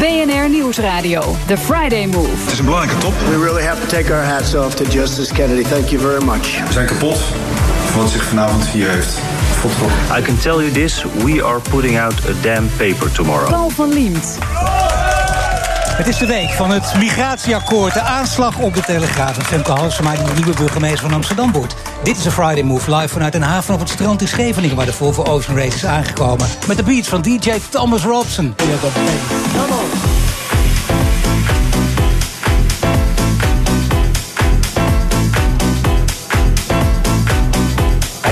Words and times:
BNR 0.00 0.50
Nieuwsradio. 0.50 1.36
The 1.46 1.56
Friday 1.56 2.06
Move. 2.06 2.28
Het 2.28 2.52
is 2.52 2.58
een 2.58 2.64
belangrijke 2.64 3.00
top. 3.00 3.12
We 3.28 3.44
really 3.44 3.62
have 3.62 3.80
to 3.80 3.86
take 3.86 4.12
our 4.12 4.24
hats 4.24 4.54
off 4.54 4.74
to 4.74 4.84
Justice 4.84 5.34
Kennedy. 5.34 5.62
Thank 5.62 5.88
you 5.88 6.00
very 6.00 6.24
much. 6.24 6.66
We 6.66 6.72
zijn 6.72 6.86
kapot 6.86 7.18
van 7.84 8.02
wat 8.02 8.10
zich 8.10 8.24
vanavond 8.24 8.66
hier 8.66 8.88
heeft 8.88 9.18
voltrokken. 9.58 9.98
I 10.18 10.22
can 10.22 10.38
tell 10.38 10.56
you 10.56 10.70
this, 10.70 11.04
we 11.24 11.44
are 11.44 11.60
putting 11.70 12.00
out 12.00 12.14
a 12.28 12.32
damn 12.42 12.68
paper 12.76 13.12
tomorrow. 13.12 13.48
Paul 13.48 13.70
van 13.70 13.92
Liemt. 13.92 14.38
Het 16.00 16.08
is 16.08 16.18
de 16.18 16.26
week 16.26 16.50
van 16.50 16.70
het 16.70 16.94
migratieakkoord, 16.98 17.94
de 17.94 18.00
aanslag 18.00 18.58
op 18.58 18.74
de 18.74 18.80
Telegraaf. 18.80 19.38
En 19.38 19.44
Femke 19.44 19.70
Halsema, 19.70 20.14
die 20.14 20.24
de 20.24 20.34
nieuwe 20.34 20.54
burgemeester 20.54 21.00
van 21.00 21.12
Amsterdam 21.12 21.52
wordt. 21.52 21.74
Dit 22.02 22.16
is 22.16 22.24
een 22.24 22.30
Friday 22.30 22.62
Move 22.62 22.94
live 22.96 23.08
vanuit 23.08 23.32
Den 23.32 23.42
Haag 23.42 23.70
op 23.70 23.78
het 23.78 23.88
strand 23.88 24.20
in 24.20 24.28
Scheveningen... 24.28 24.76
waar 24.76 24.86
de 24.86 24.92
Volvo 24.92 25.22
Ocean 25.24 25.56
Race 25.56 25.74
is 25.74 25.84
aangekomen. 25.84 26.48
Met 26.66 26.76
de 26.76 26.82
beats 26.82 27.08
van 27.08 27.22
DJ 27.22 27.50
Thomas 27.70 28.02
Robson. 28.02 28.54
Hij 28.56 28.66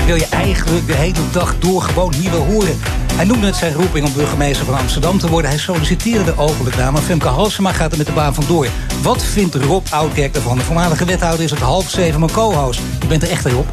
wil 0.09 0.17
je 0.17 0.27
eigenlijk 0.27 0.87
de 0.87 0.93
hele 0.93 1.29
dag 1.31 1.59
door 1.59 1.81
gewoon 1.81 2.13
hier 2.13 2.31
wel 2.31 2.45
horen. 2.45 2.79
Hij 3.13 3.25
noemde 3.25 3.45
het 3.45 3.55
zijn 3.55 3.73
roeping 3.73 4.05
om 4.05 4.13
burgemeester 4.13 4.65
van 4.65 4.77
Amsterdam 4.77 5.19
te 5.19 5.29
worden. 5.29 5.49
Hij 5.49 5.59
solliciteerde 5.59 6.31
er 6.31 6.39
openlijk 6.39 6.75
naar, 6.75 6.91
maar 6.91 7.01
Femke 7.01 7.27
Halsema 7.27 7.71
gaat 7.71 7.91
er 7.91 7.97
met 7.97 8.07
de 8.07 8.13
baan 8.13 8.33
vandoor. 8.33 8.67
Wat 9.01 9.23
vindt 9.23 9.55
Rob 9.55 9.85
Oudkerk 9.89 10.35
ervan? 10.35 10.57
De 10.57 10.63
voormalige 10.63 11.05
wethouder 11.05 11.43
is 11.43 11.51
het 11.51 11.59
half 11.59 11.89
zeven 11.89 12.19
mijn 12.19 12.31
co-host. 12.31 12.81
Je 12.99 13.07
bent 13.07 13.23
er 13.23 13.29
echt 13.29 13.45
erop. 13.45 13.67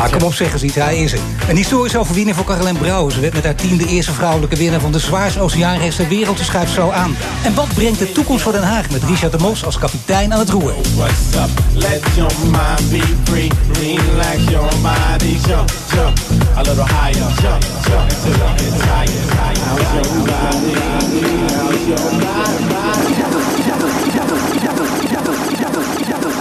Ah, 0.00 0.10
kom 0.12 0.22
op, 0.22 0.34
zeg 0.34 0.52
eens 0.52 0.62
iets. 0.62 0.74
Hij 0.74 0.98
is 0.98 1.12
er. 1.12 1.18
Een 1.48 1.56
historische 1.56 1.98
overwinning 1.98 2.36
voor 2.36 2.44
Caroline 2.44 2.78
Brouwer. 2.78 3.12
Ze 3.12 3.20
werd 3.20 3.34
met 3.34 3.44
haar 3.44 3.54
team 3.54 3.76
de 3.76 3.86
eerste 3.86 4.12
vrouwelijke 4.12 4.56
winnaar 4.56 4.80
van 4.80 4.92
de 4.92 4.98
zwaarste 4.98 5.40
oceaanrace 5.40 5.96
ter 5.96 6.08
wereld. 6.08 6.38
Ze 6.38 6.44
schuift 6.44 6.72
zo 6.72 6.90
aan. 6.90 7.16
En 7.44 7.54
wat 7.54 7.74
brengt 7.74 7.98
de 7.98 8.12
toekomst 8.12 8.42
voor 8.42 8.52
Den 8.52 8.62
Haag 8.62 8.90
met 8.90 9.02
Richard 9.04 9.32
de 9.32 9.38
Mos 9.38 9.64
als 9.64 9.78
kapitein 9.78 10.32
aan 10.32 10.38
het 10.38 10.48
roer? 10.48 10.74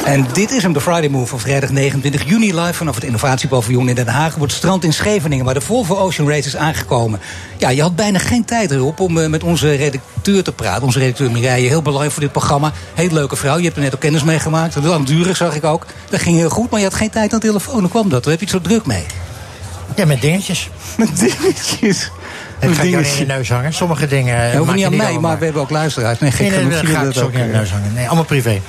En 0.10 0.26
dit 0.34 0.52
is 0.52 0.64
hem, 0.64 0.74
de 0.74 0.82
Friday 0.82 1.10
Move 1.10 1.26
van 1.26 1.40
vrijdag 1.40 1.70
29 1.70 2.24
juni 2.30 2.56
live 2.56 2.74
vanaf 2.74 2.96
het 2.96 3.04
innovatiepaviljoen 3.04 3.90
in 3.90 3.96
Den 3.96 4.08
Haag 4.08 4.36
het 4.36 4.52
strand 4.52 4.84
in 4.84 4.94
Scheveningen, 4.94 5.46
waar 5.46 5.54
de 5.54 5.62
Volvo 5.62 5.96
Ocean 5.96 6.30
Race 6.30 6.48
is 6.48 6.56
aangekomen. 6.56 7.20
Ja, 7.58 7.70
je 7.70 7.82
had 7.82 7.96
bijna 7.96 8.20
geen 8.20 8.46
tijd 8.46 8.72
erop 8.72 9.00
om 9.00 9.18
eh, 9.18 9.30
met 9.30 9.44
onze 9.44 9.76
redacteur 9.76 10.44
te 10.44 10.52
praten. 10.52 10.84
Onze 10.84 11.00
redacteur 11.00 11.32
Mireille, 11.32 11.68
heel 11.68 11.82
belangrijk 11.82 12.14
voor 12.14 12.22
dit 12.22 12.32
programma. 12.32 12.72
Heel 12.94 13.12
leuke 13.12 13.36
vrouw, 13.36 13.58
je 13.58 13.64
hebt 13.64 13.76
er 13.76 13.82
net 13.82 13.94
ook 13.94 14.00
kennis 14.00 14.24
mee 14.24 14.40
gemaakt. 14.40 14.76
Langdurig 14.76 15.38
zag 15.38 15.56
ik 15.56 15.64
ook. 15.64 15.86
Dat 16.10 16.22
ging 16.22 16.38
heel 16.38 16.50
goed, 16.50 16.70
maar 16.70 16.80
je 16.80 16.86
had 16.86 16.96
geen 16.96 17.10
tijd 17.10 17.34
aan 17.34 17.40
de 17.40 17.46
telefoon. 17.46 17.80
Hoe 17.80 17.90
kwam 17.90 18.10
dat? 18.10 18.24
Daar 18.24 18.32
heb 18.32 18.40
je 18.40 18.56
het 18.56 18.64
zo 18.64 18.70
druk 18.70 18.86
mee. 18.86 19.06
Ja, 19.96 20.06
met 20.06 20.22
dingetjes. 20.22 20.70
Met 20.98 21.20
dingetjes. 21.20 22.12
Het 22.60 22.76
gaat 22.76 22.86
jou 22.86 23.04
niet 23.04 23.12
in 23.12 23.20
je 23.20 23.26
neus 23.26 23.50
hangen. 23.50 23.74
Sommige 23.74 24.08
dingen. 24.08 24.52
Ja, 24.52 24.74
niet 24.74 24.86
aan 24.86 24.96
mij, 24.96 25.20
maar 25.20 25.38
we 25.38 25.44
hebben 25.44 25.62
ook 25.62 25.70
luisteraars. 25.70 26.20
Nee, 26.20 26.32
gek 26.32 26.40
Nee, 26.40 26.50
nee, 26.50 26.60
genoeg 26.60 26.82
dat 26.82 26.90
gaat 26.90 27.14
dat 27.14 27.24
ook 27.24 27.32
niet 27.32 27.40
in 27.40 27.48
je 27.48 27.54
eh, 27.54 27.60
neus 27.60 27.72
hangen. 27.72 27.94
Nee, 27.94 28.06
allemaal 28.08 28.26
privé. 28.26 28.62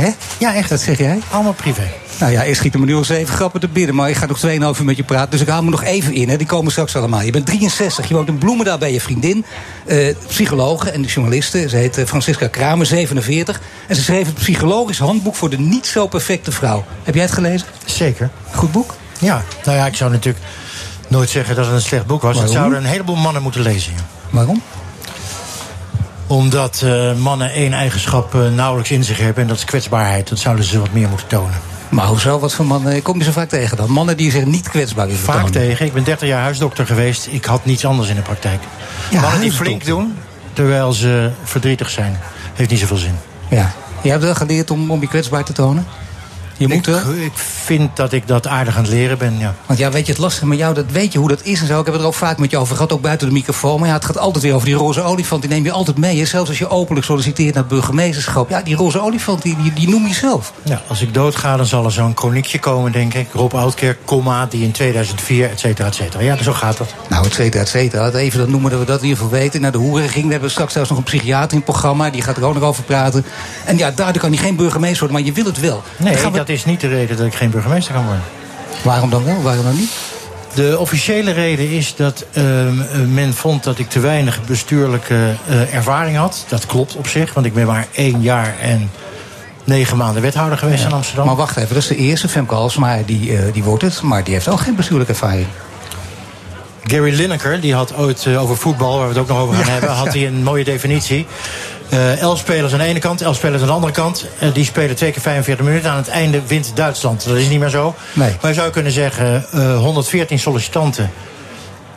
Hè? 0.00 0.10
Ja, 0.38 0.54
echt. 0.54 0.68
Dat 0.68 0.80
zeg 0.80 0.98
jij? 0.98 1.18
Allemaal 1.30 1.52
privé. 1.52 1.82
Nou 2.20 2.32
ja, 2.32 2.42
ik 2.42 2.54
schiet 2.54 2.78
me 2.78 2.84
nu 2.84 2.94
al 2.94 3.04
zeven 3.04 3.34
grappen 3.34 3.60
te 3.60 3.68
binnen. 3.68 3.94
Maar 3.94 4.08
ik 4.08 4.16
ga 4.16 4.26
nog 4.26 4.40
2,5 4.46 4.50
uur 4.50 4.84
met 4.84 4.96
je 4.96 5.02
praten. 5.02 5.30
Dus 5.30 5.40
ik 5.40 5.48
haal 5.48 5.62
me 5.62 5.70
nog 5.70 5.82
even 5.84 6.14
in. 6.14 6.28
Hè. 6.28 6.36
Die 6.36 6.46
komen 6.46 6.70
straks 6.72 6.96
allemaal. 6.96 7.20
Je 7.22 7.30
bent 7.32 7.46
63. 7.46 8.08
Je 8.08 8.14
woont 8.14 8.28
in 8.28 8.38
Bloemendaal 8.38 8.78
bij 8.78 8.92
je 8.92 9.00
vriendin. 9.00 9.44
eh 9.86 10.14
psychologe 10.28 10.90
en 10.90 11.02
journaliste. 11.02 11.68
Ze 11.68 11.76
heet 11.76 11.98
eh, 11.98 12.06
Francisca 12.06 12.46
Kramer, 12.48 12.86
47. 12.86 13.60
En 13.86 13.96
ze 13.96 14.02
schreef 14.02 14.26
het 14.26 14.34
psychologisch 14.34 14.98
handboek 14.98 15.34
voor 15.34 15.50
de 15.50 15.58
niet 15.58 15.86
zo 15.86 16.06
perfecte 16.06 16.52
vrouw. 16.52 16.84
Heb 17.02 17.14
jij 17.14 17.24
het 17.24 17.32
gelezen? 17.32 17.66
Zeker. 17.84 18.30
Goed 18.54 18.72
boek? 18.72 18.94
Ja, 19.18 19.42
nou 19.64 19.76
ja, 19.78 19.86
ik 19.86 19.96
zou 19.96 20.10
natuurlijk 20.10 20.44
nooit 21.08 21.30
zeggen 21.30 21.56
dat 21.56 21.64
het 21.66 21.74
een 21.74 21.80
slecht 21.80 22.06
boek 22.06 22.22
was. 22.22 22.38
Het 22.40 22.50
zouden 22.50 22.78
een 22.78 22.84
heleboel 22.84 23.16
mannen 23.16 23.42
moeten 23.42 23.60
lezen. 23.60 23.92
ja. 23.96 24.02
Waarom? 24.30 24.62
Omdat 26.30 26.82
eh, 26.84 27.14
mannen 27.14 27.52
één 27.52 27.72
eigenschap 27.72 28.34
eh, 28.34 28.40
nauwelijks 28.48 28.90
in 28.90 29.04
zich 29.04 29.18
hebben. 29.18 29.42
En 29.42 29.48
dat 29.48 29.56
is 29.56 29.64
kwetsbaarheid. 29.64 30.28
Dat 30.28 30.38
zouden 30.38 30.64
ze 30.64 30.78
wat 30.80 30.92
meer 30.92 31.08
moeten 31.08 31.26
tonen. 31.26 31.54
Maar 31.88 32.06
hoezo? 32.06 32.38
Wat 32.38 32.54
voor 32.54 32.66
mannen? 32.66 33.02
Kom 33.02 33.18
je 33.18 33.24
zo 33.24 33.30
vaak 33.30 33.48
tegen 33.48 33.76
dan. 33.76 33.90
Mannen 33.90 34.16
die 34.16 34.30
zich 34.30 34.44
niet 34.44 34.68
kwetsbaar 34.68 35.06
willen 35.06 35.20
Vaak 35.20 35.36
tonen. 35.36 35.52
tegen. 35.52 35.86
Ik 35.86 35.92
ben 35.92 36.04
30 36.04 36.28
jaar 36.28 36.42
huisdokter 36.42 36.86
geweest. 36.86 37.26
Ik 37.30 37.44
had 37.44 37.64
niets 37.64 37.84
anders 37.84 38.08
in 38.08 38.14
de 38.14 38.22
praktijk. 38.22 38.60
Ja, 39.10 39.20
mannen 39.20 39.40
die 39.40 39.52
flink 39.52 39.84
doen, 39.84 40.16
terwijl 40.52 40.92
ze 40.92 41.30
verdrietig 41.44 41.90
zijn. 41.90 42.20
Heeft 42.54 42.70
niet 42.70 42.78
zoveel 42.80 42.96
zin. 42.96 43.14
Ja. 43.48 43.70
Je 44.02 44.10
hebt 44.10 44.22
wel 44.22 44.34
geleerd 44.34 44.70
om, 44.70 44.90
om 44.90 45.00
je 45.00 45.08
kwetsbaar 45.08 45.44
te 45.44 45.52
tonen? 45.52 45.86
Je 46.60 46.68
moet 46.68 46.86
ik, 46.86 46.96
ik 47.04 47.32
vind 47.38 47.96
dat 47.96 48.12
ik 48.12 48.26
dat 48.28 48.46
aardig 48.46 48.76
aan 48.76 48.82
het 48.82 48.92
leren 48.92 49.18
ben, 49.18 49.38
ja. 49.38 49.54
Want 49.66 49.78
ja, 49.78 49.90
weet 49.90 50.06
je, 50.06 50.12
het 50.12 50.20
lastige 50.20 50.46
met 50.46 50.58
jou, 50.58 50.74
dat 50.74 50.84
weet 50.92 51.12
je 51.12 51.18
hoe 51.18 51.28
dat 51.28 51.42
is 51.42 51.60
en 51.60 51.66
zo. 51.66 51.78
Ik 51.78 51.84
heb 51.84 51.94
het 51.94 52.02
er 52.02 52.08
ook 52.08 52.14
vaak 52.14 52.38
met 52.38 52.50
je 52.50 52.56
over 52.58 52.74
gehad, 52.76 52.92
ook 52.92 53.00
buiten 53.00 53.26
de 53.26 53.32
microfoon. 53.32 53.78
Maar 53.80 53.88
ja, 53.88 53.94
het 53.94 54.04
gaat 54.04 54.18
altijd 54.18 54.44
weer 54.44 54.54
over 54.54 54.66
die 54.66 54.74
roze 54.74 55.02
olifant. 55.02 55.42
Die 55.42 55.50
neem 55.50 55.64
je 55.64 55.72
altijd 55.72 55.98
mee. 55.98 56.18
Hè? 56.18 56.24
Zelfs 56.24 56.48
als 56.48 56.58
je 56.58 56.68
openlijk 56.70 57.06
solliciteert 57.06 57.54
naar 57.54 57.62
het 57.62 57.72
burgemeesterschap. 57.72 58.48
Ja, 58.50 58.62
die 58.62 58.76
roze 58.76 59.00
olifant, 59.00 59.42
die, 59.42 59.56
die, 59.62 59.72
die 59.72 59.88
noem 59.88 60.06
je 60.06 60.14
zelf. 60.14 60.52
ja. 60.62 60.82
Als 60.88 61.02
ik 61.02 61.14
doodga, 61.14 61.56
dan 61.56 61.66
zal 61.66 61.84
er 61.84 61.92
zo'n 61.92 62.12
chroniekje 62.16 62.58
komen, 62.58 62.92
denk 62.92 63.14
ik. 63.14 63.26
Rob 63.32 63.54
Oudkerk, 63.54 63.98
comma, 64.04 64.46
die 64.46 64.62
in 64.62 64.70
2004, 64.72 65.50
et 65.50 65.60
cetera, 65.60 65.88
et 65.88 65.94
cetera. 65.94 66.22
Ja, 66.22 66.42
zo 66.42 66.52
gaat 66.52 66.76
dat. 66.78 66.94
Nou, 67.08 67.26
et 67.26 67.32
cetera, 67.32 67.62
et 67.62 67.68
cetera. 67.68 68.02
Laten 68.02 68.18
we 68.18 68.24
Even 68.24 68.38
dat 68.38 68.48
noemen 68.48 68.70
dat 68.70 68.80
we 68.80 68.86
dat 68.86 68.98
in 69.00 69.04
ieder 69.08 69.22
geval 69.22 69.38
weten. 69.38 69.60
Naar 69.60 69.72
de 69.72 69.78
hoeren 69.78 70.08
ging. 70.08 70.24
We 70.26 70.32
hebben 70.32 70.50
straks 70.50 70.72
zelfs 70.72 70.88
nog 70.88 70.98
een 70.98 71.04
psychiater 71.04 71.50
in 71.50 71.56
het 71.56 71.64
programma. 71.64 72.10
Die 72.10 72.22
gaat 72.22 72.36
er 72.36 72.44
ook 72.44 72.54
nog 72.54 72.62
over 72.62 72.82
praten. 72.82 73.24
En 73.64 73.76
ja, 73.78 73.90
daardoor 73.90 74.22
kan 74.22 74.32
hij 74.32 74.42
geen 74.42 74.56
burgemeester 74.56 74.98
worden, 74.98 75.16
maar 75.16 75.26
je 75.26 75.32
wil 75.32 75.44
het 75.44 75.60
wel. 75.60 75.82
Nee, 75.96 76.12
Dan 76.12 76.22
gaan 76.22 76.32
we- 76.32 76.38
dat 76.38 76.48
is 76.52 76.64
niet 76.64 76.80
de 76.80 76.88
reden 76.88 77.16
dat 77.16 77.26
ik 77.26 77.34
geen 77.34 77.50
burgemeester 77.50 77.94
kan 77.94 78.04
worden. 78.04 78.22
Waarom 78.82 79.10
dan 79.10 79.24
wel? 79.24 79.42
Waarom 79.42 79.64
dan 79.64 79.74
niet? 79.74 79.90
De 80.54 80.78
officiële 80.78 81.30
reden 81.30 81.68
is 81.68 81.96
dat 81.96 82.24
ehm, 82.32 82.80
eh, 82.80 83.00
men 83.08 83.34
vond 83.34 83.64
dat 83.64 83.78
ik 83.78 83.88
te 83.88 84.00
weinig 84.00 84.44
bestuurlijke 84.44 85.34
eh, 85.48 85.74
ervaring 85.74 86.16
had. 86.16 86.44
Dat 86.48 86.66
klopt 86.66 86.96
op 86.96 87.06
zich, 87.06 87.34
want 87.34 87.46
ik 87.46 87.54
ben 87.54 87.66
maar 87.66 87.86
één 87.92 88.22
jaar 88.22 88.54
en 88.60 88.90
negen 89.64 89.96
maanden 89.96 90.22
wethouder 90.22 90.58
geweest 90.58 90.84
in 90.84 90.92
Amsterdam. 90.92 91.26
Maar 91.26 91.36
wacht 91.36 91.56
even, 91.56 91.68
dat 91.68 91.82
is 91.82 91.88
de 91.88 91.96
eerste. 91.96 92.28
Femke 92.28 92.54
Halsema, 92.54 92.98
die, 93.06 93.36
eh, 93.36 93.52
die 93.52 93.62
wordt 93.62 93.82
het. 93.82 94.02
Maar 94.02 94.24
die 94.24 94.34
heeft 94.34 94.48
ook 94.48 94.60
geen 94.60 94.74
bestuurlijke 94.74 95.12
ervaring. 95.12 95.46
Gary 96.84 97.14
Lineker, 97.14 97.60
die 97.60 97.74
had 97.74 97.96
ooit 97.96 98.26
over 98.26 98.56
voetbal, 98.56 98.98
waar 98.98 99.08
we 99.08 99.12
het 99.14 99.22
ook 99.22 99.28
nog 99.28 99.38
over 99.38 99.54
gaan 99.54 99.72
hebben, 99.72 99.90
had 99.90 100.12
hij 100.14 100.26
een 100.26 100.42
mooie 100.42 100.64
definitie. 100.64 101.26
Eh 101.90 102.20
elf 102.20 102.38
spelers 102.38 102.72
aan 102.72 102.78
de 102.78 102.84
ene 102.84 102.98
kant, 102.98 103.20
elf 103.20 103.36
spelers 103.36 103.60
aan 103.60 103.66
de 103.66 103.74
andere 103.74 103.92
kant. 103.92 104.26
Eh, 104.38 104.54
die 104.54 104.64
spelen 104.64 104.96
twee 104.96 105.12
keer 105.12 105.22
45 105.22 105.64
minuten. 105.64 105.90
Aan 105.90 105.96
het 105.96 106.08
einde 106.08 106.40
wint 106.46 106.72
Duitsland. 106.74 107.24
Dat 107.24 107.36
is 107.36 107.48
niet 107.48 107.60
meer 107.60 107.68
zo. 107.68 107.94
Nee. 108.12 108.36
Maar 108.40 108.50
je 108.50 108.56
zou 108.56 108.70
kunnen 108.70 108.92
zeggen, 108.92 109.44
eh 109.52 109.78
114 109.78 110.38
sollicitanten. 110.38 111.10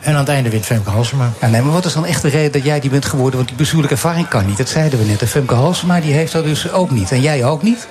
En 0.00 0.12
aan 0.12 0.18
het 0.18 0.28
einde 0.28 0.50
wint 0.50 0.64
Femke 0.64 0.90
Halsema. 0.90 1.32
Ja, 1.40 1.46
nee, 1.48 1.62
maar 1.62 1.72
wat 1.72 1.84
is 1.84 1.92
dan 1.92 2.06
echt 2.06 2.22
de 2.22 2.28
reden 2.28 2.52
dat 2.52 2.64
jij 2.64 2.80
die 2.80 2.90
bent 2.90 3.04
geworden? 3.04 3.36
Want 3.36 3.48
die 3.48 3.56
bestuurlijke 3.56 3.94
ervaring 3.94 4.28
kan 4.28 4.46
niet. 4.46 4.56
Dat 4.56 4.68
zeiden 4.68 4.98
we 4.98 5.04
net. 5.04 5.20
En 5.20 5.28
Femke 5.28 5.54
Halsema 5.54 6.00
die 6.00 6.12
heeft 6.12 6.32
dat 6.32 6.44
dus 6.44 6.70
ook 6.72 6.90
niet. 6.90 7.12
En 7.12 7.20
jij 7.20 7.44
ook 7.44 7.62
niet. 7.62 7.86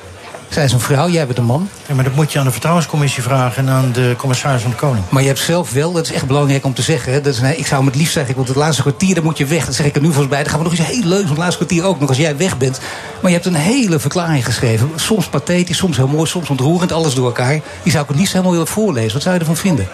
Zij 0.54 0.64
is 0.64 0.72
een 0.72 0.80
vrouw, 0.80 1.10
jij 1.10 1.26
bent 1.26 1.38
een 1.38 1.46
man. 1.46 1.70
Ja, 1.88 1.96
maar 1.96 2.04
dat 2.04 2.16
moet 2.16 2.32
je 2.32 2.40
aan 2.40 2.46
de 2.46 2.52
vertrouwenscommissie 2.52 3.24
vragen 3.24 3.68
en 3.68 3.74
aan 3.74 3.92
de 3.92 4.14
commissaris 4.18 4.62
van 4.62 4.72
de 4.72 4.78
Koning. 4.78 5.06
Maar 5.10 5.22
je 5.22 5.28
hebt 5.28 5.40
zelf 5.40 5.72
wel, 5.72 5.92
dat 5.92 6.06
is 6.06 6.12
echt 6.12 6.28
belangrijk 6.28 6.66
om 6.66 6.74
te 6.74 6.82
zeggen. 6.82 7.14
hè, 7.14 7.22
Dat 7.22 7.34
is, 7.34 7.40
nee, 7.40 7.56
ik 7.56 7.66
zou 7.66 7.78
hem 7.78 7.90
het 7.90 8.00
liefst 8.00 8.14
zeggen, 8.14 8.32
ik 8.32 8.38
wil 8.38 8.46
het 8.46 8.56
laatste 8.56 8.82
kwartier, 8.82 9.16
dan 9.16 9.24
moet 9.24 9.38
je 9.38 9.46
weg. 9.46 9.66
Dat 9.66 9.76
zeg 9.76 9.86
ik 9.86 9.96
er 9.96 10.02
nu 10.02 10.14
vast 10.14 10.30
bij. 10.30 10.42
Dan 10.42 10.50
gaan 10.50 10.58
we 10.64 10.70
nog 10.70 10.78
eens 10.78 10.88
heel 10.88 11.04
leuk, 11.04 11.22
van 11.22 11.30
het 11.30 11.38
laatste 11.38 11.58
kwartier 11.58 11.84
ook 11.84 12.00
nog 12.00 12.10
als 12.10 12.18
jij 12.18 12.38
weg 12.38 12.58
bent. 12.58 12.80
Maar 13.22 13.32
je 13.32 13.38
hebt 13.38 13.48
een 13.48 13.56
hele 13.56 14.00
verklaring 14.00 14.46
geschreven. 14.46 14.92
Soms 14.96 15.28
pathetisch, 15.28 15.78
soms 15.78 15.98
heel 15.98 16.08
mooi, 16.08 16.30
soms 16.30 16.50
ontroerend, 16.50 16.92
alles 16.92 17.14
door 17.14 17.26
elkaar. 17.26 17.60
Die 17.84 17.92
zou 17.92 18.04
ik 18.04 18.10
het 18.10 18.18
liefst 18.18 18.32
helemaal 18.32 18.54
willen 18.54 18.68
voorlezen. 18.68 19.14
Wat 19.14 19.22
zou 19.22 19.34
je 19.34 19.40
ervan 19.40 19.58
vinden? 19.58 19.88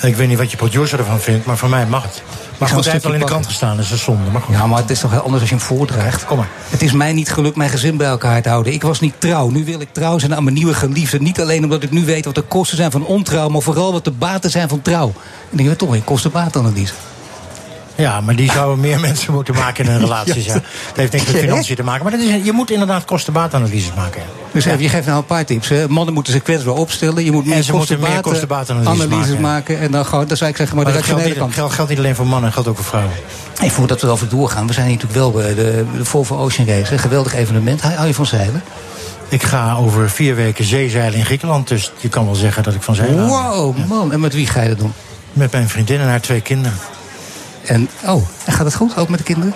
Ik 0.00 0.16
weet 0.16 0.28
niet 0.28 0.38
wat 0.38 0.50
je 0.50 0.56
producer 0.56 0.98
ervan 0.98 1.20
vindt, 1.20 1.46
maar 1.46 1.56
voor 1.56 1.68
mij 1.68 1.86
mag 1.86 2.02
het. 2.02 2.22
Maar 2.58 2.68
goed, 2.68 2.84
hij 2.84 2.86
een 2.86 2.92
heeft 2.92 3.04
al 3.04 3.12
in 3.12 3.18
de 3.18 3.24
krant 3.24 3.46
gestaan, 3.46 3.76
dat 3.76 3.90
is 3.90 4.02
zonde. 4.02 4.30
Maar 4.30 4.40
goed. 4.40 4.54
Ja, 4.54 4.66
maar 4.66 4.78
het 4.78 4.90
is 4.90 5.00
toch 5.00 5.10
heel 5.10 5.20
anders 5.20 5.40
als 5.40 5.50
je 5.50 5.56
hem 5.56 5.64
voordraagt. 5.64 6.24
Kom 6.24 6.36
maar. 6.36 6.48
Het 6.68 6.82
is 6.82 6.92
mij 6.92 7.12
niet 7.12 7.32
gelukt 7.32 7.56
mijn 7.56 7.70
gezin 7.70 7.96
bij 7.96 8.06
elkaar 8.06 8.42
te 8.42 8.48
houden. 8.48 8.72
Ik 8.72 8.82
was 8.82 9.00
niet 9.00 9.14
trouw. 9.18 9.48
Nu 9.48 9.64
wil 9.64 9.80
ik 9.80 9.88
trouw 9.92 10.18
zijn 10.18 10.34
aan 10.34 10.44
mijn 10.44 10.54
nieuwe 10.54 10.74
geliefde. 10.74 11.20
Niet 11.20 11.40
alleen 11.40 11.64
omdat 11.64 11.82
ik 11.82 11.90
nu 11.90 12.04
weet 12.04 12.24
wat 12.24 12.34
de 12.34 12.42
kosten 12.42 12.76
zijn 12.76 12.90
van 12.90 13.06
ontrouw... 13.06 13.48
maar 13.48 13.62
vooral 13.62 13.92
wat 13.92 14.04
de 14.04 14.10
baten 14.10 14.50
zijn 14.50 14.68
van 14.68 14.82
trouw. 14.82 15.12
En 15.50 15.58
ik 15.58 15.66
heb 15.66 15.78
toch 15.78 15.90
een 15.90 16.04
kosten-baatanalyse. 16.04 16.92
Ja, 17.98 18.20
maar 18.20 18.36
die 18.36 18.50
zouden 18.52 18.80
meer 18.88 19.00
mensen 19.00 19.32
moeten 19.32 19.54
maken 19.54 19.84
in 19.84 19.90
een 19.90 19.98
relatie. 20.00 20.44
Ja. 20.44 20.52
Dat 20.52 20.62
heeft 20.94 21.12
niks 21.12 21.24
met 21.24 21.36
financiën 21.36 21.76
te 21.76 21.82
maken. 21.82 22.02
Maar 22.02 22.12
dat 22.12 22.20
is, 22.20 22.44
je 22.44 22.52
moet 22.52 22.70
inderdaad 22.70 23.04
kosten-baatanalyses 23.04 23.94
maken. 23.94 24.22
Dus 24.52 24.64
even, 24.64 24.82
je 24.82 24.88
geeft 24.88 25.06
nou 25.06 25.18
een 25.18 25.24
paar 25.24 25.44
tips. 25.44 25.68
Hè. 25.68 25.88
Mannen 25.88 26.14
moeten 26.14 26.32
zich 26.32 26.42
kwetsbaar 26.42 26.74
opstellen. 26.74 27.24
Je 27.24 27.32
moet 27.32 27.44
En 27.44 27.48
meer 27.48 27.62
ze 27.62 27.72
moeten 27.72 28.00
meer 28.00 28.20
kostenbaatanalyses 28.20 28.92
kosten-baatanalyses 28.92 29.40
maken. 29.40 29.42
maken. 29.42 29.80
En 29.80 29.90
dan 29.90 30.06
gewoon, 30.06 30.26
dan 30.26 30.36
zou 30.36 30.50
ik 30.50 30.56
zeggen, 30.56 30.76
maar, 30.76 30.84
Maar 30.84 30.94
dat 30.94 31.04
geldt 31.04 31.24
niet, 31.24 31.36
kant. 31.36 31.54
geldt, 31.54 31.74
geldt 31.74 31.90
niet 31.90 31.98
alleen 31.98 32.14
voor 32.14 32.26
mannen, 32.26 32.52
geldt 32.52 32.68
ook 32.68 32.76
voor 32.76 32.84
vrouwen. 32.84 33.12
Hey, 33.58 33.70
voordat 33.70 34.00
we 34.00 34.06
erover 34.06 34.28
doorgaan, 34.28 34.66
we 34.66 34.72
zijn 34.72 34.86
hier 34.86 34.94
natuurlijk 34.94 35.20
wel 35.20 35.30
bij 35.42 35.54
de, 35.54 35.84
de 35.96 36.04
Volvo 36.04 36.36
Ocean 36.36 36.68
Race. 36.68 36.92
Een 36.92 36.98
geweldig 36.98 37.34
evenement. 37.34 37.80
Hou 37.82 38.06
je 38.06 38.14
van 38.14 38.26
zeilen? 38.26 38.62
Ik 39.28 39.42
ga 39.42 39.74
over 39.74 40.10
vier 40.10 40.34
weken 40.34 40.64
zeezeilen 40.64 41.18
in 41.18 41.24
Griekenland. 41.24 41.68
Dus 41.68 41.92
je 41.96 42.08
kan 42.08 42.24
wel 42.24 42.34
zeggen 42.34 42.62
dat 42.62 42.74
ik 42.74 42.82
van 42.82 42.94
zeilen. 42.94 43.26
Wow, 43.26 43.76
man. 43.86 44.12
En 44.12 44.20
met 44.20 44.34
wie 44.34 44.46
ga 44.46 44.62
je 44.62 44.68
dat 44.68 44.78
doen? 44.78 44.92
Met 45.32 45.52
mijn 45.52 45.68
vriendin 45.68 46.00
en 46.00 46.06
haar 46.08 46.20
twee 46.20 46.40
kinderen. 46.40 46.78
En, 47.68 47.88
oh, 48.06 48.22
en 48.44 48.52
gaat 48.52 48.64
het 48.64 48.74
goed, 48.74 48.96
ook 48.96 49.08
met 49.08 49.18
de 49.18 49.24
kinderen? 49.24 49.54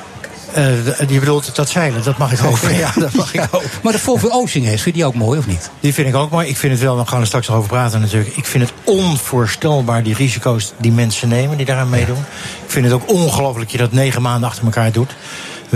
Eh, 0.53 0.65
d- 0.65 1.11
je 1.11 1.19
bedoelt 1.19 1.57
dat 1.57 1.69
zeilen, 1.69 2.03
dat 2.05 2.19
mag 2.19 2.33
ik 2.33 2.39
hopen. 2.49 2.77
Ja, 2.77 2.93
dat 2.99 3.13
mag 3.15 3.35
ik 3.35 3.41
hopen. 3.51 3.69
Maar 3.83 3.93
de 3.93 3.99
Volvo 3.99 4.29
Ocean 4.29 4.65
Race, 4.65 4.83
vind 4.83 4.85
je 4.85 4.93
die 4.93 5.05
ook 5.05 5.15
mooi 5.15 5.39
of 5.39 5.47
niet? 5.47 5.71
Die 5.81 5.95
vind 5.95 6.09
ik 6.09 6.15
ook 6.15 6.31
mooi. 6.31 6.49
Ik 6.49 6.57
vind 6.57 6.73
het 6.73 6.83
wel, 6.83 6.97
we 6.99 7.07
gaan 7.07 7.21
er 7.21 7.27
straks 7.27 7.49
nog 7.49 7.57
over 7.57 7.69
praten 7.69 8.01
natuurlijk. 8.01 8.37
Ik 8.37 8.47
vind 8.47 8.65
het 8.65 8.73
onvoorstelbaar, 8.85 10.03
die 10.03 10.15
risico's 10.15 10.73
die 10.77 10.93
mensen 10.93 11.29
nemen, 11.29 11.57
die 11.57 11.67
daaraan 11.67 11.89
meedoen. 11.91 12.17
Ik 12.65 12.71
vind 12.71 12.85
het 12.85 12.95
ook 12.95 13.09
ongelooflijk 13.11 13.61
dat 13.63 13.71
je 13.73 13.79
dat 13.79 13.93
negen 13.93 14.23
maanden 14.23 14.49
achter 14.49 14.65
elkaar 14.65 14.93
doet. 14.93 15.09
We 15.09 15.15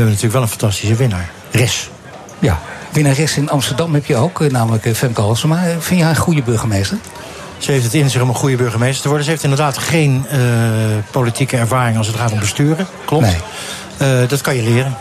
hebben 0.03 0.05
natuurlijk 0.05 0.33
wel 0.33 0.43
een 0.43 0.49
fantastische 0.49 0.95
winnaar. 0.95 1.31
Res. 1.51 1.91
Ja. 2.39 2.61
Winnares 2.93 3.37
in 3.37 3.51
Amsterdam 3.51 3.95
heb 3.95 4.07
je 4.07 4.17
ook, 4.17 4.41
eh, 4.41 4.51
namelijk 4.51 4.87
eh, 4.87 4.95
Femke 4.95 5.21
Halsema. 5.21 5.65
Eh, 5.67 5.77
Vind 5.79 5.99
je 5.99 6.05
haar 6.05 6.15
een 6.15 6.21
goede 6.21 6.43
burgemeester? 6.43 6.97
Ze 7.67 7.73
heeft 7.73 7.85
het 7.85 7.95
in 7.95 8.11
zich 8.11 8.23
om 8.23 8.29
een 8.29 8.35
goede 8.35 8.57
burgemeester 8.57 9.03
te 9.03 9.09
worden. 9.09 9.25
Ze 9.25 9.31
heeft 9.31 9.43
inderdaad 9.43 9.79
geen 9.79 10.27
eh, 10.29 10.39
politieke 11.11 11.57
ervaring 11.57 11.97
als 11.97 12.07
het 12.07 12.17
gaat 12.17 12.33
om 12.33 12.39
besturen. 12.39 12.87
Klopt. 13.05 13.25
Nee. 13.25 13.37
Eh, 13.97 14.29
dat 14.29 14.41
kan 14.41 14.57
je 14.57 14.63
leren. 14.63 14.97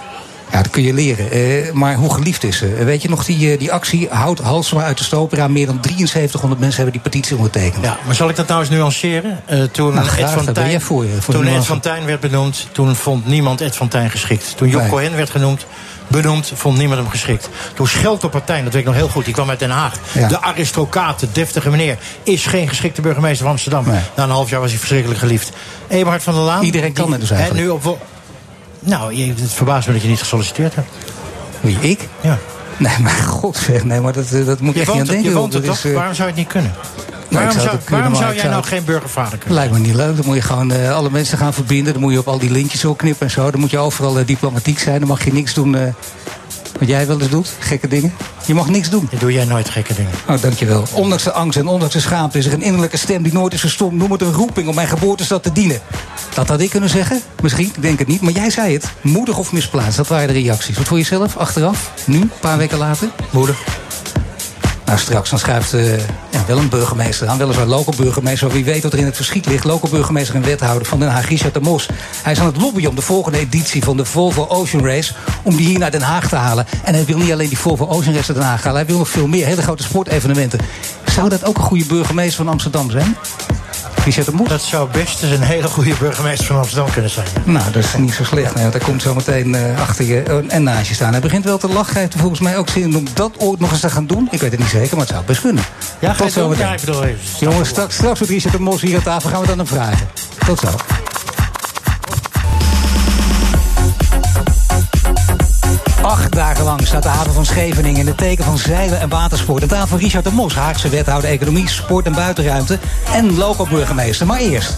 Ja, 0.52 0.62
dat 0.62 0.72
kun 0.72 0.84
je 0.84 0.94
leren. 0.94 1.32
Eh, 1.32 1.72
maar 1.72 1.96
hoe 1.96 2.14
geliefd 2.14 2.44
is 2.44 2.58
ze? 2.58 2.84
Weet 2.84 3.02
je 3.02 3.10
nog 3.10 3.26
die, 3.26 3.58
die 3.58 3.72
actie 3.72 4.08
Houd 4.10 4.40
Halsema 4.40 4.84
uit 4.84 4.98
de 4.98 5.04
stopera? 5.04 5.48
Meer 5.48 5.66
dan 5.66 5.78
7300 5.82 6.62
mensen 6.62 6.84
hebben 6.84 7.02
die 7.02 7.12
petitie 7.12 7.36
ondertekend. 7.36 7.86
Ja, 7.86 7.98
maar 8.06 8.16
zal 8.16 8.30
ik 8.30 8.36
dat 8.36 8.48
nou 8.48 8.60
eens 8.60 8.70
nuanceren? 8.70 9.40
Toen 9.72 9.94
Nou, 9.94 10.08
graag, 10.08 10.36
Ed 10.36 10.44
van 10.44 10.54
Tijn, 10.54 10.82
voor, 10.82 11.06
voor 11.20 11.34
toen 11.34 11.48
Ed 11.48 11.66
van 11.66 11.80
Tijn 11.80 12.06
werd 12.06 12.20
benoemd, 12.20 12.68
toen 12.72 12.96
vond 12.96 13.26
niemand 13.26 13.62
Ed 13.62 13.76
van 13.76 13.88
Tijn 13.88 14.10
geschikt. 14.10 14.54
Toen 14.58 14.70
Job 14.70 14.82
Nee. 14.82 14.90
Cohen 14.90 15.16
werd 15.16 15.30
genoemd, 15.30 15.66
benoemd, 16.07 16.52
vond 16.56 16.78
niemand 16.78 17.00
hem 17.00 17.10
geschikt. 17.10 17.50
Toen 17.74 17.88
Schelter 17.88 18.30
Partijn, 18.30 18.63
dat 18.63 18.74
weet 18.74 18.81
ik 18.81 18.88
nog 18.88 18.98
heel 18.98 19.07
goed, 19.10 19.25
die 19.25 19.34
kwam 19.34 19.50
uit 19.50 19.60
Den 19.60 19.69
Haag. 19.69 19.94
Ja. 20.12 20.28
De 20.28 20.42
aristocraat, 20.42 21.19
de 21.19 21.28
deftige 21.31 21.69
meneer, 21.69 21.98
is 22.24 22.46
geen 22.46 22.68
geschikte 22.69 23.02
burgemeester 23.02 23.42
van 23.44 23.52
Amsterdam. 23.52 23.86
Nee. 23.88 24.00
Na 24.16 24.24
een 24.24 24.30
half 24.30 24.50
jaar 24.50 24.60
was 24.60 24.69
hij 24.69 24.80
verschrikkelijk 24.80 25.19
geliefd. 25.19 25.52
Eberhard 25.88 26.24
van 26.24 26.34
der 26.34 26.44
Laan. 26.44 26.63
Iedereen 26.63 26.94
kan 26.94 27.12
het 27.12 27.19
dus 27.19 27.30
hè, 27.30 27.36
eigenlijk. 27.36 27.66
nu 27.66 27.72
op, 27.72 28.00
nou, 28.80 29.16
het 29.28 29.54
verbaast 29.54 29.88
me 29.88 29.94
dat 29.94 30.02
je 30.02 30.07
niet 30.07 30.19
gesolliciteerd 30.19 30.75
hebt. 30.75 30.88
Wie, 31.62 31.78
ik? 31.80 32.00
Ja. 32.22 32.38
Nee, 32.78 33.00
maar 33.00 33.12
god 33.40 33.57
zeg, 33.57 33.84
nee, 33.84 34.00
maar 34.02 34.13
dat, 34.13 34.31
eh, 34.31 34.46
dat 34.46 34.60
moet 34.60 34.74
Je 34.74 34.80
echt 34.81 34.92
niet 34.92 35.00
aan 35.02 35.07
denken. 35.07 35.30
je 35.30 35.36
woont 35.36 35.54
er 35.54 35.60
Dat 35.62 35.69
toch? 35.69 35.78
is, 35.78 35.86
eh, 35.92 35.96
Waarom 35.98 36.13
zou 36.16 36.28
je 36.28 36.34
het 36.34 36.44
niet 36.44 36.52
kunnen? 36.52 36.74
Waarom 37.36 37.52
zou 37.52 37.64
zou, 37.64 37.76
het 37.76 37.86
kunnen, 37.86 38.04
waarom 38.04 38.12
maar 38.12 38.22
zou 38.22 38.30
ik 38.30 38.42
jij 38.42 38.52
zou 38.52 38.62
nou 38.62 38.76
geen 38.76 38.86
burgervader 38.86 39.38
kunnen? 39.38 39.58
Lijkt 39.58 39.74
me 39.74 39.80
niet 39.80 39.96
leuk. 39.96 40.16
Dan 40.16 40.26
moet 40.26 40.36
je 40.36 40.42
gewoon 40.42 40.72
eh, 40.72 40.96
alle 40.96 41.10
mensen 41.10 41.38
gaan 41.38 41.54
verbinden. 41.54 41.94
Dan 41.94 42.02
moet 42.02 42.12
je 42.12 42.20
op 42.20 42.28
al 42.28 42.40
die 42.40 42.52
lintjes 42.52 42.86
opknippen 42.86 43.26
en 43.26 43.32
zo. 43.32 43.52
Dan 43.52 43.60
moet 43.60 43.72
je 43.72 43.78
overal 43.78 44.20
eh, 44.20 44.26
diplomatiek 44.26 44.80
zijn. 44.80 45.00
Dan 45.00 45.08
mag 45.08 45.26
je 45.26 45.34
niks 45.34 45.54
doen 45.54 45.76
eh, 45.76 45.94
wat 46.80 46.88
jij 46.88 47.08
wel 47.08 47.22
eens 47.22 47.30
doet. 47.30 47.54
Gekke 47.60 47.88
dingen. 47.88 48.14
Je 48.46 48.54
mag 48.54 48.70
niks 48.70 48.90
doen. 48.90 49.08
Dat 49.12 49.20
doe 49.20 49.34
jij 49.34 49.46
nooit 49.46 49.70
gekke 49.70 49.94
dingen. 49.94 50.12
Oh, 50.28 50.42
dankjewel. 50.42 50.84
Ondanks 50.92 51.24
de 51.24 51.32
angst 51.32 51.58
en 51.58 51.68
ondanks 51.68 51.94
de 51.94 52.00
schaamte 52.00 52.38
is 52.38 52.46
er 52.46 52.54
een 52.54 52.62
innerlijke 52.62 52.98
stem 52.98 53.24
die 53.24 53.34
nooit 53.34 53.54
is 53.54 53.60
verstomd. 53.60 53.94
Noem 53.94 54.12
het 54.12 54.22
een 54.22 54.34
roeping 54.34 54.68
om 54.68 54.76
mijn 54.76 54.88
geboortestad 54.88 55.44
te 55.44 55.52
dienen. 55.52 55.80
Dat 56.34 56.48
had 56.48 56.60
ik 56.60 56.70
kunnen 56.70 56.90
zeggen. 56.90 57.22
Misschien, 57.42 57.66
ik 57.66 57.81
denk 57.81 58.00
het 58.00 58.08
niet. 58.08 58.22
Maar 58.22 58.31
jij 58.31 58.50
zei 58.50 58.74
het. 58.74 58.86
Moedig 59.02 59.38
of 59.38 59.52
misplaatst. 59.52 59.98
Dat 59.98 60.08
waren 60.08 60.28
de 60.28 60.34
reacties. 60.34 60.78
Wat 60.78 60.88
voor 60.88 60.98
jezelf? 60.98 61.38
Achteraf? 61.38 61.92
Nu? 62.06 62.22
Een 62.22 62.31
paar 62.40 62.58
weken 62.58 62.78
later? 62.78 63.08
Moeder. 63.30 63.56
Nou, 64.86 65.00
straks 65.00 65.30
dan 65.30 65.40
schuift 65.40 65.74
eh, 65.74 65.84
wel 66.48 66.58
een 66.58 66.70
burgemeester 66.70 67.28
aan. 67.28 67.38
Weliswaar 67.38 67.66
local 67.66 67.94
burgemeester, 67.98 68.50
wie 68.50 68.66
weet 68.66 68.84
wat 68.84 68.94
er 68.94 69.00
in 69.00 69.06
het 69.06 69.16
verschiet 69.16 69.46
ligt. 69.46 69.64
Local 69.64 69.90
burgemeester 69.90 70.36
en 70.36 70.42
wethouder 70.42 70.88
van 70.88 71.00
Den 71.00 71.10
Haag, 71.10 71.28
Richard 71.28 71.54
de 71.54 71.60
Mos. 71.60 71.90
Hij 72.24 72.32
is 72.32 72.40
aan 72.40 72.46
het 72.46 72.58
lobbyen 72.58 72.90
om 72.90 72.96
de 72.96 73.02
volgende 73.02 73.38
editie 73.38 73.84
van 73.84 73.98
de 73.98 74.06
Volvo 74.06 74.46
Ocean 74.48 74.86
Race... 74.86 75.14
om 75.44 75.56
die 75.56 75.68
hier 75.68 75.80
naar 75.80 75.92
Den 75.92 76.02
Haag 76.02 76.30
te 76.30 76.36
halen. 76.36 76.66
En 76.84 76.94
hij 76.94 77.06
wil 77.06 77.18
niet 77.18 77.32
alleen 77.32 77.48
die 77.48 77.58
Volvo 77.58 77.86
Ocean 77.86 78.16
Race 78.16 78.32
naar 78.32 78.42
Den 78.42 78.50
Haag 78.50 78.64
halen... 78.64 78.78
hij 78.78 78.88
wil 78.90 78.98
nog 78.98 79.10
veel 79.10 79.28
meer, 79.28 79.46
hele 79.46 79.62
grote 79.62 79.84
sportevenementen. 79.84 80.60
Zou 81.06 81.30
dat 81.30 81.46
ook 81.46 81.58
een 81.58 81.64
goede 81.64 81.86
burgemeester 81.86 82.44
van 82.44 82.48
Amsterdam 82.48 82.92
zijn? 82.92 83.16
Dat 84.48 84.62
zou 84.62 84.90
best 84.92 85.24
eens 85.24 85.31
een 85.31 85.42
hele 85.42 85.68
goede 85.68 85.94
burgemeester 86.00 86.46
van 86.46 86.57
Amsterdam 86.57 86.92
kunnen 86.92 87.12
zijn. 87.12 87.28
Nou, 87.44 87.72
dat 87.72 87.84
is 87.84 87.94
niet 87.98 88.13
zo 88.13 88.24
slecht. 88.24 88.54
Nee, 88.54 88.63
want 88.63 88.75
hij 88.75 88.84
komt 88.84 89.02
zo 89.02 89.16
meteen 89.16 89.56
eh, 89.56 89.81
achter 89.81 90.06
je 90.06 90.22
eh, 90.22 90.54
en 90.56 90.63
naast 90.63 90.88
je 90.88 90.94
staan. 90.94 91.12
Hij 91.12 91.22
begint 91.22 91.44
wel 91.44 91.57
te 91.57 91.68
lachen. 91.68 91.94
Hij 91.94 92.02
heeft 92.02 92.13
er 92.13 92.19
volgens 92.19 92.40
mij 92.40 92.57
ook 92.57 92.69
zin 92.69 92.81
in 92.84 92.96
om 92.96 93.06
dat 93.13 93.31
ooit 93.38 93.60
nog 93.60 93.72
eens 93.72 93.80
te 93.80 93.90
gaan 93.90 94.07
doen. 94.07 94.28
Ik 94.31 94.40
weet 94.40 94.52
het 94.52 94.60
niet 94.60 94.69
zeker, 94.69 94.98
maar 94.98 95.06
het 95.06 95.16
zou 95.16 95.25
best 95.25 95.42
kunnen. 95.42 95.63
Ja, 96.00 96.13
ga 96.13 96.25
Tot 96.25 96.57
bedoel 96.80 97.04
even. 97.04 97.19
Jongens, 97.40 97.69
straks, 97.69 97.96
straks 97.96 98.19
met 98.19 98.30
Richard 98.30 98.54
de 98.54 98.62
Mos 98.62 98.81
hier 98.81 98.96
aan 98.96 99.04
tafel 99.04 99.30
gaan 99.30 99.42
we 99.42 99.48
dan 99.48 99.57
hem 99.57 99.68
vragen. 99.68 100.07
Tot 100.46 100.60
zo. 100.60 100.69
Acht 106.16 106.34
dagen 106.34 106.64
lang 106.64 106.88
staat 106.88 107.04
de 107.04 107.10
haven 107.10 107.34
van 107.34 107.46
Scheveningen 107.46 108.00
in 108.00 108.08
het 108.08 108.18
teken 108.18 108.44
van 108.44 108.58
zeilen 108.58 109.00
en 109.00 109.10
watersport. 109.10 109.62
Aan 109.62 109.68
tafel 109.68 109.98
Richard 109.98 110.24
de 110.24 110.32
Mos, 110.32 110.56
Haagse 110.56 110.90
wethouder 110.90 111.30
economie, 111.30 111.70
sport 111.70 112.06
en 112.06 112.14
buitenruimte 112.14 112.80
en 113.14 113.38
local 113.38 113.68
burgemeester. 113.68 114.26
Maar 114.26 114.40
eerst, 114.40 114.74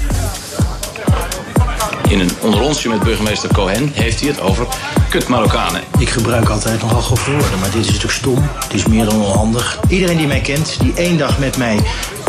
In 2.09 2.19
een 2.19 2.31
onderonsje 2.41 2.89
met 2.89 2.99
burgemeester 2.99 3.53
Cohen 3.53 3.91
heeft 3.93 4.19
hij 4.19 4.29
het 4.29 4.39
over 4.39 4.67
kut 5.09 5.27
Marokkanen. 5.27 5.81
Ik 5.97 6.09
gebruik 6.09 6.49
altijd 6.49 6.81
nogal 6.81 7.01
grove 7.01 7.31
woorden, 7.31 7.59
maar 7.59 7.71
dit 7.71 7.81
is 7.81 7.85
natuurlijk 7.85 8.13
stom. 8.13 8.49
Het 8.63 8.73
is 8.73 8.85
meer 8.85 9.05
dan 9.05 9.21
onhandig. 9.21 9.79
Iedereen 9.87 10.17
die 10.17 10.27
mij 10.27 10.41
kent, 10.41 10.79
die 10.79 10.93
één 10.93 11.17
dag 11.17 11.39
met 11.39 11.57
mij 11.57 11.79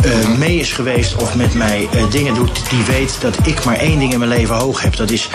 eh, 0.03 0.29
mee 0.39 0.59
is 0.59 0.73
geweest 0.73 1.17
of 1.17 1.35
met 1.35 1.55
mij 1.55 1.89
eh, 1.93 2.11
dingen 2.11 2.35
doet, 2.35 2.71
die 2.71 2.83
weet 2.83 3.21
dat 3.21 3.37
ik 3.47 3.65
maar 3.65 3.77
één 3.77 3.99
ding 3.99 4.13
in 4.13 4.19
mijn 4.19 4.31
leven 4.31 4.55
hoog 4.55 4.83
heb. 4.83 4.97
Dat 4.97 5.11
is 5.11 5.29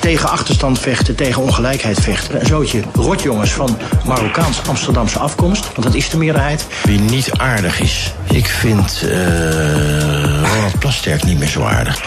tegen 0.00 0.30
achterstand 0.30 0.78
vechten, 0.78 1.14
tegen 1.14 1.42
ongelijkheid 1.42 2.00
vechten. 2.00 2.40
Een 2.40 2.46
zootje 2.46 2.82
rotjongens 2.94 3.50
van 3.50 3.78
Marokkaans-Amsterdamse 4.06 5.18
afkomst, 5.18 5.64
want 5.64 5.82
dat 5.82 5.94
is 5.94 6.10
de 6.10 6.16
meerderheid. 6.16 6.66
Wie 6.82 7.00
niet 7.00 7.30
aardig 7.32 7.80
is. 7.80 8.14
Ik 8.30 8.46
vind 8.46 9.02
eh, 9.02 9.10
Ronald 10.52 10.78
Plasterk 10.78 11.24
niet 11.24 11.38
meer 11.38 11.48
zo 11.48 11.62
aardig. 11.62 12.02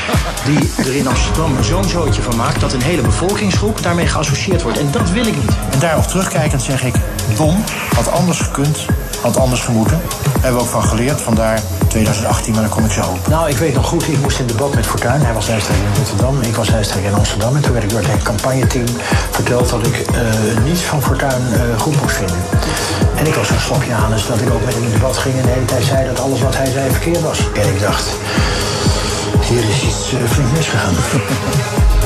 Die 0.45 0.85
er 0.85 0.95
in 0.95 1.07
Amsterdam 1.07 1.63
zo'n 1.63 1.89
zootje 1.89 2.21
van 2.21 2.35
maakt 2.35 2.59
dat 2.59 2.73
een 2.73 2.81
hele 2.81 3.01
bevolkingsgroep 3.01 3.83
daarmee 3.83 4.07
geassocieerd 4.07 4.61
wordt. 4.61 4.79
En 4.79 4.91
dat 4.91 5.11
wil 5.11 5.25
ik 5.25 5.35
niet. 5.35 5.51
En 5.71 5.79
daarop 5.79 6.07
terugkijkend 6.07 6.61
zeg 6.61 6.83
ik, 6.83 6.95
dom, 7.37 7.63
had 7.95 8.11
anders 8.11 8.39
gekund, 8.39 8.85
had 9.21 9.37
anders 9.37 9.61
gemoeten. 9.61 10.01
Hebben 10.43 10.61
we 10.61 10.67
ook 10.67 10.73
van 10.73 10.83
geleerd, 10.83 11.21
vandaar 11.21 11.61
2018, 11.87 12.53
maar 12.53 12.61
daar 12.61 12.71
kom 12.71 12.85
ik 12.85 12.91
zo 12.91 13.01
op. 13.01 13.27
Nou, 13.27 13.49
ik 13.49 13.57
weet 13.57 13.73
nog 13.73 13.85
goed, 13.85 14.07
ik 14.07 14.21
moest 14.21 14.39
in 14.39 14.47
debat 14.47 14.75
met 14.75 14.85
Fortuyn. 14.85 15.21
Hij 15.21 15.33
was 15.33 15.47
lijsttrekker 15.47 15.85
in 15.85 15.95
Rotterdam, 15.95 16.41
ik 16.41 16.55
was 16.55 16.69
lijsttrekker 16.69 17.11
in 17.11 17.17
Amsterdam. 17.17 17.55
En 17.55 17.61
toen 17.61 17.71
werd 17.71 17.83
ik 17.83 17.89
door 17.89 18.01
het 18.01 18.23
campagneteam 18.23 18.85
verteld 19.31 19.69
dat 19.69 19.87
ik 19.87 19.95
eh, 19.95 20.63
niets 20.63 20.81
van 20.81 21.01
Fortuyn 21.01 21.53
eh, 21.53 21.79
goed 21.79 22.01
moest 22.01 22.15
vinden. 22.15 22.37
En 23.15 23.27
ik 23.27 23.33
was 23.33 23.47
zo'n 23.47 23.59
slokje 23.59 23.93
aan, 23.93 24.11
dus 24.11 24.27
dat 24.27 24.41
ik 24.41 24.53
ook 24.53 24.65
met 24.65 24.73
hem 24.73 24.83
in 24.83 24.91
debat 24.91 25.17
ging 25.17 25.35
en 25.35 25.41
de 25.41 25.51
hele 25.51 25.65
tijd 25.65 25.83
zei 25.83 26.05
dat 26.05 26.19
alles 26.19 26.41
wat 26.41 26.57
hij 26.57 26.71
zei 26.71 26.91
verkeerd 26.91 27.21
was. 27.21 27.39
En 27.53 27.67
ik 27.67 27.79
dacht, 27.81 28.07
hier 29.49 29.63
is 29.69 29.83
iets 29.83 30.13
eh, 30.13 30.29
flink 30.29 30.51
misgegaan. 30.51 30.93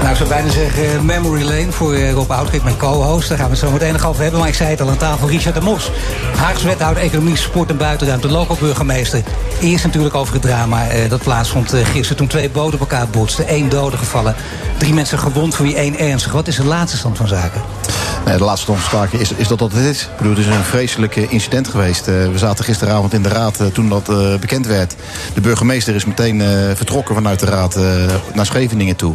Nou, 0.00 0.10
ik 0.10 0.16
zou 0.16 0.28
bijna 0.28 0.50
zeggen 0.50 0.84
eh, 0.84 1.00
Memory 1.00 1.42
Lane 1.42 1.72
voor 1.72 1.94
eh, 1.94 2.12
Rob 2.12 2.30
Oudkik, 2.30 2.62
mijn 2.62 2.76
co-host. 2.76 3.28
Daar 3.28 3.38
gaan 3.38 3.46
we 3.46 3.52
het 3.52 3.64
zo 3.64 3.70
meteen 3.70 3.92
nog 3.92 4.06
over 4.06 4.22
hebben. 4.22 4.40
Maar 4.40 4.48
ik 4.48 4.54
zei 4.54 4.70
het 4.70 4.80
al 4.80 4.88
aan 4.88 4.96
tafel, 4.96 5.28
Richard 5.28 5.54
de 5.54 5.60
Mos. 5.60 5.90
Haags 6.36 6.62
wethouder 6.62 7.02
Economie, 7.02 7.36
Sport 7.36 7.70
en 7.70 7.76
Buitenruimte, 7.76 8.28
local 8.28 8.56
burgemeester. 8.60 9.22
Eerst 9.60 9.84
natuurlijk 9.84 10.14
over 10.14 10.32
het 10.32 10.42
drama 10.42 10.88
eh, 10.88 11.10
dat 11.10 11.22
plaatsvond 11.22 11.72
eh, 11.72 11.84
gisteren... 11.84 12.16
toen 12.16 12.26
twee 12.26 12.50
boten 12.50 12.74
op 12.74 12.80
elkaar 12.80 13.08
botsten, 13.08 13.46
één 13.46 13.68
dode 13.68 13.96
gevallen. 13.96 14.34
Drie 14.78 14.94
mensen 14.94 15.18
gewond, 15.18 15.54
voor 15.54 15.66
wie 15.66 15.74
één 15.74 15.98
ernstig. 15.98 16.32
Wat 16.32 16.48
is 16.48 16.56
de 16.56 16.64
laatste 16.64 16.96
stand 16.96 17.16
van 17.16 17.28
zaken? 17.28 17.62
Nee, 18.24 18.38
de 18.38 18.44
laatste 18.44 18.70
omspraak 18.70 19.12
is, 19.12 19.32
is 19.32 19.48
dat 19.48 19.58
dat 19.58 19.72
het 19.72 19.84
is. 19.84 20.02
Ik 20.02 20.16
bedoel, 20.16 20.32
het 20.32 20.46
is 20.46 20.46
een 20.46 20.64
vreselijk 20.64 21.16
incident 21.16 21.68
geweest. 21.68 22.08
Eh, 22.08 22.14
we 22.14 22.38
zaten 22.38 22.64
gisteravond 22.64 23.12
in 23.12 23.22
de 23.22 23.28
raad 23.28 23.60
eh, 23.60 23.66
toen 23.66 23.88
dat 23.88 24.08
eh, 24.08 24.34
bekend 24.34 24.66
werd. 24.66 24.94
De 25.34 25.40
burgemeester 25.40 25.94
is 25.94 26.04
meteen 26.04 26.42
vertrokken 26.74 27.14
vanuit 27.14 27.40
de 27.40 27.46
raad 27.46 27.78
naar 28.34 28.46
Scheveningen 28.46 28.96
toe. 28.96 29.14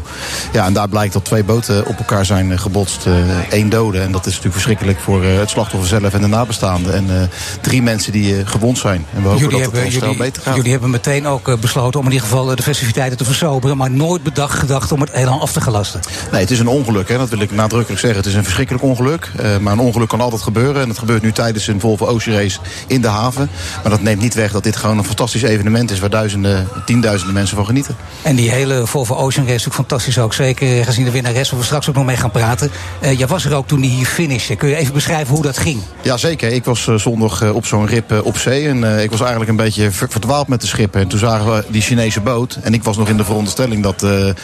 Ja, 0.51 0.65
en 0.65 0.73
daar 0.73 0.89
blijkt 0.89 1.13
dat 1.13 1.25
twee 1.25 1.43
boten 1.43 1.85
op 1.85 1.97
elkaar 1.97 2.25
zijn 2.25 2.59
gebotst. 2.59 3.05
Eén 3.49 3.69
dode. 3.69 3.99
En 3.99 4.11
dat 4.11 4.19
is 4.19 4.25
natuurlijk 4.25 4.53
verschrikkelijk 4.53 4.99
voor 4.99 5.23
het 5.23 5.49
slachtoffer 5.49 5.89
zelf 5.89 6.13
en 6.13 6.21
de 6.21 6.27
nabestaanden. 6.27 6.93
En 6.93 7.29
drie 7.61 7.81
mensen 7.81 8.11
die 8.11 8.45
gewond 8.45 8.77
zijn. 8.77 9.05
En 9.15 9.21
we 9.21 9.27
hopen 9.27 9.49
dat 9.49 9.59
het 9.59 9.83
ons 9.83 9.93
snel 9.93 10.01
jullie, 10.01 10.17
beter 10.17 10.41
gaat. 10.41 10.55
jullie 10.55 10.71
hebben 10.71 10.89
meteen 10.89 11.27
ook 11.27 11.59
besloten 11.59 11.99
om 11.99 12.05
in 12.05 12.11
ieder 12.11 12.27
geval 12.27 12.55
de 12.55 12.63
festiviteiten 12.63 13.17
te 13.17 13.25
versoberen... 13.25 13.77
maar 13.77 13.91
nooit 13.91 14.23
bedacht 14.23 14.59
gedacht 14.59 14.91
om 14.91 15.01
het 15.01 15.11
helemaal 15.11 15.41
af 15.41 15.51
te 15.51 15.61
gelasten. 15.61 15.99
Nee, 16.31 16.41
het 16.41 16.51
is 16.51 16.59
een 16.59 16.67
ongeluk, 16.67 17.09
hè, 17.09 17.17
dat 17.17 17.29
wil 17.29 17.39
ik 17.39 17.51
nadrukkelijk 17.51 18.01
zeggen. 18.01 18.19
Het 18.19 18.29
is 18.29 18.35
een 18.35 18.43
verschrikkelijk 18.43 18.83
ongeluk 18.83 18.94
ongeluk. 18.95 19.31
Eh, 19.37 19.57
maar 19.57 19.73
een 19.73 19.79
ongeluk 19.79 20.07
kan 20.07 20.21
altijd 20.21 20.41
gebeuren. 20.41 20.81
En 20.81 20.87
dat 20.87 20.97
gebeurt 20.97 21.21
nu 21.21 21.31
tijdens 21.31 21.67
een 21.67 21.79
Volvo 21.79 22.05
Ocean 22.05 22.37
Race 22.37 22.59
in 22.87 23.01
de 23.01 23.07
haven. 23.07 23.49
Maar 23.81 23.91
dat 23.91 24.01
neemt 24.01 24.21
niet 24.21 24.33
weg 24.33 24.51
dat 24.51 24.63
dit 24.63 24.75
gewoon 24.75 24.97
een 24.97 25.03
fantastisch 25.03 25.41
evenement 25.41 25.91
is... 25.91 25.99
waar 25.99 26.09
duizenden, 26.09 26.67
tienduizenden 26.85 27.33
mensen 27.33 27.55
van 27.55 27.65
genieten. 27.65 27.95
En 28.21 28.35
die 28.35 28.51
hele 28.51 28.87
Volvo 28.87 29.15
Ocean 29.15 29.45
Race 29.45 29.57
is 29.57 29.67
ook 29.67 29.73
fantastisch 29.73 30.19
ook. 30.19 30.33
Zeker 30.33 30.85
gezien 30.85 31.05
de 31.05 31.11
winnares, 31.11 31.49
waar 31.49 31.59
we 31.59 31.65
straks 31.65 31.89
ook 31.89 31.95
nog 31.95 32.05
mee 32.05 32.17
gaan 32.17 32.31
praten. 32.31 32.71
Uh, 33.03 33.17
jij 33.17 33.27
was 33.27 33.45
er 33.45 33.55
ook 33.55 33.67
toen 33.67 33.81
die 33.81 33.89
hier 33.89 34.05
finishte. 34.05 34.55
Kun 34.55 34.69
je 34.69 34.75
even 34.75 34.93
beschrijven 34.93 35.33
hoe 35.33 35.43
dat 35.43 35.57
ging? 35.57 35.81
Ja, 36.01 36.17
zeker. 36.17 36.51
Ik 36.51 36.65
was 36.65 36.87
uh, 36.87 36.95
zondag 36.95 37.51
op 37.51 37.65
zo'n 37.65 37.87
rip 37.87 38.21
op 38.23 38.37
zee. 38.37 38.67
En 38.67 38.99
ik 38.99 39.11
was 39.11 39.19
eigenlijk 39.19 39.49
een 39.49 39.55
beetje 39.55 39.91
verdwaald 39.91 40.47
met 40.47 40.61
de 40.61 40.67
schippen. 40.67 41.01
En 41.01 41.07
toen 41.07 41.19
zagen 41.19 41.53
we 41.53 41.63
die 41.67 41.81
Chinese 41.81 42.21
boot. 42.21 42.57
En 42.61 42.73
ik 42.73 42.83
was 42.83 42.97
nog 42.97 43.09
in 43.09 43.17
de 43.17 43.25
veronderstelling 43.25 43.83
dat 43.83 43.97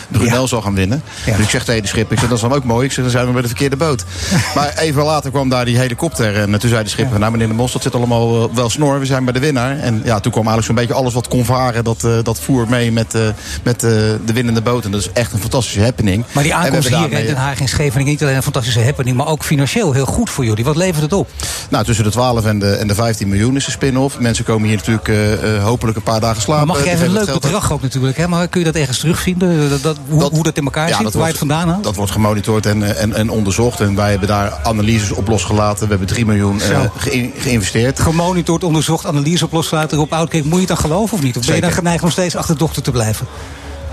Brunel 0.07 0.41
ja. 0.41 0.47
zou 0.47 0.61
gaan 0.61 0.75
winnen. 0.75 1.03
Ja. 1.25 1.35
Dus 1.35 1.45
ik 1.45 1.51
zeg 1.51 1.63
tegen 1.63 1.81
de 1.81 1.87
schip, 1.87 2.11
ik 2.11 2.19
zeg, 2.19 2.27
dat 2.27 2.37
is 2.37 2.43
dan 2.43 2.53
ook 2.53 2.63
mooi. 2.63 2.85
Ik 2.85 2.91
zeg, 2.91 3.03
dan 3.03 3.13
zijn 3.13 3.25
we 3.25 3.31
bij 3.31 3.41
de 3.41 3.47
verkeerde 3.47 3.75
boot. 3.75 4.03
maar 4.55 4.77
even 4.77 5.03
later 5.03 5.31
kwam 5.31 5.49
daar 5.49 5.65
die 5.65 5.77
helikopter. 5.77 6.35
En 6.35 6.59
toen 6.59 6.69
zei 6.69 6.83
de 6.83 6.89
schipper, 6.89 7.19
nou 7.19 7.31
meneer 7.31 7.47
de 7.47 7.53
Mos, 7.53 7.71
dat 7.71 7.81
zit 7.81 7.95
allemaal 7.95 8.53
wel 8.53 8.69
snor. 8.69 8.99
We 8.99 9.05
zijn 9.05 9.23
bij 9.23 9.33
de 9.33 9.39
winnaar. 9.39 9.79
En 9.79 10.01
ja, 10.03 10.19
toen 10.19 10.31
kwam 10.31 10.47
eigenlijk 10.47 10.65
zo'n 10.65 10.75
beetje 10.75 10.93
alles 10.93 11.13
wat 11.13 11.27
kon 11.27 11.45
varen. 11.45 11.83
Dat, 11.83 12.07
dat 12.23 12.39
voer 12.39 12.69
mee 12.69 12.91
met, 12.91 13.17
met 13.63 13.79
de 13.79 14.33
winnende 14.33 14.61
boot. 14.61 14.85
En 14.85 14.91
dat 14.91 15.01
is 15.01 15.11
echt 15.13 15.33
een 15.33 15.39
fantastische 15.39 15.81
happening. 15.81 16.25
Maar 16.31 16.43
die 16.43 16.53
aankomst 16.53 16.87
hier 16.87 17.11
in 17.11 17.25
Den 17.25 17.35
Haag 17.35 17.59
in 17.59 17.67
Scheveningen, 17.67 18.11
niet 18.11 18.21
alleen 18.21 18.35
een 18.35 18.43
fantastische 18.43 18.83
happening, 18.83 19.17
maar 19.17 19.27
ook 19.27 19.43
financieel 19.43 19.93
heel 19.93 20.05
goed 20.05 20.29
voor 20.29 20.45
jullie. 20.45 20.63
Wat 20.63 20.75
levert 20.75 21.01
het 21.01 21.13
op? 21.13 21.29
Nou, 21.69 21.85
tussen 21.85 22.03
de 22.03 22.11
12 22.11 22.45
en 22.45 22.59
de, 22.59 22.71
en 22.75 22.87
de 22.87 22.95
15 22.95 23.29
miljoen 23.29 23.55
is 23.55 23.65
de 23.65 23.71
spin-off. 23.71 24.19
Mensen 24.19 24.45
komen 24.45 24.67
hier 24.67 24.77
natuurlijk 24.77 25.07
uh, 25.07 25.63
hopelijk 25.63 25.97
een 25.97 26.03
paar 26.03 26.19
dagen 26.19 26.41
slapen. 26.41 26.67
Maar 26.67 26.75
mag 26.75 26.85
je 26.85 26.91
even 26.91 27.05
een 27.05 27.11
leuk 27.11 27.33
bedrag 27.33 27.71
ook 27.71 27.81
natuurlijk, 27.81 28.17
hè? 28.17 28.27
Maar 28.27 28.47
kun 28.47 28.59
je 28.59 28.65
dat 28.65 28.75
ergens 28.75 28.99
terugzien? 28.99 29.37
Dat, 29.37 29.81
dat, 29.83 29.97
hoe, 30.09 30.19
dat, 30.19 30.31
hoe 30.31 30.43
dat 30.43 30.57
in 30.57 30.63
elkaar 30.63 30.87
ja, 30.87 30.95
zit, 30.95 31.03
waar 31.03 31.13
wordt, 31.13 31.27
het 31.27 31.37
vandaan 31.37 31.69
haalt? 31.69 31.83
Dat 31.83 31.95
wordt 31.95 32.11
gemonitord 32.11 32.65
en, 32.65 32.97
en, 32.97 33.13
en 33.13 33.29
onderzocht. 33.29 33.79
En 33.79 33.95
wij 33.95 34.09
hebben 34.09 34.27
daar 34.31 34.59
analyses 34.63 35.11
op 35.11 35.27
losgelaten. 35.27 35.83
We 35.83 35.89
hebben 35.89 36.07
3 36.07 36.25
miljoen 36.25 36.55
uh, 36.55 36.81
ge 36.95 37.31
geïnvesteerd. 37.37 37.99
Gemonitord, 37.99 38.63
onderzocht, 38.63 39.05
analyses 39.05 39.43
op 39.43 39.51
losgelaten. 39.51 40.07
Uitkijken. 40.09 40.49
Moet 40.49 40.53
je 40.53 40.59
het 40.59 40.67
dan 40.67 40.77
geloven 40.77 41.17
of 41.17 41.23
niet? 41.23 41.37
Of 41.37 41.45
ben 41.45 41.55
je 41.55 41.61
dan 41.61 41.71
geneigd 41.71 42.03
om 42.03 42.09
steeds 42.09 42.35
achterdochter 42.35 42.81
te 42.81 42.91
blijven? 42.91 43.27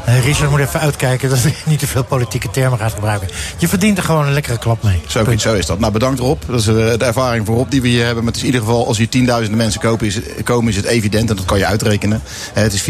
Uh, 0.09 0.25
Richard 0.25 0.50
moet 0.50 0.61
even 0.61 0.81
uitkijken 0.81 1.29
dat 1.29 1.43
hij 1.43 1.55
niet 1.67 1.79
te 1.79 1.87
veel 1.87 2.05
politieke 2.05 2.50
termen 2.50 2.79
gaat 2.79 2.93
gebruiken. 2.93 3.29
Je 3.59 3.69
verdient 3.69 3.99
er 3.99 4.05
gewoon 4.05 4.27
een 4.27 4.33
lekkere 4.33 4.59
klap 4.59 4.83
mee. 4.83 5.00
Zo, 5.07 5.23
Punt. 5.23 5.41
zo 5.41 5.55
is 5.55 5.67
dat. 5.67 5.79
Nou, 5.79 5.93
bedankt 5.93 6.21
Rob. 6.21 6.43
Dat 6.47 6.61
is 6.61 6.67
uh, 6.67 6.75
de 6.75 7.05
ervaring 7.05 7.47
voor 7.47 7.57
Rob 7.57 7.71
die 7.71 7.83
we 7.83 7.88
hier 7.88 8.05
hebben. 8.05 8.25
Maar 8.25 8.33
het 8.33 8.37
is 8.37 8.41
in 8.41 8.55
ieder 8.55 8.67
geval, 8.67 8.87
als 8.87 8.99
hier 8.99 9.09
tienduizenden 9.09 9.59
mensen 9.59 9.81
kopen, 9.81 10.07
is, 10.07 10.19
komen, 10.45 10.71
is 10.71 10.77
het 10.77 10.85
evident. 10.85 11.31
En 11.31 11.37
dat 11.37 11.45
kan 11.45 11.59
je 11.59 11.67
uitrekenen. 11.67 12.23
Uh, 12.57 12.62
het 12.62 12.73
is 12.73 12.83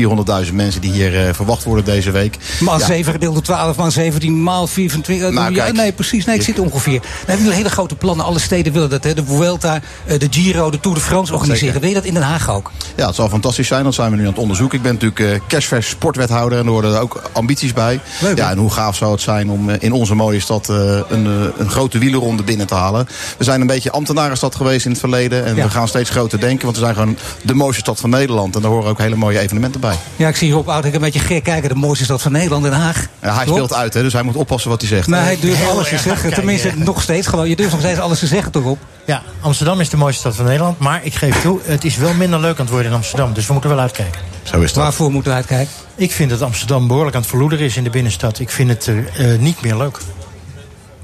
400.000 0.47 0.53
mensen 0.53 0.81
die 0.81 0.93
hier 0.93 1.35
verwacht 1.35 1.65
worden 1.65 1.85
deze 1.85 2.11
week. 2.11 2.37
Maar 2.61 2.79
ja. 2.79 2.87
7 2.87 3.13
gedeeld 3.13 3.35
door 3.35 3.43
12, 3.43 3.77
maar 3.77 3.93
17 3.93 4.43
maal 4.43 4.67
24. 4.67 5.31
Nou, 5.31 5.55
ja, 5.55 5.73
nee, 5.73 5.93
precies. 5.93 6.25
Nee, 6.25 6.37
het 6.37 6.45
zit 6.45 6.59
ongeveer. 6.59 7.01
Dan 7.01 7.11
hebben 7.19 7.45
jullie 7.45 7.57
hele 7.57 7.71
grote 7.71 7.97
plannen. 7.97 8.27
Alle 8.27 8.39
steden 8.39 8.73
willen 8.73 8.91
dat. 8.91 9.05
Hè. 9.05 9.15
De 9.15 9.25
Vuelta, 9.25 9.81
de 10.07 10.27
Giro, 10.31 10.71
de 10.71 10.81
Tour 10.81 10.97
de 10.97 11.03
France 11.03 11.33
organiseren. 11.33 11.67
Zeker. 11.67 11.81
Wil 11.81 11.89
je 11.89 11.95
dat 11.95 12.05
in 12.05 12.15
Den 12.15 12.23
Haag 12.23 12.51
ook? 12.51 12.71
Ja, 12.97 13.07
het 13.07 13.15
zal 13.15 13.29
fantastisch 13.29 13.67
zijn. 13.67 13.85
Dat 13.85 13.95
zijn 13.95 14.11
we 14.11 14.17
nu 14.17 14.23
aan 14.23 14.29
het 14.29 14.39
onderzoeken. 14.39 14.77
Ik 14.77 14.83
ben 14.83 14.93
natuurlijk 14.93 15.41
cashvers 15.49 15.89
sportwethouder. 15.89 16.59
En 16.59 16.67
er 16.67 16.71
worden 16.71 17.01
ook 17.01 17.08
ambities 17.33 17.73
bij. 17.73 18.00
Leuk, 18.21 18.37
ja, 18.37 18.50
en 18.50 18.59
hoe 18.59 18.71
gaaf 18.71 18.97
zou 18.97 19.12
het 19.12 19.21
zijn 19.21 19.50
om 19.50 19.71
in 19.71 19.93
onze 19.93 20.15
mooie 20.15 20.41
stad 20.41 20.69
een, 20.69 21.53
een 21.59 21.71
grote 21.71 21.99
wielerronde 21.99 22.43
binnen 22.43 22.67
te 22.67 22.75
halen. 22.75 23.09
We 23.38 23.45
zijn 23.45 23.61
een 23.61 23.67
beetje 23.67 23.91
ambtenarenstad 23.91 24.55
geweest 24.55 24.85
in 24.85 24.91
het 24.91 25.00
verleden. 25.00 25.45
En 25.45 25.57
ja. 25.57 25.65
we 25.65 25.71
gaan 25.71 25.88
steeds 25.88 26.11
groter 26.11 26.41
denken. 26.41 26.65
Want 26.65 26.77
we 26.77 26.83
zijn 26.83 26.95
gewoon 26.95 27.17
de 27.43 27.55
mooiste 27.55 27.81
stad 27.81 28.00
van 28.00 28.11
Nederland. 28.11 28.57
En 28.57 28.62
daar 28.62 28.71
horen 28.71 28.91
ook 28.91 28.99
hele 28.99 29.17
mooie 29.17 29.38
evenementen 29.38 29.81
bij. 29.81 29.97
Ja, 30.17 30.29
ik 30.29 30.37
zie 30.37 30.53
Rob 30.53 30.69
een 30.69 31.00
beetje 31.00 31.21
gek 31.21 31.45
kijken. 31.45 31.69
De 31.69 31.75
mooiste 31.75 32.05
stad 32.05 32.23
van 32.23 32.33
Nederland, 32.33 32.62
Den 32.62 32.73
Haag. 32.73 33.07
Ja, 33.23 33.35
hij 33.35 33.47
speelt 33.47 33.75
uit, 33.75 33.95
hè, 33.95 34.03
dus 34.03 34.12
hij 34.12 34.23
moet 34.23 34.37
oppassen 34.37 34.71
wat 34.71 34.81
hij 34.81 34.91
zegt. 34.91 35.09
Maar 35.09 35.25
hij 35.25 35.38
durft 35.41 35.69
alles 35.69 35.88
te 35.88 35.99
zeggen. 35.99 36.35
Tenminste, 36.35 36.73
nog 36.77 37.03
steeds 37.03 37.27
gewoon. 37.27 37.49
Je 37.49 37.57
durft 37.57 37.73
nog 37.73 37.81
steeds 37.81 37.99
alles 37.99 38.19
te 38.19 38.27
zeggen, 38.27 38.53
toch 38.53 38.65
op? 38.65 38.79
Ja, 39.09 39.23
Amsterdam 39.41 39.81
is 39.81 39.88
de 39.88 39.97
mooiste 39.97 40.21
stad 40.21 40.37
van 40.37 40.45
Nederland. 40.45 40.79
Maar 40.79 41.00
ik 41.05 41.15
geef 41.15 41.41
toe, 41.41 41.61
het 41.62 41.85
is 41.85 41.97
wel 41.97 42.15
minder 42.15 42.41
leuk 42.41 42.55
aan 42.55 42.61
het 42.61 42.71
worden 42.71 42.91
in 42.91 42.97
Amsterdam. 42.97 43.33
Dus 43.33 43.47
we 43.47 43.53
moeten 43.53 43.71
wel 43.71 43.79
uitkijken. 43.79 44.21
Zo 44.43 44.61
is 44.61 44.73
dat. 44.73 44.83
Waarvoor 44.83 45.11
moeten 45.11 45.31
we 45.31 45.37
uitkijken? 45.37 45.73
Ik 45.95 46.12
vind 46.12 46.31
dat 46.31 46.43
Amsterdam 46.43 46.87
behoorlijk 46.87 47.15
aan 47.17 47.21
het 47.21 47.31
verloederen 47.31 47.65
is 47.65 47.77
in 47.77 47.85
de 47.85 47.91
binnenstad. 47.91 48.38
Ik 48.38 48.50
vind 48.50 48.69
het 48.69 48.87
uh, 48.87 49.38
niet 49.38 49.61
meer 49.62 49.77
leuk. 49.77 49.99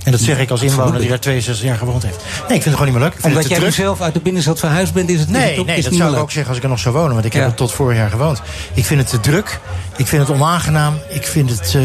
En 0.04 0.12
dat 0.12 0.20
zeg 0.20 0.38
ik 0.38 0.50
als 0.50 0.62
inwoner 0.62 1.00
die 1.00 1.08
daar 1.08 1.20
62 1.20 1.66
jaar 1.66 1.76
gewoond 1.76 2.02
heeft. 2.02 2.16
Nee, 2.16 2.56
ik 2.56 2.62
vind 2.62 2.64
het 2.64 2.74
gewoon 2.74 2.92
niet 2.92 2.94
meer 2.94 3.08
leuk. 3.08 3.24
Omdat 3.24 3.48
jij 3.48 3.70
zelf 3.70 4.00
uit 4.00 4.14
de 4.14 4.20
binnenstad 4.20 4.58
verhuisd 4.58 4.92
bent, 4.92 5.08
is 5.08 5.20
het 5.20 5.28
nee, 5.28 5.56
niet 5.56 5.66
Nee, 5.66 5.76
is 5.76 5.82
dat 5.82 5.90
niet 5.90 6.00
zou 6.00 6.10
ik 6.10 6.16
leuk. 6.16 6.24
ook 6.24 6.30
zeggen 6.30 6.48
als 6.48 6.56
ik 6.56 6.62
er 6.62 6.70
nog 6.70 6.78
zou 6.78 6.94
wonen. 6.94 7.12
Want 7.12 7.24
ik 7.24 7.32
heb 7.32 7.44
er 7.44 7.54
tot 7.54 7.72
vorig 7.72 7.96
jaar 7.96 8.10
gewoond. 8.10 8.42
Ik 8.74 8.84
vind 8.84 9.00
het 9.00 9.08
te 9.10 9.20
druk. 9.20 9.60
Ik 9.96 10.06
vind 10.06 10.28
het 10.28 10.36
onaangenaam. 10.36 10.98
Ik 11.08 11.26
vind 11.26 11.50
het 11.50 11.76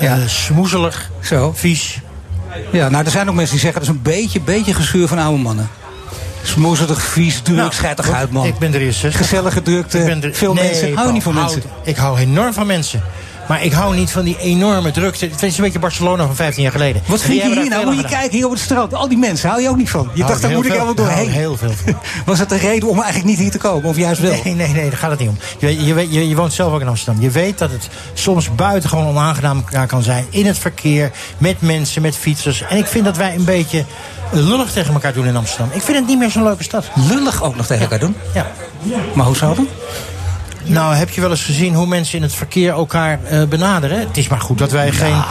ja. 0.00 0.16
uh, 0.16 0.26
smoezelig. 0.26 1.10
Zo. 1.20 1.52
Vies. 1.54 2.00
Ja, 2.72 2.88
nou, 2.88 3.04
er 3.04 3.10
zijn 3.10 3.28
ook 3.28 3.34
mensen 3.34 3.52
die 3.54 3.64
zeggen 3.64 3.80
dat 3.80 3.90
is 3.90 3.96
een 3.96 4.02
beetje, 4.02 4.40
beetje 4.40 4.74
geschuur 4.74 5.08
van 5.08 5.18
oude 5.18 5.42
mannen. 5.42 5.68
Smoezelig, 6.42 7.02
vies, 7.02 7.40
druk, 7.40 7.56
nou, 7.56 7.72
schijtig 7.72 8.10
uit, 8.10 8.30
man. 8.30 8.46
Ik 8.46 8.58
ben 8.58 8.74
er 8.74 8.80
eerst. 8.80 9.04
Gezellige 9.10 9.62
drukte, 9.62 9.98
er, 9.98 10.34
veel 10.34 10.54
nee, 10.54 10.64
mensen. 10.64 10.94
Hou 10.94 11.12
niet 11.12 11.22
van 11.22 11.34
mensen. 11.34 11.62
Ik 11.84 11.96
hou 11.96 12.18
enorm 12.18 12.52
van 12.52 12.66
mensen. 12.66 13.02
Maar 13.48 13.64
ik 13.64 13.72
hou 13.72 13.96
niet 13.96 14.10
van 14.10 14.24
die 14.24 14.38
enorme 14.38 14.90
drukte. 14.90 15.26
Het 15.26 15.42
is 15.42 15.58
een 15.58 15.64
beetje 15.64 15.78
Barcelona 15.78 16.26
van 16.26 16.36
15 16.36 16.62
jaar 16.62 16.72
geleden. 16.72 17.02
Wat 17.06 17.20
vind 17.20 17.42
je 17.42 17.60
hier 17.60 17.68
nou? 17.68 17.84
Moet 17.84 17.96
je 17.96 18.04
kijken 18.08 18.30
hier 18.30 18.44
op 18.44 18.50
het 18.50 18.60
strand. 18.60 18.94
Al 18.94 19.08
die 19.08 19.18
mensen, 19.18 19.48
hou 19.48 19.62
je 19.62 19.68
ook 19.68 19.76
niet 19.76 19.90
van. 19.90 20.10
Je 20.14 20.22
hou 20.22 20.32
dacht, 20.32 20.42
daar 20.42 20.50
moet 20.50 20.64
ik 20.64 20.72
helemaal 20.72 20.94
doorheen. 20.94 21.30
Heel 21.30 21.56
veel 21.56 21.70
van. 21.84 21.96
Was 22.26 22.38
het 22.38 22.48
de 22.48 22.56
reden 22.56 22.88
om 22.88 22.96
eigenlijk 22.96 23.24
niet 23.24 23.38
hier 23.38 23.50
te 23.50 23.58
komen? 23.58 23.88
Of 23.88 23.96
juist 23.96 24.20
wel? 24.20 24.40
Nee, 24.44 24.54
nee, 24.54 24.68
nee, 24.68 24.90
daar 24.90 24.98
gaat 24.98 25.10
het 25.10 25.18
niet 25.18 25.28
om. 25.28 25.38
Je, 25.58 25.84
je, 25.84 26.10
je, 26.10 26.28
je 26.28 26.36
woont 26.36 26.52
zelf 26.52 26.72
ook 26.72 26.80
in 26.80 26.88
Amsterdam. 26.88 27.22
Je 27.22 27.30
weet 27.30 27.58
dat 27.58 27.70
het 27.70 27.88
soms 28.12 28.54
buitengewoon 28.54 29.06
onaangenaam 29.06 29.64
kan 29.86 30.02
zijn. 30.02 30.26
In 30.30 30.46
het 30.46 30.58
verkeer, 30.58 31.10
met 31.38 31.60
mensen, 31.60 32.02
met 32.02 32.16
fietsers. 32.16 32.62
En 32.62 32.76
ik 32.76 32.86
vind 32.86 33.04
dat 33.04 33.16
wij 33.16 33.34
een 33.34 33.44
beetje 33.44 33.84
lullig 34.30 34.72
tegen 34.72 34.94
elkaar 34.94 35.12
doen 35.12 35.26
in 35.26 35.36
Amsterdam. 35.36 35.68
Ik 35.72 35.82
vind 35.82 35.98
het 35.98 36.06
niet 36.06 36.18
meer 36.18 36.30
zo'n 36.30 36.42
leuke 36.42 36.62
stad. 36.62 36.84
Lullig 36.94 37.42
ook 37.42 37.56
nog 37.56 37.66
tegen 37.66 37.82
elkaar 37.82 37.98
doen? 37.98 38.16
Ja. 38.34 38.46
Maar 39.14 39.26
hoe 39.26 39.36
zou 39.36 39.56
dat? 39.56 39.64
Nou, 40.68 40.94
heb 40.94 41.10
je 41.10 41.20
wel 41.20 41.30
eens 41.30 41.44
gezien 41.44 41.74
hoe 41.74 41.86
mensen 41.86 42.16
in 42.16 42.22
het 42.22 42.34
verkeer 42.34 42.72
elkaar 42.72 43.18
uh, 43.32 43.44
benaderen? 43.44 43.98
Het 43.98 44.16
is 44.16 44.28
maar 44.28 44.40
goed 44.40 44.58
dat 44.58 44.70
wij 44.70 44.86
ja. 44.86 44.92
geen 44.92 45.22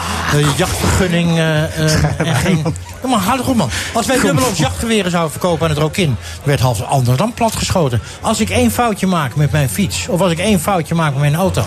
uh, 0.41 0.58
jachtvergunning 0.58 1.38
uh, 1.38 2.20
en 2.20 2.36
geen... 2.36 2.63
Ja, 3.01 3.10
maar 3.10 3.20
hou 3.20 3.39
goed 3.39 3.56
man. 3.56 3.70
Als 3.94 4.06
wij 4.06 4.20
dubbeloops 4.20 4.60
jachtgeweren 4.60 5.12
zouden 5.12 5.32
verkopen 5.32 5.63
aan 5.63 5.70
het 5.70 5.80
Rokin... 5.80 6.16
werd 6.44 6.60
half 6.60 6.82
anders 6.82 7.18
dan 7.18 7.34
platgeschoten. 7.34 8.01
Als 8.22 8.39
ik 8.39 8.50
één 8.50 8.72
foutje 8.72 9.08
maak 9.08 9.36
met 9.36 9.51
mijn 9.51 9.70
fiets... 9.70 10.08
of 10.08 10.22
als 10.22 10.32
ik 10.32 10.39
één 10.39 10.60
foutje 10.60 10.96
maak 10.96 11.12
met 11.12 11.20
mijn 11.20 11.36
auto... 11.36 11.63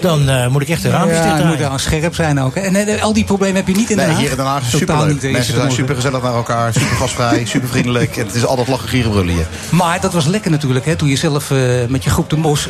dan 0.00 0.28
uh, 0.28 0.46
moet 0.46 0.62
ik 0.62 0.68
echt 0.68 0.82
de 0.82 0.90
raampjes 0.90 1.18
ja, 1.18 1.44
moet 1.44 1.58
dan 1.58 1.78
scherp 1.78 2.14
zijn 2.14 2.40
ook. 2.40 2.54
Hè? 2.54 2.60
En 2.60 2.88
uh, 2.88 3.02
al 3.02 3.12
die 3.12 3.24
problemen 3.24 3.56
heb 3.56 3.66
je 3.68 3.74
niet 3.74 3.90
in 3.90 3.96
Den 3.96 4.06
Nee, 4.06 4.14
Haag? 4.14 4.22
hier 4.22 4.30
in 4.30 4.36
Den 4.36 4.46
Haag 4.46 4.62
is 4.62 4.72
het 4.72 4.80
superleuk. 4.80 5.22
Niet, 5.22 5.32
Mensen 5.32 5.54
zijn 5.54 5.72
super 5.72 5.94
gezellig 5.94 6.22
naar 6.22 6.34
elkaar, 6.34 6.72
super 6.72 6.96
gastvrij, 6.96 7.44
super 7.54 7.68
vriendelijk. 7.68 8.16
En 8.16 8.26
het 8.26 8.34
is 8.34 8.46
altijd 8.46 8.68
lachen, 8.68 8.88
gieren, 8.88 9.10
brullen 9.10 9.34
hier. 9.34 9.46
Maar 9.70 10.00
dat 10.00 10.12
was 10.12 10.26
lekker 10.26 10.50
natuurlijk, 10.50 10.84
hè, 10.84 10.96
toen 10.96 11.08
je 11.08 11.16
zelf 11.16 11.50
uh, 11.50 11.86
met 11.88 12.04
je 12.04 12.10
groep 12.10 12.30
de 12.30 12.36
Mos 12.36 12.68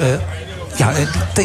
ja, 0.76 0.92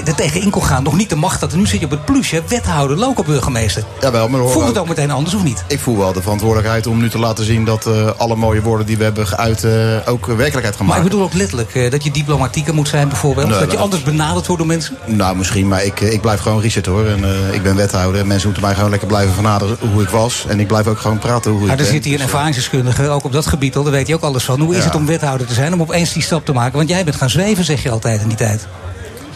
er 0.06 0.16
tegen 0.16 0.42
in 0.42 0.50
kon 0.50 0.64
gaan. 0.64 0.84
Nog 0.84 0.98
niet 0.98 1.10
de 1.10 1.16
macht 1.16 1.40
dat. 1.40 1.54
Nu 1.56 1.66
zit 1.68 1.80
je 1.80 1.86
op 1.86 1.92
het 1.92 2.06
plusje. 2.06 2.42
Wethouder, 2.48 2.98
local 2.98 3.24
burgemeester. 3.24 3.84
Jawel, 4.02 4.28
maar 4.30 4.42
Voelt 4.48 4.68
het 4.68 4.78
ook 4.78 4.88
meteen 4.88 5.12
anders 5.12 5.36
of 5.36 5.44
niet? 5.44 5.64
Ik 5.68 5.80
voel 5.80 5.98
wel 5.98 6.14
de 6.14 6.22
verantwoordelijkheid 6.22 6.88
om 6.88 6.98
nu 7.00 7.10
te 7.10 7.20
laten 7.20 7.46
zien... 7.46 7.66
dat 7.66 7.88
uh, 7.88 8.10
alle 8.18 8.36
mooie 8.36 8.62
woorden 8.62 8.86
die 8.86 8.98
we 8.98 9.04
hebben 9.04 9.28
geuit 9.28 9.64
uh, 9.64 9.72
ook 10.06 10.26
werkelijkheid 10.26 10.76
gaan 10.76 10.86
maken. 10.86 10.86
Maar 10.86 10.98
ik 10.98 11.04
bedoel 11.04 11.22
ook 11.24 11.34
letterlijk 11.34 11.76
uh, 11.76 11.92
dat 11.92 12.04
je 12.04 12.12
diplomatieker 12.12 12.74
moet 12.74 12.88
zijn 12.88 13.08
bijvoorbeeld. 13.08 13.50
Nee, 13.50 13.60
dat 13.60 13.72
je 13.72 13.78
anders 13.78 14.04
benaderd 14.04 14.46
wordt 14.48 14.62
door 14.62 14.72
mensen. 14.72 14.98
Nou, 15.06 15.36
misschien. 15.36 15.68
Maar 15.68 15.84
ik, 15.84 16.00
ik 16.00 16.22
blijf 16.22 16.40
gewoon 16.40 16.62
Richard 16.62 16.86
hoor. 16.86 17.06
En 17.06 17.26
ik 17.52 17.64
ben 17.64 17.76
wethouder. 17.76 18.22
En 18.22 18.28
mensen 18.28 18.48
moeten 18.48 18.66
mij 18.66 18.76
gewoon 18.76 18.90
lekker 18.90 19.08
blijven 19.08 19.34
vernaderen 19.34 19.78
hoe 19.94 20.02
ik 20.02 20.10
was. 20.10 20.46
En 20.48 20.60
ik 20.60 20.68
blijf 20.68 20.88
ook 20.88 21.00
gewoon 21.00 21.20
praten 21.20 21.52
hoe 21.52 21.62
ik 21.62 21.68
maar 21.68 21.76
ben. 21.76 21.86
er 21.86 21.92
zit 21.92 22.06
hier 22.06 22.16
een 22.16 22.22
ervaringsdeskundige, 22.22 23.08
ook 23.10 23.24
op 23.24 23.32
dat 23.32 23.46
gebied 23.46 23.76
al. 23.76 23.84
Daar 23.84 23.92
weet 23.92 24.08
hij 24.08 24.16
ook 24.16 24.22
alles 24.22 24.44
van. 24.44 24.60
Hoe 24.60 24.72
is 24.76 24.80
Ja. 24.80 24.86
het 24.86 24.96
om 24.96 25.06
wethouder 25.06 25.48
te 25.48 25.54
zijn? 25.54 25.74
Om 25.74 25.82
opeens 25.82 26.14
die 26.14 26.24
stap 26.24 26.46
te 26.46 26.54
maken. 26.54 26.78
Want 26.78 26.90
jij 26.90 27.04
bent 27.04 27.16
gaan 27.16 27.30
zweven, 27.30 27.64
zeg 27.64 27.84
je 27.84 27.90
altijd 27.90 28.22
in 28.22 28.28
die 28.28 28.38
tijd. 28.38 28.68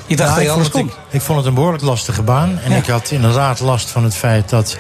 Je 0.08 0.16
dacht 0.16 0.36
dat 0.36 0.44
ik, 0.44 0.50
vond 0.50 0.66
het, 0.66 0.76
ik, 0.76 0.92
ik 1.10 1.22
vond 1.22 1.38
het 1.38 1.48
een 1.48 1.54
behoorlijk 1.54 1.84
lastige 1.84 2.22
baan. 2.22 2.60
En 2.64 2.72
Ja. 2.72 2.78
ik 2.78 2.88
had 2.88 3.12
inderdaad 3.12 3.60
last 3.60 3.90
van 3.90 4.04
het 4.04 4.16
feit 4.16 4.50
dat 4.50 4.78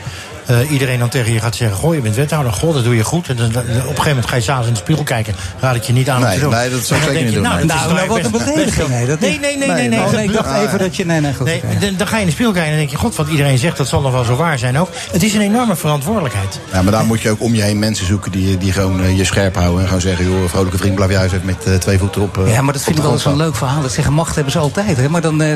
eh, 0.47 0.71
iedereen 0.71 0.99
dan 0.99 1.09
tegen 1.09 1.33
je 1.33 1.39
gaat 1.39 1.55
zeggen... 1.55 1.77
goh, 1.77 1.93
je 1.95 2.01
bent 2.01 2.15
wethouder, 2.15 2.53
goh, 2.53 2.73
dat 2.73 2.83
doe 2.83 2.95
je 2.95 3.03
goed. 3.03 3.27
En 3.29 3.35
dan, 3.35 3.51
dan- 3.51 3.63
op 3.63 3.67
een 3.69 3.81
gegeven 3.83 4.07
moment 4.07 4.27
ga 4.27 4.35
je 4.35 4.41
s'avonds 4.41 4.67
in 4.67 4.73
de 4.73 4.79
spiegel 4.79 5.03
kijken. 5.03 5.35
Raad 5.59 5.75
ik 5.75 5.83
je 5.83 5.93
niet 5.93 6.09
aan 6.09 6.17
om 6.17 6.23
Nee, 6.23 6.33
te 6.35 6.39
doen. 6.39 6.49
nee, 6.51 6.69
dat 6.69 6.85
zou 6.85 6.99
ik 7.01 7.05
zeker 7.07 7.23
niet 7.23 7.33
doen, 7.33 7.43
Nou, 7.43 7.55
nee. 7.55 7.65
Nou, 7.65 7.79
nou, 7.79 7.93
nou, 7.93 8.07
wat 8.07 8.21
best- 8.21 8.25
een 8.47 8.53
belediging. 8.53 8.87
Nee, 8.89 9.05
dat 9.07 9.19
nee, 9.19 9.39
nee, 9.39 9.57
nee, 9.57 9.67
nee, 9.67 9.87
nee. 9.89 9.99
Oh, 9.99 10.11
nee, 10.11 10.23
ik 10.25 10.33
dacht 10.33 10.47
Ah, 10.49 10.61
even 10.61 10.79
dat 10.79 10.95
je... 10.95 11.05
Nee, 11.05 11.19
nee, 11.21 11.33
goed. 11.33 11.45
Nee, 11.45 11.61
dan, 11.79 11.93
dan 11.97 12.07
ga 12.07 12.15
je 12.15 12.21
in 12.21 12.27
de 12.27 12.33
spiegel 12.33 12.53
kijken 12.53 12.71
en 12.71 12.77
denk 12.77 12.89
je... 12.89 12.97
god, 12.97 13.15
wat 13.15 13.27
iedereen 13.27 13.57
zegt, 13.57 13.77
dat 13.77 13.87
zal 13.87 14.01
nog 14.01 14.11
wel 14.11 14.23
zo 14.23 14.35
waar 14.35 14.59
zijn 14.59 14.77
ook. 14.79 14.89
Het 15.11 15.23
is 15.23 15.33
een 15.33 15.41
enorme 15.41 15.75
verantwoordelijkheid. 15.75 16.59
Ja, 16.73 16.81
maar 16.81 16.91
daar 16.91 17.05
moet 17.05 17.21
je 17.21 17.29
ook 17.29 17.41
om 17.41 17.55
je 17.55 17.61
heen 17.61 17.79
mensen 17.79 18.05
zoeken 18.05 18.31
die, 18.31 18.57
die 18.57 18.71
gewoon 18.71 19.01
eh, 19.03 19.17
je 19.17 19.23
scherp 19.23 19.55
houden. 19.55 19.79
En 19.79 19.85
gewoon 19.85 20.01
zeggen, 20.01 20.25
joh, 20.25 20.49
vrolijke 20.49 20.77
vriend, 20.77 20.95
blijf 20.95 21.11
je 21.11 21.17
huis 21.17 21.31
uit 21.31 21.43
met 21.45 21.63
eh, 21.65 21.73
twee 21.75 21.97
voeten 21.97 22.21
op. 22.21 22.39
Ja, 22.47 22.61
maar 22.61 22.73
dat 22.73 22.83
vind 22.83 22.97
ik 22.97 23.03
wel 23.03 23.11
eens 23.11 23.25
een 23.25 23.35
leuk 23.37 23.55
verhaal. 23.55 23.81
Dat 23.81 23.91
zeggen 23.91 24.13
macht 24.13 24.35
hebben 24.35 24.53
ze 24.53 24.59
altijd. 24.59 24.97
Hè? 24.97 25.09
Maar 25.09 25.21
dan, 25.21 25.41
eh, 25.41 25.53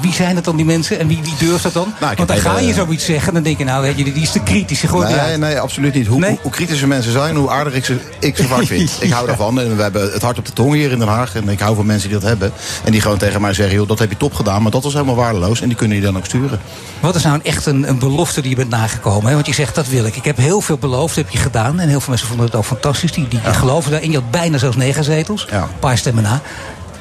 wie 0.00 0.12
zijn 0.12 0.36
het 0.36 0.44
dan 0.44 0.56
die 0.56 0.64
mensen? 0.64 0.98
En 0.98 1.06
wie, 1.06 1.20
durft 1.38 1.62
dat 1.62 1.72
dan? 1.72 1.94
Nou, 2.00 2.10
ik 2.12 2.16
Want 2.18 2.28
dan 2.30 2.38
ga 2.38 2.54
even, 2.54 2.66
je 2.66 2.74
zoiets 2.74 3.04
zeggen. 3.04 3.34
Dan 3.34 3.42
denk 3.42 3.58
je, 3.58 3.64
nou, 3.64 3.82
weet 3.82 3.98
je, 3.98 4.12
die, 4.16 4.24
is 4.24 4.32
te 4.32 4.40
kritisch. 4.40 4.80
Gooit 4.80 5.08
nee, 5.08 5.36
nee, 5.36 5.60
absoluut 5.60 5.94
niet. 5.94 6.06
Hoe, 6.06 6.24
hoe, 6.24 6.38
hoe 6.42 6.50
kritischer 6.50 6.88
mensen 6.88 7.12
zijn, 7.12 7.36
hoe 7.36 7.50
aardiger 7.50 7.78
ik 7.78 7.84
ze, 7.84 7.98
ik 8.18 8.36
ze 8.36 8.44
vaak 8.44 8.66
vind. 8.66 8.96
Ik 9.00 9.10
hou 9.10 9.26
daarvan. 9.26 9.60
En 9.60 9.76
we 9.76 9.82
hebben 9.82 10.12
het 10.12 10.22
hart 10.22 10.38
op 10.38 10.46
de 10.46 10.52
tong 10.52 10.74
hier 10.74 10.90
in 10.90 10.98
Den 10.98 11.08
Haag. 11.08 11.34
En 11.34 11.48
ik 11.48 11.60
hou 11.60 11.76
van 11.76 11.86
mensen 11.86 12.08
die 12.08 12.18
dat 12.18 12.28
hebben. 12.28 12.52
En 12.84 12.92
die 12.92 13.00
gewoon 13.00 13.18
tegen 13.18 13.40
mij 13.40 13.52
zeggen, 13.52 13.76
joh, 13.76 13.88
dat 13.88 13.98
heb 13.98 14.10
je 14.10 14.16
top 14.16 14.34
gedaan. 14.34 14.62
Maar 14.62 14.70
dat 14.70 14.82
was 14.82 14.92
helemaal 14.92 15.14
waardeloos. 15.14 15.60
En 15.60 15.68
die 15.68 15.76
kunnen 15.76 15.96
je 15.96 16.02
dan 16.02 16.16
ook 16.16 16.24
sturen. 16.24 16.60
Wat 17.00 17.14
is 17.14 17.22
nou 17.22 17.40
echt 17.42 17.66
een, 17.66 17.88
een 17.88 17.98
belofte 17.98 18.40
die 18.40 18.50
je 18.50 18.56
bent 18.56 18.70
nagekomen? 18.70 19.26
Hè? 19.26 19.34
Want 19.34 19.46
je 19.46 19.54
zegt, 19.54 19.74
dat 19.74 19.88
wil 19.88 20.04
ik. 20.04 20.16
Ik 20.16 20.24
heb 20.24 20.36
heel 20.36 20.60
veel 20.60 20.78
beloofd, 20.78 21.16
heb 21.16 21.30
je 21.30 21.38
gedaan. 21.38 21.80
En 21.80 21.88
heel 21.88 22.00
veel 22.00 22.08
mensen 22.08 22.28
vonden 22.28 22.46
het 22.46 22.54
ook 22.54 22.64
fantastisch. 22.64 23.12
Die, 23.12 23.28
die 23.28 23.40
geloven 23.40 23.90
daarin. 23.90 24.10
Je 24.10 24.16
had 24.16 24.30
bijna 24.30 24.58
zelfs 24.58 24.76
negen 24.76 25.04
zetels. 25.04 25.46
Een 25.50 25.78
paar 25.80 25.98
stemmen 25.98 26.22
na. 26.22 26.40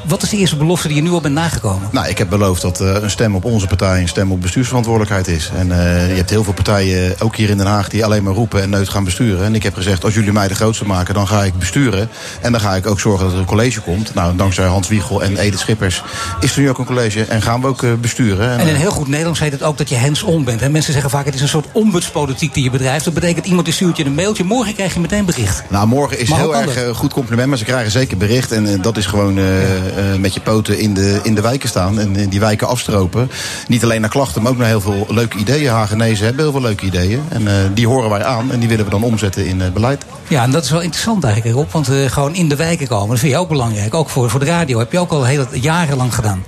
Wat 0.08 0.24
is 0.24 0.30
de 0.30 0.38
eerste 0.38 0.56
belofte 0.56 0.88
die 0.88 0.98
je 0.98 1.04
nu 1.04 1.12
al 1.12 1.22
bent 1.22 1.34
nagekomen? 1.34 1.90
Nou, 1.92 2.08
ik 2.08 2.18
heb 2.18 2.30
beloofd 2.30 2.62
dat 2.62 2.82
eh, 2.82 2.94
een 3.02 3.10
stem 3.10 3.36
op 3.36 3.46
onze 3.46 3.68
partij 3.68 4.02
een 4.02 4.08
stem 4.08 4.32
op 4.32 4.42
bestuursverantwoordelijkheid 4.42 5.28
is. 5.28 5.52
En 5.58 5.72
eh, 5.72 6.10
je 6.10 6.16
hebt 6.16 6.30
heel 6.30 6.44
veel 6.44 6.54
partijen, 6.54 7.16
ook 7.20 7.36
hier 7.36 7.50
in 7.50 7.58
Den 7.58 7.66
Haag, 7.66 7.90
die 7.90 8.06
alleen 8.06 8.24
maar 8.24 8.34
roepen 8.34 8.62
en 8.62 8.70
nooit 8.70 8.90
gaan 8.90 9.04
besturen. 9.04 9.46
En 9.46 9.56
ik 9.56 9.64
heb 9.64 9.74
gezegd, 9.74 10.04
als 10.04 10.14
jullie 10.14 10.32
mij 10.32 10.48
de 10.48 10.56
grootste 10.56 10.86
maken, 10.86 11.14
dan 11.14 11.28
ga 11.28 11.44
ik 11.44 11.54
besturen. 11.54 12.10
En 12.42 12.52
dan 12.52 12.62
ga 12.62 12.76
ik 12.76 12.88
ook 12.88 13.00
zorgen 13.00 13.26
dat 13.26 13.34
er 13.34 13.40
een 13.40 13.46
college 13.46 13.82
komt. 13.82 14.14
Nou, 14.14 14.36
dankzij 14.36 14.66
Hans 14.66 14.88
Wiegel 14.88 15.24
en 15.24 15.38
Edith 15.38 15.60
Schippers 15.60 16.04
is 16.40 16.56
er 16.56 16.62
nu 16.62 16.70
ook 16.70 16.78
een 16.78 16.86
college 16.86 17.24
en 17.24 17.42
gaan 17.42 17.62
we 17.62 17.68
ook 17.68 17.84
eh, 17.84 17.90
besturen. 18.02 18.60
En 18.60 18.68
in 18.68 18.76
heel 18.76 18.92
goed 18.92 19.08
Nederlands 19.08 19.40
heet 19.40 19.52
het 19.52 19.64
ook 19.64 19.78
dat 19.78 19.90
je 19.90 19.98
hands-on 19.98 20.44
bent. 20.44 20.60
Hè? 20.60 20.70
Mensen 20.70 20.94
zeggen 20.94 21.12
vaak, 21.12 21.26
het 21.26 21.36
is 21.36 21.42
een 21.42 21.48
soort 21.48 21.68
ombudspolitiek 21.72 22.54
die 22.54 22.64
je 22.64 22.70
bedrijft. 22.70 23.06
Dat 23.06 23.14
betekent, 23.14 23.46
iemand 23.46 23.66
die 23.66 23.74
stuurt 23.74 23.98
je 23.98 24.06
een 24.06 24.16
mailtje. 24.16 24.44
Morgen 24.44 24.74
krijg 24.74 24.94
je 24.94 25.00
meteen 25.00 25.26
bericht. 25.26 25.64
Nou, 25.70 25.88
morgen 25.88 26.20
is 26.20 26.30
Maar 26.30 26.40
heel 26.40 26.56
erg 26.56 26.98
goed 26.98 27.14
compliment, 27.14 27.50
maar 27.50 27.58
ze 27.58 27.64
krijgen 27.64 27.92
zeker 27.92 28.18
bericht. 28.18 28.52
En 28.52 28.82
dat 28.82 28.98
is 28.98 29.06
gewoon 29.06 29.38
eh, 29.96 30.20
met 30.20 30.34
je 30.34 30.40
poten 30.40 30.80
in 30.80 30.94
de, 30.94 31.20
in 31.24 31.36
de 31.36 31.42
wijken 31.42 31.70
staan 31.70 32.00
en 32.00 32.16
eh, 32.16 32.30
die 32.30 32.40
wijken 32.40 32.68
afstropen. 32.68 33.32
Niet 33.68 33.84
alleen 33.84 34.02
naar 34.02 34.10
klachten, 34.10 34.42
maar 34.42 34.52
ook 34.52 34.58
naar 34.58 34.68
heel 34.68 34.82
veel 34.82 35.06
leuke 35.10 35.38
ideeën. 35.38 35.72
Hagenezen 35.72 36.26
hebben 36.26 36.44
heel 36.44 36.52
veel 36.52 36.62
leuke 36.62 36.86
ideeën. 36.86 37.22
En 37.30 37.48
eh, 37.48 37.54
die 37.74 37.88
horen 37.88 38.10
wij 38.10 38.24
aan 38.24 38.52
en 38.52 38.60
die 38.60 38.70
willen 38.70 38.86
we 38.86 38.92
dan 38.92 39.04
omzetten 39.04 39.46
in 39.46 39.62
eh, 39.62 39.72
beleid. 39.72 40.04
Ja, 40.28 40.44
en 40.44 40.52
dat 40.52 40.64
is 40.64 40.72
wel 40.72 40.82
interessant 40.82 41.24
eigenlijk, 41.24 41.56
Rob. 41.56 41.72
Want 41.72 41.90
eh, 41.90 42.12
gewoon 42.12 42.36
in 42.36 42.50
de 42.50 42.56
wijken 42.56 42.88
komen, 42.88 43.10
dat 43.10 43.20
vind 43.20 43.32
je 43.32 43.38
ook 43.38 43.50
belangrijk. 43.50 43.94
Ook 43.94 44.10
voor, 44.10 44.30
voor 44.30 44.40
de 44.40 44.46
radio. 44.46 44.80
Heb 44.80 44.92
je 44.92 45.00
ook 45.00 45.12
al 45.12 45.26
heel 45.26 45.46
jarenlang 45.52 46.16
gedaan. 46.16 46.44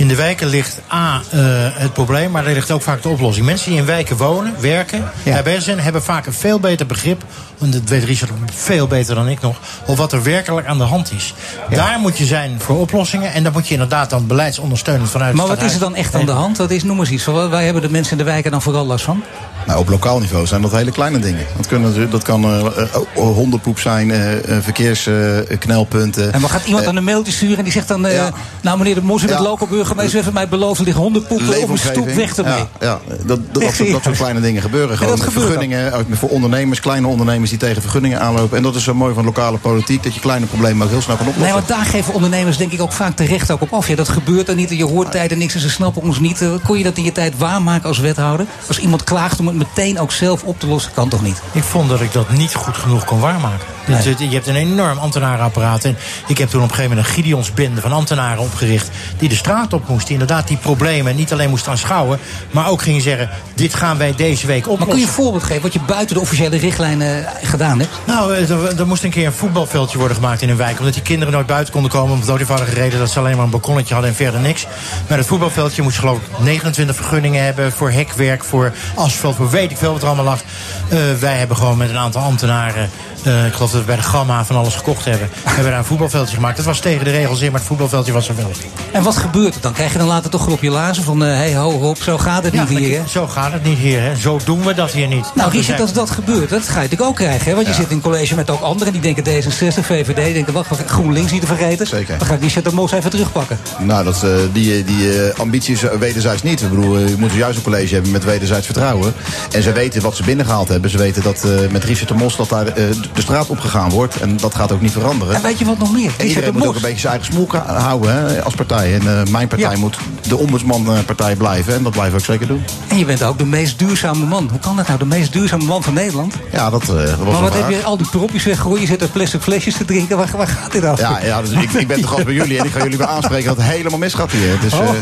In 0.00 0.08
de 0.08 0.14
wijken 0.14 0.48
ligt 0.48 0.80
A, 0.92 1.22
eh, 1.30 1.40
het 1.72 1.92
probleem, 1.92 2.30
maar 2.30 2.46
er 2.46 2.52
ligt 2.52 2.70
ook 2.70 2.82
vaak 2.82 3.02
de 3.02 3.08
oplossing. 3.08 3.46
Mensen 3.46 3.70
die 3.70 3.78
in 3.80 3.86
wijken 3.86 4.16
wonen, 4.16 4.54
werken, 4.60 5.10
daar 5.24 5.42
bezig 5.42 5.62
zijn, 5.62 5.80
hebben 5.80 6.02
vaak 6.02 6.26
een 6.26 6.32
veel 6.32 6.60
beter 6.60 6.86
begrip. 6.86 7.24
En 7.60 7.70
dat 7.70 7.80
weet 7.84 8.04
Richard 8.04 8.30
veel 8.54 8.86
beter 8.86 9.14
dan 9.14 9.28
ik 9.28 9.40
nog. 9.40 9.56
Of 9.86 9.96
wat 9.96 10.12
er 10.12 10.22
werkelijk 10.22 10.66
aan 10.66 10.78
de 10.78 10.84
hand 10.84 11.12
is. 11.12 11.34
Daar 11.70 11.98
moet 11.98 12.18
je 12.18 12.24
zijn 12.24 12.60
voor 12.60 12.78
oplossingen. 12.80 13.32
En 13.32 13.42
daar 13.42 13.52
moet 13.52 13.66
je 13.66 13.72
inderdaad 13.72 14.10
dan 14.10 14.26
beleidsondersteunend 14.26 15.10
vanuit. 15.10 15.34
Maar 15.34 15.46
wat 15.46 15.62
is 15.62 15.74
er 15.74 15.80
dan 15.80 15.94
echt 15.94 16.14
aan 16.14 16.26
de 16.26 16.32
hand? 16.32 16.56
Wat 16.58 16.70
is, 16.70 16.82
noem 16.82 16.98
eens 17.00 17.10
iets. 17.10 17.24
Waar 17.24 17.62
hebben 17.62 17.82
de 17.82 17.90
mensen 17.90 18.12
in 18.12 18.18
de 18.18 18.24
wijken 18.24 18.50
dan 18.50 18.62
vooral 18.62 18.86
last 18.86 19.04
van? 19.04 19.22
Nou, 19.66 19.78
op 19.80 19.88
lokaal 19.88 20.18
niveau 20.20 20.46
zijn 20.46 20.62
dat 20.62 20.72
hele 20.72 20.90
kleine 20.90 21.18
dingen. 21.18 21.46
Dat, 21.56 21.66
kunnen, 21.66 22.10
dat 22.10 22.22
kan 22.22 22.44
eh, 22.44 22.66
eh, 22.66 22.86
hondenpoep 23.14 23.78
zijn, 23.78 24.10
eh, 24.10 24.56
eh, 24.56 24.62
verkeersknelpunten. 24.62 26.32
En 26.32 26.40
wat 26.40 26.50
gaat 26.50 26.64
iemand 26.66 26.84
dan 26.84 26.96
een 26.96 27.04
mailtje 27.04 27.32
sturen 27.32 27.56
en 27.58 27.64
die 27.64 27.72
zegt 27.72 27.88
dan... 27.88 28.06
eh, 28.06 28.22
nou 28.62 28.78
meneer 28.78 28.94
de 28.94 29.02
Mos, 29.02 29.22
u 29.22 29.26
bent 29.26 29.38
Ja. 29.38 29.44
local 29.44 29.66
burgemeester... 29.66 30.20
heeft 30.22 30.32
mij 30.32 30.48
beloofd, 30.48 30.78
er 30.78 30.84
liggen 30.84 31.02
hondenpoepen 31.02 31.62
op 31.62 31.68
een 31.68 31.78
stoep, 31.78 32.08
weg 32.10 32.36
ermee. 32.36 32.52
Ja, 32.54 32.66
ja 32.80 32.98
dat, 33.08 33.26
dat, 33.26 33.62
dat, 33.62 33.74
soort, 33.74 33.90
dat 33.92 34.02
soort 34.04 34.16
kleine 34.16 34.40
dingen 34.40 34.62
gebeuren. 34.62 34.96
Gewoon 34.98 35.16
dat 35.16 35.24
met 35.24 35.32
gebeurt 35.34 35.52
vergunningen, 35.52 36.06
voor 36.10 36.28
ondernemers, 36.28 36.80
kleine 36.80 37.06
ondernemers 37.06 37.49
die 37.50 37.58
tegen 37.58 37.82
vergunningen 37.82 38.20
aanlopen. 38.20 38.56
En 38.56 38.62
dat 38.62 38.74
is 38.74 38.84
zo 38.84 38.94
mooi 38.94 39.14
van 39.14 39.24
lokale 39.24 39.58
politiek, 39.58 40.02
dat 40.02 40.14
je 40.14 40.20
kleine 40.20 40.46
problemen 40.46 40.84
ook 40.86 40.92
heel 40.92 41.00
snel 41.02 41.16
kan 41.16 41.26
oplossen. 41.26 41.44
Nee, 41.54 41.54
want 41.60 41.68
daar 41.68 41.84
geven 41.84 42.14
ondernemers 42.14 42.56
denk 42.56 42.72
ik 42.72 42.80
ook 42.80 42.92
vaak 42.92 43.16
terecht 43.16 43.50
ook 43.50 43.60
op 43.60 43.72
af. 43.72 43.88
Ja, 43.88 43.94
dat 43.96 44.08
gebeurt 44.08 44.48
er 44.48 44.54
niet 44.54 44.70
en 44.70 44.76
je 44.76 44.84
hoort 44.84 45.10
tijden 45.10 45.38
niks 45.38 45.54
en 45.54 45.60
ze 45.60 45.70
snappen 45.70 46.02
ons 46.02 46.18
niet. 46.18 46.42
Eh, 46.42 46.48
Kon 46.64 46.78
je 46.78 46.84
dat 46.84 46.96
in 46.96 47.04
je 47.04 47.12
tijd 47.12 47.38
waarmaken 47.38 47.88
als 47.88 47.98
wethouder? 47.98 48.46
Als 48.68 48.78
iemand 48.78 49.04
klaagt 49.04 49.38
om 49.40 49.46
het 49.46 49.56
meteen 49.56 50.00
ook 50.00 50.12
zelf 50.12 50.42
op 50.42 50.60
te 50.60 50.66
lossen, 50.66 50.92
kan 50.94 51.08
toch 51.08 51.22
niet? 51.22 51.42
Ik 51.52 51.62
vond 51.62 51.88
dat 51.88 52.00
ik 52.00 52.12
dat 52.12 52.30
niet 52.30 52.54
goed 52.54 52.76
genoeg 52.76 53.04
kon 53.04 53.20
waarmaken. 53.20 53.66
Dus 53.86 54.04
je 54.04 54.28
hebt 54.28 54.46
een 54.46 54.54
enorm 54.56 54.98
ambtenarenapparaat. 54.98 55.84
En 55.84 55.96
ik 56.26 56.38
heb 56.38 56.48
toen 56.48 56.62
op 56.62 56.68
een 56.68 56.74
gegeven 56.74 56.96
moment 56.96 57.08
een 57.08 57.14
Gideonsbende 57.14 57.80
van 57.80 57.92
ambtenaren 57.92 58.42
opgericht. 58.42 58.90
die 59.18 59.28
de 59.28 59.34
straat 59.34 59.72
op 59.72 59.88
moesten. 59.88 60.06
Die 60.08 60.18
inderdaad 60.18 60.48
die 60.48 60.56
problemen 60.56 61.16
niet 61.16 61.32
alleen 61.32 61.50
moesten 61.50 61.70
aanschouwen. 61.70 62.18
maar 62.50 62.68
ook 62.68 62.82
gingen 62.82 63.02
zeggen: 63.02 63.28
dit 63.54 63.74
gaan 63.74 63.98
wij 63.98 64.14
deze 64.16 64.46
week 64.46 64.58
oplossen. 64.58 64.78
Maar 64.86 64.88
kun 64.88 64.98
je 64.98 65.06
een 65.06 65.12
voorbeeld 65.12 65.42
geven 65.44 65.62
wat 65.62 65.72
je 65.72 65.80
buiten 65.86 66.14
de 66.14 66.20
officiële 66.20 66.56
richtlijnen 66.56 67.26
gedaan 67.42 67.78
hebt? 67.78 67.90
Nou, 68.06 68.34
eh, 68.34 68.50
er, 68.50 68.78
er 68.78 68.86
moest 68.86 69.04
een 69.04 69.10
keer 69.10 69.26
een 69.26 69.32
voetbalveldje 69.32 69.98
worden 69.98 70.16
gemaakt 70.16 70.42
in 70.42 70.48
een 70.48 70.56
wijk. 70.56 70.78
Omdat 70.78 70.94
die 70.94 71.02
kinderen 71.02 71.34
nooit 71.34 71.46
buiten 71.46 71.72
konden 71.72 71.90
komen. 71.90 72.12
Om 72.12 72.20
het 72.20 72.38
eenvoudige 72.40 72.74
reden 72.74 72.98
dat 72.98 73.10
ze 73.10 73.18
alleen 73.18 73.34
maar 73.36 73.44
een 73.44 73.50
balkonnetje 73.50 73.92
hadden 73.94 74.10
en 74.12 74.16
verder 74.16 74.40
niks. 74.40 74.66
Maar 75.08 75.18
het 75.18 75.26
voetbalveldje 75.26 75.82
moest 75.82 75.98
geloof 75.98 76.16
ik 76.16 76.22
29 76.38 76.96
vergunningen 76.96 77.44
hebben. 77.44 77.72
Voor 77.72 77.90
hekwerk, 77.90 78.44
voor 78.44 78.72
asfalt, 78.94 79.36
voor 79.36 79.50
weet 79.50 79.70
ik 79.70 79.76
veel 79.76 79.92
wat 79.92 80.00
er 80.02 80.06
allemaal 80.06 80.24
lag. 80.24 80.40
Eh, 80.88 80.98
wij 81.20 81.36
hebben 81.38 81.56
gewoon 81.56 81.76
met 81.76 81.90
een 81.90 81.98
aantal 81.98 82.22
ambtenaren. 82.22 82.90
eh, 83.24 83.46
ik 83.46 83.52
geloof 83.52 83.70
dat 83.70 83.80
we 83.80 83.86
bij 83.86 83.96
de 83.96 84.02
Gamma 84.02 84.44
van 84.44 84.56
alles 84.56 84.74
gekocht 84.74 85.04
hebben. 85.04 85.28
hebben 85.44 85.64
we 85.64 85.70
daar 85.70 85.78
een 85.78 85.84
voetbalveldje 85.84 86.34
gemaakt. 86.34 86.56
Dat 86.56 86.66
was 86.66 86.80
tegen 86.80 87.04
de 87.04 87.10
regels 87.10 87.40
in, 87.40 87.50
maar 87.50 87.60
het 87.60 87.68
voetbalveldje 87.68 88.12
was 88.12 88.28
er 88.28 88.36
wel. 88.36 88.50
En 88.92 89.02
wat 89.02 89.16
gebeurt 89.16 89.54
er 89.54 89.60
dan? 89.60 89.72
Krijg 89.72 89.92
je 89.92 89.98
dan 89.98 90.06
later 90.06 90.30
toch 90.30 90.46
op 90.46 90.62
je 90.62 90.70
lazen 90.70 91.02
van... 91.04 91.20
hé, 91.20 91.28
hey, 91.34 91.54
ho, 91.56 91.94
zo 92.02 92.18
gaat 92.18 92.44
het 92.44 92.52
Ja, 92.52 92.64
niet 92.68 92.78
hier, 92.78 92.98
hè? 92.98 93.08
Zo 93.08 93.26
gaat 93.26 93.52
het 93.52 93.62
niet 93.64 93.78
hier, 93.78 94.00
hè? 94.02 94.16
Zo 94.16 94.40
doen 94.44 94.64
we 94.64 94.74
dat 94.74 94.90
hier 94.90 95.06
niet. 95.06 95.32
Nou, 95.34 95.50
Richard, 95.50 95.80
als 95.80 95.92
dat 95.92 96.10
gebeurt, 96.10 96.50
dat 96.50 96.62
ga 96.62 96.74
je 96.74 96.74
natuurlijk 96.74 97.02
ook 97.10 97.16
krijgen. 97.16 97.29
Hè? 97.38 97.54
Want 97.54 97.66
je 97.66 97.72
zit 97.72 97.90
in 97.90 98.00
college 98.00 98.34
met 98.34 98.50
ook 98.50 98.60
anderen. 98.60 98.92
Die 98.92 99.02
denken 99.02 99.24
D66, 99.24 99.84
VVD. 99.86 100.32
Denken, 100.34 100.52
wacht, 100.52 100.68
GroenLinks 100.86 101.32
niet 101.32 101.40
te 101.40 101.46
vergeten. 101.46 101.86
Zeker. 101.86 102.18
Dan 102.18 102.26
ga 102.26 102.34
ik 102.34 102.40
Richard 102.40 102.64
de 102.64 102.72
Mos 102.72 102.92
even 102.92 103.10
terugpakken. 103.10 103.58
Nou, 103.78 104.04
dat, 104.04 104.22
eh, 104.24 104.30
die, 104.52 104.84
die 104.84 105.22
eh, 105.22 105.38
ambities 105.38 105.82
eh, 105.82 105.90
wederzijds 105.98 106.42
niet. 106.42 106.62
Ik 106.62 106.68
bedoel, 106.70 106.96
eh, 106.96 107.08
je 107.08 107.14
moet 107.18 107.32
juist 107.32 107.56
een 107.56 107.62
college 107.62 107.94
hebben 107.94 108.10
met 108.12 108.24
wederzijds 108.24 108.64
vertrouwen. 108.66 109.12
En 109.52 109.62
ze 109.62 109.72
weten 109.72 110.02
wat 110.02 110.16
ze 110.16 110.22
binnengehaald 110.22 110.68
hebben. 110.68 110.90
Ze 110.90 110.98
weten 110.98 111.22
dat 111.22 111.44
eh, 111.44 111.50
met 111.70 111.84
Richard 111.84 112.08
de 112.08 112.14
Mos 112.14 112.36
dat 112.36 112.48
daar 112.48 112.66
eh, 112.66 112.74
de 113.14 113.20
straat 113.20 113.48
opgegaan 113.48 113.90
wordt. 113.90 114.16
En 114.20 114.36
dat 114.36 114.54
gaat 114.54 114.72
ook 114.72 114.80
niet 114.80 114.92
veranderen. 114.92 115.34
En 115.34 115.42
weet 115.42 115.58
je 115.58 115.64
wat 115.64 115.78
nog 115.78 115.92
meer? 115.92 116.10
En 116.18 116.26
iedereen 116.26 116.52
moet 116.52 116.66
ook 116.66 116.74
een 116.74 116.80
beetje 116.80 116.98
zijn 116.98 117.12
eigen 117.12 117.32
smoel 117.32 117.48
houden 117.66 118.14
hè, 118.14 118.42
als 118.42 118.54
partij. 118.54 118.94
En 118.94 119.00
eh, 119.00 119.30
mijn 119.30 119.48
partij 119.48 119.70
Ja. 119.72 119.78
moet 119.78 119.96
de 120.28 120.36
ombudsmanpartij 120.36 121.36
blijven. 121.36 121.74
En 121.74 121.82
dat 121.82 121.92
blijven 121.92 122.12
we 122.14 122.18
ook 122.18 122.24
zeker 122.24 122.46
doen. 122.46 122.64
En 122.88 122.98
je 122.98 123.04
bent 123.04 123.22
ook 123.22 123.38
de 123.38 123.44
meest 123.44 123.78
duurzame 123.78 124.26
man. 124.26 124.48
Hoe 124.50 124.60
kan 124.60 124.76
dat 124.76 124.86
nou? 124.86 124.98
De 124.98 125.04
meest 125.04 125.32
duurzame 125.32 125.64
man 125.64 125.82
van 125.82 125.94
Nederland? 125.94 126.34
Ja, 126.52 126.70
dat, 126.70 126.82
eh, 126.82 127.19
maar 127.24 127.34
een 127.34 127.40
wat 127.40 127.54
heb 127.54 127.70
je 127.70 127.82
al 127.82 127.96
die 127.96 128.08
propjes 128.10 128.44
weggegooid? 128.44 128.80
Je 128.80 128.86
zit 128.86 129.02
er 129.02 129.08
plastic 129.08 129.40
flesjes 129.40 129.76
te 129.76 129.84
drinken. 129.84 130.16
Waar, 130.16 130.30
waar 130.36 130.46
gaat 130.46 130.72
dit 130.72 130.84
over? 130.84 131.04
Ja, 131.04 131.20
ja 131.24 131.40
dus 131.40 131.50
ik, 131.50 131.72
ik 131.72 131.86
ben 131.86 132.00
te 132.00 132.06
gast 132.06 132.24
bij 132.24 132.34
jullie 132.34 132.58
en 132.58 132.64
ik 132.64 132.72
ga 132.72 132.82
jullie 132.82 132.98
weer 132.98 133.06
aanspreken 133.06 133.46
dat 133.46 133.56
het 133.56 133.66
helemaal 133.66 133.98
misgaat 133.98 134.30
hier. 134.30 134.60
Dus, 134.60 134.72
Oh, 134.72 134.80
eh. 134.80 134.94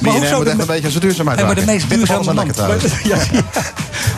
Maar 0.00 0.12
hoezo 0.12 0.36
moet 0.36 0.46
echt 0.46 0.58
een 0.58 0.66
beetje 0.66 0.84
aan 0.84 0.90
zijn 0.90 1.02
duurzaamheid 1.02 1.42
maar 1.42 1.54
de 1.54 1.64
meest 1.64 1.90
duurzame 1.90 2.32
man. 2.34 2.50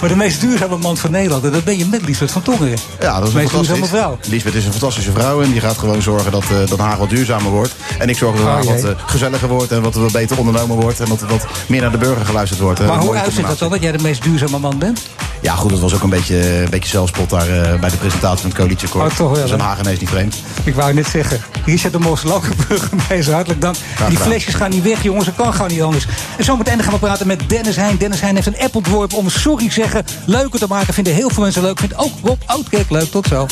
Maar 0.01 0.09
de 0.09 0.17
meest 0.17 0.41
duurzame 0.41 0.77
man 0.77 0.97
van 0.97 1.11
Nederland. 1.11 1.45
En 1.45 1.51
dat 1.53 1.65
ben 1.65 1.79
je 1.79 1.87
met 1.87 2.03
Liesbeth 2.07 2.31
van 2.31 2.43
Tongeren. 2.43 2.79
Ja, 3.01 3.19
dat 3.19 3.27
is 3.29 3.35
de 3.35 3.39
meest 3.41 3.53
duurzame 3.53 3.87
vrouw. 3.87 4.19
Lisbeth 4.29 4.55
is 4.55 4.65
een 4.65 4.71
fantastische 4.71 5.13
vrouw 5.13 5.43
en 5.43 5.51
die 5.51 5.61
gaat 5.61 5.79
gewoon 5.79 6.03
zorgen 6.03 6.33
dat, 6.33 6.43
eh 6.43 6.69
dat 6.69 6.79
Haag 6.79 6.97
wat 6.97 7.11
duurzamer 7.11 7.51
wordt. 7.51 7.75
En 7.99 8.09
ik 8.09 8.17
zorg 8.17 8.37
dat 8.37 8.47
Oh, 8.47 8.55
wat 8.55 8.65
jee. 8.65 8.91
eh, 8.91 8.97
gezelliger 9.07 9.49
wordt 9.49 9.73
en 9.73 9.83
wat 9.83 9.95
wat 9.95 10.13
beter 10.13 10.39
ondernomen 10.39 10.77
wordt. 10.77 11.01
En 11.01 11.09
dat 11.09 11.21
er 11.21 11.27
wat 11.29 11.47
meer 11.67 11.81
naar 11.81 11.91
de 11.91 11.99
burger 11.99 12.27
geluisterd 12.27 12.61
wordt. 12.61 12.81
Maar 12.81 12.91
een 12.97 12.99
hoe 13.03 13.17
uitziet 13.17 13.47
dat 13.47 13.59
dan 13.59 13.71
dat 13.71 13.83
jij 13.83 13.93
de 13.93 14.03
meest 14.03 14.23
duurzame 14.23 14.59
man 14.59 14.79
bent? 14.79 15.01
Ja, 15.41 15.55
goed, 15.55 15.71
het 15.71 15.81
was 15.81 15.95
ook 15.95 16.03
een 16.03 16.11
beetje, 16.11 16.63
een 16.63 16.71
beetje 16.71 16.89
daar 17.29 17.49
eh, 17.49 17.81
bij 17.81 17.91
de 17.91 17.97
presentatie 17.97 18.41
van 18.41 18.51
het 18.51 18.59
coalitieakkoord. 18.59 19.11
Oh, 19.11 19.17
toch 19.17 19.49
wel? 19.49 19.59
Hagenees 19.59 19.99
niet 19.99 20.09
vreemd. 20.09 20.37
Ik 20.65 20.75
wou 20.75 20.95
net 20.95 21.07
zeggen. 21.07 21.41
Richard 21.65 21.93
de 21.93 21.99
Mos, 21.99 22.23
burgemeester, 22.69 23.35
hartelijk 23.35 23.61
dank. 23.61 23.77
Die 24.09 24.19
flesjes 24.19 24.55
gaan 24.55 24.71
niet 24.71 24.83
weg, 24.83 25.03
jongens. 25.03 25.27
Dat 25.27 25.35
kan 25.35 25.53
gewoon 25.53 25.71
niet 25.71 25.83
anders. 25.83 26.07
En 26.37 26.45
zometeen 26.45 26.83
gaan 26.83 26.93
we 26.93 26.99
praten 26.99 27.27
met 27.27 27.49
Dennis 27.49 27.77
Heijn. 27.77 27.97
Dennis 27.97 28.21
Heijn 28.21 28.35
heeft 28.35 28.47
een 28.47 28.59
app 28.59 28.75
ontworpen 28.75 29.19
om 29.19 29.29
sorry 29.29 29.71
zeggen 29.71 30.05
leuker 30.27 30.59
te 30.59 30.67
maken. 30.69 30.95
Vinden 30.95 31.15
heel 31.15 31.31
veel 31.31 31.43
mensen 31.43 31.63
leuk. 31.63 31.79
Vindt 31.79 31.97
ook 31.97 32.13
Rob 32.23 32.41
Oudkerk 32.47 32.91
leuk. 32.91 33.11
Tot 33.11 33.27
zo. 33.27 33.47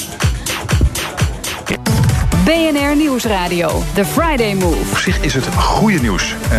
BNR 2.48 2.96
Nieuwsradio. 2.96 3.82
The 3.94 4.04
Friday 4.04 4.54
Move. 4.54 4.90
Op 4.90 4.98
zich 4.98 5.20
is 5.20 5.34
het 5.34 5.46
goede 5.46 6.00
nieuws 6.00 6.34
eh, 6.50 6.58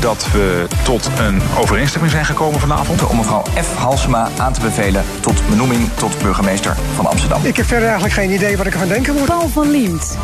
dat 0.00 0.26
we 0.32 0.66
tot 0.84 1.10
een 1.18 1.42
overeenstemming 1.58 2.12
zijn 2.12 2.24
gekomen 2.24 2.60
vanavond. 2.60 3.06
Om 3.06 3.16
mevrouw 3.16 3.42
F. 3.42 3.74
Halsema 3.74 4.28
aan 4.38 4.52
te 4.52 4.60
bevelen 4.60 5.04
tot 5.20 5.48
benoeming 5.48 5.88
tot 5.94 6.18
burgemeester 6.22 6.76
van 6.94 7.06
Amsterdam. 7.06 7.44
Ik 7.44 7.56
heb 7.56 7.66
verder 7.66 7.88
eigenlijk 7.88 8.14
geen 8.14 8.30
idee 8.30 8.56
wat 8.56 8.66
ik 8.66 8.72
ervan 8.72 8.88
denken 8.88 9.14
moet. 9.14 9.24
Paul 9.24 9.48
van 9.48 9.70
Liemt. 9.70 10.18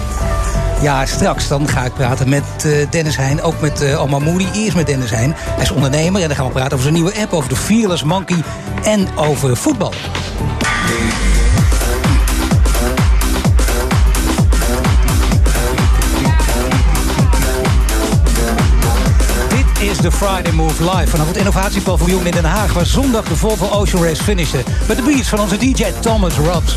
Ja, 0.83 1.07
straks 1.07 1.49
dan 1.49 1.69
ga 1.69 1.85
ik 1.85 1.95
praten 1.95 2.29
met 2.29 2.45
eh, 2.65 2.91
Dennis 2.91 3.17
Heijn. 3.17 3.43
Ook 3.43 3.61
met 3.61 3.83
uh, 3.83 4.03
Omar 4.03 4.23
Moody. 4.23 4.47
Eerst 4.55 4.77
met 4.77 4.87
Dennis 4.87 5.11
Heijn. 5.11 5.35
Hij 5.37 5.63
is 5.63 5.71
ondernemer 5.71 6.21
en 6.21 6.27
dan 6.27 6.37
gaan 6.37 6.47
we 6.47 6.53
praten 6.53 6.73
over 6.73 6.83
zijn 6.83 6.95
nieuwe 6.95 7.21
app. 7.21 7.33
Over 7.33 7.49
de 7.49 7.57
Fearless 7.57 8.03
Monkey 8.03 8.43
en 8.83 9.09
over 9.17 9.57
voetbal. 9.57 9.93
is 19.91 19.99
de 19.99 20.13
Friday 20.13 20.53
Move 20.53 20.83
live 20.83 21.07
vanaf 21.07 21.27
het 21.27 21.37
innovatiepaviljoen 21.37 22.27
in 22.27 22.33
Den 22.33 22.45
Haag... 22.45 22.73
waar 22.73 22.87
zondag 22.87 23.25
de 23.25 23.37
Volvo 23.37 23.69
Ocean 23.69 24.05
Race 24.05 24.23
finishte 24.23 24.63
met 24.89 24.97
de 24.97 25.03
beats 25.03 25.29
van 25.29 25.41
onze 25.41 25.57
DJ 25.57 25.85
Thomas 26.01 26.35
Robs. 26.35 26.75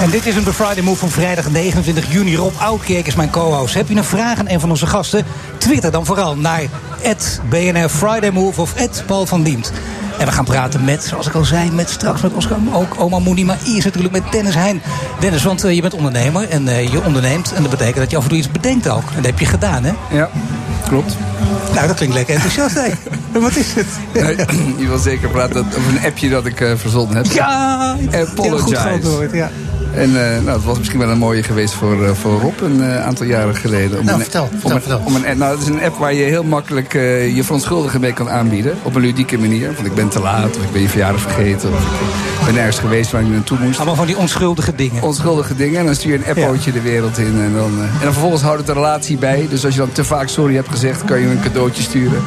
En 0.00 0.10
dit 0.10 0.26
is 0.26 0.36
een 0.36 0.44
The 0.44 0.52
Friday 0.52 0.82
Move 0.82 0.98
van 0.98 1.10
vrijdag 1.10 1.50
29 1.50 2.12
juni. 2.12 2.36
Rob 2.36 2.52
Oudkerk 2.58 3.06
is 3.06 3.14
mijn 3.14 3.30
co-host. 3.30 3.74
Heb 3.74 3.88
je 3.88 3.94
een 3.94 4.04
vragen 4.04 4.38
aan 4.38 4.48
een 4.48 4.60
van 4.60 4.70
onze 4.70 4.86
gasten? 4.86 5.24
Twitter 5.58 5.90
dan 5.90 6.06
vooral 6.06 6.36
naar 6.36 6.62
BNR 7.48 7.88
Friday 7.88 8.30
Move 8.30 8.60
of 8.60 8.74
Paul 9.06 9.26
van 9.26 9.42
Diemt. 9.42 9.72
En 10.18 10.26
we 10.26 10.32
gaan 10.32 10.44
praten 10.44 10.84
met, 10.84 11.04
zoals 11.04 11.26
ik 11.26 11.34
al 11.34 11.44
zei, 11.44 11.70
met 11.70 11.90
straks 11.90 12.20
met 12.20 12.32
Oscar, 12.32 12.56
ook 12.72 12.94
oma 12.98 13.18
Moenie. 13.18 13.44
Maar 13.44 13.58
eerst 13.66 13.84
natuurlijk 13.84 14.14
met 14.14 14.32
Dennis 14.32 14.54
Heijn. 14.54 14.82
Dennis, 15.20 15.42
want 15.42 15.64
uh, 15.64 15.74
je 15.74 15.80
bent 15.80 15.94
ondernemer 15.94 16.48
en 16.48 16.66
uh, 16.66 16.92
je 16.92 17.04
onderneemt. 17.04 17.52
En 17.52 17.62
dat 17.62 17.70
betekent 17.70 17.96
dat 17.96 18.10
je 18.10 18.16
af 18.16 18.22
en 18.22 18.28
toe 18.28 18.38
iets 18.38 18.50
bedenkt 18.50 18.88
ook. 18.88 19.08
En 19.08 19.16
dat 19.16 19.26
heb 19.26 19.38
je 19.38 19.46
gedaan, 19.46 19.84
hè? 19.84 19.92
Ja, 20.10 20.28
klopt. 20.88 21.16
Nou, 21.74 21.86
dat 21.86 21.96
klinkt 21.96 22.14
lekker 22.14 22.34
enthousiast, 22.34 22.74
hè? 22.74 22.90
Wat 23.40 23.56
is 23.56 23.74
het? 23.74 23.86
Nee, 24.12 24.36
je 24.82 24.86
wil 24.88 24.98
zeker 24.98 25.28
praten 25.28 25.66
over 25.66 25.96
een 25.96 26.04
appje 26.04 26.28
dat 26.28 26.46
ik 26.46 26.60
uh, 26.60 26.72
verzonnen 26.76 27.16
heb. 27.16 27.26
Ja, 27.26 27.96
Apologize. 28.12 28.88
Heel 28.88 29.16
goed 29.16 29.32
ja. 29.32 29.50
En 29.94 30.10
uh, 30.10 30.16
nou, 30.16 30.48
het 30.48 30.64
was 30.64 30.78
misschien 30.78 30.98
wel 30.98 31.10
een 31.10 31.18
mooie 31.18 31.42
geweest 31.42 31.74
voor, 31.74 32.02
uh, 32.02 32.10
voor 32.10 32.40
Rob 32.40 32.60
een 32.60 32.76
uh, 32.76 33.04
aantal 33.06 33.26
jaren 33.26 33.56
geleden. 33.56 33.98
Om 33.98 34.04
nou, 34.04 34.16
een, 34.16 34.22
vertel, 34.22 34.48
om 34.62 34.70
vertel, 34.70 34.98
een, 34.98 35.06
Om 35.06 35.14
een, 35.14 35.38
nou, 35.38 35.52
het 35.52 35.62
is 35.62 35.68
een 35.68 35.82
app 35.82 35.96
waar 35.96 36.14
je 36.14 36.22
heel 36.22 36.44
makkelijk 36.44 36.92
je 36.92 37.40
verontschuldigen 37.42 38.00
mee 38.00 38.12
kan 38.12 38.30
aanbieden. 38.30 38.78
Op 38.82 38.94
een 38.94 39.00
ludieke 39.00 39.38
manier. 39.38 39.74
Want 39.74 39.86
ik 39.86 39.94
ben 39.94 40.08
te 40.08 40.20
laat, 40.20 40.56
of 40.56 40.62
ik 40.62 40.72
ben 40.72 40.82
je 40.82 40.88
verjaardag 40.88 41.20
vergeten. 41.20 41.70
Of 41.72 42.29
ben 42.44 42.56
ergens 42.56 42.78
geweest 42.78 43.10
waar 43.10 43.22
ik 43.22 43.28
naartoe 43.28 43.58
moest. 43.58 43.76
Allemaal 43.76 43.94
van 43.94 44.06
die 44.06 44.16
onschuldige 44.16 44.74
dingen. 44.74 45.02
Onschuldige 45.02 45.56
dingen. 45.56 45.78
En 45.80 45.86
dan 45.86 45.94
stuur 45.94 46.12
je 46.12 46.18
een 46.18 46.42
appootje 46.42 46.72
ja. 46.72 46.76
de 46.76 46.82
wereld 46.82 47.18
in. 47.18 47.40
En 47.40 47.52
dan, 47.54 47.82
en 47.82 48.02
dan 48.02 48.12
vervolgens 48.12 48.42
houdt 48.42 48.58
het 48.58 48.68
een 48.68 48.74
relatie 48.74 49.16
bij. 49.16 49.46
Dus 49.50 49.64
als 49.64 49.74
je 49.74 49.80
dan 49.80 49.92
te 49.92 50.04
vaak 50.04 50.28
sorry 50.28 50.54
hebt 50.54 50.68
gezegd, 50.68 51.04
kan 51.04 51.20
je 51.20 51.26
een 51.26 51.40
cadeautje 51.40 51.82
sturen. 51.82 52.22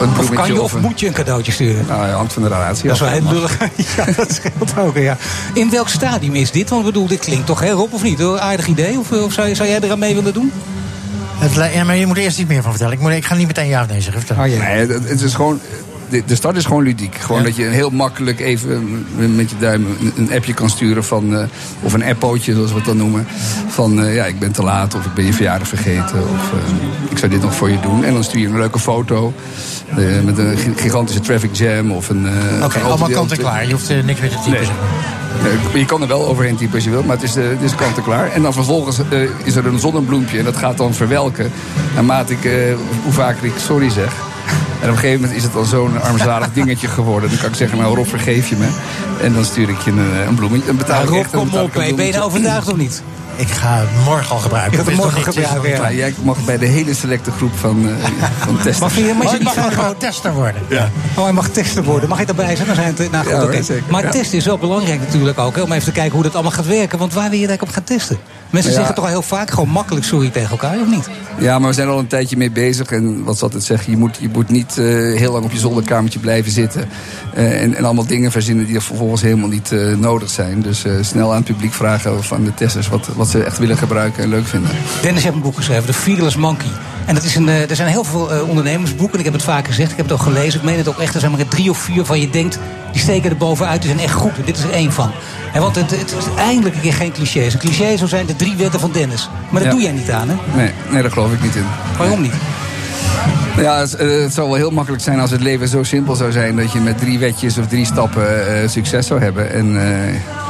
Een 0.00 0.08
of 0.18 0.30
kan 0.30 0.46
je 0.46 0.62
of, 0.62 0.74
of 0.74 0.80
moet 0.80 1.00
je 1.00 1.06
een 1.06 1.12
cadeautje 1.12 1.52
sturen? 1.52 1.84
Nou, 1.88 2.06
ja, 2.06 2.12
hangt 2.12 2.32
van 2.32 2.42
de 2.42 2.48
relatie 2.48 2.84
Dat 2.86 2.94
is 2.94 3.00
wel 3.00 3.10
heel 3.10 3.32
lullig. 3.32 3.58
ja, 3.96 4.04
dat 4.16 4.32
scheelt 4.32 4.78
ook, 4.78 4.96
ja. 4.96 5.16
In 5.54 5.70
welk 5.70 5.88
stadium 5.88 6.34
is 6.34 6.50
dit? 6.50 6.68
Want 6.68 6.80
ik 6.80 6.92
bedoel, 6.92 7.06
dit 7.06 7.20
klinkt 7.20 7.46
toch, 7.46 7.60
hè, 7.60 7.70
Rob, 7.70 7.94
of 7.94 8.02
niet? 8.02 8.20
Een 8.20 8.40
aardig 8.40 8.66
idee? 8.66 8.98
Of, 8.98 9.12
of 9.12 9.32
zou, 9.32 9.54
zou 9.54 9.68
jij 9.68 9.80
eraan 9.80 9.98
mee 9.98 10.14
willen 10.14 10.32
doen? 10.32 10.52
Het, 11.38 11.72
ja, 11.74 11.84
maar 11.84 11.96
je 11.96 12.06
moet 12.06 12.16
er 12.16 12.22
eerst 12.22 12.38
iets 12.38 12.48
meer 12.48 12.62
van 12.62 12.70
vertellen. 12.70 12.94
Ik, 12.94 13.00
moet, 13.00 13.10
ik 13.10 13.24
ga 13.24 13.34
niet 13.34 13.46
meteen 13.46 13.68
ja 13.68 13.82
of 13.82 13.88
nee 13.88 14.00
zeggen. 14.00 14.38
Oh, 14.38 14.46
ja. 14.46 14.62
Nee, 14.62 14.86
het, 14.86 15.08
het 15.08 15.20
is 15.20 15.34
gewoon 15.34 15.60
de, 16.10 16.22
de 16.26 16.34
start 16.34 16.56
is 16.56 16.64
gewoon 16.64 16.82
ludiek. 16.82 17.14
Gewoon 17.14 17.40
ja. 17.40 17.46
dat 17.46 17.56
je 17.56 17.62
heel 17.62 17.90
makkelijk 17.90 18.40
even 18.40 19.06
met 19.36 19.50
je 19.50 19.56
duim 19.58 19.86
een, 20.16 20.32
appje 20.32 20.54
kan 20.54 20.70
sturen 20.70 21.04
van... 21.04 21.32
Uh, 21.32 21.42
of 21.82 21.92
een 21.92 22.04
appootje, 22.04 22.54
zoals 22.54 22.70
we 22.70 22.76
het 22.76 22.84
dan 22.84 22.96
noemen. 22.96 23.26
Van 23.68 24.04
uh, 24.04 24.14
ja, 24.14 24.24
ik 24.24 24.38
ben 24.38 24.52
te 24.52 24.62
laat 24.62 24.94
of 24.94 25.04
ik 25.04 25.14
ben 25.14 25.24
je 25.24 25.32
verjaardag 25.32 25.68
vergeten. 25.68 26.22
Of 26.22 26.52
uh, 26.52 27.10
ik 27.10 27.18
zou 27.18 27.30
dit 27.30 27.42
nog 27.42 27.54
voor 27.54 27.70
je 27.70 27.80
doen. 27.80 28.04
En 28.04 28.12
dan 28.12 28.24
stuur 28.24 28.40
je 28.40 28.46
een 28.46 28.58
leuke 28.58 28.78
foto. 28.78 29.32
met 30.24 30.38
een 30.38 30.56
gigantische 30.76 31.20
traffic 31.20 31.54
jam 31.54 31.92
of 31.92 32.08
een... 32.08 32.26
Oké, 32.54 32.64
okay, 32.64 32.82
allemaal 32.82 33.10
kant 33.10 33.32
en 33.32 33.38
klaar. 33.38 33.66
Je 33.66 33.72
hoeft 33.72 34.04
niks 34.04 34.20
meer 34.20 34.30
te 34.30 34.40
typen. 34.44 34.60
Nee. 35.42 35.80
Je 35.80 35.84
kan 35.84 36.02
er 36.02 36.08
wel 36.08 36.26
overheen 36.26 36.56
typen 36.56 36.74
als 36.74 36.84
je 36.84 36.90
wilt, 36.90 37.06
maar 37.06 37.16
het 37.16 37.24
is, 37.24 37.34
het 37.34 37.62
is 37.62 37.74
kant 37.74 37.96
en 37.96 38.02
klaar. 38.02 38.30
En 38.30 38.42
dan 38.42 38.52
vervolgens 38.52 38.98
uh, 39.12 39.28
is 39.44 39.56
er 39.56 39.66
een 39.66 39.78
zonnebloempje 39.78 40.38
en 40.38 40.44
dat 40.44 40.56
gaat 40.56 40.76
dan 40.76 40.94
verwelken. 40.94 41.50
Naarmate 41.94 42.32
ik, 42.32 42.44
uh, 42.44 42.52
hoe 43.04 43.12
vaker 43.12 43.44
ik 43.44 43.52
sorry 43.56 43.90
zeg. 43.90 44.27
En 44.80 44.88
op 44.88 44.94
een 44.94 44.98
gegeven 44.98 45.20
moment 45.20 45.38
is 45.38 45.42
het 45.42 45.52
dan 45.52 45.66
zo'n 45.66 46.02
armzalig 46.02 46.52
dingetje 46.52 46.88
geworden. 46.88 47.30
Dan 47.30 47.38
kan 47.38 47.48
ik 47.48 47.54
zeggen, 47.54 47.78
nou 47.78 47.96
Rob, 47.96 48.06
vergeef 48.06 48.48
je 48.48 48.56
me. 48.56 48.68
En 49.22 49.32
dan 49.32 49.44
stuur 49.44 49.68
ik 49.68 49.80
je 49.80 49.90
een, 49.90 50.28
een 50.28 50.34
bloemetje. 50.34 50.70
Een 50.70 50.76
betaal 50.76 51.02
nou, 51.02 51.08
Rob, 51.08 51.20
echt, 51.20 51.30
kom 51.30 51.54
op, 51.54 51.72
ben 51.72 52.06
je 52.06 52.22
overtuigd 52.22 52.70
of 52.70 52.76
niet? 52.76 53.02
Ik 53.38 53.48
ga 53.48 53.78
het 53.78 54.04
morgen 54.04 54.34
al 54.34 54.38
gebruiken. 54.38 54.78
Ik 54.78 54.84
ga 54.84 54.90
het 54.90 55.00
morgen 55.00 55.22
gebruiken, 55.22 55.70
ja. 55.70 55.92
Jij 55.92 56.14
mag 56.22 56.44
bij 56.44 56.58
de 56.58 56.66
hele 56.66 56.94
selecte 56.94 57.30
groep 57.30 57.56
van, 57.56 57.86
uh, 57.86 57.92
van 58.46 58.56
testers. 58.56 58.94
Maar, 58.94 59.04
je, 59.04 59.14
maar 59.14 59.32
je 59.32 59.42
mag 59.42 59.54
gewoon 59.54 59.72
gaan... 59.72 59.96
tester 59.96 60.32
worden. 60.32 60.62
Ja. 60.68 60.90
Oh, 61.16 61.24
hij 61.24 61.32
mag 61.32 61.48
tester 61.48 61.84
worden. 61.84 62.08
Mag 62.08 62.20
ik 62.20 62.26
daarbij 62.26 62.56
zijn? 62.56 62.66
Dan 62.66 62.76
zijn 62.76 62.94
het, 62.96 63.10
nou, 63.10 63.24
goed, 63.24 63.32
ja, 63.32 63.42
okay. 63.42 63.62
zeker, 63.62 63.84
maar 63.90 64.02
ja. 64.02 64.10
testen 64.10 64.38
is 64.38 64.44
wel 64.44 64.58
belangrijk 64.58 65.00
natuurlijk 65.00 65.38
ook. 65.38 65.56
Hè, 65.56 65.62
om 65.62 65.72
even 65.72 65.84
te 65.84 65.92
kijken 65.92 66.12
hoe 66.12 66.22
dat 66.22 66.34
allemaal 66.34 66.52
gaat 66.52 66.66
werken. 66.66 66.98
Want 66.98 67.12
waar 67.12 67.30
wil 67.30 67.38
je 67.38 67.46
daar 67.46 67.60
op 67.60 67.68
gaan 67.68 67.84
testen? 67.84 68.18
Mensen 68.50 68.72
zeggen 68.72 68.94
toch 68.94 69.04
al 69.04 69.10
heel 69.10 69.22
vaak 69.22 69.50
gewoon 69.50 69.68
makkelijk 69.68 70.04
sorry 70.04 70.30
tegen 70.30 70.50
elkaar, 70.50 70.80
of 70.80 70.88
niet? 70.88 71.08
Ja, 71.38 71.58
maar 71.58 71.68
we 71.68 71.74
zijn 71.74 71.88
al 71.88 71.98
een 71.98 72.06
tijdje 72.06 72.36
mee 72.36 72.50
bezig. 72.50 72.90
En 72.90 73.24
wat 73.24 73.38
zal 73.38 73.50
het 73.52 73.64
zeggen? 73.64 73.90
Je 73.90 73.96
moet, 73.96 74.16
je 74.20 74.28
moet 74.32 74.48
niet 74.48 74.76
uh, 74.78 75.16
heel 75.18 75.32
lang 75.32 75.44
op 75.44 75.52
je 75.52 75.58
zolderkamertje 75.58 76.18
blijven 76.18 76.52
zitten. 76.52 76.88
Uh, 77.36 77.62
en, 77.62 77.74
en 77.74 77.84
allemaal 77.84 78.06
dingen 78.06 78.30
verzinnen 78.30 78.66
die 78.66 78.74
er 78.74 78.82
vervolgens 78.82 79.22
helemaal 79.22 79.48
niet 79.48 79.72
uh, 79.72 79.96
nodig 79.96 80.30
zijn. 80.30 80.62
Dus 80.62 80.84
snel 81.00 81.30
aan 81.30 81.36
het 81.36 81.44
publiek 81.44 81.72
vragen 81.72 82.16
of 82.18 82.32
aan 82.32 82.44
de 82.44 82.54
testers 82.54 82.88
wat, 82.88 83.08
wat 83.16 83.28
ze 83.28 83.42
echt 83.42 83.58
willen 83.58 83.76
gebruiken 83.76 84.22
en 84.22 84.28
leuk 84.28 84.46
vinden. 84.46 84.70
Dennis 85.02 85.22
heeft 85.22 85.34
een 85.34 85.42
boek 85.42 85.56
geschreven, 85.56 85.86
The 85.86 85.92
Fearless 85.92 86.36
Monkey. 86.36 86.70
En 87.06 87.14
dat 87.14 87.24
is 87.24 87.34
een, 87.34 87.48
er 87.48 87.76
zijn 87.76 87.88
heel 87.88 88.04
veel 88.04 88.30
ondernemersboeken. 88.48 89.14
En 89.14 89.18
ik 89.18 89.24
heb 89.24 89.34
het 89.34 89.42
vaak 89.42 89.66
gezegd, 89.66 89.90
ik 89.90 89.96
heb 89.96 90.06
het 90.06 90.14
ook 90.14 90.22
gelezen. 90.22 90.60
Ik 90.60 90.66
meen 90.66 90.76
het 90.76 90.88
ook 90.88 90.98
echt. 90.98 91.14
Er 91.14 91.20
zijn 91.20 91.32
maar 91.32 91.48
drie 91.48 91.70
of 91.70 91.78
vier 91.78 92.04
van 92.04 92.20
je 92.20 92.30
denkt, 92.30 92.58
die 92.92 93.00
steken 93.00 93.30
er 93.30 93.36
bovenuit. 93.36 93.82
Die 93.82 93.90
zijn 93.90 94.02
echt 94.02 94.14
goed. 94.14 94.36
En 94.36 94.44
dit 94.44 94.56
is 94.56 94.62
er 94.62 94.70
één 94.70 94.92
van. 94.92 95.10
En 95.58 95.64
want 95.64 95.76
het, 95.76 95.90
het 95.90 96.14
is 96.18 96.24
eindelijk 96.36 96.74
een 96.74 96.80
keer 96.80 96.92
geen 96.92 97.12
clichés. 97.12 97.54
Een 97.54 97.60
cliché 97.60 97.96
zou 97.96 98.08
zijn 98.08 98.26
de 98.26 98.36
drie 98.36 98.56
wetten 98.56 98.80
van 98.80 98.92
Dennis. 98.92 99.30
Maar 99.50 99.62
dat 99.62 99.62
ja. 99.62 99.70
doe 99.70 99.80
jij 99.80 99.92
niet 99.92 100.10
aan, 100.10 100.28
hè? 100.28 100.34
Nee, 100.56 100.72
nee, 100.90 101.02
daar 101.02 101.10
geloof 101.10 101.32
ik 101.32 101.42
niet 101.42 101.54
in. 101.54 101.64
Waarom 101.96 102.20
niet? 102.20 102.32
Ja, 103.56 103.78
het, 103.78 103.98
het, 103.98 104.34
zou 104.34 104.48
wel 104.48 104.56
heel 104.56 104.70
makkelijk 104.70 105.02
zijn 105.02 105.20
als 105.20 105.30
het 105.30 105.40
leven 105.40 105.68
zo 105.68 105.82
simpel 105.82 106.14
zou 106.14 106.32
zijn... 106.32 106.56
dat 106.56 106.72
je 106.72 106.78
met 106.80 106.98
drie 106.98 107.18
wetjes 107.18 107.58
of 107.58 107.66
drie 107.66 107.84
stappen 107.84 108.62
uh, 108.62 108.68
succes 108.68 109.06
zou 109.06 109.20
hebben. 109.20 109.52
En 109.52 109.66
uh, 109.66 109.82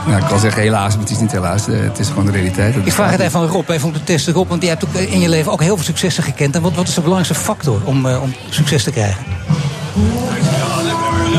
nou, 0.06 0.20
ik 0.22 0.28
kan 0.28 0.38
zeggen 0.38 0.62
helaas, 0.62 0.92
maar 0.92 1.02
het 1.02 1.10
is 1.10 1.18
niet 1.18 1.32
helaas. 1.32 1.68
Uh, 1.68 1.80
het 1.80 1.98
is 1.98 2.08
gewoon 2.08 2.26
de 2.26 2.32
realiteit. 2.32 2.74
Ik 2.84 2.92
vraag 2.92 3.10
het 3.10 3.20
even 3.20 3.40
aan 3.40 3.46
Rob, 3.46 3.68
even 3.68 3.86
om 3.86 3.92
te 3.92 4.04
testen. 4.04 4.32
Rob, 4.32 4.48
want 4.48 4.62
je 4.62 4.68
hebt 4.68 4.84
ook 4.84 4.94
in 4.94 5.20
je 5.20 5.28
leven 5.28 5.52
ook 5.52 5.62
heel 5.62 5.76
veel 5.76 5.84
successen 5.84 6.22
gekend. 6.22 6.54
En 6.54 6.62
wat, 6.62 6.74
wat 6.74 6.88
is 6.88 6.94
de 6.94 7.00
belangrijkste 7.00 7.44
factor 7.44 7.80
om, 7.84 8.06
om 8.06 8.34
succes 8.48 8.82
te 8.82 8.90
krijgen? 8.90 9.24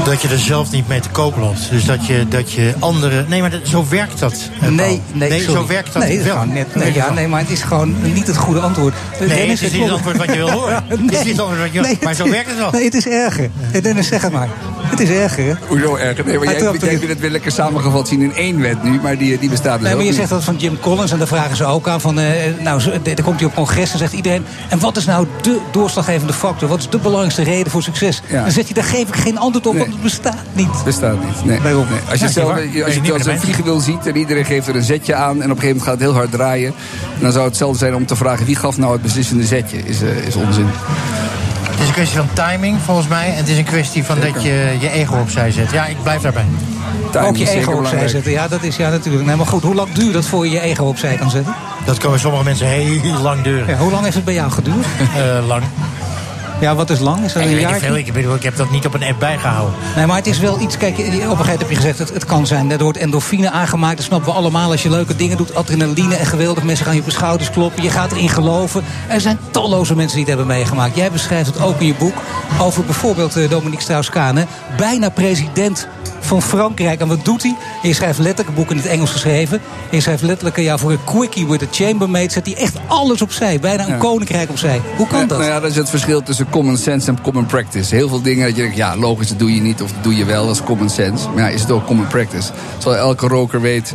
Dat 0.09 0.21
je 0.21 0.27
er 0.27 0.39
zelf 0.39 0.71
niet 0.71 0.87
mee 0.87 0.99
te 0.99 1.09
koop 1.09 1.37
loopt. 1.37 1.69
Dus 1.69 1.85
dat 1.85 2.05
je, 2.05 2.27
dat 2.27 2.51
je 2.51 2.73
andere. 2.79 3.25
Nee, 3.27 3.41
maar 3.41 3.49
dat, 3.49 3.59
zo 3.63 3.85
werkt 3.89 4.19
dat. 4.19 4.49
Nee, 4.61 5.01
nee, 5.11 5.29
nee 5.29 5.41
zo 5.41 5.67
werkt 5.67 5.93
dat 5.93 6.03
nee, 6.03 6.21
wel. 6.21 6.45
Net, 6.45 6.75
nee, 6.75 6.93
ja, 6.93 7.09
nee, 7.09 7.27
maar 7.27 7.39
het 7.39 7.49
is 7.49 7.61
gewoon 7.61 8.13
niet 8.13 8.27
het 8.27 8.37
goede 8.37 8.59
antwoord. 8.59 8.93
Nee, 9.19 9.27
Dennis, 9.27 9.61
het 9.61 9.71
is 9.71 9.77
niet 9.77 9.83
het 9.83 9.91
antwoord 9.91 10.17
wat 10.17 10.25
je 10.25 10.35
wil 10.35 10.51
horen. 10.51 10.83
nee. 10.89 10.97
Het 11.09 11.11
is 11.11 11.23
niet 11.23 11.37
het 11.37 11.39
antwoord 11.39 11.61
wat 11.61 11.73
je 11.73 11.81
wil 11.81 11.95
Maar 12.01 12.13
zo 12.13 12.29
werkt 12.29 12.49
het 12.49 12.57
wel. 12.57 12.71
Nee, 12.71 12.83
het 12.83 12.93
is 12.93 13.07
erger. 13.07 13.49
Dennis, 13.81 14.07
zeg 14.07 14.21
het 14.21 14.31
maar. 14.31 14.49
Het 14.89 14.99
is 14.99 15.09
erger, 15.09 15.45
hè? 15.45 15.53
Hoezo 15.67 15.95
erger? 15.95 16.25
Nee, 16.25 16.37
maar 16.37 16.53
jij, 16.53 16.73
jij 16.79 16.99
wil 16.99 17.09
het 17.09 17.19
weer 17.19 17.29
lekker 17.29 17.51
samengevat 17.51 18.07
zien 18.07 18.21
in 18.21 18.33
één 18.33 18.61
wet 18.61 18.83
nu, 18.83 18.99
maar 19.01 19.17
die, 19.17 19.39
die 19.39 19.49
bestaat 19.49 19.79
dus 19.79 19.87
Nee, 19.87 19.95
maar 19.95 20.03
je 20.03 20.09
niet. 20.09 20.19
zegt 20.19 20.29
dat 20.29 20.43
van 20.43 20.55
Jim 20.57 20.79
Collins 20.79 21.11
en 21.11 21.17
daar 21.17 21.27
vragen 21.27 21.55
ze 21.55 21.65
ook 21.65 21.87
aan. 21.87 22.01
Van, 22.01 22.19
uh, 22.19 22.25
nou, 22.59 22.81
dan 23.03 23.15
komt 23.23 23.39
hij 23.39 23.49
op 23.49 23.55
congres 23.55 23.91
en 23.91 23.97
zegt 23.97 24.13
iedereen... 24.13 24.45
en 24.69 24.79
wat 24.79 24.97
is 24.97 25.05
nou 25.05 25.27
de 25.41 25.59
doorslaggevende 25.71 26.33
factor? 26.33 26.69
Wat 26.69 26.79
is 26.79 26.89
de 26.89 26.97
belangrijkste 26.97 27.43
reden 27.43 27.71
voor 27.71 27.83
succes? 27.83 28.21
Ja. 28.27 28.41
Dan 28.41 28.51
zegt 28.51 28.65
hij, 28.65 28.75
daar 28.75 28.91
geef 28.91 29.07
ik 29.07 29.15
geen 29.15 29.37
antwoord 29.37 29.67
op, 29.67 29.73
nee. 29.73 29.81
want 29.81 29.93
het 29.93 30.03
bestaat 30.03 30.43
niet. 30.53 30.83
Bestaat 30.85 31.25
niet, 31.25 31.45
nee. 31.45 31.59
nee. 31.59 31.73
Als 32.09 32.19
je 32.19 32.25
ja, 32.25 32.31
zelf, 32.31 32.51
als 32.51 32.61
je, 32.71 32.83
als 32.83 32.93
je 32.93 33.31
een 33.31 33.39
vliegen 33.39 33.81
ziet 33.81 34.07
en 34.07 34.15
iedereen 34.15 34.45
geeft 34.45 34.67
er 34.67 34.75
een 34.75 34.83
zetje 34.83 35.15
aan... 35.15 35.41
en 35.41 35.51
op 35.51 35.57
een 35.57 35.61
gegeven 35.61 35.67
moment 35.67 35.83
gaat 35.83 35.93
het 35.93 36.01
heel 36.01 36.13
hard 36.13 36.31
draaien... 36.31 36.73
dan 37.19 37.31
zou 37.31 37.43
het 37.43 37.43
hetzelfde 37.43 37.77
zijn 37.77 37.95
om 37.95 38.05
te 38.05 38.15
vragen... 38.15 38.45
wie 38.45 38.55
gaf 38.55 38.77
nou 38.77 38.93
het 38.93 39.01
beslissende 39.01 39.43
zetje? 39.43 39.77
Is, 39.77 40.01
uh, 40.01 40.27
is 40.27 40.35
onzin. 40.35 40.67
Het 41.79 41.87
is 41.87 41.93
een 41.93 42.03
kwestie 42.03 42.17
van 42.17 42.33
timing, 42.33 42.81
volgens 42.81 43.07
mij. 43.07 43.29
En 43.29 43.35
het 43.35 43.47
is 43.47 43.57
een 43.57 43.63
kwestie 43.63 44.03
van 44.03 44.15
Zeker. 44.15 44.33
dat 44.33 44.43
je 44.43 44.77
je 44.79 44.89
ego 44.89 45.19
opzij 45.19 45.51
zet. 45.51 45.71
Ja, 45.71 45.85
ik 45.85 46.03
blijf 46.03 46.21
daarbij. 46.21 46.45
Timing 47.11 47.29
ook 47.29 47.37
je 47.37 47.49
ego 47.49 47.71
opzij 47.71 48.07
zetten, 48.07 48.31
ja, 48.31 48.47
dat 48.47 48.63
is 48.63 48.75
ja, 48.75 48.89
natuurlijk. 48.89 49.25
Nee, 49.25 49.35
maar 49.35 49.45
goed, 49.45 49.63
hoe 49.63 49.75
lang 49.75 49.91
duurt 49.91 50.13
dat 50.13 50.25
voor 50.25 50.45
je 50.45 50.51
je 50.51 50.59
ego 50.59 50.85
opzij 50.85 51.15
kan 51.15 51.29
zetten? 51.29 51.55
Dat 51.85 51.97
kan 51.97 52.09
bij 52.09 52.19
sommige 52.19 52.43
mensen 52.43 52.67
heel 52.67 53.21
lang 53.21 53.41
duren. 53.41 53.67
Ja, 53.67 53.77
hoe 53.77 53.91
lang 53.91 54.03
heeft 54.03 54.15
het 54.15 54.25
bij 54.25 54.33
jou 54.33 54.51
geduurd? 54.51 54.85
uh, 55.17 55.47
lang. 55.47 55.63
Ja, 56.59 56.75
wat 56.75 56.89
is 56.89 56.99
lang? 56.99 57.23
Is 57.23 57.33
dat 57.33 57.43
ik 57.43 57.49
een 57.49 57.59
jaar? 57.59 57.79
Veel, 57.79 57.95
ik, 57.95 58.13
bedoel, 58.13 58.35
ik 58.35 58.43
heb 58.43 58.55
dat 58.55 58.71
niet 58.71 58.85
op 58.85 58.93
een 58.93 59.03
app 59.03 59.19
bijgehouden. 59.19 59.75
Nee, 59.95 60.05
maar 60.05 60.15
het 60.15 60.27
is 60.27 60.39
wel 60.39 60.59
iets. 60.59 60.77
Kijk, 60.77 60.97
op 60.97 60.99
een 60.99 61.11
gegeven 61.11 61.27
moment 61.27 61.59
heb 61.59 61.69
je 61.69 61.75
gezegd: 61.75 61.97
het, 61.99 62.13
het 62.13 62.25
kan 62.25 62.47
zijn. 62.47 62.71
Er 62.71 62.83
wordt 62.83 62.97
endorfine 62.97 63.51
aangemaakt. 63.51 63.97
Dat 63.97 64.05
snappen 64.05 64.31
we 64.31 64.37
allemaal. 64.37 64.71
Als 64.71 64.83
je 64.83 64.89
leuke 64.89 65.15
dingen 65.15 65.37
doet, 65.37 65.55
adrenaline 65.55 66.15
en 66.15 66.25
geweldig. 66.25 66.63
Mensen 66.63 66.85
gaan 66.85 66.93
je 66.93 66.99
op 66.99 67.05
de 67.05 67.11
schouders 67.11 67.49
kloppen. 67.49 67.83
Je 67.83 67.89
gaat 67.89 68.11
erin 68.11 68.29
geloven. 68.29 68.83
Er 69.07 69.21
zijn 69.21 69.39
talloze 69.51 69.95
mensen 69.95 70.17
die 70.17 70.25
het 70.25 70.37
hebben 70.37 70.55
meegemaakt. 70.55 70.95
Jij 70.95 71.11
beschrijft 71.11 71.53
het 71.53 71.61
ook 71.61 71.79
in 71.79 71.87
je 71.87 71.95
boek 71.95 72.15
over 72.59 72.85
bijvoorbeeld 72.85 73.37
uh, 73.37 73.49
Dominique 73.49 73.81
Strauss-Kahn. 73.81 74.45
Bijna 74.77 75.09
president 75.09 75.87
van 76.29 76.41
Frankrijk. 76.41 76.99
En 76.99 77.07
wat 77.07 77.25
doet 77.25 77.43
hij? 77.43 77.55
Je 77.81 77.93
schrijft 77.93 78.19
letterlijk 78.19 78.49
een 78.49 78.55
boek 78.55 78.71
in 78.71 78.77
het 78.77 78.85
Engels 78.85 79.11
geschreven. 79.11 79.61
Je 79.91 80.01
schrijft 80.01 80.21
letterlijk 80.21 80.57
ja, 80.57 80.77
voor 80.77 80.91
een 80.91 81.03
quickie 81.03 81.47
with 81.47 81.61
a 81.61 81.65
chambermaid. 81.71 82.31
Zet 82.31 82.45
hij 82.45 82.55
echt 82.55 82.77
alles 82.87 83.21
opzij. 83.21 83.59
Bijna 83.59 83.83
een 83.83 83.89
ja. 83.89 83.97
koninkrijk 83.97 84.49
opzij. 84.49 84.81
Hoe 84.97 85.07
kan 85.07 85.19
ja, 85.19 85.25
dat? 85.25 85.37
Nou 85.37 85.49
ja, 85.49 85.59
dat 85.59 85.69
is 85.69 85.75
het 85.75 85.89
verschil 85.89 86.23
tussen 86.23 86.49
common 86.49 86.77
sense 86.77 87.09
en 87.09 87.21
common 87.21 87.45
practice. 87.45 87.95
Heel 87.95 88.09
veel 88.09 88.21
dingen 88.21 88.45
dat 88.45 88.55
je 88.55 88.61
denkt, 88.61 88.77
ja, 88.77 88.97
logisch, 88.97 89.27
dat 89.27 89.39
doe 89.39 89.55
je 89.55 89.61
niet. 89.61 89.81
Of 89.81 89.91
dat 89.91 90.03
doe 90.03 90.15
je 90.15 90.25
wel, 90.25 90.45
dat 90.45 90.55
is 90.55 90.63
common 90.63 90.89
sense. 90.89 91.29
Maar 91.29 91.43
ja, 91.43 91.49
is 91.49 91.61
het 91.61 91.71
ook 91.71 91.85
common 91.85 92.07
practice? 92.07 92.51
Zoals 92.77 92.97
elke 92.97 93.27
roker 93.27 93.61
weet 93.61 93.93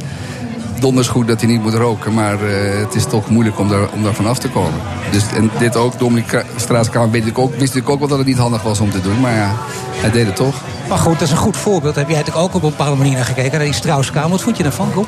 donders 0.80 1.08
goed 1.08 1.28
dat 1.28 1.40
hij 1.40 1.50
niet 1.50 1.62
moet 1.62 1.74
roken. 1.74 2.14
Maar 2.14 2.34
uh, 2.34 2.78
het 2.80 2.94
is 2.94 3.04
toch 3.04 3.30
moeilijk 3.30 3.58
om 3.58 3.68
daar, 3.68 3.88
om 3.92 4.02
daar 4.02 4.14
vanaf 4.14 4.38
te 4.38 4.48
komen. 4.48 4.80
Dus 5.10 5.32
en 5.32 5.50
dit 5.58 5.76
ook, 5.76 5.98
Dominique 5.98 6.44
Straatskamp 6.56 7.12
weet 7.12 7.26
ik 7.26 7.38
ook, 7.38 7.54
wist 7.54 7.76
ik 7.76 7.88
ook 7.88 7.98
wel 7.98 8.08
dat 8.08 8.18
het 8.18 8.26
niet 8.26 8.38
handig 8.38 8.62
was 8.62 8.80
om 8.80 8.90
te 8.90 9.00
doen. 9.00 9.20
Maar 9.20 9.34
ja, 9.34 9.52
hij 9.94 10.10
deed 10.10 10.26
het 10.26 10.36
toch. 10.36 10.54
Maar 10.88 10.98
goed, 10.98 11.12
dat 11.12 11.22
is 11.22 11.30
een 11.30 11.36
goed 11.36 11.56
voorbeeld. 11.56 11.94
Heb 11.94 12.08
jij 12.08 12.18
natuurlijk 12.18 12.44
ook 12.44 12.54
op 12.54 12.62
een 12.62 12.70
bepaalde 12.70 12.96
manier 12.96 13.14
naar 13.14 13.24
gekeken. 13.24 13.50
Naar 13.50 13.66
die 13.66 13.72
Strauss-Kaan. 13.74 14.30
Wat 14.30 14.42
vond 14.42 14.56
je 14.56 14.62
daarvan, 14.62 14.90
Rob? 14.94 15.06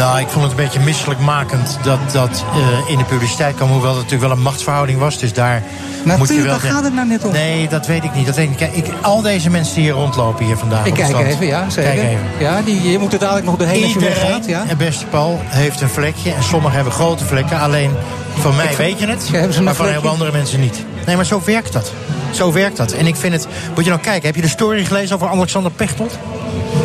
Nou, 0.00 0.20
ik 0.20 0.28
vond 0.28 0.42
het 0.42 0.50
een 0.50 0.64
beetje 0.64 0.80
misselijkmakend 0.80 1.78
dat 1.82 1.98
dat 2.12 2.44
eh, 2.54 2.90
in 2.90 2.98
de 2.98 3.04
publiciteit 3.04 3.56
kwam. 3.56 3.68
Hoewel 3.68 3.88
het 3.90 4.02
natuurlijk 4.02 4.22
wel 4.22 4.30
een 4.30 4.42
machtsverhouding 4.42 4.98
was. 4.98 5.18
Dus 5.18 5.32
daar 5.32 5.62
moet 6.04 6.28
je 6.28 6.42
wel... 6.42 6.44
daar 6.44 6.70
gaat 6.70 6.84
het 6.84 6.94
nou 6.94 7.08
net 7.08 7.24
om. 7.24 7.32
Nee, 7.32 7.68
dat 7.68 7.86
weet 7.86 8.04
ik 8.04 8.14
niet. 8.14 8.26
Dat 8.26 8.36
weet 8.36 8.44
ik, 8.44 8.50
niet. 8.50 8.58
Kijk, 8.58 8.86
ik, 8.86 8.92
al 9.02 9.22
deze 9.22 9.50
mensen 9.50 9.74
die 9.74 9.84
hier 9.84 9.92
rondlopen 9.92 10.44
hier 10.44 10.56
vandaag. 10.56 10.86
Ik 10.86 10.94
kijk 10.94 11.18
even, 11.18 11.46
ja, 11.46 11.70
zeker. 11.70 11.92
Kijk 11.92 12.06
even. 12.06 12.26
Ja, 12.38 12.62
die, 12.62 12.90
je 12.90 12.98
moet 12.98 13.12
er 13.12 13.18
dadelijk 13.18 13.46
nog 13.46 13.56
doorheen 13.56 13.82
als 13.82 13.92
je 13.92 14.00
weggaat. 14.00 14.46
Ja. 14.46 14.64
en 14.68 14.76
beste 14.76 15.06
Paul, 15.06 15.40
heeft 15.44 15.80
een 15.80 15.88
vlekje. 15.88 16.32
En 16.32 16.42
sommigen 16.42 16.74
hebben 16.74 16.92
grote 16.92 17.24
vlekken. 17.24 17.60
Alleen 17.60 17.94
van 18.40 18.56
mij 18.56 18.70
Ik- 18.70 18.76
weet 18.76 18.98
je 18.98 19.06
het. 19.06 19.28
Ja, 19.32 19.60
maar 19.62 19.74
van 19.74 19.88
heel 19.88 20.08
andere 20.08 20.32
mensen 20.32 20.60
niet. 20.60 20.84
Nee, 21.06 21.16
maar 21.16 21.24
zo 21.26 21.42
werkt 21.44 21.72
dat. 21.72 21.92
Zo 22.30 22.52
werkt 22.52 22.76
dat. 22.76 22.92
En 22.92 23.06
ik 23.06 23.16
vind 23.16 23.32
het... 23.32 23.46
Moet 23.74 23.84
je 23.84 23.90
nou 23.90 24.02
kijken, 24.02 24.26
heb 24.26 24.34
je 24.34 24.40
de 24.42 24.48
story 24.48 24.84
gelezen 24.84 25.14
over 25.14 25.28
Alexander 25.28 25.70
Pechtold? 25.72 26.18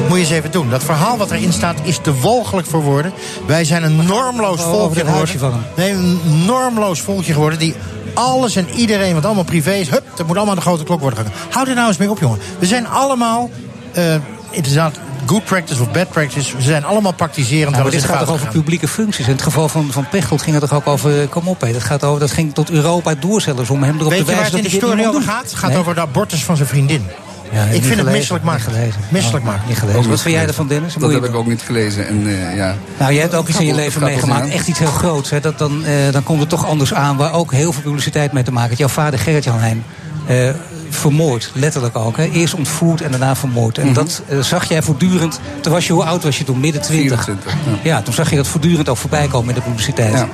Moet 0.07 0.17
je 0.17 0.23
eens 0.23 0.29
even 0.29 0.51
doen. 0.51 0.69
Dat 0.69 0.83
verhaal 0.83 1.17
wat 1.17 1.31
erin 1.31 1.53
staat 1.53 1.75
is 1.83 1.97
te 2.01 2.19
walgelijk 2.19 2.67
voor 2.67 2.81
woorden. 2.81 3.13
Wij 3.47 3.63
zijn 3.65 3.83
een 3.83 4.05
normloos 4.05 4.61
volkje 4.61 5.05
geworden. 5.05 5.39
van 5.39 5.51
hem. 5.51 5.61
Nee, 5.75 5.91
een 5.91 6.19
normloos 6.45 7.01
volkje 7.01 7.33
geworden 7.33 7.59
die 7.59 7.75
alles 8.13 8.55
en 8.55 8.69
iedereen, 8.75 9.13
wat 9.13 9.25
allemaal 9.25 9.43
privé 9.43 9.71
is, 9.73 9.89
hup, 9.89 10.03
dat 10.15 10.27
moet 10.27 10.35
allemaal 10.35 10.53
aan 10.55 10.59
de 10.59 10.65
grote 10.65 10.83
klok 10.83 10.99
worden 10.99 11.19
gegaan. 11.19 11.33
Houd 11.49 11.67
er 11.67 11.75
nou 11.75 11.87
eens 11.87 11.97
mee 11.97 12.09
op, 12.09 12.19
jongen. 12.19 12.39
We 12.59 12.65
zijn 12.65 12.87
allemaal, 12.87 13.49
eh 13.93 14.15
inderdaad, 14.51 14.95
good 15.25 15.43
practice 15.43 15.81
of 15.81 15.91
bad 15.91 16.09
practice. 16.09 16.55
We 16.55 16.61
zijn 16.63 16.85
allemaal 16.85 17.13
praktiserend. 17.13 17.69
Nou, 17.71 17.83
maar 17.83 17.91
dit 17.91 18.03
gaat 18.03 18.19
toch 18.19 18.29
over 18.29 18.47
publieke 18.47 18.87
functies. 18.87 19.25
In 19.25 19.31
het 19.31 19.41
geval 19.41 19.69
van, 19.69 19.91
van 19.91 20.09
Pechtold 20.09 20.41
ging 20.41 20.59
het 20.59 20.69
toch 20.69 20.77
ook 20.79 20.87
over... 20.87 21.21
eh, 21.21 21.29
Kom 21.29 21.47
op, 21.47 21.61
hé, 21.61 21.71
dat, 21.73 21.83
gaat 21.83 22.03
over, 22.03 22.19
dat 22.19 22.31
ging 22.31 22.53
tot 22.53 22.69
Europa 22.69 23.15
door 23.19 23.41
zelfs 23.41 23.69
om 23.69 23.83
hem 23.83 23.95
erop 23.99 24.09
Weet 24.09 24.19
te 24.19 24.25
je 24.25 24.31
waar 24.31 24.35
wijzen 24.41 24.55
het 24.57 24.65
in 24.65 24.71
dat 24.71 24.81
de 24.81 24.87
story 24.87 25.05
over 25.07 25.21
gaat? 25.21 25.43
Het 25.43 25.53
gaat 25.55 25.69
Nee? 25.69 25.79
over 25.79 25.95
de 25.95 26.01
abortus 26.01 26.43
van 26.43 26.55
zijn 26.55 26.67
vriendin. 26.67 27.05
Ja, 27.51 27.63
ik 27.63 27.83
vind 27.83 27.99
het 27.99 28.09
misselijk 28.11 28.43
niet 28.43 28.53
maken. 28.53 28.71
gelezen. 28.73 28.99
Misselijk 29.09 29.45
Oh, 29.45 29.51
maken. 29.51 29.67
Niet 29.67 29.77
gelezen. 29.77 30.09
Wat 30.09 30.21
vind 30.21 30.35
jij 30.35 30.47
ervan, 30.47 30.67
Dennis? 30.67 30.93
Dat 30.93 31.11
heb 31.11 31.23
ik 31.25 31.35
ook 31.35 31.47
niet 31.47 31.61
gelezen. 31.61 32.07
En, 32.07 32.27
eh, 32.27 32.55
ja. 32.55 32.75
Nou, 32.99 33.11
jij 33.13 33.21
hebt 33.21 33.35
ook 33.35 33.47
iets 33.47 33.59
in 33.59 33.65
je 33.65 33.73
leven 33.75 34.01
meegemaakt. 34.03 34.49
Echt 34.49 34.67
iets 34.67 34.79
heel 34.79 34.87
groots. 34.87 35.29
Hè? 35.29 35.39
Dat 35.39 35.57
dan, 35.57 35.85
eh, 35.85 35.91
dan 36.11 36.23
komt 36.23 36.39
het 36.39 36.49
toch 36.49 36.65
anders 36.67 36.93
aan. 36.93 37.17
Waar 37.17 37.33
ook 37.33 37.51
heel 37.51 37.73
veel 37.73 37.81
publiciteit 37.81 38.31
mee 38.31 38.43
te 38.43 38.51
maken 38.51 38.67
heeft. 38.67 38.79
Jouw 38.79 38.89
vader 38.89 39.19
Gerrit-Jan 39.19 39.59
Heijn. 39.59 39.83
eh, 40.27 40.49
vermoord, 40.89 41.51
letterlijk 41.53 41.97
ook. 41.97 42.17
Hè? 42.17 42.23
Eerst 42.23 42.53
ontvoerd 42.53 43.01
en 43.01 43.11
daarna 43.11 43.35
vermoord. 43.35 43.77
En 43.77 43.85
Mhm. 43.85 43.93
dat 43.93 44.21
eh, 44.27 44.39
zag 44.39 44.65
jij 44.69 44.81
voortdurend. 44.81 45.39
Toen 45.61 45.71
was 45.71 45.87
je, 45.87 45.93
hoe 45.93 46.03
oud 46.03 46.23
was 46.23 46.37
je 46.37 46.43
toen? 46.43 46.59
Midden 46.59 46.81
20. 46.81 47.23
24, 47.23 47.53
ja. 47.83 48.01
toen 48.01 48.13
zag 48.13 48.29
je 48.29 48.35
dat 48.35 48.47
voortdurend 48.47 48.89
ook 48.89 48.97
voorbij 48.97 49.27
komen 49.27 49.49
in 49.49 49.55
de 49.55 49.61
publiciteit. 49.61 50.13
Ja. 50.13 50.27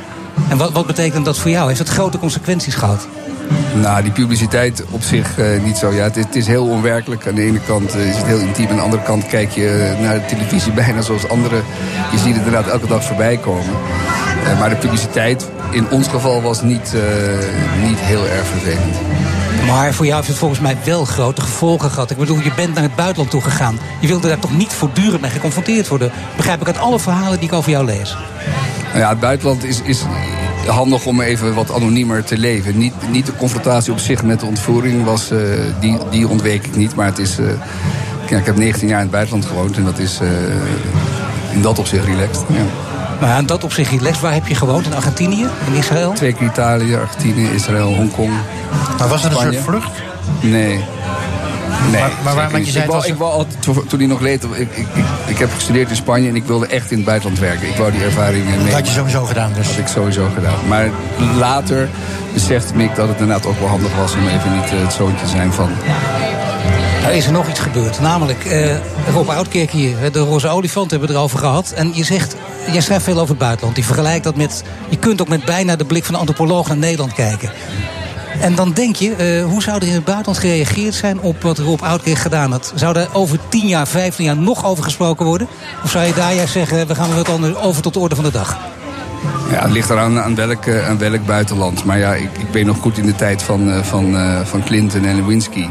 En 0.50 0.58
wat, 0.58 0.72
wat 0.72 0.86
betekent 0.86 1.26
dat 1.26 1.38
voor 1.38 1.52
jou? 1.52 1.68
Heeft 1.68 1.80
het 1.80 1.90
grote 1.90 2.18
consequenties 2.20 2.76
gehad? 2.76 3.08
Nou, 3.82 4.04
die 4.04 4.12
publiciteit 4.12 4.84
op 4.90 5.04
zich 5.04 5.38
eh, 5.38 5.46
niet 5.64 5.78
zo. 5.78 5.92
Ja, 5.92 6.04
het, 6.04 6.18
is, 6.18 6.24
het 6.26 6.36
is 6.36 6.48
heel 6.48 6.68
onwerkelijk. 6.68 7.28
Aan 7.28 7.36
de 7.36 7.42
ene 7.42 7.60
kant 7.68 7.94
eh, 7.96 8.10
is 8.10 8.16
het 8.16 8.26
heel 8.26 8.40
intiem. 8.40 8.70
Aan 8.70 8.76
de 8.76 8.82
andere 8.82 9.04
kant 9.04 9.28
kijk 9.28 9.52
je 9.52 9.96
naar 10.02 10.14
de 10.14 10.26
televisie 10.26 10.72
bijna 10.84 11.02
zoals 11.02 11.28
anderen. 11.30 11.64
Je 12.12 12.18
ziet 12.18 12.36
het 12.36 12.46
inderdaad 12.46 12.68
elke 12.68 12.88
dag 12.88 13.04
voorbij 13.04 13.38
komen. 13.38 13.74
Maar 14.60 14.70
de 14.70 14.76
publiciteit 14.76 15.48
in 15.72 15.90
ons 15.90 16.08
geval 16.08 16.42
was 16.42 16.62
niet, 16.62 16.94
niet 17.84 18.00
heel 18.00 18.26
erg 18.28 18.46
vervelend. 18.48 18.96
Maar 19.68 19.94
voor 19.94 20.06
jou 20.06 20.18
heeft 20.18 20.28
het 20.28 20.38
volgens 20.38 20.60
mij 20.60 20.78
wel 20.86 21.06
grote 21.06 21.42
gevolgen 21.42 21.92
gehad. 21.92 22.12
Ik 22.12 22.18
bedoel, 22.18 22.40
je 22.40 22.54
bent 22.56 22.74
naar 22.74 22.84
het 22.84 22.96
buitenland 22.96 23.32
toe 23.32 23.42
gegaan. 23.42 23.80
Je 24.00 24.08
wilde 24.08 24.28
daar 24.28 24.40
toch 24.40 24.58
niet 24.58 24.74
voortdurend 24.74 25.22
mee 25.22 25.32
geconfronteerd 25.32 25.88
worden? 25.88 26.12
Begrijp 26.36 26.62
ik 26.62 26.68
uit 26.68 26.78
alle 26.78 27.00
verhalen 27.00 27.40
die 27.40 27.48
ik 27.48 27.54
over 27.54 27.72
jou 27.72 27.86
lees. 27.86 28.16
Nou 28.88 29.00
ja, 29.00 29.10
het 29.10 29.20
buitenland 29.20 29.64
is, 29.64 29.82
is 29.82 30.04
handig 30.68 31.06
om 31.06 31.22
even 31.22 31.54
wat 31.54 31.74
anoniemer 31.74 32.24
te 32.24 32.38
leven. 32.38 32.78
Niet, 32.78 32.94
niet 33.10 33.26
de 33.26 33.36
confrontatie 33.36 33.92
op 33.92 34.00
zich 34.00 34.24
met 34.24 34.40
de 34.40 34.46
ontvoering, 34.46 35.04
was, 35.04 35.32
eh, 35.32 35.40
die, 35.80 35.98
die 36.10 36.28
ontweek 36.28 36.66
ik 36.66 36.76
niet. 36.76 36.96
Maar 36.96 37.06
het 37.06 37.18
is, 37.18 37.38
eh, 37.38 37.46
ja, 38.30 38.38
ik 38.38 38.46
heb 38.46 38.56
19 38.56 38.88
jaar 38.88 38.98
in 38.98 39.04
het 39.04 39.12
buitenland 39.12 39.46
gewoond 39.46 39.78
en 39.78 39.84
dat 39.84 40.00
is 40.00 40.20
eh, 40.20 40.30
in 41.54 41.62
dat 41.62 41.80
opzicht 41.80 42.06
relaxed. 42.06 42.44
Ja. 42.48 42.91
Maar 43.22 43.30
aan 43.32 43.46
dat 43.46 43.64
op 43.64 43.74
zich 43.74 43.90
relaxed. 43.90 44.22
Waar 44.22 44.34
heb 44.34 44.48
je 44.48 44.56
gewoond? 44.56 44.86
In 44.86 44.94
Argentinië? 44.96 45.46
In 45.68 45.74
Israël? 45.74 46.12
Twee 46.14 46.34
keer 46.34 46.48
Italië, 46.48 46.96
Argentinië, 46.96 47.48
Israël, 47.54 47.94
Hongkong. 47.96 48.32
Maar 48.98 49.08
was 49.08 49.24
het 49.24 49.32
een 49.32 49.38
soort 49.40 49.58
vlucht? 49.58 49.90
Nee. 50.42 50.80
Nee, 51.92 52.02
Maar- 52.02 52.12
maar 52.24 52.36
waar- 52.36 52.52
want 52.52 52.66
je 52.66 52.72
zei 52.72 52.84
ik, 52.84 52.90
wou, 52.90 53.02
was- 53.02 53.10
ik 53.12 53.18
wou 53.18 53.32
altijd, 53.32 53.62
toen- 53.62 53.86
hij 53.98 54.06
nog 54.08 54.20
leed, 54.20 54.44
ik, 54.44 54.52
ik, 54.58 54.88
ik, 54.94 55.04
ik 55.26 55.38
heb 55.38 55.50
gestudeerd 55.54 55.90
in 55.90 55.96
Spanje 55.96 56.30
en 56.30 56.36
ik 56.36 56.44
wilde 56.44 56.68
echt 56.68 56.92
in 56.92 56.98
het 56.98 57.06
buitenland 57.06 57.40
werken. 57.40 57.68
Ik 57.70 57.76
wou 57.76 57.92
die 57.92 58.04
ervaring 58.04 58.46
mee. 58.46 58.58
Dat 58.64 58.74
had 58.74 58.88
je 58.88 58.94
sowieso 58.94 59.26
gedaan 59.26 59.52
dus. 59.54 59.66
Dat 59.68 59.76
had 59.76 59.78
ik 59.86 59.88
sowieso 59.88 60.28
gedaan. 60.36 60.68
Maar 60.68 60.90
later 61.38 61.90
besefte 62.34 62.74
ik 62.84 62.96
dat 62.96 63.08
het 63.08 63.20
inderdaad 63.20 63.46
ook 63.46 63.60
wel 63.60 63.68
handig 63.68 63.96
was 63.98 64.14
om 64.14 64.28
even 64.28 64.54
niet 64.56 64.64
eh, 64.72 64.82
het 64.82 64.94
zoontje 64.94 65.26
te 65.26 65.32
zijn 65.32 65.54
van. 65.54 65.70
Nou 67.02 67.14
is 67.14 67.26
er 67.26 67.32
nog 67.32 67.50
iets 67.50 67.60
gebeurd. 67.60 68.00
Namelijk, 68.00 68.46
eh 68.46 68.76
Rob 69.14 69.30
Oudkerk 69.30 69.72
hier, 69.72 70.12
de 70.12 70.20
roze 70.20 70.48
olifant 70.48 70.92
hebben 70.92 71.10
we 71.10 71.14
het 71.14 71.24
erover 71.24 71.40
gehad. 71.40 71.72
En 71.72 71.92
je 71.94 72.04
zegt, 72.04 72.36
jij 72.72 72.82
schrijft 72.82 73.04
veel 73.04 73.18
over 73.18 73.30
het 73.30 73.38
buitenland. 73.38 73.78
Je 73.78 73.84
vergelijkt 73.84 74.24
dat 74.24 74.36
met, 74.36 74.64
je 74.90 74.98
kunt 74.98 75.22
ook 75.22 75.28
met 75.28 75.46
bijna 75.46 75.76
de 75.76 75.86
blik 75.86 76.06
van 76.06 76.14
een 76.14 76.20
antropoloog 76.20 76.68
naar 76.68 76.78
Nederland 76.78 77.14
kijken. 77.14 77.52
En 78.42 78.56
dan 78.56 78.72
denk 78.74 78.96
je, 78.96 79.16
eh, 79.16 79.46
hoe 79.46 79.62
zou 79.62 79.78
er 79.78 79.88
in 79.88 79.94
het 79.94 80.04
buitenland 80.04 80.38
gereageerd 80.38 80.94
zijn 80.94 81.20
op 81.20 81.42
wat 81.42 81.58
Rob 81.58 81.82
Oudkerk 81.82 82.18
gedaan 82.18 82.52
had? 82.52 82.72
Zou 82.76 82.98
er 82.98 83.08
over 83.14 83.38
10 83.50 83.68
jaar, 83.68 83.88
15 83.88 84.26
jaar 84.26 84.38
nog 84.38 84.66
over 84.66 84.84
gesproken 84.84 85.26
worden? 85.26 85.48
Of 85.84 85.92
zou 85.92 86.06
je 86.06 86.14
daar 86.14 86.34
juist 86.34 86.54
zeggen, 86.54 86.88
we 86.88 86.96
gaan 86.96 87.16
wat 87.16 87.30
anders 87.30 87.56
over 87.56 87.82
tot 87.82 87.94
de 87.94 88.00
orde 88.00 88.16
van 88.16 88.24
de 88.24 88.32
dag? 88.32 88.58
Ja, 89.52 89.62
het 89.62 89.72
ligt 89.72 89.90
eraan 89.90 90.20
aan 90.20 90.36
welk, 90.36 90.66
eh, 90.66 90.90
aan 90.90 90.98
welk 90.98 91.26
buitenland. 91.26 91.84
Maar 91.84 91.98
ja, 91.98 92.14
ik, 92.14 92.38
ik 92.38 92.52
ben 92.52 92.66
nog 92.66 92.78
goed 92.78 92.98
in 92.98 93.06
de 93.06 93.16
tijd 93.16 93.42
van, 93.42 93.84
van, 93.84 94.16
van 94.46 94.64
Clinton 94.64 95.06
en 95.06 95.16
Lewinsky. 95.16 95.68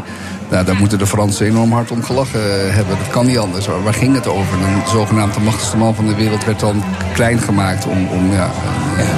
Nou, 0.50 0.64
daar 0.64 0.76
moeten 0.76 0.98
de 0.98 1.06
Fransen 1.06 1.46
enorm 1.46 1.72
hard 1.72 1.90
om 1.90 2.02
gelachen 2.04 2.40
eh, 2.40 2.74
hebben. 2.74 2.98
Dat 2.98 3.08
kan 3.08 3.26
niet 3.26 3.38
anders. 3.38 3.66
Waar, 3.66 3.94
ging 3.94 4.14
het 4.14 4.26
over? 4.26 4.54
Een 4.54 4.88
zogenaamde 4.88 5.40
machtigste 5.40 5.76
man 5.76 5.94
van 5.94 6.06
de 6.06 6.14
wereld 6.14 6.44
werd 6.44 6.60
dan 6.60 6.82
klein 7.12 7.38
gemaakt 7.38 7.86
om... 7.86 8.08
om 8.08 8.32
ja, 8.32 8.50
eh, 8.96 9.08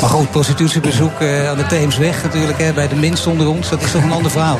Maar 0.00 0.10
goed, 0.10 0.30
prostitutiebezoek 0.30 1.20
eh, 1.20 1.48
aan 1.48 1.56
de 1.56 1.66
Theemsweg 1.66 2.22
natuurlijk, 2.22 2.58
hè, 2.58 2.72
bij 2.72 2.88
de 2.88 2.96
minst 2.96 3.26
onder 3.26 3.48
ons. 3.48 3.68
Dat 3.68 3.82
is 3.82 3.90
toch 3.90 4.02
een 4.02 4.12
ander 4.12 4.30
verhaal? 4.30 4.58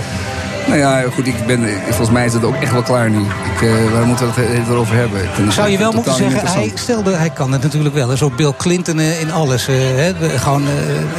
Nou 0.66 0.78
ja, 0.78 1.02
goed, 1.14 1.26
ik 1.26 1.46
ben, 1.46 1.68
volgens 1.84 2.10
mij 2.10 2.24
is 2.24 2.32
het 2.32 2.44
ook 2.44 2.54
echt 2.54 2.72
wel 2.72 2.82
klaar 2.82 3.10
nu. 3.10 3.20
Ik, 3.20 3.62
eh, 3.62 3.92
waar 3.92 4.06
moeten 4.06 4.26
we 4.34 4.40
het 4.40 4.68
erover 4.68 4.94
hebben? 4.96 5.52
Zou 5.52 5.68
je 5.70 5.78
wel 5.78 5.92
moeten 5.92 6.14
zeggen, 6.14 6.46
hij, 6.46 6.72
stelde, 6.74 7.16
hij 7.16 7.30
kan 7.30 7.52
het 7.52 7.62
natuurlijk 7.62 7.94
wel. 7.94 8.16
Zo 8.16 8.30
Bill 8.36 8.52
Clinton 8.56 8.98
eh, 8.98 9.20
in 9.20 9.32
alles. 9.32 9.68
eh, 9.68 9.76
gewoon 10.36 10.62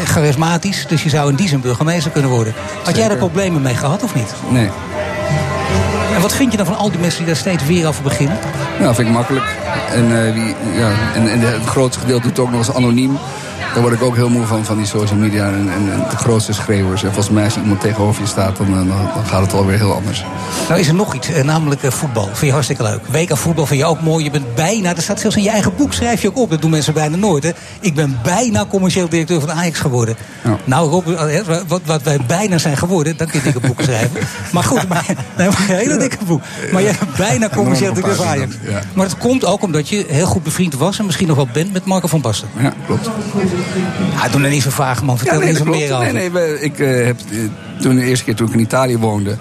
charismatisch. 0.03 0.85
Dus 0.87 1.03
je 1.03 1.09
zou 1.09 1.29
in 1.29 1.35
die 1.35 1.47
zin 1.47 1.61
burgemeester 1.61 2.11
kunnen 2.11 2.31
worden. 2.31 2.53
Had 2.83 2.97
jij 2.97 3.07
daar 3.07 3.17
problemen 3.17 3.61
mee 3.61 3.75
gehad 3.75 4.03
of 4.03 4.15
niet? 4.15 4.33
Nee. 4.49 4.69
En 6.15 6.21
wat 6.21 6.33
vind 6.33 6.51
je 6.51 6.57
dan 6.57 6.65
van 6.65 6.77
al 6.77 6.89
die 6.91 6.99
mensen 6.99 7.17
die 7.17 7.27
daar 7.27 7.35
steeds 7.35 7.65
weer 7.65 7.87
over 7.87 8.03
beginnen? 8.03 8.37
Nou, 8.79 8.95
vind 8.95 9.07
ik 9.07 9.13
makkelijk. 9.13 9.45
En, 9.93 10.33
wie, 10.33 10.55
ja, 10.77 10.89
en, 11.15 11.31
en 11.31 11.39
het 11.39 11.65
grootste 11.65 11.99
gedeelte 11.99 12.21
doet 12.21 12.37
het 12.37 12.45
ook 12.45 12.51
nog 12.51 12.59
eens 12.67 12.75
anoniem. 12.75 13.17
Daar 13.77 13.85
word 13.85 13.97
ik 13.97 14.05
ook 14.05 14.15
heel 14.15 14.29
moe 14.29 14.45
van, 14.45 14.65
van 14.65 14.77
die 14.77 14.85
social 14.85 15.19
media 15.19 15.47
en, 15.47 15.53
en, 15.53 15.91
en 15.91 16.03
de 16.09 16.17
grootste 16.17 16.53
schreeuwers. 16.53 17.03
En 17.03 17.13
volgens 17.13 17.35
mij 17.35 17.43
als 17.43 17.57
iemand 17.57 17.81
tegenover 17.81 18.21
je 18.21 18.27
staat, 18.27 18.57
dan, 18.57 18.67
eh, 18.67 18.73
dan, 18.73 18.87
dan 18.87 19.25
gaat 19.25 19.41
het 19.41 19.53
alweer 19.53 19.77
heel 19.77 19.93
anders. 19.93 20.25
Nou 20.67 20.79
is 20.79 20.87
er 20.87 20.93
nog 20.93 21.15
iets, 21.15 21.29
eh, 21.29 21.43
namelijk 21.43 21.83
eh, 21.83 21.91
voetbal. 21.91 22.25
Vind 22.25 22.39
je 22.39 22.51
hartstikke 22.51 22.83
leuk. 22.83 22.99
WK 23.11 23.37
voetbal 23.37 23.65
vind 23.65 23.79
je 23.79 23.85
ook 23.85 24.01
mooi. 24.01 24.23
Je 24.23 24.31
bent 24.31 24.55
bijna, 24.55 24.93
dat 24.93 25.03
staat 25.03 25.19
zelfs 25.19 25.35
in 25.35 25.43
je 25.43 25.49
eigen 25.49 25.75
boek, 25.75 25.93
schrijf 25.93 26.21
je 26.21 26.27
ook 26.27 26.37
op. 26.37 26.49
Dat 26.49 26.61
doen 26.61 26.69
mensen 26.69 26.93
bijna 26.93 27.15
nooit. 27.15 27.43
Hè? 27.43 27.51
Ik 27.79 27.95
ben 27.95 28.19
bijna 28.23 28.65
commercieel 28.65 29.09
directeur 29.09 29.39
van 29.39 29.51
Ajax 29.51 29.79
geworden. 29.79 30.15
Nou 30.63 30.89
Rob, 30.89 31.05
wat, 31.67 31.81
wat 31.85 32.03
wij 32.03 32.19
bijna 32.27 32.57
zijn 32.57 32.77
geworden, 32.77 33.17
dan 33.17 33.27
kun 33.27 33.39
je 33.39 33.45
dikke 33.45 33.67
boeken 33.67 33.83
schrijven. 33.83 34.19
Maar 34.51 34.63
goed, 34.63 34.87
maar, 34.87 35.05
nee, 35.37 35.47
maar 35.47 35.59
een 35.69 35.75
hele 35.75 35.97
dikke 35.97 36.17
boek. 36.25 36.41
Maar 36.71 36.81
jij 36.81 36.95
bent 36.99 37.15
bijna 37.15 37.49
commercieel 37.49 37.93
directeur 37.93 38.25
van 38.25 38.33
Ajax. 38.33 38.55
ja. 38.67 38.81
Maar 38.93 39.05
het 39.05 39.17
komt 39.17 39.45
ook 39.45 39.61
omdat 39.61 39.89
je 39.89 40.05
heel 40.07 40.25
goed 40.25 40.43
bevriend 40.43 40.73
was... 40.73 40.99
en 40.99 41.05
misschien 41.05 41.27
nog 41.27 41.35
wel 41.35 41.47
bent 41.53 41.73
met 41.73 41.85
Marco 41.85 42.07
van 42.07 42.21
Basten. 42.21 42.47
Ja, 42.59 42.73
klopt. 42.85 43.09
Ja, 44.11 44.29
doe 44.29 44.39
nou 44.39 44.53
niet 44.53 44.61
zo 44.61 44.69
vaag, 44.69 45.03
man. 45.03 45.17
Vertel 45.17 45.33
Ja, 45.33 45.39
nee, 45.39 45.49
er 45.49 45.55
eens 45.55 45.65
dat 45.65 45.67
wat 45.67 45.77
meer 45.77 45.93
over. 45.93 46.13
Nee, 46.13 46.29
nee, 46.29 46.59
ik 46.59 46.79
eh, 46.79 47.05
heb 47.05 47.19
eh, 47.31 47.37
toen 47.81 47.95
de 47.95 48.05
eerste 48.05 48.25
keer 48.25 48.35
toen 48.35 48.47
ik 48.47 48.53
in 48.53 48.59
Italië 48.59 48.97
woonde. 48.97 49.37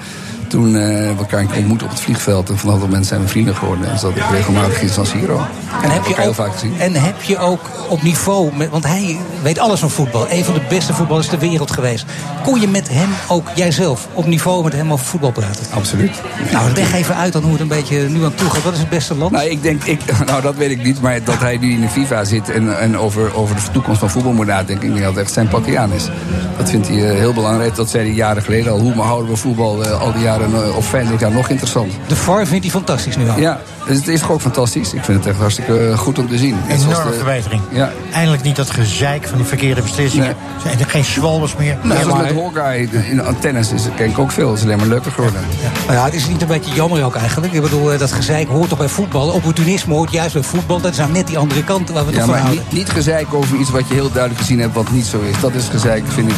Toen 0.48 0.74
hebben 0.74 1.16
we 1.16 1.18
elkaar 1.18 1.40
een 1.40 1.48
keer 1.48 1.58
ontmoet 1.58 1.82
op 1.82 1.88
het 1.88 2.00
vliegveld. 2.00 2.50
En 2.50 2.58
vanaf 2.58 2.74
dat 2.74 2.84
moment 2.84 3.06
zijn 3.06 3.20
we 3.20 3.28
vrienden 3.28 3.56
geworden. 3.56 3.90
En 3.90 3.98
zat 3.98 4.16
ik 4.16 4.22
regelmatig 4.30 4.82
in 4.82 4.88
San 4.88 5.06
Siro. 5.06 5.40
En 5.82 5.90
heb, 5.90 6.02
je 6.02 6.08
elkaar 6.08 6.20
heel 6.20 6.28
ook, 6.28 6.34
vaak 6.34 6.52
gezien. 6.52 6.80
en 6.80 6.94
heb 6.94 7.22
je 7.22 7.38
ook 7.38 7.60
op 7.88 8.02
niveau, 8.02 8.56
met, 8.56 8.70
want 8.70 8.84
hij 8.84 9.16
weet 9.42 9.58
alles 9.58 9.80
van 9.80 9.90
voetbal. 9.90 10.26
Een 10.30 10.44
van 10.44 10.54
de 10.54 10.60
beste 10.68 10.94
voetballers 10.94 11.26
ter 11.26 11.38
wereld 11.38 11.70
geweest. 11.70 12.04
Kon 12.42 12.60
je 12.60 12.68
met 12.68 12.88
hem 12.88 13.08
ook, 13.28 13.48
jijzelf, 13.54 14.08
op 14.12 14.26
niveau 14.26 14.64
met 14.64 14.72
hem 14.72 14.92
over 14.92 15.06
voetbal 15.06 15.32
praten? 15.32 15.66
Absoluut. 15.70 16.22
Nou, 16.52 16.72
leg 16.72 16.92
even 16.92 17.16
uit 17.16 17.32
dan 17.32 17.42
hoe 17.42 17.52
het 17.52 17.60
een 17.60 17.68
beetje 17.68 18.08
nu 18.08 18.24
aan 18.24 18.34
toe 18.34 18.50
gaat. 18.50 18.62
Wat 18.62 18.72
is 18.72 18.78
het 18.78 18.88
beste 18.88 19.14
land? 19.14 19.32
Nou, 19.32 19.48
ik 19.48 19.62
denk, 19.62 19.84
ik, 19.84 20.00
nou 20.26 20.42
dat 20.42 20.54
weet 20.54 20.70
ik 20.70 20.84
niet, 20.84 21.00
maar 21.00 21.24
dat 21.24 21.38
hij 21.38 21.56
nu 21.56 21.72
in 21.72 21.80
de 21.80 21.88
FIFA 21.88 22.24
zit 22.24 22.50
en, 22.50 22.78
en 22.78 22.98
over, 22.98 23.34
over 23.34 23.54
de 23.56 23.62
toekomst 23.72 24.00
van 24.00 24.10
voetbal 24.10 24.32
moet 24.32 24.46
nadenken, 24.46 24.86
ik 24.86 24.92
denk 24.92 25.04
dat 25.04 25.14
het 25.14 25.24
echt 25.24 25.32
zijn 25.32 25.48
pakje 25.48 25.78
aan 25.78 25.92
is. 25.92 26.08
Dat 26.56 26.70
vindt 26.70 26.88
hij 26.88 27.10
eh, 27.10 27.18
heel 27.18 27.32
belangrijk. 27.32 27.74
Dat 27.74 27.90
zei 27.90 28.06
hij 28.06 28.14
jaren 28.14 28.42
geleden 28.42 28.72
al. 28.72 28.78
Hoe 28.78 28.92
houden 28.92 29.30
we 29.30 29.36
voetbal 29.36 29.84
eh, 29.84 30.00
al 30.00 30.12
die 30.12 30.22
jaren 30.22 30.35
daar 30.38 30.48
een, 30.48 30.54
eh, 30.70 30.76
of 30.76 30.94
ik 30.94 31.18
daar 31.18 31.32
nog 31.32 31.48
interessant. 31.48 31.92
De 32.06 32.16
VAR 32.16 32.46
vindt 32.46 32.64
hij 32.64 32.72
fantastisch 32.72 33.16
nu 33.16 33.28
al. 33.28 33.38
Ja, 33.38 33.60
dus 33.86 33.96
het 33.96 34.08
is 34.08 34.20
toch 34.20 34.30
ook 34.30 34.40
fantastisch. 34.40 34.92
Ik 34.92 35.04
vind 35.04 35.18
het 35.18 35.26
echt 35.26 35.38
hartstikke 35.38 35.78
eh, 35.88 35.98
goed 35.98 36.18
om 36.18 36.28
te 36.28 36.38
zien. 36.38 36.56
Zoals 36.68 36.82
Enorme 36.84 37.10
de- 37.10 37.16
verbetering. 37.16 37.62
Ja. 37.70 37.90
Eindelijk 38.12 38.42
niet 38.42 38.56
dat 38.56 38.70
gezeik 38.70 39.26
van 39.28 39.36
die 39.38 39.46
verkeerde 39.46 39.82
beslissingen. 39.82 40.34
Zijn 40.62 40.78
er 40.78 40.86
geen 40.86 41.04
zwalbers 41.04 41.56
meer. 41.56 41.76
Nou, 41.82 41.98
Ja, 41.98 42.04
zoals 42.04 42.22
met 42.22 42.32
Hawkeye 42.32 42.88
in 43.10 43.22
tennis 43.40 43.72
is 43.72 43.82
ken 43.96 44.06
ik 44.08 44.18
ook 44.18 44.30
veel. 44.30 44.48
Het 44.48 44.58
is 44.58 44.64
alleen 44.64 44.78
maar 44.78 44.86
leuker 44.86 45.12
geworden. 45.12 45.40
Nou 45.86 45.98
ja, 45.98 46.04
het 46.04 46.14
is 46.14 46.28
niet 46.28 46.42
een 46.42 46.48
beetje 46.48 46.74
jammer 46.74 47.04
ook 47.04 47.14
eigenlijk. 47.14 47.52
Ik 47.52 47.62
bedoel, 47.62 47.92
eh, 47.92 47.98
dat 47.98 48.12
gezeik 48.12 48.48
hoort 48.48 48.68
toch 48.68 48.78
bij 48.78 48.88
voetbal. 48.88 49.28
Opportunisme 49.28 49.94
hoort 49.94 50.12
juist 50.12 50.32
bij 50.34 50.42
voetbal. 50.42 50.80
Dat 50.80 50.90
is 50.92 50.98
nou 50.98 51.10
net 51.12 51.26
die 51.26 51.38
andere 51.38 51.64
kant 51.64 51.90
waar 51.90 52.02
we 52.06 52.10
het 52.10 52.18
Ja, 52.18 52.24
toch 52.26 52.42
maar 52.42 52.50
niet, 52.50 52.72
niet 52.72 52.88
gezeik 52.88 53.34
over 53.34 53.56
iets 53.56 53.70
wat 53.70 53.88
je 53.88 53.94
heel 53.94 54.10
duidelijk 54.12 54.40
gezien 54.40 54.60
hebt 54.60 54.74
wat 54.74 54.90
niet 54.90 55.06
zo 55.06 55.20
is. 55.20 55.40
Dat 55.40 55.54
is 55.54 55.68
gezeik, 55.68 56.04
vind 56.08 56.30
ik, 56.30 56.36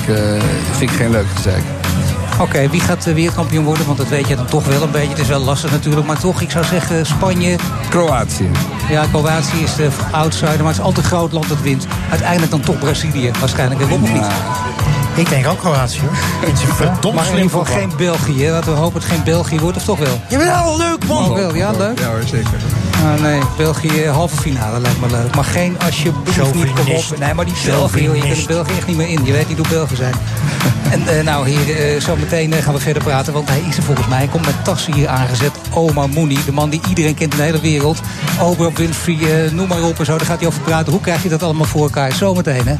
vind 0.76 0.90
ik 0.90 0.96
geen 0.96 1.10
leuk 1.10 1.26
gezeik. 1.34 1.62
Oké, 2.40 2.68
wie 2.68 2.80
gaat 2.80 3.06
eh, 3.06 3.14
wereldkampioen 3.14 3.64
worden? 3.64 3.86
Want 3.86 3.98
dat 3.98 4.08
weet 4.08 4.28
je 4.28 4.36
dan 4.36 4.46
toch 4.46 4.66
wel 4.66 4.82
een 4.82 4.90
beetje. 4.90 5.08
Het 5.08 5.18
is 5.18 5.28
wel 5.28 5.40
lastig 5.40 5.70
natuurlijk. 5.70 6.06
Maar 6.06 6.18
toch, 6.18 6.40
ik 6.40 6.50
zou 6.50 6.64
zeggen 6.64 7.06
Spanje. 7.06 7.56
Kroatië. 7.88 8.50
Ja, 8.90 9.04
Kroatië 9.12 9.62
is 9.62 9.74
de 9.74 9.88
outsider. 10.10 10.58
Maar 10.58 10.66
het 10.66 10.76
is 10.76 10.80
altijd 10.80 11.04
een 11.04 11.10
groot 11.10 11.32
land 11.32 11.48
dat 11.48 11.60
wint. 11.60 11.86
Uiteindelijk 12.10 12.50
dan 12.50 12.60
toch 12.60 12.78
Brazilië. 12.78 13.30
Waarschijnlijk 13.40 13.80
of 13.80 14.00
niet? 14.00 14.26
Ik 15.14 15.28
denk 15.28 15.46
ook 15.46 15.58
Kroatië 15.58 16.00
hoor. 16.00 16.16
Het 16.48 16.58
is 16.58 16.62
een 16.62 16.74
verdomd 16.74 17.14
Maar 17.14 17.26
in 17.26 17.34
ieder 17.34 17.50
geval 17.50 17.64
geen 17.64 17.92
België. 17.96 18.50
Laten 18.50 18.72
we 18.72 18.78
hopen 18.78 19.00
het 19.00 19.10
geen 19.10 19.24
België 19.24 19.60
wordt. 19.60 19.76
Of 19.76 19.84
toch 19.84 19.98
wel? 19.98 20.20
Jawel, 20.28 20.76
leuk 20.76 21.06
man! 21.06 21.24
Oh, 21.24 21.34
wel, 21.34 21.54
ja, 21.54 21.70
leuk. 21.70 21.98
Ja 21.98 22.08
hoor, 22.08 22.22
zeker. 22.26 22.58
Ah, 23.04 23.20
nee, 23.20 23.40
België 23.56 24.06
halve 24.06 24.36
finale 24.36 24.80
lijkt 24.80 25.00
me 25.00 25.06
leuk. 25.10 25.34
Maar 25.34 25.44
geen 25.44 25.76
alsjeblieft 25.78 26.26
niet 26.26 26.34
Chauvinist. 26.34 27.12
op. 27.12 27.18
Nee, 27.18 27.34
maar 27.34 27.44
die 27.44 27.54
België, 27.66 28.02
joh, 28.02 28.16
je 28.16 28.20
kunt 28.22 28.46
België 28.46 28.72
echt 28.76 28.86
niet 28.86 28.96
meer 28.96 29.08
in. 29.08 29.24
Je 29.24 29.32
weet 29.32 29.48
niet 29.48 29.58
hoe 29.58 29.68
Belgen 29.68 29.96
zijn. 29.96 30.14
en 30.92 31.18
eh, 31.18 31.24
nou, 31.24 31.48
hier, 31.48 31.76
eh, 31.76 32.00
zo 32.00 32.16
meteen 32.16 32.52
eh, 32.52 32.62
gaan 32.62 32.74
we 32.74 32.80
verder 32.80 33.02
praten. 33.02 33.32
Want 33.32 33.48
hij 33.48 33.62
is 33.68 33.76
er 33.76 33.82
volgens 33.82 34.06
mij. 34.06 34.18
Hij 34.18 34.26
komt 34.26 34.46
met 34.46 34.64
tassen 34.64 34.94
hier 34.94 35.08
aangezet. 35.08 35.52
Omar 35.74 36.08
Mooney, 36.08 36.38
de 36.44 36.52
man 36.52 36.70
die 36.70 36.80
iedereen 36.88 37.14
kent 37.14 37.32
in 37.32 37.38
de 37.38 37.44
hele 37.44 37.60
wereld. 37.60 38.00
Oprah 38.40 38.74
Winfrey, 38.74 39.50
noem 39.52 39.68
maar 39.68 39.82
op 39.82 39.98
en 39.98 40.04
zo. 40.04 40.16
Daar 40.16 40.26
gaat 40.26 40.38
hij 40.38 40.48
over 40.48 40.60
praten. 40.60 40.92
Hoe 40.92 41.00
krijg 41.00 41.22
je 41.22 41.28
dat 41.28 41.42
allemaal 41.42 41.66
voor 41.66 41.82
elkaar? 41.82 42.12
Zometeen, 42.12 42.66
hè? 42.66 42.74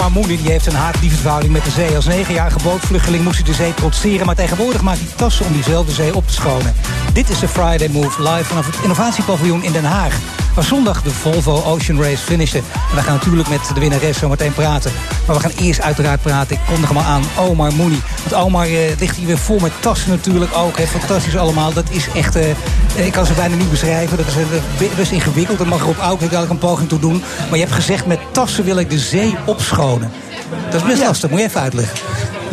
Omar 0.00 0.26
die 0.26 0.38
heeft 0.38 0.66
een 0.66 0.74
haat-liefdeverhouding 0.74 1.52
met 1.52 1.64
de 1.64 1.70
zee. 1.70 1.94
Als 1.96 2.06
negenjarige 2.06 2.58
bootvluchteling 2.62 3.24
moest 3.24 3.36
hij 3.36 3.44
de 3.44 3.54
zee 3.54 3.74
trotseren... 3.74 4.26
maar 4.26 4.34
tegenwoordig 4.34 4.82
maakt 4.82 4.98
hij 4.98 5.08
tassen 5.16 5.46
om 5.46 5.52
diezelfde 5.52 5.92
zee 5.92 6.14
op 6.14 6.26
te 6.26 6.32
schonen. 6.32 6.74
Dit 7.12 7.28
is 7.28 7.38
de 7.38 7.48
Friday 7.48 7.88
Move 7.88 8.22
live 8.22 8.44
vanaf 8.44 8.66
het 8.66 8.82
innovatiepaviljoen 8.82 9.62
in 9.62 9.72
Den 9.72 9.84
Haag... 9.84 10.18
waar 10.56 10.64
zondag 10.64 11.02
de 11.02 11.10
Volvo 11.10 11.62
Ocean 11.62 12.02
Race 12.02 12.16
finishte. 12.16 12.58
En 12.58 12.96
we 12.96 13.02
gaan 13.02 13.14
natuurlijk 13.14 13.48
met 13.48 13.60
de 13.74 13.80
winnares 13.80 14.18
zo 14.18 14.28
meteen 14.28 14.52
praten. 14.52 14.92
Maar 15.26 15.36
we 15.36 15.42
gaan 15.42 15.52
eerst 15.60 15.80
uiteraard 15.80 16.22
praten, 16.22 16.56
ik 16.56 16.62
kondig 16.66 16.88
hem 16.88 16.96
al 16.98 17.04
aan, 17.04 17.22
Omar 17.38 17.74
Mooney. 17.74 17.98
Want 18.28 18.44
Omar 18.44 18.66
eh, 18.66 18.98
ligt 18.98 19.16
hier 19.16 19.26
weer 19.26 19.38
vol 19.38 19.58
met 19.58 19.72
tassen 19.80 20.10
natuurlijk 20.10 20.56
ook. 20.56 20.78
Hè. 20.78 20.86
Fantastisch 20.86 21.36
allemaal. 21.36 21.72
Dat 21.72 21.90
is 21.90 22.08
echt... 22.14 22.36
eh, 22.36 23.06
ik 23.06 23.12
kan 23.12 23.26
ze 23.26 23.32
bijna 23.32 23.56
niet 23.56 23.70
beschrijven. 23.70 24.16
Dat 24.16 24.26
is 24.26 24.34
eh, 24.34 24.96
best 24.96 25.12
ingewikkeld. 25.12 25.58
Daar 25.58 25.66
mag 25.66 25.82
Rob 25.82 25.98
ook 25.98 26.20
eigenlijk 26.20 26.50
een 26.50 26.58
poging 26.58 26.88
toe 26.88 26.98
doen. 26.98 27.22
Maar 27.48 27.58
je 27.58 27.64
hebt 27.64 27.74
gezegd, 27.74 28.06
met 28.06 28.18
tassen 28.32 28.64
wil 28.64 28.78
ik 28.78 28.90
de 28.90 28.98
zee 28.98 29.36
opschonen. 29.46 30.10
Dat 30.70 30.80
is 30.80 30.86
best 30.86 31.02
lastig. 31.02 31.30
Moet 31.30 31.38
je 31.38 31.44
even 31.44 31.60
uitleggen. 31.60 31.98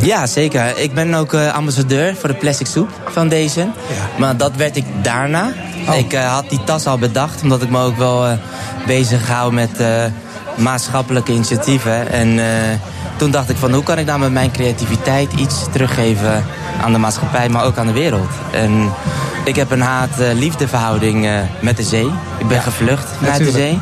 Ja, 0.01 0.25
zeker. 0.25 0.77
Ik 0.77 0.93
ben 0.93 1.13
ook 1.13 1.33
eh, 1.33 1.53
ambassadeur 1.53 2.15
voor 2.15 2.29
de 2.29 2.35
Plastic 2.35 2.67
Soup 2.67 2.89
Foundation. 3.11 3.73
Maar 4.17 4.37
dat 4.37 4.55
werd 4.55 4.75
ik 4.75 4.85
daarna. 5.01 5.53
Ik 5.91 6.13
eh, 6.13 6.33
had 6.33 6.49
die 6.49 6.63
tas 6.63 6.85
al 6.85 6.97
bedacht, 6.97 7.41
omdat 7.41 7.61
ik 7.61 7.69
me 7.69 7.79
ook 7.79 7.97
wel 7.97 8.27
eh, 8.27 8.33
bezig 8.87 9.27
hou 9.27 9.53
met 9.53 9.79
eh, 9.79 10.03
maatschappelijke 10.55 11.31
initiatieven. 11.31 12.11
En 12.11 12.39
toen 13.17 13.31
dacht 13.31 13.49
ik 13.49 13.57
van 13.57 13.73
hoe 13.73 13.83
kan 13.83 13.97
ik 13.97 14.05
nou 14.05 14.19
met 14.19 14.31
mijn 14.31 14.51
creativiteit 14.51 15.33
iets 15.33 15.55
teruggeven 15.71 16.45
aan 16.83 16.91
de 16.91 16.97
maatschappij, 16.97 17.49
maar 17.49 17.63
ook 17.63 17.77
aan 17.77 17.87
de 17.87 17.93
wereld. 17.93 18.29
En 18.51 18.91
ik 19.45 19.55
heb 19.55 19.71
een 19.71 19.81
haat-liefdeverhouding 19.81 21.27
met 21.59 21.77
de 21.77 21.83
zee. 21.83 22.09
Ik 22.37 22.47
ben 22.47 22.61
gevlucht 22.61 23.09
vanuit 23.19 23.37
de 23.37 23.51
zee. 23.51 23.79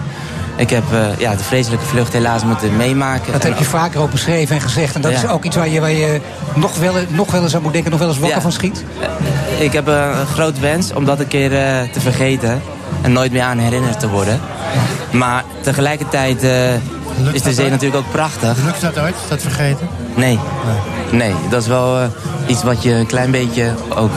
Ik 0.62 0.70
heb 0.70 0.84
eh, 0.94 1.18
ja, 1.18 1.36
de 1.36 1.44
vreselijke 1.44 1.86
vlucht 1.86 2.14
helaas 2.14 2.44
moeten 2.44 2.76
meemaken. 2.78 3.32
Dat 3.32 3.44
heb 3.44 3.58
je 3.58 3.64
vaker 3.64 4.02
ook 4.02 4.12
beschreven 4.12 4.56
en 4.56 4.62
gezegd. 4.62 4.96
En 4.96 5.02
dat 5.02 5.12
Ja. 5.12 5.18
is 5.18 5.28
ook 5.28 5.44
iets 5.44 5.56
waar 5.56 5.70
je, 5.70 5.80
waar 5.80 5.92
je 5.92 6.22
nog, 6.56 6.78
wel, 6.78 6.94
nog 7.08 7.32
wel 7.32 7.44
eens 7.44 7.56
aan 7.56 7.62
moet 7.62 7.74
denken, 7.74 7.92
nog 7.92 8.00
wel 8.00 8.10
eens 8.10 8.18
wakker 8.18 8.38
Ja. 8.38 8.42
van 8.44 8.52
schiet. 8.52 8.84
Ik 9.60 9.74
heb 9.74 9.88
een, 9.88 10.26
groot 10.34 10.60
wens 10.60 10.94
om 10.94 11.06
dat 11.06 11.20
een 11.20 11.28
keer 11.28 11.54
eh, 11.58 11.92
te 11.92 12.00
vergeten. 12.00 12.62
En 13.02 13.12
nooit 13.12 13.32
meer 13.32 13.42
aan 13.42 13.58
herinnerd 13.58 14.00
te 14.00 14.10
worden. 14.10 14.40
Maar 15.12 15.44
tegelijkertijd 15.62 16.44
eh, 16.44 16.74
is 17.32 17.42
de 17.42 17.54
zee 17.54 17.64
ooit? 17.64 17.72
natuurlijk 17.74 18.06
ook 18.06 18.12
prachtig. 18.12 18.58
Lukt 18.66 18.82
dat 18.82 19.00
ooit, 19.00 19.16
dat 19.30 19.42
vergeten? 19.42 19.88
Nee. 20.16 20.40
Nee, 21.12 21.34
dat 21.50 21.62
is 21.62 21.68
wel 21.68 22.00
eh, 22.00 22.06
iets 22.48 22.64
wat 22.64 22.84
je 22.84 22.94
een 22.94 23.06
klein 23.06 23.32
beetje 23.32 23.72
ook 23.96 24.12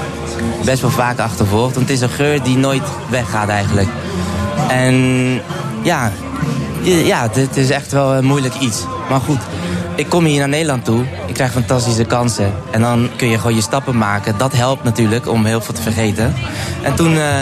best 0.65 0.81
wel 0.81 0.91
vaak 0.91 1.19
achtervolgt. 1.19 1.75
Want 1.75 1.89
het 1.89 1.97
is 1.97 2.03
een 2.03 2.09
geur 2.15 2.43
die 2.43 2.57
nooit 2.57 2.83
weggaat 3.11 3.49
eigenlijk. 3.49 3.89
En 4.69 5.41
ja, 5.85 6.13
ja 6.83 7.29
het, 7.33 7.57
is 7.57 7.71
echt 7.71 7.93
wel 7.93 8.15
een 8.15 8.25
moeilijk 8.25 8.55
iets. 8.55 8.85
Maar 9.11 9.21
goed, 9.21 9.41
ik 9.95 10.09
kom 10.09 10.25
hier 10.25 10.39
naar 10.39 10.49
Nederland 10.49 10.85
toe. 10.85 11.05
Ik 11.27 11.35
krijg 11.35 11.53
fantastische 11.53 12.05
kansen. 12.05 12.53
En 12.71 12.81
dan 12.81 13.09
kun 13.17 13.29
je 13.29 13.39
gewoon 13.39 13.55
je 13.55 13.63
stappen 13.63 13.99
maken. 13.99 14.39
Dat 14.39 14.53
helpt 14.53 14.85
natuurlijk 14.85 15.29
om 15.29 15.45
heel 15.45 15.61
veel 15.61 15.75
te 15.75 15.83
vergeten. 15.83 16.35
En 16.83 16.95
toen 16.95 17.17
eh, 17.17 17.35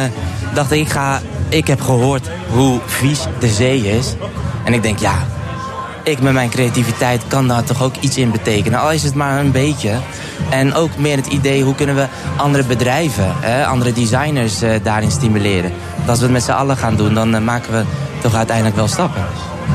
dacht 0.55 0.73
ik, 0.73 0.81
ik, 0.81 0.91
ga, 0.91 1.21
ik 1.49 1.67
heb 1.67 1.81
gehoord 1.81 2.31
hoe 2.51 2.81
vies 2.87 3.21
de 3.39 3.49
zee 3.49 3.99
is. 3.99 4.15
En 4.65 4.73
ik 4.73 4.83
denk, 4.83 4.99
ja, 4.99 5.15
ik 6.05 6.21
met 6.21 6.33
mijn 6.33 6.51
creativiteit 6.51 7.23
kan 7.29 7.49
daar 7.49 7.65
toch 7.65 7.83
ook 7.83 7.97
iets 8.01 8.17
in 8.17 8.31
betekenen. 8.31 8.81
Al 8.81 8.93
is 8.93 9.03
het 9.03 9.15
maar 9.15 9.41
een 9.41 9.53
beetje. 9.53 9.93
En 10.51 10.75
ook 10.75 10.97
meer 10.97 11.17
het 11.17 11.27
idee, 11.27 11.63
hoe 11.63 11.75
kunnen 11.75 11.95
we 11.95 12.07
andere 12.37 12.65
bedrijven, 12.65 13.35
andere 13.67 13.93
designers 13.93 14.63
eh, 14.63 14.71
daarin 14.83 15.11
stimuleren. 15.11 15.73
Want 15.97 16.09
als 16.09 16.19
we 16.19 16.25
het 16.25 16.33
met 16.33 16.43
z'n 16.43 16.51
allen 16.51 16.77
gaan 16.77 16.97
doen, 16.97 17.15
dan 17.15 17.35
eh, 17.35 17.41
maken 17.41 17.73
we 17.73 17.85
toch 18.23 18.35
uiteindelijk 18.35 18.77
wel 18.77 18.89
stappen. 18.89 19.25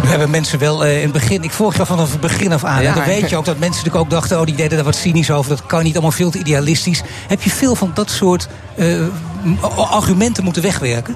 We 0.02 0.08
hebben 0.08 0.30
mensen 0.30 0.60
wel 0.60 0.86
eh, 0.86 0.96
in 0.98 1.04
het 1.04 1.12
begin, 1.12 1.44
ik 1.44 1.52
volg 1.52 1.76
je 1.76 1.86
vanaf 1.86 2.12
het 2.12 2.20
begin 2.20 2.54
af 2.54 2.64
aan. 2.64 2.82
Ja. 2.82 2.90
En 2.90 2.96
dan 2.96 3.04
weet 3.06 3.30
je 3.30 3.38
ook 3.38 3.46
dat 3.46 3.58
mensen 3.60 3.76
natuurlijk 3.84 4.04
ook 4.04 4.10
dachten, 4.10 4.40
oh 4.40 4.46
die 4.46 4.56
deden 4.56 4.76
daar 4.76 4.86
wat 4.86 4.96
cynisch 4.96 5.32
over. 5.32 5.50
Dat 5.50 5.66
kan 5.66 5.84
niet 5.84 5.94
allemaal 5.94 6.12
veel 6.12 6.30
te 6.30 6.38
idealistisch. 6.40 7.02
Heb 7.28 7.42
je 7.42 7.50
veel 7.50 7.76
van 7.76 7.92
dat 7.94 8.10
soort 8.10 8.48
eh, 8.76 8.96
argumenten 9.92 10.44
moeten 10.44 10.62
wegwerken? 10.62 11.16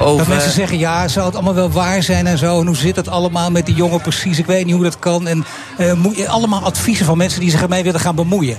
Over- 0.00 0.18
Dat 0.18 0.26
mensen 0.26 0.52
zeggen, 0.52 0.78
ja, 0.78 1.08
zou 1.08 1.26
het 1.26 1.34
allemaal 1.34 1.54
wel 1.54 1.70
waar 1.70 2.02
zijn 2.02 2.26
en 2.26 2.38
zo. 2.38 2.60
En 2.60 2.66
hoe 2.66 2.76
zit 2.76 2.96
het 2.96 3.08
allemaal 3.08 3.50
met 3.50 3.66
die 3.66 3.74
jongen 3.74 4.00
precies? 4.00 4.38
Ik 4.38 4.46
weet 4.46 4.64
niet 4.64 4.74
hoe 4.74 4.84
dat 4.84 4.98
kan. 4.98 5.26
En 5.26 5.44
eh, 5.78 5.92
moet 5.92 6.16
je 6.16 6.28
allemaal 6.28 6.62
adviezen 6.62 7.06
van 7.06 7.16
mensen 7.16 7.40
die 7.40 7.50
zich 7.50 7.62
ermee 7.62 7.82
willen 7.82 8.00
gaan 8.00 8.14
bemoeien. 8.14 8.58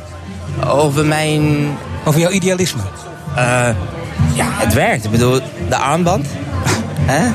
Over 0.67 1.05
mijn... 1.05 1.67
Over 2.05 2.19
jouw 2.19 2.29
idealisme? 2.31 2.81
Ja, 4.33 4.47
het 4.49 4.73
werkt. 4.73 5.05
Ik 5.05 5.11
bedoel, 5.11 5.39
de 5.69 5.77
armband. 5.77 6.27
Hè? 7.01 7.27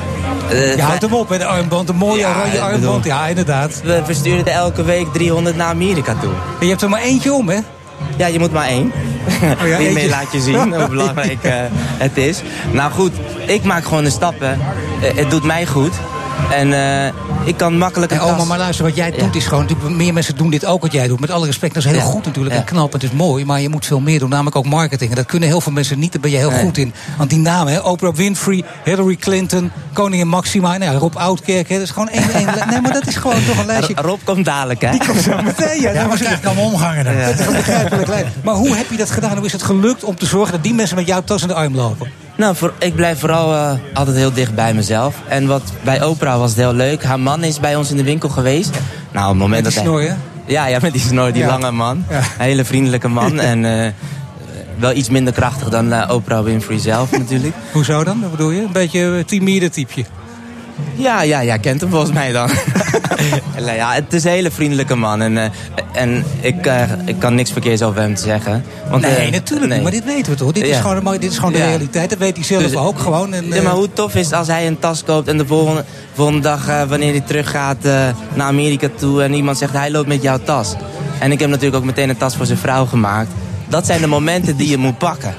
Eh, 0.49 0.75
Je 0.75 0.81
houdt 0.81 1.01
hem 1.01 1.13
op 1.13 1.29
met 1.29 1.39
de 1.39 1.45
armband, 1.45 1.89
een 1.89 1.95
mooie 1.95 2.19
Ja, 2.19 2.29
oranje 2.29 2.59
armband. 2.61 2.81
bedoel- 2.81 2.99
Ja, 3.03 3.27
inderdaad. 3.27 3.81
We 3.83 4.01
versturen 4.05 4.45
er 4.45 4.51
elke 4.53 4.83
week 4.83 5.07
300 5.13 5.55
naar 5.55 5.67
Amerika 5.67 6.15
toe. 6.21 6.31
En 6.59 6.65
je 6.65 6.69
hebt 6.69 6.81
er 6.81 6.89
maar 6.89 7.01
eentje 7.01 7.33
om, 7.33 7.49
hè? 7.49 7.59
Ja, 8.17 8.27
je 8.27 8.39
moet 8.39 8.51
maar 8.51 8.67
één. 8.67 8.91
Oh 9.61 9.67
ja, 9.67 9.77
Hiermee 9.77 9.87
eentje. 9.87 10.09
laat 10.09 10.31
je 10.31 10.39
zien 10.41 10.73
hoe 10.75 10.87
belangrijk 10.89 11.43
eh, 11.43 11.53
het 11.97 12.17
is. 12.17 12.41
Nou 12.71 12.91
goed, 12.91 13.11
ik 13.45 13.63
maak 13.63 13.83
gewoon 13.83 14.03
de 14.03 14.09
stappen. 14.09 14.59
Eh, 15.01 15.15
het 15.15 15.29
doet 15.29 15.43
mij 15.43 15.65
goed. 15.65 15.93
En 16.51 16.73
eh, 16.73 17.13
ik 17.43 17.57
kan 17.57 17.77
makkelijk 17.77 18.11
een 18.11 18.19
oma, 18.19 18.43
maar 18.43 18.57
luister, 18.57 18.85
wat 18.85 18.95
jij 18.95 19.11
Ja. 19.11 19.23
doet 19.23 19.35
is 19.35 19.45
gewoon... 19.45 19.65
natuurlijk, 19.65 19.95
Meer 19.95 20.13
mensen 20.13 20.35
doen 20.37 20.49
dit 20.49 20.65
ook 20.65 20.81
wat 20.81 20.91
jij 20.91 21.07
doet. 21.07 21.19
Met 21.19 21.31
alle 21.31 21.45
respect, 21.45 21.73
dat 21.73 21.83
is 21.83 21.89
heel 21.89 21.99
Ja. 21.99 22.05
goed 22.05 22.25
natuurlijk 22.25 22.55
Ja. 22.55 22.61
en 22.61 22.67
knap. 22.67 22.93
Het 22.93 23.03
is 23.03 23.11
mooi, 23.11 23.45
maar 23.45 23.61
je 23.61 23.69
moet 23.69 23.85
veel 23.85 23.99
meer 23.99 24.19
doen. 24.19 24.29
Namelijk 24.29 24.55
ook 24.55 24.65
marketing. 24.65 25.09
En 25.09 25.15
dat 25.15 25.25
kunnen 25.25 25.49
heel 25.49 25.61
veel 25.61 25.71
mensen 25.71 25.99
niet. 25.99 26.11
Daar 26.11 26.21
ben 26.21 26.31
je 26.31 26.37
heel 26.37 26.49
Nee. 26.49 26.59
goed 26.61 26.77
in. 26.77 26.93
Want 27.17 27.29
die 27.29 27.39
namen, 27.39 27.73
hè, 27.73 27.79
Oprah 27.79 28.15
Winfrey, 28.15 28.63
Hillary 28.83 29.15
Clinton... 29.15 29.71
Koningin 29.93 30.27
Maxima, 30.27 30.77
nou 30.77 30.91
ja, 30.91 30.97
Rob 30.99 31.15
Oudkerk. 31.15 31.69
Hè, 31.69 31.75
dat 31.75 31.83
is 31.83 31.91
gewoon 31.91 32.09
één... 32.09 32.29
één 32.33 32.45
nee, 32.69 32.81
maar 32.81 32.93
dat 32.93 33.07
is 33.07 33.15
gewoon 33.15 33.45
toch 33.47 33.57
een 33.57 33.65
lijstje... 33.65 33.93
Rob 33.97 34.19
komt 34.23 34.45
dadelijk, 34.45 34.81
hè? 34.81 34.91
Die 34.91 35.05
komt 35.07 35.21
zo 35.21 35.41
meteen, 35.43 35.81
ja. 35.81 35.91
Ja, 35.91 36.07
maar 36.07 36.39
allemaal 36.43 36.65
omgangen 36.65 37.03
dan. 37.05 37.15
Dat 37.17 37.39
is 37.39 37.45
begrijpelijk. 37.45 38.27
Maar 38.43 38.55
hoe 38.55 38.75
heb 38.75 38.89
je 38.91 38.97
dat 38.97 39.11
gedaan? 39.11 39.37
Hoe 39.37 39.45
is 39.45 39.51
het 39.51 39.63
gelukt 39.63 40.03
om 40.03 40.15
te 40.15 40.25
zorgen 40.25 40.51
dat 40.51 40.63
die 40.63 40.73
mensen 40.73 40.95
met 40.95 41.07
jouw 41.07 41.21
tas 41.23 41.41
in 41.41 41.47
de 41.47 41.53
arm 41.53 41.75
lopen? 41.75 42.11
Nou, 42.37 42.55
voor, 42.55 42.73
ik 42.79 42.95
blijf 42.95 43.19
vooral 43.19 43.53
eh, 43.53 43.71
altijd 43.93 44.15
heel 44.15 44.33
dicht 44.33 44.55
bij 44.55 44.73
mezelf. 44.73 45.15
En 45.27 45.47
wat 45.47 45.61
bij 45.83 46.03
Oprah 46.03 46.39
was 46.39 46.49
het 46.49 46.59
heel 46.59 46.73
leuk. 46.73 47.03
Haar 47.03 47.19
man 47.19 47.43
is 47.43 47.59
bij 47.59 47.75
ons 47.75 47.91
in 47.91 47.97
de 47.97 48.03
winkel 48.03 48.29
geweest. 48.29 48.69
Nou, 49.11 49.25
op 49.25 49.31
het 49.31 49.41
moment 49.41 49.63
Met 49.63 49.73
die 49.73 49.81
dat 49.83 49.83
snor, 49.91 49.99
hij... 49.99 50.09
hè? 50.09 50.15
Ja, 50.53 50.65
ja, 50.65 50.79
met 50.81 50.91
die 50.91 51.01
snor, 51.01 51.31
die 51.31 51.41
Ja. 51.41 51.47
lange 51.47 51.71
man. 51.71 52.05
Ja. 52.09 52.21
Hele 52.37 52.65
vriendelijke 52.65 53.07
man. 53.07 53.39
en 53.51 53.65
eh, 53.85 53.91
wel 54.79 54.93
iets 54.93 55.09
minder 55.09 55.33
krachtig 55.33 55.69
dan 55.69 55.93
eh, 55.93 56.13
Oprah 56.15 56.43
Winfrey 56.43 56.79
zelf 56.79 57.11
natuurlijk. 57.19 57.55
Hoezo 57.71 58.03
dan? 58.03 58.21
Wat 58.21 58.31
bedoel 58.31 58.51
je? 58.51 58.61
Een 58.61 58.71
beetje 58.71 59.23
timide 59.25 59.69
typeje. 59.69 60.05
Ja, 60.95 61.21
ja, 61.21 61.39
ja, 61.39 61.57
kent 61.57 61.81
hem 61.81 61.89
volgens 61.89 62.11
mij 62.11 62.31
dan. 62.31 62.49
Nee, 63.65 63.75
ja, 63.75 63.93
het 63.93 64.13
is 64.13 64.23
een 64.23 64.31
hele 64.31 64.51
vriendelijke 64.51 64.95
man. 64.95 65.21
En, 65.21 65.37
eh, 65.37 65.49
en 65.93 66.23
ik, 66.41 66.65
eh, 66.65 66.81
ik 67.05 67.19
kan 67.19 67.35
niks 67.35 67.51
verkeers 67.51 67.81
over 67.81 68.01
hem 68.01 68.15
te 68.15 68.21
zeggen. 68.21 68.63
Want, 68.89 69.01
nee, 69.01 69.15
eh, 69.15 69.31
natuurlijk 69.31 69.73
niet, 69.73 69.81
maar 69.81 69.91
dit 69.91 70.05
weten 70.05 70.31
we 70.31 70.37
toch? 70.37 70.51
Dit 70.51 70.63
is 70.63 70.77
gewoon, 70.77 71.11
dit 71.19 71.31
is 71.31 71.37
gewoon 71.37 71.51
de 71.51 71.57
Ja. 71.57 71.65
realiteit. 71.65 72.09
Dat 72.09 72.19
weet 72.19 72.35
hij 72.35 72.45
zelf 72.45 72.61
Dus- 72.63 72.75
ook 72.75 72.99
gewoon. 72.99 73.33
En, 73.33 73.45
Ja, 73.47 73.61
maar 73.61 73.73
hoe 73.73 73.93
tof 73.93 74.15
is 74.15 74.25
het 74.25 74.35
als 74.35 74.47
hij 74.47 74.67
een 74.67 74.79
tas 74.79 75.03
koopt 75.03 75.27
en 75.27 75.37
de 75.37 75.45
volgende, 75.45 75.83
volgende 76.13 76.41
dag, 76.41 76.65
wanneer 76.87 77.11
hij 77.11 77.21
teruggaat 77.21 77.83
naar 78.33 78.47
Amerika 78.47 78.87
toe 78.95 79.23
en 79.23 79.33
iemand 79.33 79.57
zegt 79.57 79.73
hij 79.73 79.91
loopt 79.91 80.07
met 80.07 80.21
jouw 80.21 80.39
tas. 80.43 80.75
En 81.19 81.31
ik 81.31 81.39
heb 81.39 81.49
natuurlijk 81.49 81.75
ook 81.75 81.83
meteen 81.83 82.09
een 82.09 82.17
tas 82.17 82.35
voor 82.35 82.45
zijn 82.45 82.57
vrouw 82.57 82.85
gemaakt. 82.85 83.29
Dat 83.67 83.85
zijn 83.85 84.01
de 84.01 84.07
momenten 84.07 84.57
die 84.57 84.69
je 84.69 84.77
moet 84.77 84.97
pakken. 84.97 85.33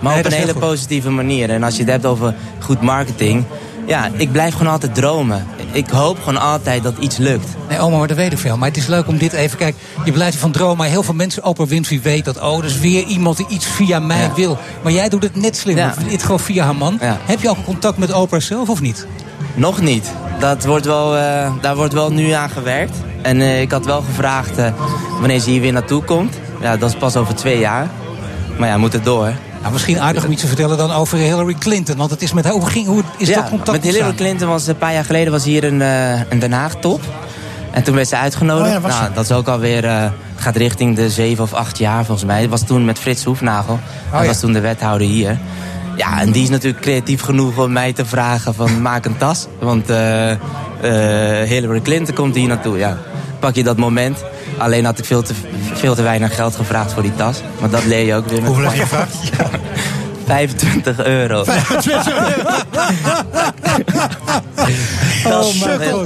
Maar 0.00 0.12
Nee, 0.12 0.24
op 0.24 0.30
een 0.30 0.36
hele 0.38 0.52
goed. 0.52 0.60
positieve 0.60 1.10
manier. 1.10 1.50
En 1.50 1.62
als 1.62 1.74
je 1.76 1.82
het 1.82 1.90
hebt 1.90 2.06
over 2.06 2.34
goed 2.58 2.80
marketing. 2.82 3.44
Ja, 3.88 4.08
ik 4.16 4.32
blijf 4.32 4.54
gewoon 4.54 4.72
altijd 4.72 4.94
dromen. 4.94 5.46
Ik 5.72 5.88
hoop 5.88 6.18
gewoon 6.18 6.40
altijd 6.40 6.82
dat 6.82 6.94
iets 6.98 7.16
lukt. 7.16 7.46
Nee, 7.68 7.78
oma, 7.80 8.06
dat 8.06 8.16
weet 8.16 8.32
ik 8.32 8.38
veel. 8.38 8.56
Maar 8.56 8.68
het 8.68 8.76
is 8.76 8.86
leuk 8.86 9.06
om 9.08 9.18
dit 9.18 9.32
even... 9.32 9.58
Kijk, 9.58 9.74
je 10.04 10.12
blijft 10.12 10.36
van 10.36 10.50
dromen. 10.50 10.76
Maar 10.76 10.86
heel 10.88 11.02
veel 11.02 11.14
mensen, 11.14 11.44
Oprah 11.44 11.68
Winfrey 11.68 12.00
weet 12.02 12.24
dat... 12.24 12.40
oh, 12.40 12.64
is 12.64 12.78
weer 12.78 13.02
iemand 13.04 13.36
die 13.36 13.46
iets 13.48 13.66
via 13.66 13.98
mij 13.98 14.20
Ja. 14.22 14.34
wil. 14.34 14.58
Maar 14.82 14.92
jij 14.92 15.08
doet 15.08 15.22
het 15.22 15.36
net 15.36 15.56
slimmer. 15.56 15.84
Ja. 15.84 16.08
Dit 16.08 16.22
gewoon 16.22 16.40
via 16.40 16.64
haar 16.64 16.76
man. 16.76 16.98
Ja. 17.00 17.18
Heb 17.24 17.40
je 17.40 17.48
ook 17.48 17.64
contact 17.64 17.98
met 17.98 18.12
Oprah 18.12 18.40
zelf 18.40 18.68
of 18.68 18.80
niet? 18.80 19.06
Nog 19.54 19.80
niet. 19.80 20.12
Dat 20.38 20.64
wordt 20.64 20.86
wel, 20.86 21.16
eh, 21.16 21.52
daar 21.60 21.76
wordt 21.76 21.92
wel 21.92 22.10
nu 22.12 22.30
aan 22.30 22.50
gewerkt. 22.50 22.96
En 23.22 23.40
eh, 23.40 23.60
ik 23.60 23.70
had 23.70 23.84
wel 23.84 24.02
gevraagd 24.02 24.58
eh, 24.58 24.72
wanneer 25.18 25.40
ze 25.40 25.50
hier 25.50 25.60
weer 25.60 25.72
naartoe 25.72 26.02
komt. 26.04 26.38
Ja, 26.60 26.76
dat 26.76 26.90
is 26.90 26.96
pas 26.96 27.16
over 27.16 27.34
twee 27.34 27.58
jaar. 27.58 27.88
Maar 28.58 28.68
ja, 28.68 28.76
moet 28.78 28.92
het 28.92 29.04
door. 29.04 29.32
Nou, 29.60 29.72
misschien 29.72 30.00
aardig 30.00 30.24
om 30.24 30.30
iets 30.30 30.40
te 30.40 30.46
vertellen 30.46 30.78
dan 30.78 30.92
over 30.92 31.18
Hillary 31.18 31.54
Clinton. 31.54 31.96
Want 31.96 32.10
het 32.10 32.22
is 32.22 32.32
met 32.32 32.44
haar... 32.44 32.52
Hoe, 32.52 32.66
ging, 32.66 32.86
hoe 32.86 33.02
is 33.16 33.28
ja, 33.28 33.34
dat 33.34 33.48
contact 33.48 33.84
met 33.84 33.94
Hillary? 33.94 34.14
Clinton 34.14 34.48
was 34.48 34.66
een 34.66 34.78
paar 34.78 34.92
jaar 34.92 35.04
geleden 35.04 35.32
was 35.32 35.44
hier 35.44 35.64
een, 35.64 35.82
eh, 35.82 36.20
een 36.30 36.38
Den 36.38 36.52
Haag 36.52 36.74
top. 36.74 37.00
En 37.70 37.82
toen 37.82 37.94
werd 37.94 38.08
ze 38.08 38.16
uitgenodigd. 38.16 38.76
Oh 38.76 38.82
ja, 38.82 39.00
nou, 39.00 39.14
dat 39.14 39.24
is 39.24 39.32
ook 39.32 39.48
alweer, 39.48 39.84
eh 39.84 40.10
gaat 40.40 40.56
richting 40.56 40.96
de 40.96 41.10
zeven 41.10 41.44
of 41.44 41.52
acht 41.52 41.78
jaar 41.78 42.04
volgens 42.04 42.26
mij. 42.26 42.40
Dat 42.40 42.50
was 42.50 42.62
toen 42.62 42.84
met 42.84 42.98
Frits 42.98 43.24
Hoefnagel. 43.24 43.78
dat 44.10 44.20
ja. 44.20 44.26
was 44.26 44.40
toen 44.40 44.52
de 44.52 44.60
wethouder 44.60 45.06
hier. 45.06 45.38
Ja, 45.96 46.20
en 46.20 46.32
die 46.32 46.42
is 46.42 46.48
natuurlijk 46.48 46.82
creatief 46.82 47.20
genoeg 47.20 47.58
om 47.58 47.72
mij 47.72 47.92
te 47.92 48.04
vragen 48.04 48.54
van 48.54 48.82
maak 48.82 49.04
een 49.04 49.16
tas. 49.16 49.46
Want 49.58 49.90
eh, 49.90 50.36
Hillary 51.44 51.80
Clinton 51.80 52.14
komt 52.14 52.34
hier 52.34 52.48
naartoe, 52.48 52.78
ja. 52.78 52.96
Pak 53.38 53.54
je 53.54 53.62
dat 53.62 53.76
moment. 53.76 54.24
Alleen 54.58 54.84
had 54.84 54.98
ik 54.98 55.04
veel 55.04 55.22
te, 55.22 55.34
veel 55.74 55.94
te 55.94 56.02
weinig 56.02 56.34
geld 56.34 56.56
gevraagd 56.56 56.92
voor 56.92 57.02
die 57.02 57.14
tas. 57.16 57.40
Maar 57.60 57.70
dat 57.70 57.84
leer 57.84 58.06
je 58.06 58.14
ook 58.14 58.26
weer. 58.28 58.38
met- 58.42 58.46
Hoeveel 58.50 58.64
heb 58.64 58.74
je 58.74 58.80
gevraagd? 58.86 59.14
25 60.26 61.04
euro. 61.04 61.44
Oh, 65.26 65.42
sukkel. 65.42 66.04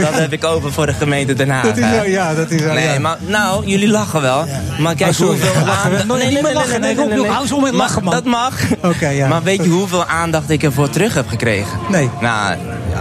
Dat 0.00 0.12
heb 0.14 0.32
ik 0.32 0.44
over 0.44 0.72
voor 0.72 0.86
de 0.86 0.92
gemeente 0.92 1.34
Den 1.34 1.48
Haag. 1.50 1.62
Dat 1.64 1.76
is 1.76 1.84
ja, 2.12 2.34
dat 2.34 2.50
is 2.50 2.62
wel- 2.62 2.74
Nee, 2.74 2.88
ja. 2.92 2.98
maar 2.98 3.16
nou, 3.26 3.66
jullie 3.66 3.88
lachen 3.88 4.20
wel. 4.22 4.46
Maar 4.78 4.94
kijk 4.94 5.10
Oh, 5.10 5.16
hoeveel 5.26 5.52
aandacht... 5.54 6.06
Nee, 6.06 6.28
niet 6.28 6.42
meer 6.42 6.52
lachen. 6.54 6.80
Nee, 6.80 6.94
Rob, 6.96 7.10
hou 7.28 7.42
eens 7.42 7.52
op 7.52 7.60
met 7.62 7.72
Maar 7.72 7.80
lachen, 7.86 8.04
man. 8.04 8.12
Dat 8.14 8.24
mag. 8.24 8.52
Oké, 8.82 9.08
ja. 9.08 9.28
Maar 9.28 9.42
weet 9.42 9.64
je 9.64 9.70
hoeveel 9.70 10.04
aandacht 10.04 10.50
ik 10.50 10.62
ervoor 10.62 10.90
terug 10.90 11.14
heb 11.14 11.28
gekregen? 11.28 11.78
Nee. 11.90 12.10
Nou, 12.20 12.56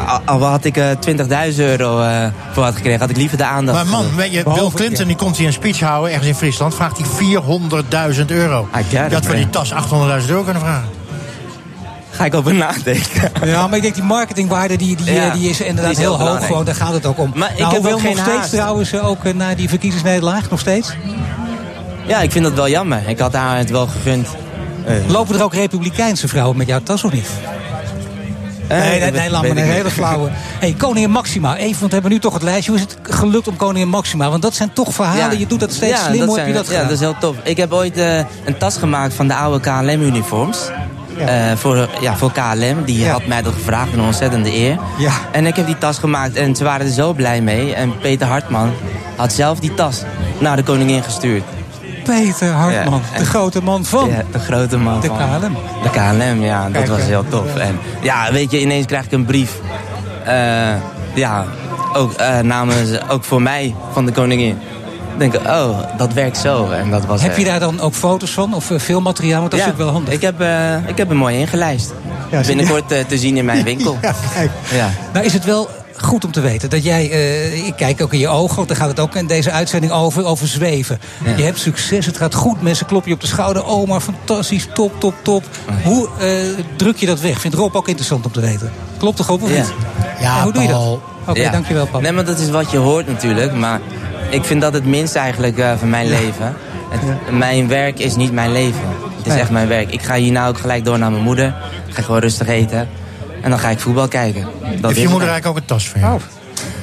al- 0.08 0.22
al 0.26 0.44
had 0.44 0.66
ik 0.66 0.78
eh, 0.78 0.90
20.000 1.52 1.56
euro 1.58 2.02
eh, 2.02 2.26
voor 2.52 2.64
had 2.64 2.76
gekregen, 2.76 3.00
had 3.00 3.10
ik 3.10 3.18
liever 3.18 3.38
de 3.38 3.44
aandacht. 3.44 3.78
Maar 3.78 3.88
man, 3.88 4.16
weet 4.16 4.32
je, 4.32 4.44
Bill 4.44 4.70
Clinton 4.74 5.08
die 5.08 5.16
komt 5.16 5.38
hier 5.38 5.48
een 5.48 5.54
speech 5.54 5.80
houden 5.80 6.10
ergens 6.10 6.28
in 6.28 6.36
Friesland. 6.36 6.76
Vraagt 6.76 6.98
hij 6.98 7.08
400.000 8.16 8.26
euro. 8.26 8.68
It, 8.92 9.14
had 9.14 9.26
voor 9.26 9.36
die 9.36 9.50
tas 9.50 9.74
800.000 9.74 9.78
euro 10.30 10.44
kunnen 10.44 10.62
vragen. 10.62 10.90
Ga 12.12 12.26
ik 12.26 12.34
over 12.36 12.54
nadenken. 12.54 13.32
Ja, 13.44 13.68
maar 13.68 13.76
ik 13.76 13.82
denk 13.82 13.96
die 13.96 14.04
marketingwaarde 14.04 14.76
die, 14.76 14.96
die, 14.96 15.14
Ja, 15.14 15.30
die 15.30 15.50
is 15.50 15.62
inderdaad 15.62 15.84
die 15.84 15.94
is 15.94 15.98
heel 16.10 16.18
heel 16.18 16.28
hoog. 16.28 16.46
Gewoon, 16.46 16.66
daar 16.66 16.76
gaat 16.76 16.94
het 16.94 17.06
ook 17.06 17.18
om. 17.20 17.32
Maar 17.36 17.52
ik 17.52 17.58
nou, 17.60 17.74
heb 17.74 17.82
hoewel 17.82 17.94
ook 17.98 18.02
geen 18.02 18.16
nog 18.16 18.20
steeds 18.26 18.38
haast. 18.38 18.52
trouwens 18.52 18.92
eh, 18.92 19.08
ook 19.08 19.24
eh, 19.26 19.34
na 19.34 19.56
die 19.56 19.70
verkiezingsnederlaag, 19.70 20.50
nog 20.50 20.60
steeds. 20.60 20.94
Ja, 22.08 22.20
ik 22.22 22.32
vind 22.32 22.44
dat 22.46 22.54
wel 22.54 22.70
jammer. 22.70 23.02
Ik 23.08 23.20
had 23.20 23.34
haar 23.34 23.58
het 23.58 23.70
wel 23.70 23.88
gegund. 23.88 24.28
Eh, 24.86 24.94
Lopen 25.08 25.36
er 25.36 25.44
ook 25.44 25.54
republikeinse 25.54 26.28
vrouwen 26.28 26.58
met 26.58 26.68
jouw 26.68 26.80
tas 26.84 27.04
of 27.04 27.12
niet? 27.14 27.28
Nee, 28.70 29.00
nee, 29.00 29.12
nee, 29.12 29.30
laat 29.30 29.42
maar 29.42 29.52
een 29.52 29.58
hele 29.58 29.90
flauwe. 29.90 30.30
hey, 30.34 30.74
koningin 30.78 31.10
Maxima, 31.12 31.56
even, 31.56 31.70
want 31.80 31.88
we 31.88 31.94
hebben 31.94 32.12
nu 32.12 32.20
toch 32.20 32.34
het 32.34 32.44
lijstje. 32.44 32.72
Hoe 32.72 32.80
is 32.82 32.86
het 32.88 33.16
gelukt 33.16 33.48
om 33.48 33.56
koningin 33.56 33.88
Maxima? 33.90 34.30
Want 34.30 34.42
dat 34.42 34.54
zijn 34.56 34.74
toch 34.74 34.94
verhalen, 34.94 35.40
je 35.40 35.48
doet 35.48 35.60
dat 35.60 35.72
steeds 35.74 36.00
Ja, 36.00 36.06
slim. 36.08 36.28
Hoe 36.28 36.38
heb 36.38 36.48
je 36.48 36.54
dat 36.54 36.66
Ja, 36.66 36.72
gedaan? 36.72 36.84
dat 36.84 36.94
is 36.94 37.00
heel 37.00 37.16
tof. 37.20 37.36
Ik 37.44 37.58
heb 37.58 37.74
ooit 37.74 37.98
eh, 37.98 38.18
een 38.18 38.58
tas 38.58 38.78
gemaakt 38.78 39.14
van 39.14 39.28
de 39.28 39.36
oude 39.36 39.60
KLM-uniforms. 39.60 40.60
Eh, 41.18 41.52
voor, 41.56 41.90
ja, 42.02 42.16
voor 42.18 42.32
KLM. 42.32 42.84
Die 42.86 43.00
Ja. 43.00 43.12
had 43.12 43.26
mij 43.26 43.42
dat 43.42 43.54
gevraagd, 43.54 43.94
een 43.94 44.02
ontzettende 44.02 44.54
eer. 44.56 44.78
Ja. 44.98 45.12
En 45.32 45.46
ik 45.46 45.56
heb 45.56 45.66
die 45.66 45.78
tas 45.78 45.98
gemaakt 45.98 46.36
en 46.36 46.56
ze 46.56 46.64
waren 46.64 46.86
er 46.86 46.92
zo 46.92 47.14
blij 47.14 47.42
mee. 47.42 47.74
En 47.74 47.98
Peter 48.00 48.28
Hartman 48.28 48.72
had 49.16 49.34
zelf 49.34 49.60
die 49.60 49.74
tas 49.74 50.02
naar 50.38 50.56
de 50.56 50.64
koningin 50.64 51.04
gestuurd. 51.04 51.44
Peter 52.04 52.52
Hartman, 52.52 53.02
Ja, 53.14 53.20
de 53.20 53.26
grote 53.26 53.62
man 53.64 53.86
van. 53.86 54.10
Ja, 54.10 54.24
de 54.32 54.40
grote 54.40 54.78
man 54.78 55.00
De 55.02 55.08
van 55.08 55.18
KLM. 55.18 55.58
De 55.84 55.90
KLM, 55.90 56.42
ja, 56.44 56.70
dat 56.70 56.88
was 56.88 57.02
heel 57.02 57.26
tof. 57.30 57.56
En 57.56 57.80
ja, 58.02 58.32
weet 58.32 58.52
je, 58.52 58.62
ineens 58.62 58.86
krijg 58.86 59.06
ik 59.06 59.12
een 59.12 59.26
brief. 59.26 59.60
eh, 60.26 60.70
ja, 61.14 61.46
ook 61.94 62.14
eh, 62.14 62.40
namens, 62.40 62.90
ook 63.10 63.24
voor 63.24 63.42
mij, 63.42 63.76
van 63.92 64.06
de 64.06 64.12
koningin. 64.12 64.60
Ik 65.18 65.32
denk, 65.32 65.48
oh, 65.48 65.80
dat 65.98 66.14
werkt 66.14 66.38
zo. 66.38 66.70
En 66.70 66.90
dat 66.90 67.06
was, 67.06 67.22
Heb 67.22 67.38
je 67.38 67.44
eh, 67.44 67.50
daar 67.50 67.60
dan 67.60 67.80
ook 67.80 67.94
foto's 67.94 68.32
van? 68.32 68.54
Of 68.54 68.72
veel 68.76 69.02
materiaal? 69.02 69.40
Want 69.40 69.52
dat 69.52 69.60
is 69.60 69.66
ja, 69.66 69.72
natuurlijk 69.72 69.92
wel 69.92 70.02
handig. 70.02 70.14
Ik 70.14 70.22
heb, 70.22 70.90
ik 70.90 70.98
heb 70.98 71.08
hem 71.08 71.18
mooi 71.18 71.38
ingelijst. 71.38 71.94
Ja? 72.32 72.42
Binnenkort 72.42 72.88
te 72.88 73.18
zien 73.18 73.38
in 73.38 73.46
mijn 73.46 73.64
winkel. 73.72 73.98
Ja, 74.02 74.14
kijk. 74.34 74.52
Ja. 74.72 74.90
Nou 75.14 75.26
is 75.26 75.34
het 75.34 75.46
wel 75.46 75.70
goed 75.98 76.26
om 76.26 76.32
te 76.32 76.42
weten 76.42 76.70
dat 76.70 76.84
jij, 76.84 77.10
eh, 77.12 77.66
ik 77.68 77.76
kijk 77.76 78.02
ook 78.02 78.14
in 78.14 78.20
je 78.20 78.28
ogen, 78.28 78.56
want 78.56 78.68
daar 78.68 78.78
gaat 78.78 78.88
het 78.90 79.00
ook 79.00 79.16
in 79.16 79.28
deze 79.28 79.52
uitzending 79.52 79.92
over, 79.94 80.26
over 80.26 80.48
zweven. 80.48 81.00
Ja. 81.26 81.36
Je 81.38 81.44
hebt 81.44 81.60
succes, 81.60 82.06
het 82.06 82.18
gaat 82.18 82.34
goed, 82.34 82.62
mensen 82.62 82.86
kloppen 82.86 83.10
je 83.10 83.16
op 83.16 83.22
de 83.22 83.28
schouder. 83.28 83.66
Oh, 83.66 83.88
maar 83.88 84.00
fantastisch, 84.02 84.68
top, 84.74 85.00
top, 85.00 85.14
top. 85.22 85.44
Hoe 85.84 86.08
eh, 86.20 86.28
druk 86.76 86.98
je 86.98 87.06
dat 87.06 87.20
weg? 87.20 87.40
Vindt 87.42 87.58
Rob 87.58 87.76
ook 87.76 87.88
interessant 87.88 88.26
om 88.26 88.32
te 88.32 88.40
weten. 88.42 88.72
Klopt 88.98 89.18
toch 89.18 89.30
op 89.30 89.42
of 89.42 89.50
Ja. 89.50 89.56
niet? 89.58 89.74
Ja, 90.20 90.38
En 90.38 90.44
hoe 90.44 90.54
doe 90.54 90.62
je 90.62 90.68
dat? 90.68 91.00
Oké, 91.28 91.40
Ja. 91.42 91.52
dankjewel 91.52 91.86
Paul. 91.88 92.02
Nee, 92.02 92.12
maar 92.12 92.26
dat 92.26 92.40
is 92.40 92.50
wat 92.50 92.72
je 92.72 92.78
hoort 92.78 93.08
natuurlijk. 93.08 93.54
Maar 93.54 93.80
ik 94.30 94.44
vind 94.44 94.62
dat 94.62 94.74
het 94.74 94.86
minst 94.86 95.16
eigenlijk 95.16 95.58
eh, 95.58 95.72
van 95.78 95.90
mijn 95.90 96.08
leven. 96.10 96.56
Het- 96.90 97.32
Mijn 97.38 97.68
werk 97.68 98.00
is 98.00 98.16
niet 98.16 98.32
mijn 98.32 98.52
leven. 98.52 98.82
Het 99.18 99.34
is 99.34 99.40
echt 99.40 99.50
mijn 99.50 99.68
werk. 99.68 99.92
Ik 99.92 100.02
ga 100.02 100.16
hierna 100.16 100.48
ook 100.48 100.58
gelijk 100.60 100.86
door 100.86 100.98
naar 101.00 101.12
mijn 101.12 101.24
moeder. 101.24 101.54
Ik 101.88 101.94
ga 101.96 102.02
gewoon 102.02 102.20
rustig 102.22 102.48
eten. 102.48 102.90
En 103.42 103.50
dan 103.50 103.60
ga 103.60 103.70
ik 103.70 103.80
voetbal 103.80 104.08
kijken. 104.08 104.42
Dat 104.42 104.52
Heeft 104.62 104.76
je 104.82 104.86
moeder 104.86 105.00
dan. 105.08 105.20
eigenlijk 105.20 105.48
ook 105.48 105.56
een 105.58 105.66
tas 105.66 105.88
voor 105.88 106.00
jou? 106.00 106.20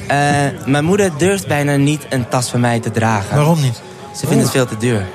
Eh, 0.07 0.17
mijn 0.65 0.83
moeder 0.85 1.11
durft 1.17 1.47
bijna 1.47 1.75
niet 1.75 2.05
een 2.09 2.27
tas 2.29 2.49
van 2.49 2.59
mij 2.59 2.79
te 2.79 2.91
dragen. 2.91 3.35
Waarom 3.35 3.61
niet? 3.61 3.81
Ze 4.15 4.27
vindt 4.27 4.43
het 4.43 4.51
veel 4.51 4.65
te 4.65 4.77
duur. 4.77 5.05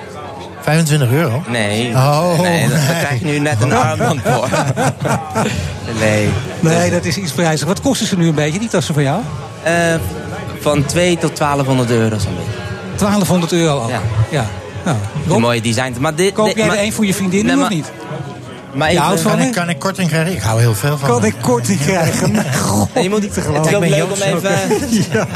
25 0.60 1.10
euro? 1.10 1.42
Nee, 1.48 1.88
Oh, 1.94 2.40
nee 2.40 2.68
daar, 2.68 2.78
daar 2.78 2.88
nee. 2.94 3.04
krijg 3.04 3.20
je 3.20 3.26
nu 3.26 3.38
net 3.38 3.62
een 3.62 3.72
armband 3.84 4.20
voor. 4.24 4.48
nee. 6.00 6.28
Nee, 6.60 6.90
dat 6.90 7.04
is 7.04 7.16
iets 7.16 7.32
prijzig. 7.32 7.66
Wat 7.66 7.80
kosten 7.80 8.06
ze 8.06 8.16
nu 8.16 8.26
een 8.28 8.34
beetje, 8.34 8.58
die 8.58 8.68
tassen 8.68 8.94
van 8.94 9.02
jou? 9.02 9.20
Eh, 9.62 9.94
van 10.60 10.84
2 10.84 11.18
tot 11.18 11.36
1200 11.36 11.90
euro 11.90 12.18
zo'n 12.18 12.34
beetje. 12.36 12.60
1200 12.96 13.52
euro 13.52 13.78
al. 13.80 13.88
Ja. 13.88 14.00
ja. 14.30 14.46
Nou, 15.26 15.40
mooie 15.40 15.60
designs. 15.60 15.98
Maar 15.98 16.14
dit, 16.14 16.32
koop 16.32 16.56
jij 16.56 16.66
maar- 16.66 16.76
er 16.76 16.82
een 16.82 16.92
voor 16.92 17.06
je 17.06 17.14
vriendin 17.14 17.46
Nee, 17.46 17.54
maar- 17.56 17.64
of 17.64 17.70
niet? 17.70 17.92
Maar 18.74 18.88
Je 18.88 18.92
even- 18.94 19.04
houdt 19.06 19.20
van 19.20 19.30
Kan 19.30 19.40
ik, 19.40 19.52
kan 19.52 19.68
ik 19.68 19.78
korting 19.78 20.08
krijgen? 20.08 20.32
Ik 20.32 20.40
hou 20.42 20.60
heel 20.60 20.74
veel 20.74 20.98
van. 20.98 21.08
Kan 21.08 21.24
ik 21.24 21.34
korting 21.40 21.80
krijgen? 21.80 22.36
God, 22.66 22.88
En 22.92 23.02
je 23.02 23.08
moet, 23.08 23.20
niet 23.20 23.32
te 23.32 23.40
het 23.40 23.48
is 23.48 23.54
geloven. 23.56 23.74
ook 23.74 23.80
ben 23.80 23.90
leuk 23.90 24.12
om 24.12 24.22
even... 24.22 25.02
Ja. 25.12 25.26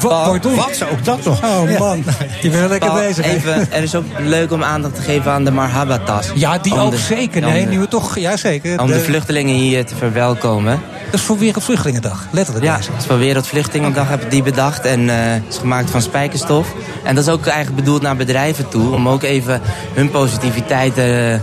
Wat? 0.00 0.42
Wat 0.56 0.76
zou 0.76 0.90
ook 0.90 1.04
dat 1.04 1.24
nog? 1.24 1.42
Oh 1.42 1.78
man, 1.78 2.04
je 2.40 2.50
bent 2.50 2.68
lekker 2.70 2.90
Paul, 2.90 3.00
bezig. 3.02 3.24
even, 3.24 3.72
er 3.72 3.82
is 3.82 3.94
ook 3.94 4.04
leuk 4.18 4.52
om 4.52 4.62
aandacht 4.62 4.94
te 4.94 5.02
geven 5.02 5.32
aan 5.32 5.44
de 5.44 5.50
Marhaba-tas. 5.50 6.30
Ja, 6.34 6.58
die 6.58 6.72
Om 6.72 6.78
ook 6.78 6.90
de- 6.90 6.96
zeker. 6.96 7.44
om 7.46 7.52
Nee, 7.52 7.64
de- 7.64 7.70
nu 7.70 7.78
we 7.78 7.88
toch, 7.88 8.18
ja 8.18 8.36
zeker. 8.36 8.80
Om 8.80 8.86
de 8.86 8.92
De- 8.92 9.00
vluchtelingen 9.00 9.54
hier 9.54 9.86
te 9.86 9.94
verwelkomen. 9.96 10.80
Dat 11.10 11.20
is 11.20 11.26
voor 11.26 11.38
Wereldvluchtelingendag, 11.38 12.26
letterlijk. 12.30 12.66
Ja, 12.66 12.76
het 12.76 12.88
is 12.98 13.06
voor 13.06 13.18
Wereldvluchtelingendag 13.18 14.08
heb 14.08 14.22
ik 14.22 14.30
die 14.30 14.42
bedacht. 14.42 14.84
En 14.84 15.08
eh, 15.10 15.16
het 15.18 15.42
is 15.48 15.56
gemaakt 15.58 15.90
van 15.90 16.02
spijkerstof. 16.02 16.66
En 17.04 17.14
dat 17.14 17.24
is 17.26 17.30
ook 17.32 17.46
eigenlijk 17.46 17.76
bedoeld 17.84 18.02
naar 18.02 18.16
bedrijven 18.16 18.68
toe. 18.68 18.94
Om 18.94 19.08
ook 19.08 19.22
even 19.22 19.60
hun 19.94 20.10
positiviteit 20.10 20.98
eh, 20.98 21.34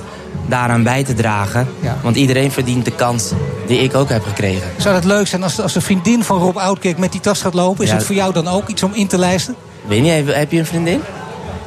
daaraan 0.46 0.84
bij 0.84 1.04
te 1.04 1.14
dragen. 1.14 1.68
Ja. 1.80 1.98
Want 2.02 2.16
iedereen 2.16 2.52
verdient 2.52 2.86
de 2.86 2.92
kans 2.92 3.32
die 3.68 3.80
ik 3.80 3.96
ook 3.96 4.10
heb 4.10 4.24
gekregen. 4.24 4.68
Zou 4.78 4.96
dat 4.96 5.04
leuk 5.04 5.28
zijn 5.28 5.44
als, 5.44 5.60
als 5.62 5.74
de 5.74 5.82
vriendin 5.82 6.24
van 6.24 6.40
Rob 6.40 6.58
Oudkerk 6.58 6.98
met 6.98 7.12
die 7.12 7.22
tas 7.22 7.42
gaat 7.42 7.54
lopen? 7.54 7.84
Is 7.84 7.90
Ja. 7.90 7.96
het 7.96 8.06
voor 8.06 8.16
jou 8.16 8.34
dan 8.34 8.48
ook 8.48 8.68
iets 8.68 8.84
om 8.84 8.94
in 8.94 9.08
te 9.08 9.18
lijsten? 9.18 9.56
Weet 9.88 10.02
niet, 10.02 10.12
heb, 10.12 10.36
heb 10.36 10.52
je 10.52 10.60
een 10.60 10.66
vriendin? 10.66 11.02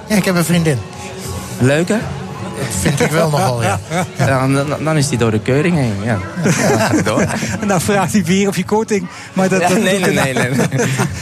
Ja, 0.08 0.16
ik 0.16 0.24
heb 0.24 0.36
een 0.36 0.44
vriendin. 0.44 0.78
Leuke? 1.58 1.98
Dat 2.58 2.80
vind 2.80 3.00
ik 3.00 3.10
wel 3.10 3.30
nogal, 3.30 3.62
ja. 3.62 3.78
Ja, 4.18 4.46
dan, 4.48 4.66
dan 4.84 4.96
is 4.96 5.08
die 5.08 5.18
door 5.18 5.30
de 5.30 5.38
keuring 5.40 5.76
heen. 5.76 5.94
Ja. 6.02 6.18
Dan 6.42 6.52
gaat 6.52 6.90
het 6.96 7.04
door. 7.04 7.24
En 7.60 7.68
dan 7.68 7.80
vraagt 7.80 8.12
hij 8.12 8.24
weer 8.24 8.48
of 8.48 8.56
je 8.56 8.64
korting. 8.64 9.06
Maar 9.32 9.48
dat, 9.48 9.60
Ja, 9.60 9.68
dat- 9.68 9.78
nee, 9.82 9.98
nee, 9.98 10.12
nee, 10.14 10.34
nee. 10.34 10.50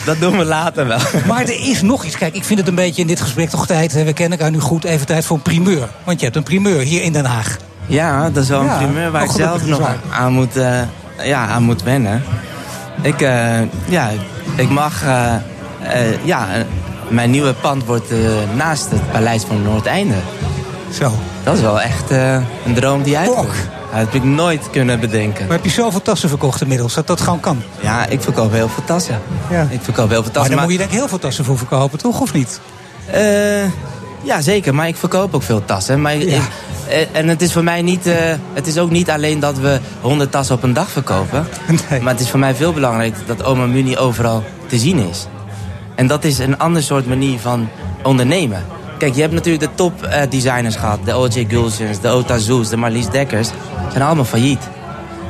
Dat 0.05 0.21
doen 0.21 0.39
we 0.39 0.45
later 0.45 0.87
wel. 0.87 0.99
Maar 1.27 1.43
er 1.43 1.69
is 1.69 1.83
nog 1.83 2.05
iets. 2.05 2.17
Kijk, 2.17 2.35
ik 2.35 2.45
vind 2.45 2.59
het 2.59 2.69
een 2.69 2.75
beetje 2.75 3.01
in 3.03 3.09
dit 3.09 3.21
gesprek 3.21 3.49
toch 3.51 3.67
tijd. 3.67 3.93
hè, 3.93 4.05
We 4.05 4.13
kennen 4.13 4.39
elkaar 4.39 4.53
nu 4.53 4.61
goed. 4.61 4.85
Even 4.85 5.07
tijd 5.07 5.25
voor 5.25 5.37
een 5.37 5.43
primeur. 5.43 5.89
Want 6.05 6.19
je 6.19 6.25
hebt 6.25 6.37
een 6.37 6.43
primeur 6.43 6.81
hier 6.81 7.03
in 7.03 7.13
Den 7.13 7.25
Haag. 7.25 7.57
Ja, 7.87 8.31
dat 8.31 8.43
is 8.43 8.49
wel 8.49 8.61
een 8.61 8.67
Ja, 8.67 8.77
primeur 8.77 9.11
waar 9.11 9.25
ik 9.25 9.31
zelf 9.31 9.67
nog 9.67 9.91
aan 10.11 10.33
moet, 10.33 10.57
eh, 10.57 10.79
ja, 11.23 11.47
aan 11.47 11.63
moet 11.63 11.83
wennen. 11.83 12.23
Ik, 13.03 13.21
eh, 13.21 13.59
ja, 13.89 14.11
ik 14.57 14.69
mag... 14.71 15.03
eh, 15.05 15.35
eh, 15.35 16.25
ja, 16.25 16.47
mijn 17.09 17.31
nieuwe 17.31 17.53
pand 17.53 17.85
wordt 17.85 18.11
eh, 18.11 18.19
naast 18.57 18.91
het 18.91 19.11
Paleis 19.11 19.43
van 19.43 19.63
Noordeinde. 19.63 20.15
Zo. 20.93 21.13
Dat 21.45 21.55
is 21.55 21.61
wel 21.61 21.81
echt 21.81 22.11
eh, 22.11 22.35
een 22.67 22.75
droom 22.75 23.03
die 23.03 23.19
uitkomt. 23.19 23.49
Dat 23.91 24.05
heb 24.05 24.15
ik 24.15 24.25
nooit 24.25 24.71
kunnen 24.71 25.01
bedenken. 25.01 25.47
Maar 25.47 25.57
heb 25.57 25.65
je 25.65 25.71
zoveel 25.71 26.03
tassen 26.03 26.29
verkocht 26.29 26.61
inmiddels, 26.61 26.95
dat 26.95 27.07
dat 27.07 27.21
gewoon 27.21 27.41
kan? 27.41 27.63
Ja, 27.81 28.07
ik 28.07 28.21
verkoop 28.23 28.53
heel 28.53 28.69
veel 28.69 28.85
tassen. 28.85 29.21
Ja. 29.51 29.67
Ik 29.71 29.81
verkoop 29.83 30.09
heel 30.09 30.23
veel 30.23 30.23
Maar 30.23 30.33
tassen. 30.33 30.53
daar 30.55 30.63
moet 30.65 30.73
je 30.73 30.79
denk 30.79 30.91
ik 30.91 30.97
heel 30.97 31.09
veel 31.09 31.19
tassen 31.19 31.45
voor 31.45 31.59
verkopen, 31.59 31.99
toch? 31.99 32.21
Of 32.21 32.33
niet? 32.33 32.61
Eh, 33.11 33.65
ja, 34.23 34.41
zeker. 34.41 34.75
Maar 34.75 34.89
ik 34.89 34.97
verkoop 34.97 35.35
ook 35.35 35.43
veel 35.43 35.65
tassen. 35.65 36.01
Maar 36.01 36.15
ik- 36.15 36.29
eh, 36.89 37.07
en 37.13 37.29
het 37.29 37.43
is 37.43 37.53
voor 37.53 37.65
mij 37.65 37.83
niet... 37.83 38.05
het 38.53 38.67
is 38.67 38.79
ook 38.79 38.91
niet 38.91 39.11
alleen 39.11 39.41
dat 39.41 39.59
we 39.59 39.81
100 40.01 40.31
tassen 40.31 40.55
op 40.55 40.63
een 40.63 40.73
dag 40.73 40.91
verkopen. 40.91 41.49
Maar 42.03 42.13
het 42.13 42.21
is 42.21 42.31
voor 42.31 42.39
mij 42.39 42.55
veel 42.55 42.73
belangrijker 42.73 43.21
dat 43.27 43.45
Oma 43.45 43.67
Muni 43.67 43.97
overal 43.99 44.45
te 44.67 44.79
zien 44.79 44.99
is. 45.09 45.27
En 45.95 46.07
dat 46.07 46.25
is 46.25 46.39
een 46.39 46.59
ander 46.59 46.83
soort 46.83 47.07
manier 47.07 47.39
van 47.39 47.69
ondernemen. 48.03 48.65
Kijk, 48.99 49.15
je 49.15 49.21
hebt 49.21 49.33
natuurlijk 49.33 49.65
de 49.65 49.75
top 49.75 50.03
eh, 50.03 50.23
designers 50.31 50.77
gehad. 50.77 50.99
De 51.05 51.13
O.J. 51.13 51.45
Gulsens, 51.49 52.01
de 52.01 52.09
Ota 52.09 52.39
Zoes, 52.39 52.69
de 52.69 52.77
Marlies 52.77 53.09
Dekkers. 53.11 53.49
zijn 53.91 54.03
allemaal 54.05 54.25
failliet. 54.25 54.69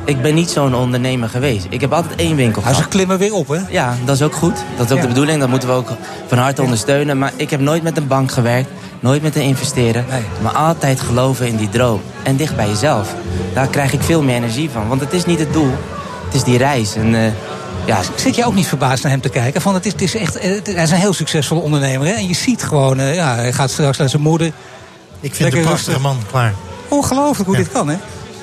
Ik 0.05 0.21
ben 0.21 0.35
niet 0.35 0.49
zo'n 0.49 0.75
ondernemer 0.75 1.29
geweest. 1.29 1.65
Ik 1.69 1.81
heb 1.81 1.93
altijd 1.93 2.19
één 2.19 2.35
winkel 2.35 2.61
gehad. 2.61 2.77
ze 2.77 2.87
klimmen 2.87 3.17
weer 3.17 3.33
op, 3.33 3.47
hè? 3.47 3.59
Ja, 3.69 3.95
dat 4.05 4.15
is 4.15 4.21
ook 4.21 4.35
goed. 4.35 4.55
Dat 4.77 4.85
is 4.85 4.91
ook 4.91 4.97
Ja. 4.97 5.01
de 5.01 5.07
bedoeling. 5.07 5.39
Dat 5.39 5.49
moeten 5.49 5.69
we 5.69 5.75
ook 5.75 5.87
van 6.27 6.37
harte 6.37 6.61
ondersteunen. 6.61 7.17
Maar 7.17 7.31
ik 7.35 7.49
heb 7.49 7.59
nooit 7.59 7.83
met 7.83 7.97
een 7.97 8.07
bank 8.07 8.31
gewerkt. 8.31 8.69
Nooit 8.99 9.21
met 9.21 9.35
een 9.35 9.41
investeren. 9.41 10.05
Maar 10.41 10.51
altijd 10.53 11.01
geloven 11.01 11.47
in 11.47 11.55
die 11.55 11.69
droom. 11.69 12.01
En 12.23 12.35
dicht 12.35 12.55
bij 12.55 12.67
jezelf. 12.67 13.13
Daar 13.53 13.67
krijg 13.67 13.93
ik 13.93 14.01
veel 14.01 14.21
meer 14.23 14.35
energie 14.35 14.69
van. 14.69 14.87
Want 14.87 15.01
het 15.01 15.13
is 15.13 15.25
niet 15.25 15.39
het 15.39 15.53
doel. 15.53 15.71
Het 16.25 16.35
is 16.35 16.43
die 16.43 16.57
reis. 16.57 16.95
En, 16.95 17.15
eh, 17.15 17.21
ja, 17.87 17.99
Zit 18.15 18.35
je 18.35 18.45
ook 18.45 18.53
niet 18.53 18.67
verbaasd 18.67 19.03
naar 19.03 19.11
hem 19.11 19.21
te 19.21 19.29
kijken? 19.29 19.61
Van, 19.61 19.73
het 19.73 19.85
is, 19.85 19.91
het 19.91 20.01
is 20.01 20.15
echt, 20.15 20.35
eh, 20.37 20.51
het- 20.55 20.67
hij 20.67 20.83
is 20.83 20.91
een 20.91 20.97
heel 20.97 21.13
succesvolle 21.13 21.61
ondernemer. 21.61 22.07
Hè? 22.07 22.13
En 22.13 22.27
je 22.27 22.35
ziet 22.35 22.63
gewoon, 22.63 22.99
eh, 22.99 23.15
ja, 23.15 23.35
hij 23.35 23.53
gaat 23.53 23.69
straks 23.71 23.97
naar 23.97 24.09
zijn 24.09 24.21
moeder. 24.21 24.47
Ik 24.47 24.53
vind 25.35 25.49
het 25.49 25.53
een 25.53 25.65
prachtige 25.67 25.99
man, 25.99 26.17
klaar. 26.31 26.53
Ongelooflijk 26.87 27.47
hoe 27.49 27.57
dit 27.57 27.71
kan, 27.71 27.87
hè? 27.89 27.97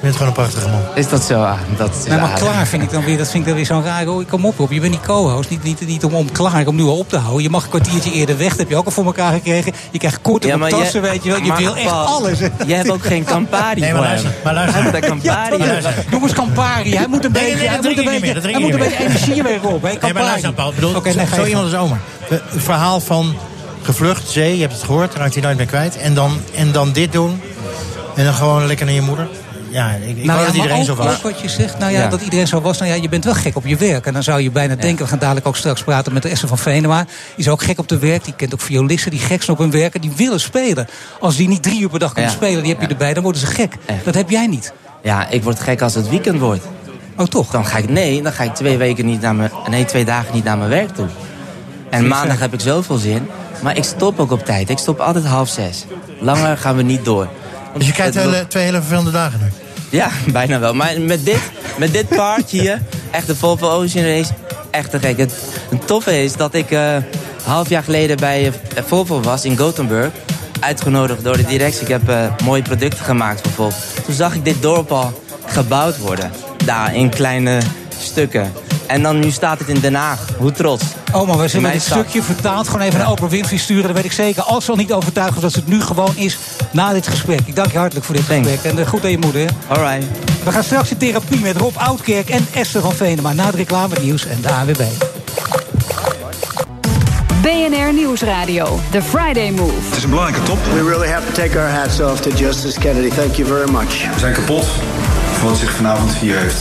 Het 0.04 0.12
gewoon 0.16 0.28
een 0.28 0.32
prachtige 0.34 0.68
man. 0.68 0.80
Is 0.94 1.08
dat 1.08 1.24
zo? 1.24 1.42
Ah, 1.42 1.58
dat 1.76 1.90
is 2.00 2.04
Nee, 2.08 2.18
maar 2.18 2.32
klaar 2.32 2.66
vind 2.66 2.82
ik 2.82 2.90
dan 2.90 3.04
weer, 3.04 3.18
dat 3.18 3.26
vind 3.30 3.38
ik 3.42 3.46
dan 3.48 3.54
weer 3.54 3.66
zo'n 3.66 3.84
raar. 3.84 4.08
Oh, 4.08 4.28
kom 4.28 4.46
op, 4.46 4.60
op. 4.60 4.72
Je 4.72 4.80
bent 4.80 4.92
niet 4.92 5.00
co-host. 5.06 5.50
Niet, 5.50 5.62
niet, 5.62 5.86
niet 5.86 6.04
om, 6.04 6.14
om 6.14 6.32
klaar, 6.32 6.66
om 6.66 6.76
nu 6.76 6.82
al 6.82 6.98
op 6.98 7.08
te 7.08 7.16
houden. 7.16 7.42
Je 7.42 7.50
mag 7.50 7.62
een 7.62 7.68
kwartiertje 7.68 8.12
eerder 8.12 8.36
weg. 8.38 8.48
Dat 8.48 8.58
heb 8.58 8.68
je 8.68 8.76
ook 8.76 8.84
al 8.84 8.90
voor 8.90 9.04
elkaar 9.04 9.32
gekregen. 9.32 9.72
Je 9.90 9.98
krijgt 9.98 10.18
korte 10.22 10.46
Ja, 10.46 10.58
tassen, 10.68 11.02
je- 11.02 11.08
weet 11.08 11.24
je 11.24 11.30
wel. 11.30 11.42
Je 11.42 11.52
wil 11.56 11.76
echt 11.76 11.86
Paul, 11.88 12.06
alles. 12.06 12.38
Jij 12.66 12.76
hebt 12.76 12.90
ook 12.90 13.04
geen 13.06 13.24
Campari 13.24 13.80
Nee, 13.80 13.92
maar 13.92 14.02
luister, 14.02 14.30
maar 14.44 14.54
luister. 14.54 15.00
Campari 15.00 15.22
Ja, 15.22 15.46
hebben. 15.72 15.94
Noem 16.10 16.22
eens 16.22 16.32
Campari. 16.32 16.96
Hij 16.96 17.06
moet 17.06 17.24
een 17.24 17.32
beetje, 17.32 17.54
nee, 17.54 17.66
hij 17.68 17.76
dat 17.76 17.84
moet 17.84 17.98
een 17.98 18.04
beetje, 18.04 18.40
hij 18.50 18.60
moet 18.60 18.72
een 18.72 18.78
beetje 18.78 19.04
energie 19.04 19.42
weer 19.42 19.60
op. 19.62 19.82
Hè? 19.82 19.92
Nee, 20.00 20.12
maar 20.12 20.22
luister 20.22 20.52
Paul. 20.52 20.68
Ik 20.68 20.74
bedoel, 20.74 21.00
nee, 21.02 21.26
zo 21.34 21.44
iemand 21.44 21.66
is 21.66 21.74
oma. 21.74 21.98
Het 22.28 22.42
verhaal 22.56 23.00
van 23.00 23.34
gevlucht, 23.82 24.28
zee, 24.28 24.54
je 24.54 24.60
hebt 24.60 24.72
het 24.72 24.82
gehoord, 24.82 25.14
raakt 25.14 25.34
hij 25.34 25.42
nooit 25.42 25.56
meer 25.56 25.66
kwijt. 25.66 25.96
En 25.96 26.14
dan, 26.14 26.40
en 26.54 26.72
dan 26.72 26.92
dit 26.92 27.12
doen. 27.12 27.40
En 28.14 28.24
dan 28.24 28.34
gewoon 28.34 28.66
lekker 28.66 28.86
naar 28.86 28.94
je 28.94 29.00
moeder. 29.00 29.28
Ja, 29.74 29.90
ik, 29.90 30.16
ik 30.16 30.24
Nou 30.24 30.38
ja, 30.40 30.44
dat 30.46 30.46
maar 30.46 30.54
iedereen 30.54 30.78
ook, 30.80 30.84
zo 30.86 30.94
was. 30.94 31.14
ook 31.16 31.22
wat 31.22 31.40
je 31.40 31.48
zegt, 31.48 31.78
nou 31.78 31.92
ja, 31.92 32.00
Ja. 32.00 32.08
dat 32.08 32.20
iedereen 32.22 32.46
zo 32.46 32.60
was. 32.60 32.78
Nou 32.78 32.90
ja, 32.90 33.02
je 33.02 33.08
bent 33.08 33.24
wel 33.24 33.34
gek 33.34 33.56
op 33.56 33.66
je 33.66 33.76
werk. 33.76 34.06
En 34.06 34.12
dan 34.12 34.22
zou 34.22 34.40
je 34.40 34.50
bijna 34.50 34.74
denken, 34.76 35.04
we 35.04 35.10
gaan 35.10 35.18
dadelijk 35.18 35.46
ook 35.46 35.56
straks 35.56 35.82
praten 35.82 36.12
met 36.12 36.22
de 36.22 36.28
Esther 36.28 36.48
van 36.48 36.58
Venema. 36.58 37.04
Die 37.04 37.44
is 37.44 37.48
ook 37.48 37.62
gek 37.62 37.78
op 37.78 37.88
de 37.88 37.98
werk. 37.98 38.24
Die 38.24 38.34
kent 38.34 38.54
ook 38.54 38.60
violisten 38.60 39.10
die 39.10 39.20
gek 39.20 39.42
zijn 39.42 39.56
op 39.56 39.62
hun 39.62 39.70
werk. 39.70 39.94
En 39.94 40.00
die 40.00 40.12
willen 40.16 40.40
spelen. 40.40 40.86
Als 41.20 41.36
die 41.36 41.48
niet 41.48 41.62
drie 41.62 41.80
uur 41.80 41.88
per 41.88 41.98
dag 41.98 42.12
kunnen 42.12 42.30
Ja. 42.30 42.36
spelen, 42.36 42.62
die 42.62 42.72
heb 42.72 42.80
je 42.80 42.86
erbij, 42.88 43.14
dan 43.14 43.22
worden 43.22 43.40
ze 43.40 43.46
gek. 43.46 43.74
Dat 44.04 44.14
heb 44.14 44.30
jij 44.30 44.46
niet. 44.46 44.72
Ja, 45.02 45.28
ik 45.28 45.42
word 45.42 45.60
gek 45.60 45.82
als 45.82 45.94
het 45.94 46.08
weekend 46.08 46.40
wordt. 46.40 46.64
Oh, 47.16 47.26
toch? 47.26 47.50
Dan 47.50 47.66
ga 47.66 47.78
ik, 47.78 47.88
nee, 47.88 48.22
dan 48.22 48.32
ga 48.32 48.44
ik 48.44 48.54
twee 48.54 48.76
weken 48.76 49.06
niet 49.06 49.20
naar 49.20 49.34
mijn, 49.34 49.50
nee, 49.70 49.84
twee 49.84 50.04
dagen 50.04 50.34
niet 50.34 50.44
naar 50.44 50.58
mijn 50.58 50.70
werk 50.70 50.94
toe. 50.94 51.06
En 51.90 52.08
maandag 52.08 52.38
heb 52.38 52.52
ik 52.54 52.60
zoveel 52.60 52.96
zin. 52.96 53.28
Maar 53.62 53.76
ik 53.76 53.84
stop 53.84 54.20
ook 54.20 54.30
op 54.30 54.44
tijd. 54.44 54.70
Ik 54.70 54.78
stop 54.78 55.00
altijd 55.00 55.24
half 55.24 55.48
zes. 55.48 55.84
Langer 56.20 56.56
gaan 56.58 56.76
we 56.76 56.82
niet 56.82 57.04
door. 57.04 57.28
Dus 57.76 57.86
je 57.86 57.92
krijgt 57.92 58.14
hele, 58.14 58.46
twee 58.48 58.64
hele 58.64 58.78
vervelende 58.78 59.10
dagen 59.10 59.40
nu. 59.42 59.63
Ja, 59.94 60.10
bijna 60.32 60.58
wel. 60.58 60.74
Maar 60.74 61.00
met 61.00 61.24
dit, 61.24 61.40
met 61.78 61.92
dit 61.92 62.08
paard 62.08 62.50
hier, 62.50 62.82
echt 63.10 63.26
de 63.26 63.36
Volvo 63.36 63.70
Ocean 63.70 64.04
Race, 64.04 64.32
echt 64.70 64.90
te 64.90 64.98
gek. 64.98 65.18
Het, 65.18 65.32
toffe 65.84 66.22
is 66.22 66.36
dat 66.36 66.54
ik 66.54 66.70
een 66.70 67.04
half 67.44 67.68
jaar 67.68 67.82
geleden 67.82 68.16
bij 68.16 68.46
eh, 68.46 68.82
Volvo 68.86 69.20
was 69.20 69.44
in 69.44 69.56
Gothenburg. 69.56 70.10
Uitgenodigd 70.60 71.24
door 71.24 71.36
de 71.36 71.44
directie. 71.44 71.82
Ik 71.82 71.88
heb 71.88 72.08
eh, 72.08 72.26
mooie 72.44 72.62
producten 72.62 73.04
gemaakt 73.04 73.40
voor 73.40 73.50
Volvo. 73.50 73.76
Toen 74.04 74.14
zag 74.14 74.34
ik 74.34 74.44
dit 74.44 74.62
dorp 74.62 74.92
al 74.92 75.22
gebouwd 75.46 75.98
worden. 75.98 76.30
Daar 76.64 76.94
in 76.94 77.08
kleine 77.08 77.60
stukken. 77.98 78.52
En 78.86 79.02
dan 79.02 79.18
nu 79.20 79.30
staat 79.30 79.58
het 79.58 79.68
in 79.68 79.80
Den 79.80 79.94
Haag. 79.94 80.18
Hoe 80.38 80.52
trots. 80.52 80.84
Oh, 81.12 81.26
maar 81.28 81.38
we 81.38 81.46
zullen 81.48 81.62
mijn 81.62 81.74
dit 81.74 81.82
stad. 81.82 81.98
stukje 81.98 82.22
vertaald 82.22 82.66
gewoon 82.68 82.86
even 82.86 82.98
naar 82.98 83.10
Oprah 83.10 83.30
Winfrey 83.30 83.58
sturen. 83.58 83.82
Dat 83.82 83.92
weet 83.92 84.04
ik 84.04 84.12
zeker. 84.12 84.42
Als 84.42 84.64
ze 84.64 84.70
al 84.70 84.76
niet 84.76 84.92
overtuigd 84.92 85.34
was 85.34 85.42
dat 85.42 85.54
het 85.54 85.66
nu 85.66 85.80
gewoon 85.80 86.12
is 86.16 86.38
na 86.70 86.92
dit 86.92 87.06
gesprek. 87.08 87.40
Ik 87.44 87.56
dank 87.56 87.72
je 87.72 87.78
hartelijk 87.78 88.06
voor 88.06 88.14
dit 88.14 88.24
gesprek. 88.24 88.62
En 88.62 88.78
eh, 88.78 88.86
goed 88.86 89.04
aan 89.04 89.10
je 89.10 89.18
moeder. 89.18 89.40
hè. 89.40 89.74
Alright. 89.74 90.04
We 90.44 90.52
gaan 90.52 90.64
straks 90.64 90.90
in 90.90 90.96
therapie 90.96 91.40
met 91.40 91.56
Rob 91.56 91.76
Oudkerk 91.76 92.28
en 92.30 92.46
Esther 92.52 92.80
van 92.80 92.92
Venema. 92.94 93.32
Na 93.32 93.46
het 93.46 93.54
reclame 93.54 93.94
nieuws 94.00 94.26
en 94.26 94.38
de 94.40 94.48
ANWB. 94.50 94.82
BNR 97.42 97.92
Nieuwsradio. 97.94 98.80
The 98.90 99.02
Friday 99.02 99.50
Move. 99.50 99.72
Het 99.88 99.96
is 99.96 100.02
een 100.02 100.10
belangrijke 100.10 100.46
top. 100.46 100.58
We 100.72 100.88
really 100.88 101.08
have 101.08 101.26
to 101.32 101.42
take 101.42 101.58
our 101.58 101.68
hats 101.70 102.00
off 102.00 102.20
to 102.20 102.30
Justice 102.30 102.80
Kennedy. 102.80 103.08
Thank 103.08 103.34
you 103.34 103.48
very 103.48 103.70
much. 103.70 104.12
We 104.12 104.18
zijn 104.18 104.32
kapot 104.34 104.64
van 105.38 105.48
wat 105.48 105.58
zich 105.58 105.70
vanavond 105.70 106.14
hier 106.14 106.38
heeft. 106.38 106.56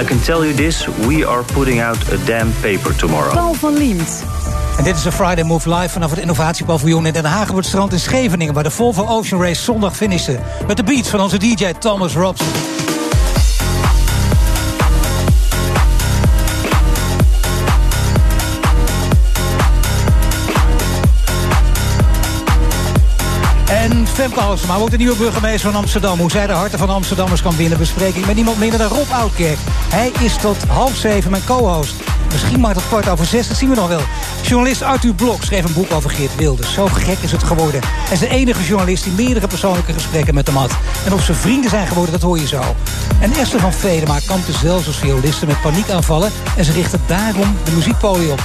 I 0.00 0.04
can 0.04 0.20
tell 0.20 0.44
you 0.44 0.54
this, 0.54 0.86
we 0.86 1.26
are 1.26 1.42
putting 1.42 1.80
out 1.80 1.96
a 2.12 2.16
damn 2.24 2.52
paper 2.60 2.96
tomorrow. 2.96 3.32
Paul 3.32 3.54
van 3.54 3.76
Liemt. 3.76 4.24
En 4.78 4.84
dit 4.84 4.96
is 4.96 5.02
de 5.02 5.12
Friday 5.12 5.44
Move 5.44 5.74
live 5.74 5.88
vanaf 5.88 6.10
het 6.10 6.18
innovatiepaviljoen 6.18 7.06
in 7.06 7.12
Den 7.12 7.24
Haag 7.24 7.50
op 7.50 7.56
het 7.56 7.66
strand 7.66 7.92
in 7.92 8.00
Scheveningen... 8.00 8.54
waar 8.54 8.62
de 8.62 8.70
Volvo 8.70 9.06
Ocean 9.06 9.42
Race 9.42 9.62
zondag 9.62 9.96
finishte. 9.96 10.38
Met 10.66 10.76
de 10.76 10.82
beats 10.82 11.08
van 11.08 11.20
onze 11.20 11.38
DJ 11.38 11.72
Thomas 11.78 12.14
Robson. 12.14 12.87
En 23.68 24.06
Femke 24.06 24.40
Halsema 24.40 24.76
wordt 24.76 24.92
de 24.92 24.98
nieuwe 24.98 25.16
burgemeester 25.16 25.70
van 25.70 25.80
Amsterdam. 25.80 26.18
Hoe 26.18 26.30
zij 26.30 26.46
de 26.46 26.52
harten 26.52 26.78
van 26.78 26.88
Amsterdammers 26.88 27.42
kan 27.42 27.56
winnen, 27.56 27.78
bespreek 27.78 28.14
ik 28.14 28.26
met 28.26 28.34
niemand 28.34 28.58
minder 28.58 28.78
dan 28.78 28.88
Rob 28.88 29.10
Oudkerk. 29.12 29.58
Hij 29.90 30.12
is 30.20 30.36
tot 30.36 30.64
half 30.64 30.96
zeven 30.96 31.30
mijn 31.30 31.44
co-host. 31.44 31.94
Misschien 32.32 32.60
maar 32.60 32.74
tot 32.74 32.86
kwart 32.88 33.08
over 33.08 33.26
zes, 33.26 33.48
dat 33.48 33.56
zien 33.56 33.68
we 33.68 33.74
nog 33.74 33.88
wel. 33.88 34.00
Journalist 34.42 34.82
Arthur 34.82 35.14
Blok 35.14 35.42
schreef 35.42 35.64
een 35.64 35.72
boek 35.72 35.92
over 35.92 36.10
Geert 36.10 36.36
Wilders. 36.36 36.72
Zo 36.72 36.86
gek 36.86 37.18
is 37.18 37.32
het 37.32 37.42
geworden. 37.42 37.80
Hij 37.84 38.12
is 38.12 38.18
de 38.18 38.28
enige 38.28 38.64
journalist 38.64 39.04
die 39.04 39.12
meerdere 39.12 39.46
persoonlijke 39.46 39.92
gesprekken 39.92 40.34
met 40.34 40.46
hem 40.46 40.56
had. 40.56 40.72
En 41.06 41.12
of 41.12 41.22
ze 41.24 41.34
vrienden 41.34 41.70
zijn 41.70 41.86
geworden, 41.86 42.12
dat 42.12 42.22
hoor 42.22 42.38
je 42.38 42.46
zo. 42.46 42.62
En 43.20 43.32
Esther 43.32 43.60
van 43.60 43.72
Vedema 43.72 44.18
kampte 44.26 44.52
zelfs 44.52 44.86
als 44.86 44.96
violiste 44.96 45.46
met 45.46 45.60
paniekaanvallen... 45.60 46.32
en 46.56 46.64
ze 46.64 46.72
richtte 46.72 46.98
daarom 47.06 47.56
de 47.64 47.72
muziekpolie 47.72 48.30
op. 48.30 48.42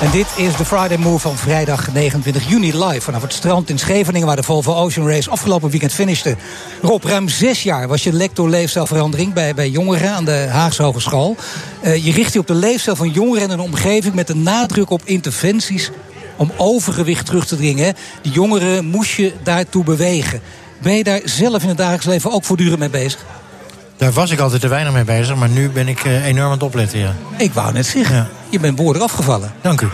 En 0.00 0.10
dit 0.10 0.26
is 0.36 0.56
de 0.56 0.64
Friday 0.64 0.96
Move 0.96 1.18
van 1.18 1.36
vrijdag 1.36 1.92
29 1.92 2.48
juni 2.48 2.84
live 2.84 3.00
vanaf 3.00 3.22
het 3.22 3.32
strand 3.32 3.70
in 3.70 3.78
Scheveningen... 3.78 4.26
waar 4.26 4.36
de 4.36 4.42
Volvo 4.42 4.74
Ocean 4.74 5.08
Race 5.08 5.30
afgelopen 5.30 5.70
weekend 5.70 5.92
finishte. 5.92 6.36
Rob, 6.82 7.04
ruim 7.04 7.28
zes 7.28 7.62
jaar 7.62 7.88
was 7.88 8.02
je 8.02 8.12
lector 8.12 8.48
leefstijlverandering... 8.48 9.32
bij, 9.32 9.54
bij 9.54 9.68
jongeren 9.68 10.10
aan 10.10 10.24
de 10.24 10.46
Haagse 10.50 10.82
Hogeschool. 10.82 11.36
Eh, 11.80 12.04
je 12.04 12.12
richt 12.12 12.32
je 12.32 12.38
op 12.38 12.46
de 12.46 12.54
leefstijl 12.54 12.96
van 12.96 13.10
jongeren 13.10 13.42
in 13.42 13.50
een 13.50 13.60
omgeving... 13.60 14.14
met 14.14 14.28
een 14.28 14.42
nadruk 14.42 14.90
op 14.90 15.02
interventies 15.04 15.90
om 16.36 16.52
overgewicht 16.56 17.26
terug 17.26 17.46
te 17.46 17.56
dringen. 17.56 17.94
Die 18.22 18.32
jongeren 18.32 18.84
moest 18.84 19.12
je 19.14 19.32
daartoe 19.42 19.84
bewegen. 19.84 20.40
Ben 20.82 20.96
je 20.96 21.04
daar 21.04 21.20
zelf 21.24 21.62
in 21.62 21.68
het 21.68 21.78
dagelijks 21.78 22.06
leven 22.06 22.32
ook 22.32 22.44
voortdurend 22.44 22.78
mee 22.78 22.90
bezig? 22.90 23.24
Daar 23.98 24.12
was 24.12 24.30
ik 24.30 24.38
altijd 24.38 24.60
te 24.60 24.68
weinig 24.68 24.92
mee 24.92 25.04
bezig, 25.04 25.36
maar 25.36 25.48
nu 25.48 25.70
ben 25.70 25.88
ik 25.88 26.04
eh, 26.04 26.24
enorm 26.24 26.46
aan 26.46 26.52
het 26.52 26.62
opletten. 26.62 26.98
Ja. 26.98 27.14
Ik 27.36 27.52
wou 27.52 27.72
net 27.72 27.86
zeggen, 27.86 28.28
je 28.48 28.60
bent 28.60 28.76
behoorlijk 28.76 29.04
afgevallen. 29.04 29.52
Dank 29.60 29.80
u. 29.80 29.88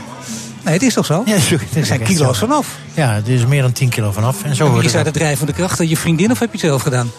Nee, 0.64 0.74
het 0.74 0.82
is 0.82 0.94
toch 0.94 1.06
zo? 1.06 1.22
Ja, 1.26 1.34
het 1.34 1.76
er 1.76 1.86
zijn 1.86 2.02
kilo's 2.02 2.38
zo. 2.38 2.46
vanaf. 2.46 2.68
Ja, 2.94 3.12
het 3.14 3.28
is 3.28 3.46
meer 3.46 3.62
dan 3.62 3.72
10 3.72 3.88
kilo 3.88 4.12
vanaf. 4.12 4.44
En 4.44 4.54
zo 4.56 4.68
hoort 4.68 4.84
is 4.84 4.92
daar 4.92 5.04
de 5.04 5.10
drijvende 5.10 5.52
kracht? 5.52 5.88
Je 5.88 5.96
vriendin 5.96 6.30
of 6.30 6.38
heb 6.38 6.48
je 6.52 6.58
het 6.58 6.66
zelf 6.66 6.82
gedaan? 6.82 7.10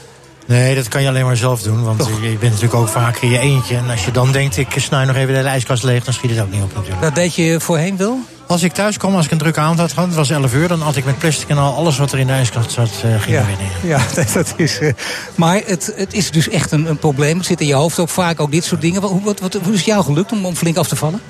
Nee, 0.46 0.76
dat 0.76 0.88
kan 0.88 1.02
je 1.02 1.08
alleen 1.08 1.26
maar 1.26 1.38
zelf 1.38 1.62
doen. 1.62 1.84
Want 1.84 2.06
je 2.22 2.30
bent 2.30 2.42
natuurlijk 2.42 2.74
ook 2.74 2.88
vaak 2.88 3.18
in 3.18 3.30
je 3.30 3.40
eentje. 3.40 3.76
En 3.78 3.90
als 3.90 4.06
je 4.06 4.12
dan 4.12 4.32
denkt, 4.32 4.58
ik 4.58 4.68
snij 4.78 5.06
nog 5.06 5.16
even 5.16 5.28
de 5.28 5.34
hele 5.34 5.50
ijskast 5.50 5.84
leeg... 5.84 6.04
dan 6.04 6.14
schiet 6.14 6.30
het 6.30 6.40
ook 6.40 6.52
niet 6.52 6.62
op 6.62 6.74
natuurlijk. 6.76 7.02
Dat 7.02 7.16
deed 7.16 7.36
je 7.36 7.60
voorheen 7.60 7.98
wel? 7.98 8.20
Als 8.48 8.64
ik 8.64 8.74
thuis 8.74 8.98
kwam, 8.98 9.16
als 9.16 9.26
ik 9.26 9.32
een 9.32 9.38
drukke 9.38 9.60
avond 9.60 9.80
had 9.80 9.90
gehad... 9.94 10.08
het 10.08 10.18
was 10.18 10.30
11 10.30 10.54
uur, 10.54 10.68
dan 10.68 10.82
had 10.82 10.96
ik 10.96 11.06
met 11.06 11.18
plastic 11.18 11.50
en 11.50 11.58
al 11.58 11.76
alles 11.76 11.98
wat 11.98 12.12
er 12.12 12.20
in 12.20 12.28
de 12.28 12.34
ijskast 12.34 12.72
zat... 12.72 12.90
eh, 13.04 13.22
ging 13.22 13.36
Ja, 13.36 13.46
ja 13.84 14.00
dat, 14.34 14.54
is. 14.58 14.80
eh, 14.80 14.94
maar 15.36 15.62
het, 15.66 15.94
het 15.96 16.14
is 16.14 16.32
dus 16.32 16.50
echt 16.50 16.72
een, 16.72 16.86
een 16.90 16.98
probleem. 16.98 17.38
Het 17.38 17.46
zit 17.46 17.62
in 17.62 17.68
je 17.68 17.74
hoofd 17.74 18.00
ook 18.00 18.10
vaak, 18.10 18.40
ook 18.40 18.52
dit 18.52 18.64
soort 18.64 18.82
dingen. 18.82 19.02
Wat, 19.02 19.12
wat, 19.24 19.40
wat, 19.40 19.54
hoe 19.54 19.72
is 19.74 19.78
het 19.78 19.86
jou 19.86 20.04
gelukt 20.04 20.32
om, 20.32 20.46
om 20.46 20.56
flink 20.56 20.78
af 20.78 20.88
te 20.88 20.96
vallen? 20.96 21.22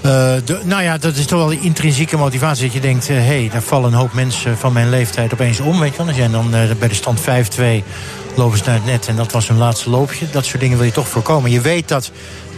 Eh, 0.00 0.10
de- 0.44 0.60
nou 0.64 0.82
ja, 0.82 0.98
dat 0.98 1.16
is 1.16 1.26
toch 1.26 1.38
wel 1.38 1.48
die 1.48 1.60
intrinsieke 1.60 2.16
motivatie. 2.16 2.64
Dat 2.64 2.72
je 2.72 2.80
denkt, 2.80 3.08
hé, 3.08 3.14
hey, 3.14 3.48
daar 3.52 3.62
vallen 3.62 3.92
een 3.92 3.98
hoop 3.98 4.12
mensen 4.12 4.58
van 4.58 4.72
mijn 4.72 4.90
leeftijd 4.90 5.32
opeens 5.32 5.60
om. 5.60 5.80
Weet 5.80 5.90
je 5.92 5.96
wel. 5.98 6.06
Als 6.06 6.16
jij 6.16 6.30
dan 6.30 6.50
bij 6.78 6.88
de 6.88 6.94
stand 6.94 7.20
5-2 7.20 7.24
lopen 8.34 8.58
ze 8.58 8.64
naar 8.66 8.74
het 8.74 8.84
net 8.84 9.06
en 9.08 9.16
dat 9.16 9.32
was 9.32 9.48
hun 9.48 9.58
laatste 9.58 9.90
loopje. 9.90 10.26
Dat 10.30 10.44
soort 10.44 10.60
dingen 10.60 10.76
wil 10.76 10.86
je 10.86 10.92
toch 10.92 11.08
voorkomen. 11.08 11.50
Je 11.50 11.60
weet 11.60 11.88
dat 11.88 12.10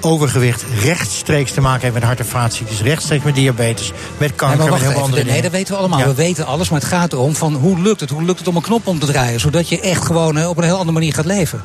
overgewicht 0.04 0.64
rechtstreeks 0.82 1.52
te 1.52 1.60
maken 1.60 1.80
heeft 1.80 1.94
met 1.94 2.02
hart- 2.02 2.18
en 2.18 2.26
vaatziektes. 2.26 2.80
Rechtstreeks 2.80 3.24
met 3.24 3.34
diabetes, 3.34 3.88
met 3.88 4.18
Nee, 4.18 4.30
kanker, 4.30 4.58
maar 4.58 4.70
met 4.70 4.80
heel 4.80 5.02
andere 5.02 5.24
Nee, 5.24 5.42
dat 5.42 5.50
weten 5.50 5.72
we 5.72 5.78
allemaal. 5.78 5.98
Ja. 5.98 6.06
We 6.06 6.14
weten 6.14 6.46
alles, 6.46 6.68
maar 6.68 6.80
het 6.80 6.88
gaat 6.88 7.12
erom 7.12 7.34
van 7.34 7.54
hoe 7.54 7.80
lukt 7.80 8.00
het? 8.00 8.10
Hoe 8.10 8.22
lukt 8.22 8.38
het 8.38 8.48
om 8.48 8.56
een 8.56 8.62
knop 8.62 8.86
om 8.86 8.98
te 8.98 9.06
draaien? 9.06 9.40
Zodat 9.40 9.68
je 9.68 9.80
echt 9.80 10.04
gewoon 10.04 10.38
eh, 10.38 10.48
op 10.48 10.56
een 10.56 10.64
heel 10.64 10.72
andere 10.76 10.92
manier 10.92 11.14
gaat 11.14 11.24
leven. 11.24 11.62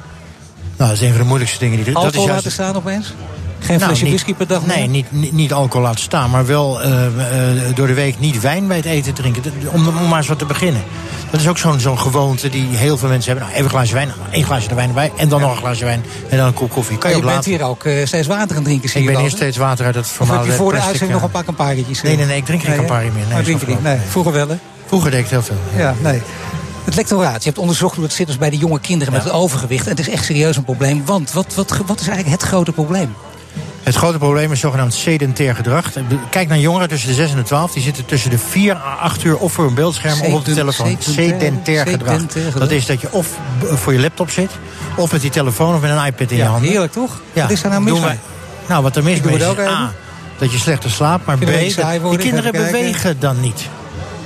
Nou, 0.78 0.90
dat 0.90 1.00
is 1.02 1.02
een 1.02 1.10
van 1.14 1.22
de 1.22 1.28
moeilijkste 1.28 1.60
dingen. 1.60 1.78
Die, 1.78 1.86
er- 1.86 1.94
dat 1.94 2.02
is 2.02 2.08
Alcohol 2.08 2.28
juist 2.28 2.46
laten 2.46 2.64
staan 2.64 2.76
opeens? 2.76 3.14
Geen 3.60 3.78
Nou, 3.78 3.90
flesje 3.90 4.06
whisky 4.06 4.34
per 4.34 4.48
dag 4.48 4.66
Nee, 4.66 4.88
niet, 4.88 5.12
niet, 5.12 5.32
niet 5.32 5.54
alcohol 5.54 5.86
laten 5.86 6.00
staan, 6.00 6.30
maar 6.30 6.46
wel 6.46 6.82
eh, 6.82 7.06
eh, 7.06 7.76
door 7.76 7.88
de 7.88 7.94
week 7.94 8.20
niet 8.20 8.40
wijn 8.42 8.68
bij 8.68 8.78
het 8.78 8.86
eten 8.86 9.14
drinken. 9.14 9.44
Om, 9.72 9.88
om 9.88 10.08
maar 10.08 10.18
eens 10.18 10.28
wat 10.28 10.40
te 10.40 10.46
beginnen. 10.46 10.84
Dat 11.32 11.40
is 11.40 11.48
ook 11.48 11.58
zo'n 11.58 11.80
zo'n 11.80 12.00
gewoonte 12.00 12.50
die 12.50 12.68
heel 12.68 12.98
veel 12.98 13.10
mensen 13.10 13.32
hebben. 13.32 13.44
Nou, 13.44 13.58
even 13.58 13.64
een 13.64 13.78
glaasje 13.78 13.94
wijn, 13.94 14.08
nou, 14.08 14.20
één 14.32 14.44
glaasje 14.44 14.76
wijn 14.76 14.88
erbij. 14.88 15.12
En 15.18 15.30
dan 15.30 15.42
nog 15.42 15.52
een 15.52 15.58
glaasje 15.58 15.86
wijn 15.86 16.04
en 16.30 16.38
dan 16.38 16.48
een 16.48 16.54
kop 16.54 16.72
koffie. 16.72 16.98
Kan 16.98 17.10
je, 17.10 17.16
je 17.16 17.22
bent 17.22 17.36
laten. 17.36 17.52
hier 17.52 17.64
ook 17.64 17.84
eh, 17.84 18.06
steeds 18.06 18.28
water 18.28 18.56
gaan 18.56 18.64
drinken, 18.64 18.90
zie 18.90 19.02
Ik 19.02 19.08
ben 19.08 19.20
hier 19.20 19.30
steeds 19.30 19.58
water 19.58 19.86
uit 19.86 19.96
het 19.96 20.06
Of 20.06 20.12
formale 20.12 20.40
heb 20.40 20.48
je 20.48 20.54
voor 20.54 20.72
de 20.72 20.80
uitzending 20.80 21.12
nog 21.12 21.24
een 21.24 21.32
paar 21.32 21.44
Campari'tjes? 21.44 22.02
Nee, 22.02 22.16
nee, 22.16 22.26
nee, 22.26 22.38
ik 22.38 22.46
drink 22.46 22.62
geen 22.62 22.70
Nee? 22.70 22.80
Campari 22.80 23.12
meer. 23.12 23.26
Nee, 23.30 23.38
Oh, 23.38 23.44
drink 23.44 23.60
je 23.62 23.68
niet? 23.68 23.84
Nee, 23.84 23.98
vroeger 24.10 24.34
wel, 24.34 24.48
hè? 24.50 24.56
Vroeger 24.86 25.12
deed 25.12 25.20
ik 25.20 25.30
heel 25.30 25.42
veel. 25.42 25.58
Ja, 25.78 25.96
nee. 26.02 26.22
Het 26.84 26.96
lectoraat, 26.96 27.44
je 27.44 27.50
hebt 27.50 27.58
onderzocht 27.62 27.96
hoe 27.96 28.04
het 28.04 28.14
zit 28.14 28.28
dus 28.28 28.38
bij 28.38 28.50
de 28.50 28.58
jonge 28.58 28.80
kinderen 28.80 29.14
met 29.14 29.24
het 29.24 29.34
overgewicht. 29.34 29.84
En 29.84 29.90
het 29.90 30.00
is 30.00 30.10
echt 30.10 30.26
serieus 30.26 30.58
een 30.58 30.64
probleem. 30.64 31.06
Want 31.06 31.32
wat, 31.32 31.54
wat, 31.56 31.78
wat 31.86 32.00
is 32.00 32.08
eigenlijk 32.08 32.42
het 32.42 32.50
grote 32.50 32.72
probleem? 32.72 33.16
Het 33.84 33.96
grote 33.96 34.18
probleem 34.18 34.52
is 34.52 34.60
zogenaamd 34.60 34.94
sedentair 34.94 35.56
gedrag. 35.56 35.92
Kijk 36.30 36.48
naar 36.48 36.60
jongeren 36.60 36.88
tussen 36.90 37.08
de 37.10 37.16
6 37.16 37.30
en 37.32 37.36
de 37.36 37.42
12. 37.44 37.72
Die 37.72 37.84
zitten 37.84 38.06
tussen 38.06 38.30
de 38.30 38.38
4 38.38 38.76
à 38.76 38.96
8 39.00 39.24
uur 39.24 39.38
of 39.38 39.54
voor 39.54 39.66
een 39.66 39.74
beeldscherm 39.74 40.22
of 40.22 40.34
op 40.34 40.46
de 40.46 40.54
telefoon. 40.54 40.98
sedentair- 41.00 41.30
Sedentair 41.30 41.88
gedrag. 41.88 42.14
sedentair. 42.20 42.60
Dat 42.60 42.72
is 42.72 42.86
dat 42.86 43.02
je 43.02 43.12
of 43.12 43.28
voor 43.62 43.94
je 43.94 44.00
laptop 44.00 44.30
zit, 44.30 44.52
of 44.96 45.12
met 45.12 45.22
die 45.22 45.30
telefoon 45.30 45.76
of 45.76 45.82
met 45.82 45.90
een 45.92 46.06
iPad 46.06 46.32
in 46.32 46.38
je 46.38 46.44
Ja, 46.44 46.50
handen. 46.50 46.70
heerlijk 46.70 46.92
toch? 46.92 47.22
Ja, 47.34 47.42
Wat 47.42 47.52
is 47.52 47.62
daar 47.62 47.72
nou 47.72 47.84
mis 47.84 48.00
mee? 48.00 48.18
Nou, 48.68 48.84
wat 48.84 48.96
er 48.96 49.04
mis 49.04 49.22
mee 49.22 49.36
is. 49.36 49.44
A, 49.44 49.92
dat 50.38 50.52
je 50.52 50.58
slechter 50.58 50.90
slaapt. 50.90 51.26
Maar 51.26 51.38
B, 51.38 51.40
dat- 51.76 52.10
die 52.10 52.18
kinderen 52.18 52.52
bewegen 52.52 53.20
dan 53.20 53.40
niet. 53.40 53.68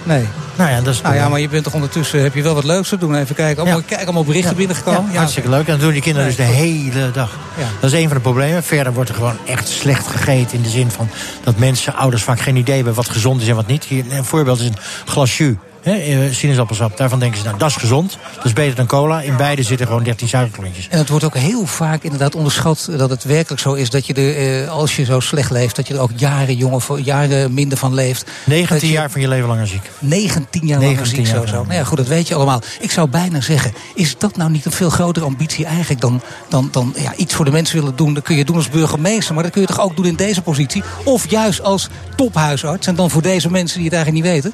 Nee. 0.03 0.25
Nou 0.55 0.69
ja, 0.69 0.81
dat 0.81 0.93
is 0.93 1.01
Nou 1.01 1.15
ja, 1.15 1.29
maar 1.29 1.39
je 1.39 1.49
bent 1.49 1.63
toch 1.63 1.73
ondertussen, 1.73 2.21
heb 2.21 2.33
je 2.35 2.41
wel 2.41 2.53
wat 2.53 2.63
leuks 2.63 2.89
te 2.89 2.97
doen. 2.97 3.15
Even 3.15 3.35
kijken, 3.35 3.63
allemaal, 3.63 3.81
kijk, 3.81 4.03
allemaal 4.03 4.23
berichten 4.23 4.55
binnengekomen. 4.55 5.11
Ja, 5.11 5.17
hartstikke 5.17 5.49
leuk. 5.49 5.65
En 5.67 5.71
dat 5.71 5.81
doen 5.81 5.91
die 5.91 6.01
kinderen 6.01 6.27
dus 6.27 6.37
de 6.37 6.43
hele 6.43 7.11
dag. 7.11 7.31
Ja. 7.57 7.65
Dat 7.79 7.91
is 7.91 7.99
een 7.99 8.07
van 8.07 8.17
de 8.17 8.23
problemen. 8.23 8.63
Verder 8.63 8.93
wordt 8.93 9.09
er 9.09 9.15
gewoon 9.15 9.37
echt 9.45 9.67
slecht 9.67 10.07
gegeten. 10.07 10.57
In 10.57 10.63
de 10.63 10.69
zin 10.69 10.91
van 10.91 11.09
dat 11.43 11.57
mensen, 11.57 11.95
ouders 11.95 12.23
vaak 12.23 12.39
geen 12.39 12.55
idee 12.55 12.75
hebben 12.75 12.93
wat 12.93 13.09
gezond 13.09 13.41
is 13.41 13.47
en 13.47 13.55
wat 13.55 13.67
niet. 13.67 13.83
Hier, 13.83 14.05
een 14.09 14.25
voorbeeld 14.25 14.59
is 14.59 14.67
een 14.67 14.77
glas 15.05 15.37
jus. 15.37 15.55
Hè, 15.83 15.93
eh, 15.93 16.33
sinaasappelsap. 16.33 16.97
Daarvan 16.97 17.19
denken 17.19 17.37
ze, 17.39 17.45
nou, 17.45 17.57
dat 17.57 17.69
is 17.69 17.75
gezond. 17.75 18.17
Dat 18.35 18.45
is 18.45 18.53
beter 18.53 18.75
dan 18.75 18.85
cola. 18.85 19.21
In 19.21 19.37
beide 19.37 19.63
zitten 19.63 19.87
gewoon 19.87 20.03
13 20.03 20.27
suikerklontjes. 20.27 20.87
En 20.89 20.97
het 20.97 21.09
wordt 21.09 21.25
ook 21.25 21.35
heel 21.37 21.65
vaak 21.65 22.03
inderdaad 22.03 22.35
onderschat 22.35 22.89
dat 22.97 23.09
het 23.09 23.23
werkelijk 23.23 23.61
zo 23.61 23.73
is 23.73 23.89
dat 23.89 24.05
je 24.07 24.13
er, 24.13 24.61
eh, 24.63 24.69
als 24.69 24.95
je 24.95 25.03
zo 25.05 25.19
slecht 25.19 25.51
leeft, 25.51 25.75
dat 25.75 25.87
je 25.87 25.93
er 25.93 25.99
ook 25.99 26.11
jaren 26.15 26.55
jonger, 26.55 26.81
voor- 26.81 26.99
jaren 26.99 27.53
minder 27.53 27.77
van 27.77 27.93
leeft. 27.93 28.25
19 28.45 28.77
Dat 28.79 28.87
je- 28.87 28.93
jaar 28.95 29.11
van 29.11 29.21
je 29.21 29.27
leven 29.27 29.47
langer 29.47 29.67
ziek. 29.67 29.89
19 29.99 30.67
jaar 30.67 30.79
langer 30.79 30.93
19 30.95 31.15
ziek 31.15 31.25
jaar 31.25 31.35
sowieso. 31.35 31.53
langer. 31.53 31.67
Nou 31.67 31.79
ja, 31.81 31.85
goed, 31.87 31.97
dat 31.97 32.07
weet 32.07 32.27
je 32.27 32.35
allemaal. 32.35 32.61
Ik 32.79 32.91
zou 32.91 33.09
bijna 33.09 33.41
zeggen, 33.41 33.73
is 33.95 34.17
dat 34.17 34.37
nou 34.37 34.51
niet 34.51 34.65
een 34.65 34.71
veel 34.71 34.89
grotere 34.89 35.25
ambitie 35.25 35.65
eigenlijk 35.65 36.01
dan, 36.01 36.21
dan, 36.49 36.67
dan 36.71 36.93
ja, 36.97 37.13
iets 37.15 37.33
voor 37.33 37.45
de 37.45 37.51
mensen 37.51 37.75
willen 37.79 37.95
doen? 37.95 38.13
Dat 38.13 38.23
kun 38.23 38.35
je 38.35 38.45
doen 38.45 38.55
als 38.55 38.69
burgemeester, 38.69 39.33
maar 39.33 39.43
dat 39.43 39.51
kun 39.51 39.61
je 39.61 39.67
toch 39.67 39.81
ook 39.81 39.95
doen 39.95 40.05
in 40.05 40.15
deze 40.15 40.41
positie? 40.41 40.83
Of 41.03 41.29
juist 41.29 41.61
als 41.63 41.89
tophuisarts 42.15 42.87
en 42.87 42.95
dan 42.95 43.09
voor 43.09 43.21
deze 43.21 43.51
mensen 43.51 43.77
die 43.79 43.85
het 43.89 43.95
eigenlijk 43.95 44.25
niet 44.25 44.33
weten? 44.33 44.53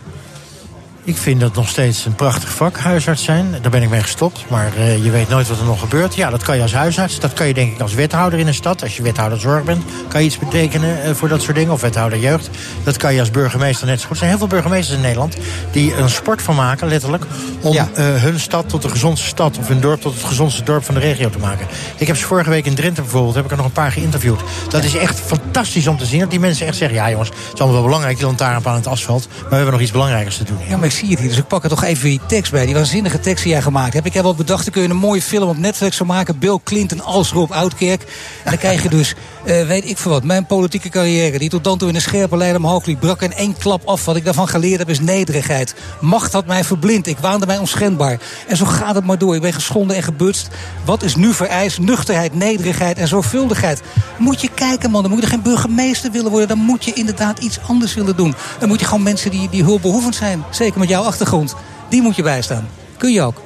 Ik 1.09 1.17
vind 1.17 1.39
dat 1.39 1.55
nog 1.55 1.69
steeds 1.69 2.05
een 2.05 2.15
prachtig 2.15 2.49
vak, 2.53 2.77
huisarts 2.77 3.23
zijn. 3.23 3.55
Daar 3.61 3.71
ben 3.71 3.81
ik 3.83 3.89
mee 3.89 4.01
gestopt. 4.01 4.45
Maar 4.49 4.71
eh, 4.77 5.03
je 5.03 5.11
weet 5.11 5.29
nooit 5.29 5.47
wat 5.47 5.59
er 5.59 5.65
nog 5.65 5.79
gebeurt. 5.79 6.15
Ja, 6.15 6.29
dat 6.29 6.43
kan 6.43 6.55
je 6.55 6.61
als 6.61 6.73
huisarts. 6.73 7.19
Dat 7.19 7.33
kan 7.33 7.47
je 7.47 7.53
denk 7.53 7.73
ik 7.73 7.81
als 7.81 7.93
wethouder 7.93 8.39
in 8.39 8.47
een 8.47 8.53
stad. 8.53 8.81
Als 8.83 8.97
je 8.97 9.03
wethouder 9.03 9.39
zorg 9.39 9.63
bent, 9.63 9.83
kan 10.07 10.19
je 10.21 10.25
iets 10.27 10.37
betekenen 10.39 11.03
eh, 11.03 11.11
voor 11.13 11.27
dat 11.27 11.41
soort 11.41 11.55
dingen. 11.55 11.73
Of 11.73 11.81
wethouder 11.81 12.19
jeugd. 12.19 12.49
Dat 12.83 12.97
kan 12.97 13.13
je 13.13 13.19
als 13.19 13.31
burgemeester 13.31 13.87
net 13.87 13.99
zo 13.99 14.01
goed. 14.01 14.11
Er 14.11 14.17
zijn 14.17 14.29
heel 14.29 14.39
veel 14.39 14.47
burgemeesters 14.47 14.95
in 14.97 15.03
Nederland 15.03 15.37
die 15.71 15.93
er 15.93 15.99
een 15.99 16.09
sport 16.09 16.41
van 16.41 16.55
maken, 16.55 16.87
letterlijk. 16.87 17.23
Om 17.61 17.73
Ja. 17.73 17.89
eh, 17.93 18.05
hun 18.05 18.39
stad 18.39 18.69
tot 18.69 18.81
de 18.81 18.89
gezondste 18.89 19.27
stad. 19.27 19.57
Of 19.57 19.67
hun 19.67 19.79
dorp 19.79 20.01
tot 20.01 20.13
het 20.13 20.23
gezondste 20.23 20.63
dorp 20.63 20.83
van 20.85 20.93
de 20.93 20.99
regio 20.99 21.29
te 21.29 21.39
maken. 21.39 21.67
Ik 21.97 22.07
heb 22.07 22.17
ze 22.17 22.25
vorige 22.25 22.49
week 22.49 22.65
in 22.65 22.75
Drenthe 22.75 23.01
bijvoorbeeld, 23.01 23.35
heb 23.35 23.45
ik 23.45 23.51
er 23.51 23.57
nog 23.57 23.65
een 23.65 23.71
paar 23.71 23.91
geïnterviewd. 23.91 24.39
Dat 24.69 24.83
is 24.83 24.95
echt 24.95 25.19
fantastisch 25.19 25.87
om 25.87 25.97
te 25.97 26.05
zien. 26.05 26.19
Dat 26.19 26.29
die 26.29 26.39
mensen 26.39 26.67
echt 26.67 26.77
zeggen, 26.77 26.97
ja 26.97 27.09
jongens, 27.09 27.29
het 27.29 27.37
is 27.53 27.59
allemaal 27.59 27.73
wel 27.73 27.83
belangrijk, 27.85 28.17
die 28.17 28.25
lantaarnpaal 28.25 28.73
en 28.73 28.79
het 28.79 28.87
asfalt. 28.87 29.27
Maar 29.39 29.49
we 29.49 29.55
hebben 29.55 29.73
nog 29.73 29.81
iets 29.81 29.91
belangrijkers 29.91 30.37
te 30.37 30.43
doen. 30.43 30.57
Ja, 30.69 30.77
maar 30.77 30.85
ik 30.85 30.91
zie 30.99 31.09
het 31.09 31.19
hier, 31.19 31.29
dus 31.29 31.37
ik 31.37 31.47
pak 31.47 31.63
er 31.63 31.69
toch 31.69 31.83
even 31.83 32.09
die 32.09 32.19
tekst 32.27 32.51
bij. 32.51 32.65
Die 32.65 32.73
waanzinnige 32.73 33.19
tekst 33.19 33.43
die 33.43 33.51
jij 33.51 33.61
gemaakt 33.61 33.93
hebt. 33.93 34.05
Ik 34.05 34.13
heb 34.13 34.23
wel 34.23 34.35
bedacht, 34.35 34.63
dan 34.63 34.73
kun 34.73 34.81
je 34.81 34.89
een 34.89 34.95
mooie 34.95 35.21
film 35.21 35.49
op 35.49 35.57
Netflix 35.57 35.97
van 35.97 36.07
maken. 36.07 36.39
Bill 36.39 36.59
Clinton 36.63 37.01
als 37.01 37.31
Rob 37.31 37.51
Oudkerk. 37.51 38.01
En 38.01 38.49
dan 38.49 38.57
krijg 38.57 38.83
je 38.83 38.89
dus, 38.89 39.15
eh, 39.45 39.67
weet 39.67 39.89
ik 39.89 39.97
veel 39.97 40.11
wat, 40.11 40.23
mijn 40.23 40.45
politieke 40.45 40.89
carrière... 40.89 41.39
die 41.39 41.49
tot 41.49 41.63
dan 41.63 41.77
toe 41.77 41.89
in 41.89 41.95
een 41.95 42.01
scherpe 42.01 42.37
lijn 42.37 42.55
omhoog 42.55 42.85
liep, 42.85 42.99
brak 42.99 43.21
in 43.21 43.33
één 43.33 43.57
klap 43.57 43.85
af. 43.85 44.05
Wat 44.05 44.15
ik 44.15 44.25
daarvan 44.25 44.47
geleerd 44.47 44.79
heb 44.79 44.89
is 44.89 44.99
nederigheid. 44.99 45.75
Macht 46.01 46.33
had 46.33 46.45
mij 46.45 46.63
verblind, 46.63 47.07
ik 47.07 47.17
waande 47.17 47.45
mij 47.45 47.57
onschendbaar. 47.57 48.19
En 48.47 48.57
zo 48.57 48.65
gaat 48.65 48.95
het 48.95 49.05
maar 49.05 49.17
door. 49.17 49.35
Ik 49.35 49.41
ben 49.41 49.53
geschonden 49.53 49.95
en 49.95 50.03
gebutst. 50.03 50.47
Wat 50.85 51.03
is 51.03 51.15
nu 51.15 51.33
vereist? 51.33 51.79
Nuchterheid, 51.79 52.33
nederigheid 52.33 52.97
en 52.97 53.07
zorgvuldigheid. 53.07 53.81
Moet 54.17 54.41
je 54.41 54.49
kijken, 54.53 54.91
man. 54.91 55.01
Dan 55.01 55.11
moet 55.11 55.21
je 55.21 55.27
geen 55.27 55.41
burgemeester 55.41 56.11
willen 56.11 56.31
worden. 56.31 56.47
Dan 56.47 56.57
moet 56.57 56.85
je 56.85 56.93
inderdaad 56.93 57.39
iets 57.39 57.59
anders 57.67 57.93
willen 57.93 58.15
doen. 58.15 58.35
Dan 58.59 58.67
moet 58.67 58.79
je 58.79 58.85
gewoon 58.85 59.03
mensen 59.03 59.31
die, 59.31 59.49
die 59.49 59.63
hulpbehoevend 59.63 60.15
zijn. 60.15 60.43
Zeker 60.49 60.79
met 60.79 60.88
jouw 60.89 61.03
achtergrond. 61.03 61.55
Die 61.89 62.01
moet 62.01 62.15
je 62.15 62.23
bijstaan. 62.23 62.67
Kun 62.97 63.11
je 63.11 63.21
ook. 63.21 63.41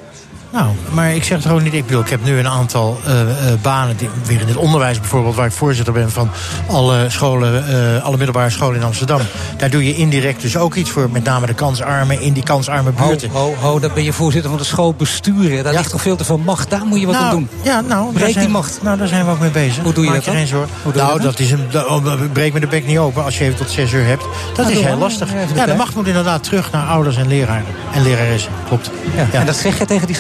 Nou, 0.54 0.68
maar 0.92 1.16
ik 1.16 1.24
zeg 1.24 1.38
het 1.38 1.48
gewoon 1.48 1.64
niet. 1.64 1.74
Ik 1.74 1.86
bedoel, 1.86 2.02
ik 2.02 2.10
heb 2.10 2.24
nu 2.24 2.38
een 2.40 2.48
aantal 2.48 3.00
eh, 3.06 3.22
eh, 3.22 3.28
banen, 3.62 3.98
die, 3.98 4.10
weer 4.26 4.42
in 4.42 4.48
het 4.48 4.56
onderwijs 4.56 5.00
bijvoorbeeld, 5.00 5.36
waar 5.36 5.46
ik 5.46 5.52
voorzitter 5.52 5.94
ben 5.94 6.12
van 6.12 6.30
alle 6.68 7.06
scholen, 7.10 7.68
eh, 7.68 8.04
alle 8.04 8.18
middelbare 8.18 8.50
scholen 8.50 8.76
in 8.76 8.84
Amsterdam. 8.86 9.20
Daar 9.58 9.70
doe 9.70 9.86
je 9.86 9.96
indirect 9.96 10.42
dus 10.42 10.58
ook 10.58 10.76
iets 10.76 10.90
voor, 10.90 11.10
met 11.12 11.24
name 11.24 11.46
de 11.46 11.54
kansarmen 11.54 12.22
in 12.22 12.34
die 12.34 12.44
kansarme 12.44 12.92
buurten. 12.92 13.30
Ho, 13.30 13.56
ho, 13.60 13.80
dan 13.80 13.92
ben 13.94 14.04
je 14.04 14.14
voorzitter 14.14 14.50
van 14.50 14.60
de 14.60 14.66
school 14.66 14.94
besturen. 14.94 15.64
Daar 15.64 15.74
ligt 15.74 15.90
toch 15.90 16.02
veel 16.02 16.16
te 16.16 16.24
veel 16.24 16.38
macht. 16.38 16.70
Daar 16.70 16.86
moet 16.86 17.00
je 17.00 17.06
wat 17.06 17.16
nou, 17.16 17.26
aan 17.26 17.32
doen. 17.32 17.50
Ja, 17.62 17.82
nou, 17.82 18.14
Breek 18.14 18.32
zijn- 18.32 18.46
die 18.46 18.54
macht. 18.54 18.80
Nou, 18.82 18.98
daar 18.98 19.08
zijn 19.08 19.26
we 19.26 19.32
ook 19.32 19.40
mee 19.40 19.50
bezig. 19.50 19.84
Hoe 19.84 19.94
doe 19.94 20.04
je 20.04 20.10
Maak 20.10 20.26
dat 20.26 20.36
dan? 20.36 20.46
Hoe 20.84 20.94
je 20.94 21.00
nou, 21.00 21.14
dat 21.14 21.22
dat 21.22 21.40
is 21.40 21.52
een. 21.52 21.66
dat- 21.72 21.88
oh, 21.88 22.22
breek 22.34 22.54
me 22.54 22.60
de 22.60 22.68
bek 22.68 22.86
niet 22.86 22.98
open 22.98 23.24
als 23.24 23.38
je 23.38 23.44
even 23.44 23.58
tot 23.58 23.72
zes 23.72 23.92
uur 23.92 24.06
hebt. 24.06 24.24
Dat 24.56 24.66
Nou, 24.66 24.78
is 24.78 24.86
heel 24.86 24.98
lastig. 24.98 25.30
Ja, 25.56 25.66
de 25.66 25.76
macht 25.76 25.96
moet 25.96 26.08
inderdaad 26.08 26.44
terug 26.44 26.72
naar 26.72 26.88
ouders 26.88 27.16
en 27.16 27.28
leraren 27.28 27.66
en 27.94 28.04
leraressen. 28.04 28.52
Klopt. 28.68 28.92
Ja. 29.16 29.40
En 29.40 29.46
dat 29.46 29.56
zeg 29.56 29.78
je 29.78 29.86
tegen 29.86 30.08
die 30.08 30.16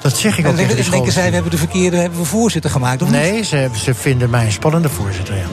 Dat 0.00 0.16
zeg 0.16 0.38
ik 0.38 0.46
ook 0.46 0.56
tegen 0.56 0.90
denken 0.90 1.12
zij, 1.12 1.28
we 1.28 1.34
hebben 1.34 1.50
de 1.50 1.58
verkeerde 1.58 1.96
hebben 1.96 2.18
we 2.18 2.24
voorzitter 2.24 2.70
gemaakt. 2.70 3.02
Of 3.02 3.10
niet? 3.10 3.20
Nee, 3.20 3.42
ze, 3.42 3.68
ze 3.74 3.94
vinden 3.94 4.30
mij 4.30 4.44
een 4.44 4.52
spannende 4.52 4.88
voorzitter. 4.88 5.36
Ja. 5.36 5.46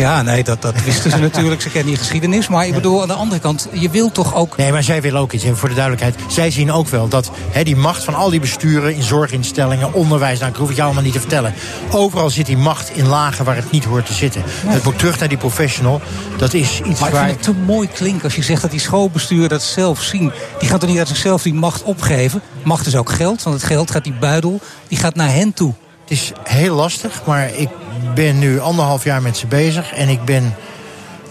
Ja, 0.00 0.22
nee, 0.22 0.44
dat, 0.44 0.62
dat 0.62 0.82
wisten 0.84 1.10
ze 1.10 1.18
natuurlijk. 1.28 1.60
Ze 1.60 1.68
kennen 1.68 1.88
die 1.88 1.96
geschiedenis. 1.96 2.48
Maar 2.48 2.66
ik 2.66 2.74
bedoel, 2.74 3.02
aan 3.02 3.08
de 3.08 3.14
andere 3.14 3.40
kant, 3.40 3.68
je 3.72 3.90
wil 3.90 4.12
toch 4.12 4.34
ook... 4.34 4.56
Nee, 4.56 4.72
maar 4.72 4.82
zij 4.82 5.02
willen 5.02 5.20
ook 5.20 5.32
iets. 5.32 5.44
En 5.44 5.56
voor 5.56 5.68
de 5.68 5.74
duidelijkheid, 5.74 6.32
zij 6.32 6.50
zien 6.50 6.72
ook 6.72 6.88
wel 6.88 7.08
dat 7.08 7.30
die 7.62 7.76
macht 7.76 8.04
van 8.04 8.14
al 8.14 8.30
die 8.30 8.40
besturen 8.40 8.94
in 8.94 9.02
zorginstellingen, 9.02 9.92
onderwijs, 9.92 10.38
nou, 10.38 10.50
ik 10.50 10.56
hoef 10.56 10.66
het 10.66 10.76
jou 10.76 10.86
allemaal 10.86 11.04
niet 11.04 11.14
te 11.14 11.20
vertellen. 11.20 11.54
Overal 11.90 12.30
zit 12.30 12.46
die 12.46 12.56
macht 12.56 12.90
in 12.96 13.06
lagen 13.06 13.44
waar 13.44 13.56
het 13.56 13.70
niet 13.70 13.84
hoort 13.84 14.06
te 14.06 14.12
zitten. 14.12 14.42
Het 14.46 14.84
moet 14.84 14.98
terug 14.98 15.18
naar 15.18 15.28
die 15.28 15.38
professional. 15.38 16.00
Dat 16.36 16.54
is 16.54 16.80
iets 16.80 17.00
Maar 17.00 17.08
ik 17.08 17.14
waar. 17.14 17.26
vind 17.26 17.46
het 17.46 17.56
te 17.56 17.62
mooi 17.66 17.88
klinken 17.88 18.24
als 18.24 18.36
je 18.36 18.42
zegt 18.42 18.62
dat 18.62 18.70
die 18.70 18.80
schoolbesturen 18.80 19.48
dat 19.48 19.62
zelf 19.62 20.02
zien. 20.02 20.32
Die 20.58 20.68
gaan 20.68 20.78
toch 20.78 20.88
niet 20.88 20.98
uit 20.98 21.08
zichzelf 21.08 21.42
die 21.42 21.54
macht 21.54 21.82
opgeven? 21.82 22.42
Macht 22.62 22.86
is 22.86 22.96
ook 22.96 23.10
geld, 23.10 23.42
want 23.42 23.56
het 23.56 23.64
geld 23.64 23.90
gaat 23.90 24.04
die 24.04 24.14
buidel, 24.20 24.60
die 24.88 24.98
gaat 24.98 25.14
naar 25.14 25.32
hen 25.32 25.52
toe. 25.52 25.74
Het 26.02 26.10
is 26.18 26.32
heel 26.42 26.74
lastig, 26.74 27.22
maar 27.26 27.54
ik 27.54 27.68
ben 28.14 28.38
nu 28.38 28.60
anderhalf 28.60 29.04
jaar 29.04 29.22
met 29.22 29.36
ze 29.36 29.46
bezig. 29.46 29.92
En 29.92 30.08
ik 30.08 30.24
ben, 30.24 30.54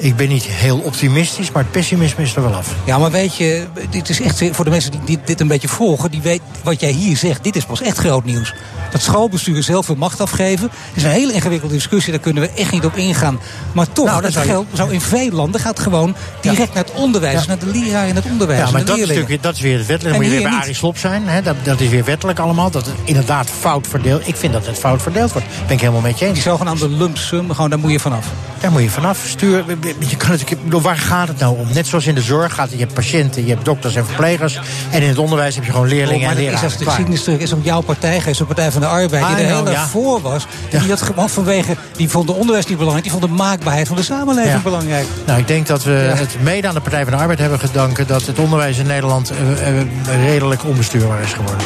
ik 0.01 0.15
ben 0.15 0.27
niet 0.27 0.43
heel 0.43 0.77
optimistisch, 0.77 1.51
maar 1.51 1.63
het 1.63 1.71
pessimisme 1.71 2.23
is 2.23 2.35
er 2.35 2.41
wel 2.41 2.53
af. 2.55 2.73
Ja, 2.85 2.97
maar 2.97 3.11
weet 3.11 3.35
je, 3.35 3.65
dit 3.89 4.09
is 4.09 4.21
echt 4.21 4.43
voor 4.51 4.65
de 4.65 4.71
mensen 4.71 4.91
die 5.05 5.19
dit, 5.25 5.39
een 5.39 5.47
beetje 5.47 5.67
volgen, 5.67 6.11
die 6.11 6.21
weten 6.21 6.45
wat 6.63 6.79
jij 6.79 6.91
hier 6.91 7.17
zegt. 7.17 7.43
Dit 7.43 7.55
is 7.55 7.65
pas 7.65 7.81
echt 7.81 7.97
groot 7.97 8.25
nieuws. 8.25 8.53
Dat 8.91 9.01
schoolbesturen 9.01 9.63
zelf 9.63 9.85
veel 9.85 9.95
macht 9.95 10.21
afgeven, 10.21 10.69
is 10.93 11.03
een 11.03 11.09
hele 11.09 11.33
ingewikkelde 11.33 11.73
discussie. 11.73 12.11
Daar 12.11 12.21
kunnen 12.21 12.43
we 12.43 12.49
echt 12.55 12.71
niet 12.71 12.85
op 12.85 12.95
ingaan. 12.95 13.39
Maar 13.71 13.91
toch, 13.91 14.05
Nou, 14.05 14.21
dat 14.21 14.31
zou 14.31 14.45
je- 14.45 14.51
geld 14.51 14.65
zou 14.73 14.91
in 14.93 15.01
veel 15.01 15.29
landen 15.31 15.61
gaat 15.61 15.79
gewoon 15.79 16.15
direct 16.41 16.73
naar 16.73 16.83
het 16.83 16.93
onderwijs, 16.93 17.41
Ja. 17.41 17.47
naar 17.47 17.59
de 17.59 17.65
leraar 17.65 18.07
in 18.07 18.15
het 18.15 18.25
onderwijs. 18.25 18.59
Ja, 18.59 18.65
en 18.65 18.71
maar 18.73 18.85
dat 18.85 18.97
natuurlijk, 18.97 19.43
dat 19.43 19.55
is 19.55 19.61
weer 19.61 19.77
het 19.77 19.87
wettelijk. 19.87 20.15
Dan 20.15 20.25
moet 20.25 20.33
je 20.33 20.39
weer 20.41 20.49
bij. 20.49 20.59
Arie 20.59 20.73
Slob 20.75 20.97
zijn. 20.97 21.27
Hè? 21.27 21.41
Dat, 21.41 21.55
dat 21.63 21.79
is 21.79 21.89
weer 21.89 22.03
wettelijk 22.05 22.39
allemaal. 22.39 22.71
Dat 22.71 22.85
het 22.85 22.95
inderdaad 23.03 23.47
fout 23.59 23.87
verdeeld. 23.87 24.27
Ik 24.27 24.35
vind 24.35 24.53
dat 24.53 24.65
het 24.65 24.77
fout 24.77 25.01
verdeeld 25.01 25.31
wordt. 25.31 25.47
Ben 25.65 25.75
ik 25.75 25.79
helemaal 25.81 26.01
met 26.01 26.19
je 26.19 26.25
eens. 26.25 26.33
Die 26.33 26.43
zogenaamde 26.43 26.89
lump 26.89 27.17
sum, 27.17 27.51
gewoon 27.53 27.69
daar 27.69 27.79
moet 27.79 27.91
je 27.91 27.99
vanaf. 27.99 28.25
Daar 28.59 28.71
moet 28.71 28.81
je 28.81 28.89
vanaf. 28.89 29.19
Stuur, 29.27 29.63
je 29.99 30.17
kan 30.17 30.29
natuurlijk, 30.29 30.63
bedoel, 30.63 30.81
waar 30.81 30.97
gaat 30.97 31.27
het 31.27 31.39
nou 31.39 31.57
om? 31.57 31.67
Net 31.73 31.87
zoals 31.87 32.07
in 32.07 32.15
de 32.15 32.21
zorg 32.21 32.53
gaat 32.53 32.65
het, 32.65 32.73
je 32.73 32.79
hebt 32.79 32.93
patiënten, 32.93 33.43
je 33.45 33.49
hebt 33.49 33.65
dokters 33.65 33.95
en 33.95 34.05
verplegers. 34.05 34.59
En 34.89 35.01
in 35.01 35.07
het 35.07 35.17
onderwijs 35.17 35.55
heb 35.55 35.63
je 35.65 35.71
gewoon 35.71 35.87
leerlingen 35.87 36.19
Oh, 36.19 36.25
maar 36.27 36.29
en 36.29 36.35
dat 36.35 36.43
is 36.43 36.49
leraren. 36.49 36.63
als 36.69 36.73
de 36.77 36.83
Klaar. 36.83 36.89
geschiedenis 36.95 37.23
terug 37.23 37.39
is 37.39 37.53
op 37.53 37.63
jouw 37.65 37.81
partij 37.81 38.19
geweest, 38.19 38.37
de 38.39 38.45
Partij 38.45 38.71
van 38.71 38.81
de 38.81 38.87
Arbeid, 38.87 39.25
die 39.25 39.35
Ah, 39.35 39.39
er 39.41 39.45
heel 39.45 39.65
erg 39.65 39.71
ja. 39.75 39.87
voor 39.87 40.21
was. 40.21 40.47
En 40.71 40.79
die 40.79 40.89
had 40.89 41.01
gewoon 41.01 41.29
vanwege, 41.29 41.75
die 41.95 42.09
vond 42.09 42.27
de 42.27 42.33
onderwijs 42.33 42.65
niet 42.65 42.77
belangrijk, 42.77 43.09
die 43.09 43.19
vond 43.19 43.31
de 43.31 43.37
maakbaarheid 43.43 43.87
van 43.87 43.95
de 43.97 44.03
samenleving 44.03 44.53
Ja. 44.53 44.59
belangrijk. 44.59 45.05
Nou, 45.25 45.39
ik 45.39 45.47
denk 45.47 45.67
dat 45.67 45.83
we 45.83 45.91
het 45.91 46.35
mede 46.41 46.67
aan 46.67 46.73
de 46.73 46.81
Partij 46.81 47.03
van 47.03 47.11
de 47.13 47.19
Arbeid 47.19 47.39
hebben 47.39 47.59
gedanken... 47.59 48.07
dat 48.07 48.25
het 48.25 48.39
onderwijs 48.39 48.77
in 48.77 48.87
Nederland 48.87 49.31
eh, 49.31 49.67
eh, 49.79 49.85
redelijk 50.25 50.65
onbestuurbaar 50.65 51.21
is 51.21 51.33
geworden. 51.33 51.65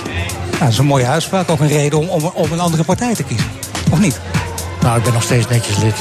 Nou, 0.51 0.59
dat 0.59 0.69
is 0.69 0.77
een 0.77 0.85
mooie 0.85 1.07
uitspraak, 1.07 1.49
ook 1.49 1.59
een 1.59 1.67
reden 1.67 1.99
om, 1.99 2.07
om, 2.07 2.31
om 2.33 2.51
een 2.51 2.59
andere 2.59 2.83
partij 2.83 3.15
te 3.15 3.23
kiezen. 3.23 3.47
Of 3.91 3.99
niet? 3.99 4.19
Nou, 4.81 4.97
ik 4.97 5.03
ben 5.03 5.13
nog 5.13 5.23
steeds 5.23 5.47
netjes 5.47 5.77
lid. 5.77 5.95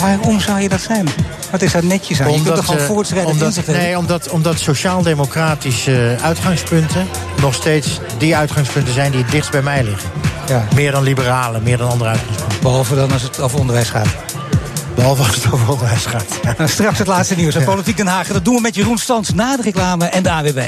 Waarom 0.00 0.40
zou 0.40 0.60
je 0.60 0.68
dat 0.68 0.80
zijn? 0.80 1.08
Wat 1.50 1.62
is 1.62 1.72
daar 1.72 1.84
netjes 1.84 2.20
aan? 2.20 2.32
je 2.32 2.42
kunt 2.42 2.54
toch 2.54 2.64
gewoon 2.64 2.80
eh, 2.80 2.86
voortschrijdend 2.86 3.32
omdat? 3.34 3.66
Nee, 3.66 3.98
omdat, 3.98 4.28
omdat 4.28 4.58
sociaal-democratische 4.58 6.16
uitgangspunten... 6.22 7.06
nog 7.40 7.54
steeds 7.54 8.00
die 8.18 8.36
uitgangspunten 8.36 8.94
zijn 8.94 9.10
die 9.10 9.22
het 9.22 9.30
dichtst 9.30 9.50
bij 9.50 9.62
mij 9.62 9.84
liggen. 9.84 10.10
Ja. 10.48 10.64
Meer 10.74 10.92
dan 10.92 11.02
liberalen, 11.02 11.62
meer 11.62 11.76
dan 11.76 11.90
andere 11.90 12.10
uitgangspunten. 12.10 12.58
Behalve 12.62 12.94
dan 12.94 13.12
als 13.12 13.22
het 13.22 13.40
over 13.40 13.58
onderwijs 13.58 13.88
gaat. 13.88 14.08
Behalve 14.94 15.22
als 15.22 15.34
het 15.34 15.52
over 15.52 15.70
onderwijs 15.70 16.06
gaat. 16.06 16.56
Nou, 16.58 16.68
straks 16.78 16.98
het 16.98 17.06
laatste 17.06 17.34
nieuws 17.34 17.56
uit 17.56 17.64
Politiek 17.64 17.96
Den 17.96 18.06
Haag. 18.06 18.26
Dat 18.26 18.44
doen 18.44 18.54
we 18.54 18.60
met 18.60 18.74
Jeroen 18.74 18.98
Stans 18.98 19.32
na 19.32 19.56
de 19.56 19.62
reclame 19.62 20.04
en 20.04 20.22
de 20.22 20.30
AWB. 20.30 20.60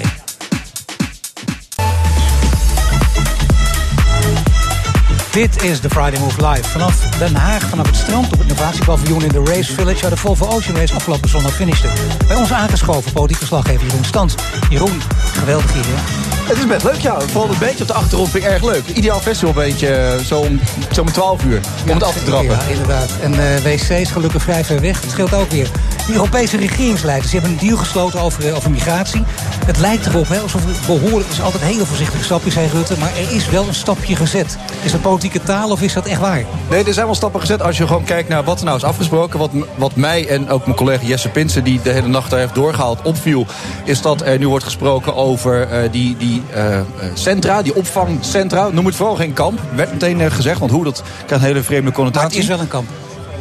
Dit 5.36 5.62
is 5.62 5.80
de 5.80 5.90
Friday 5.90 6.20
Move 6.20 6.48
Live. 6.48 6.68
Vanaf 6.68 7.00
Den 7.18 7.34
Haag, 7.34 7.62
vanaf 7.68 7.86
het 7.86 7.96
strand 7.96 8.24
op 8.24 8.30
het 8.32 8.40
innovatiepaviljoen 8.40 9.22
in 9.22 9.28
de 9.28 9.42
Race 9.44 9.74
Village... 9.74 10.00
waar 10.00 10.10
de 10.10 10.16
Volvo 10.16 10.46
Ocean 10.46 10.76
Race 10.76 10.94
afgelopen 10.94 11.28
zondag 11.28 11.54
finishte. 11.54 11.88
Bij 12.26 12.36
ons 12.36 12.52
aangeschoven 12.52 13.12
politiek 13.12 13.36
verslaggever 13.36 13.86
Jeroen 13.86 14.04
Stans. 14.04 14.34
Jeroen, 14.70 15.00
geweldig 15.18 15.72
hier, 15.72 15.84
hè? 15.86 16.26
Het 16.48 16.58
is 16.58 16.66
best 16.66 16.84
leuk, 16.84 17.00
ja. 17.00 17.20
Vooral 17.20 17.48
het 17.48 17.58
beetje 17.58 17.82
op 17.82 17.86
de 17.86 17.94
achtergrond 17.94 18.30
vind 18.30 18.44
ik 18.44 18.50
erg 18.50 18.62
leuk. 18.62 18.86
Ideaal 18.86 19.20
festivalbeentje, 19.20 19.88
eh, 19.88 20.18
zo 20.18 20.38
om, 20.38 20.60
zo 20.92 21.00
om 21.00 21.12
12 21.12 21.44
uur. 21.44 21.60
Om 21.82 21.94
het 21.94 22.02
af 22.02 22.14
te 22.14 22.24
trappen. 22.24 22.50
Ja, 22.50 22.62
inderdaad. 22.70 23.10
En 23.22 23.54
eh, 23.54 23.60
wc's 23.62 24.10
gelukkig 24.10 24.42
vrij 24.42 24.64
ver 24.64 24.80
weg. 24.80 25.00
Dat 25.00 25.10
scheelt 25.10 25.34
ook 25.34 25.50
weer. 25.50 25.70
De 26.06 26.12
Europese 26.12 26.56
regeringsleiders 26.56 27.30
die 27.30 27.40
hebben 27.40 27.58
een 27.58 27.66
deal 27.66 27.78
gesloten 27.78 28.20
over, 28.20 28.46
eh, 28.48 28.56
over 28.56 28.70
migratie. 28.70 29.22
Het 29.66 29.78
lijkt 29.78 30.06
erop, 30.06 30.28
hè, 30.28 30.38
alsof 30.38 30.64
het 30.64 30.86
behoorlijk 30.86 31.30
is. 31.30 31.40
Altijd 31.40 31.62
hele 31.62 31.86
voorzichtige 31.86 32.24
stapjes, 32.24 32.54
zei 32.54 32.68
Rutte. 32.72 32.98
Maar 32.98 33.10
er 33.16 33.34
is 33.34 33.48
wel 33.48 33.66
een 33.66 33.74
stapje 33.74 34.16
gezet. 34.16 34.58
Is 34.82 34.92
dat 34.92 35.00
politieke 35.00 35.42
taal 35.42 35.70
of 35.70 35.82
is 35.82 35.92
dat 35.92 36.06
echt 36.06 36.20
waar? 36.20 36.44
Nee, 36.70 36.84
er 36.84 36.92
zijn 36.92 37.06
wel 37.06 37.14
stappen 37.14 37.40
gezet. 37.40 37.62
Als 37.62 37.76
je 37.76 37.86
gewoon 37.86 38.04
kijkt 38.04 38.28
naar 38.28 38.44
wat 38.44 38.58
er 38.58 38.64
nou 38.64 38.76
is 38.76 38.84
afgesproken. 38.84 39.38
Wat, 39.38 39.50
wat 39.74 39.96
mij 39.96 40.28
en 40.28 40.50
ook 40.50 40.64
mijn 40.64 40.76
collega 40.76 41.04
Jesse 41.04 41.28
Pinsen, 41.28 41.64
die 41.64 41.80
de 41.82 41.90
hele 41.90 42.08
nacht 42.08 42.30
daar 42.30 42.38
heeft 42.40 42.54
doorgehaald, 42.54 43.02
opviel. 43.02 43.46
Is 43.84 44.00
dat 44.02 44.22
er 44.22 44.38
nu 44.38 44.48
wordt 44.48 44.64
gesproken 44.64 45.14
over 45.14 45.68
eh, 45.68 45.92
die, 45.92 46.16
die 46.16 46.42
eh, 46.52 46.80
centra, 47.14 47.62
die 47.62 47.74
opvangcentra. 47.76 48.68
Noem 48.68 48.86
het 48.86 48.94
vooral 48.94 49.14
geen 49.16 49.32
kamp. 49.32 49.60
Werd 49.74 49.92
meteen 49.92 50.30
gezegd, 50.30 50.58
want 50.58 50.70
hoe 50.70 50.84
dat 50.84 51.02
krijgt 51.26 51.44
een 51.44 51.50
hele 51.50 51.62
vreemde 51.62 51.84
Maar 51.84 51.92
connotatie. 51.92 52.28
het 52.28 52.38
is 52.38 52.46
wel 52.46 52.60
een 52.60 52.68
kamp. 52.68 52.88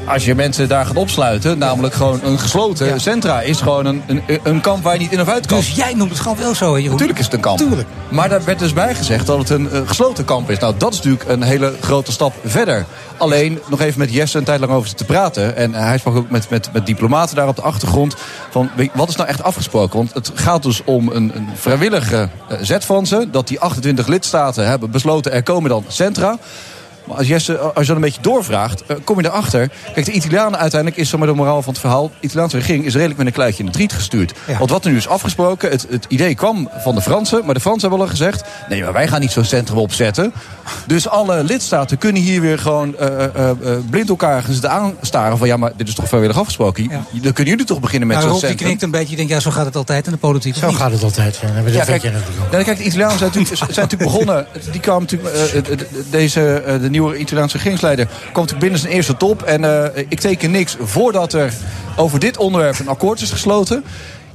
Als 0.05 0.25
je 0.25 0.35
mensen 0.35 0.67
daar 0.67 0.85
gaat 0.85 0.95
opsluiten, 0.95 1.57
namelijk 1.57 1.93
gewoon 1.93 2.19
een 2.23 2.39
gesloten 2.39 3.01
centra, 3.01 3.41
is 3.41 3.61
gewoon 3.61 3.85
een, 3.85 4.03
een, 4.07 4.23
een 4.43 4.61
kamp 4.61 4.83
waar 4.83 4.93
je 4.93 4.99
niet 4.99 5.11
in 5.11 5.21
of 5.21 5.27
uit 5.27 5.45
kan. 5.45 5.57
Dus 5.57 5.71
jij 5.71 5.93
noemt 5.93 6.09
het 6.09 6.19
gewoon 6.19 6.37
wel 6.37 6.55
zo, 6.55 6.73
Jeroen? 6.75 6.91
Natuurlijk 6.91 7.19
is 7.19 7.25
het 7.25 7.33
een 7.33 7.39
kamp. 7.39 7.57
Tuurlijk. 7.57 7.87
Maar 8.09 8.29
daar 8.29 8.43
werd 8.43 8.59
dus 8.59 8.73
bij 8.73 8.95
gezegd 8.95 9.25
dat 9.25 9.37
het 9.37 9.49
een 9.49 9.87
gesloten 9.87 10.25
kamp 10.25 10.49
is. 10.49 10.59
Nou, 10.59 10.73
dat 10.77 10.93
is 10.93 10.97
natuurlijk 10.97 11.29
een 11.29 11.41
hele 11.41 11.73
grote 11.81 12.11
stap 12.11 12.33
verder. 12.43 12.85
Alleen 13.17 13.59
nog 13.67 13.81
even 13.81 13.99
met 13.99 14.13
Jesse 14.13 14.37
een 14.37 14.43
tijd 14.43 14.59
lang 14.59 14.71
over 14.71 14.95
te 14.95 15.05
praten. 15.05 15.55
En 15.55 15.73
hij 15.73 15.97
sprak 15.97 16.15
ook 16.15 16.29
met, 16.29 16.49
met, 16.49 16.69
met 16.73 16.85
diplomaten 16.85 17.35
daar 17.35 17.47
op 17.47 17.55
de 17.55 17.61
achtergrond. 17.61 18.15
Van 18.49 18.69
wat 18.93 19.09
is 19.09 19.15
nou 19.15 19.29
echt 19.29 19.43
afgesproken? 19.43 19.97
Want 19.97 20.13
het 20.13 20.31
gaat 20.33 20.63
dus 20.63 20.81
om 20.83 21.09
een, 21.09 21.31
een 21.35 21.47
vrijwillige 21.55 22.29
eh, 22.49 22.57
zet 22.61 22.85
van 22.85 23.05
ze. 23.05 23.27
Dat 23.31 23.47
die 23.47 23.59
28 23.59 24.07
lidstaten 24.07 24.67
hebben 24.67 24.91
besloten 24.91 25.31
er 25.31 25.43
komen 25.43 25.69
dan 25.69 25.83
centra. 25.87 26.37
Maar 27.07 27.17
als, 27.17 27.27
Jesse, 27.27 27.57
als 27.57 27.73
je 27.79 27.85
dan 27.85 27.95
een 27.95 28.01
beetje 28.01 28.21
doorvraagt, 28.21 28.83
eh, 28.85 28.95
kom 29.03 29.21
je 29.21 29.27
erachter. 29.27 29.69
Kijk, 29.93 30.05
de 30.05 30.11
Italianen 30.11 30.59
uiteindelijk 30.59 31.01
is 31.01 31.09
de 31.09 31.17
moraal 31.17 31.61
van 31.61 31.71
het 31.73 31.81
verhaal. 31.81 32.07
De 32.07 32.13
Italiaanse 32.19 32.57
regering 32.57 32.85
is 32.85 32.93
redelijk 32.93 33.17
met 33.17 33.27
een 33.27 33.33
kluitje 33.33 33.59
in 33.59 33.65
de 33.65 33.71
driet 33.71 33.93
gestuurd. 33.93 34.33
Want 34.59 34.69
wat 34.69 34.85
er 34.85 34.91
nu 34.91 34.97
is 34.97 35.07
afgesproken, 35.07 35.69
het, 35.69 35.87
het 35.89 36.05
idee 36.07 36.35
kwam 36.35 36.69
van 36.83 36.95
de 36.95 37.01
Fransen. 37.01 37.45
Maar 37.45 37.53
de 37.53 37.59
Fransen 37.59 37.89
hebben 37.89 38.05
al 38.07 38.11
gezegd: 38.11 38.43
nee, 38.69 38.83
maar 38.83 38.93
wij 38.93 39.07
gaan 39.07 39.19
niet 39.19 39.31
zo'n 39.31 39.43
centrum 39.45 39.77
opzetten. 39.77 40.33
Dus 40.87 41.07
alle 41.07 41.43
lidstaten 41.43 41.97
kunnen 41.97 42.21
hier 42.21 42.41
weer 42.41 42.59
gewoon 42.59 42.97
eh, 42.97 43.23
eh, 43.23 43.49
eh, 43.49 43.55
blind 43.89 44.09
elkaar 44.09 44.43
aanstaren. 44.61 45.37
Van 45.37 45.47
ja, 45.47 45.57
maar 45.57 45.71
dit 45.77 45.87
is 45.87 45.95
toch 45.95 46.07
vrijwillig 46.07 46.37
afgesproken. 46.37 46.89
Dan 47.11 47.33
kunnen 47.33 47.53
jullie 47.53 47.65
toch 47.65 47.79
beginnen 47.79 48.07
met 48.07 48.17
Nou, 48.17 48.29
zo'n 48.29 48.39
Rob, 48.39 48.41
die 48.41 48.49
centrum. 48.49 48.67
knikt 48.69 48.83
een 48.83 48.91
beetje. 48.91 49.11
Ik 49.11 49.17
denk, 49.17 49.29
ja, 49.29 49.39
zo 49.39 49.51
gaat 49.51 49.65
het 49.65 49.75
altijd 49.75 50.05
in 50.05 50.11
de 50.11 50.17
politiek. 50.17 50.55
Zo 50.55 50.71
gaat 50.71 50.91
het 50.91 51.03
altijd. 51.03 51.35
Ja. 51.35 51.41
Dan 51.41 51.55
hebben 51.55 51.71
we 51.73 51.77
Ja, 51.79 51.85
dat 51.85 51.87
kijk, 51.87 52.01
je 52.01 52.57
ja, 52.57 52.63
kijk, 52.63 52.77
de 52.77 52.83
Italianen 52.83 53.17
zijn 53.17 53.31
natuurlijk, 53.33 53.55
zijn 53.57 53.69
natuurlijk 53.87 54.11
begonnen. 54.11 54.47
Die 54.71 54.79
kwamen 54.81 55.01
natuurlijk, 55.01 55.35
eh, 55.35 55.57
eh, 55.57 55.63
de- 55.77 55.87
deze, 56.09 56.61
eh, 56.61 56.79
de 56.81 56.89
nieuwe 56.95 57.17
Italiaanse 57.17 57.55
regeringsleider 57.55 58.07
natuurlijk 58.33 58.59
binnen 58.59 58.79
zijn 58.79 58.93
eerste 58.93 59.17
top. 59.17 59.43
En 59.43 59.63
eh, 59.63 60.05
ik 60.09 60.19
teken 60.19 60.51
niks 60.51 60.77
voordat 60.79 61.33
er 61.33 61.53
over 61.95 62.19
dit 62.19 62.37
onderwerp 62.37 62.79
een 62.79 62.87
akkoord 62.87 63.21
is 63.21 63.31
gesloten. 63.31 63.83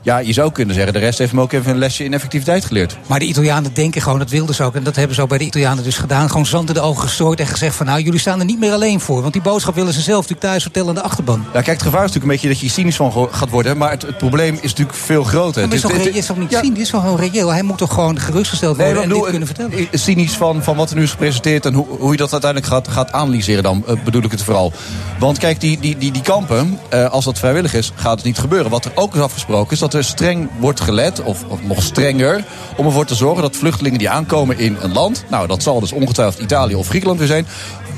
Ja, 0.02 0.18
je 0.18 0.32
zou 0.32 0.52
kunnen 0.52 0.74
zeggen, 0.74 0.92
de 0.92 0.98
rest 0.98 1.18
heeft 1.18 1.30
hem 1.30 1.40
ook 1.40 1.52
even 1.52 1.70
een 1.70 1.78
lesje 1.78 2.04
in 2.04 2.14
effectiviteit 2.14 2.64
geleerd. 2.64 2.96
Maar 3.06 3.18
de 3.18 3.24
Italianen 3.24 3.74
denken 3.74 4.02
gewoon, 4.02 4.18
dat 4.18 4.30
wilden 4.30 4.54
ze 4.54 4.62
ook. 4.62 4.74
En 4.74 4.82
dat 4.82 4.96
hebben 4.96 5.14
ze 5.14 5.22
ook 5.22 5.28
bij 5.28 5.38
de 5.38 5.44
Italianen 5.44 5.84
dus 5.84 5.96
gedaan. 5.96 6.28
Gewoon 6.30 6.46
zand 6.46 6.68
in 6.68 6.74
de 6.74 6.80
ogen 6.80 7.02
gestrooid 7.02 7.40
en 7.40 7.46
gezegd 7.46 7.76
van... 7.76 7.86
nou, 7.86 8.00
jullie 8.02 8.20
staan 8.20 8.38
er 8.38 8.44
niet 8.44 8.58
meer 8.60 8.72
alleen 8.72 9.00
voor. 9.00 9.20
Want 9.20 9.32
die 9.32 9.42
boodschap 9.42 9.74
willen 9.74 9.92
ze 9.92 10.00
zelf 10.00 10.16
natuurlijk 10.20 10.40
thuis 10.46 10.62
vertellen 10.62 10.88
aan 10.88 10.94
de 10.94 11.02
achterban. 11.02 11.44
Ja, 11.44 11.50
kijk, 11.52 11.66
het 11.66 11.82
gevaar 11.82 12.04
is 12.04 12.12
natuurlijk 12.12 12.24
een 12.24 12.30
beetje 12.30 12.48
dat 12.48 12.60
je 12.60 12.68
cynisch 12.80 12.96
van 12.96 13.28
gaat 13.30 13.50
worden. 13.50 13.76
Maar 13.76 13.90
het, 13.90 14.02
het 14.02 14.18
probleem 14.18 14.54
is 14.60 14.70
natuurlijk 14.70 14.98
veel 14.98 15.24
groter. 15.24 15.66
Maar 15.66 15.76
is 15.76 15.82
Het- 15.82 15.92
toch, 15.92 16.02
is 16.06 16.26
toch 16.26 16.36
niet 16.36 16.58
zien? 16.62 16.74
Dit 16.74 16.82
is 16.82 16.90
wel 16.90 17.00
gewoon 17.00 17.16
reëel. 17.18 17.48
Hij 17.52 17.62
moet 17.62 17.78
toch 17.78 17.92
gewoon 17.94 18.18
gerustgesteld 18.20 18.76
worden 18.76 19.02
en 19.02 19.08
dit 19.08 19.22
kunnen 19.24 19.46
vertellen. 19.46 19.72
eh, 19.72 19.86
cynisch 19.92 20.32
van, 20.36 20.62
van 20.62 20.76
wat 20.76 20.90
er 20.90 20.96
nu 20.96 21.02
is 21.02 21.10
gepresenteerd 21.10 21.66
en 21.66 21.74
hoe, 21.74 21.86
hoe 21.98 22.10
je 22.10 22.16
dat 22.16 22.32
uiteindelijk 22.32 22.72
gaat, 22.72 22.88
gaat 22.88 23.12
analyseren 23.12 23.62
dan, 23.62 23.84
eh, 23.86 23.94
bedoel 24.04 24.22
ik 24.22 24.30
het 24.30 24.42
vooral. 24.42 24.72
Want 25.18 25.38
kijk, 25.38 25.60
die, 25.60 25.80
die, 25.80 25.98
die, 25.98 26.12
die 26.12 26.22
kampen, 26.22 26.78
eh, 26.88 27.10
als 27.10 27.24
dat 27.24 27.38
vrijwillig 27.38 27.74
is, 27.74 27.92
gaat 27.94 28.16
het 28.16 28.24
niet 28.24 28.38
gebeuren. 28.38 28.70
Wat 28.70 28.84
er 28.84 28.92
ook 28.94 29.14
is 29.14 29.20
afgesproken 29.20 29.72
is 29.72 29.78
dat 29.78 29.89
er 29.94 30.04
streng 30.04 30.48
wordt 30.58 30.80
gelet, 30.80 31.22
of, 31.22 31.44
of 31.48 31.62
nog 31.62 31.82
strenger, 31.82 32.44
om 32.76 32.86
ervoor 32.86 33.06
te 33.06 33.14
zorgen 33.14 33.42
dat 33.42 33.56
vluchtelingen 33.56 33.98
die 33.98 34.10
aankomen 34.10 34.58
in 34.58 34.76
een 34.80 34.92
land, 34.92 35.24
nou 35.28 35.46
dat 35.46 35.62
zal 35.62 35.80
dus 35.80 35.92
ongetwijfeld 35.92 36.42
Italië 36.42 36.74
of 36.74 36.88
Griekenland 36.88 37.18
weer 37.18 37.28
zijn, 37.28 37.46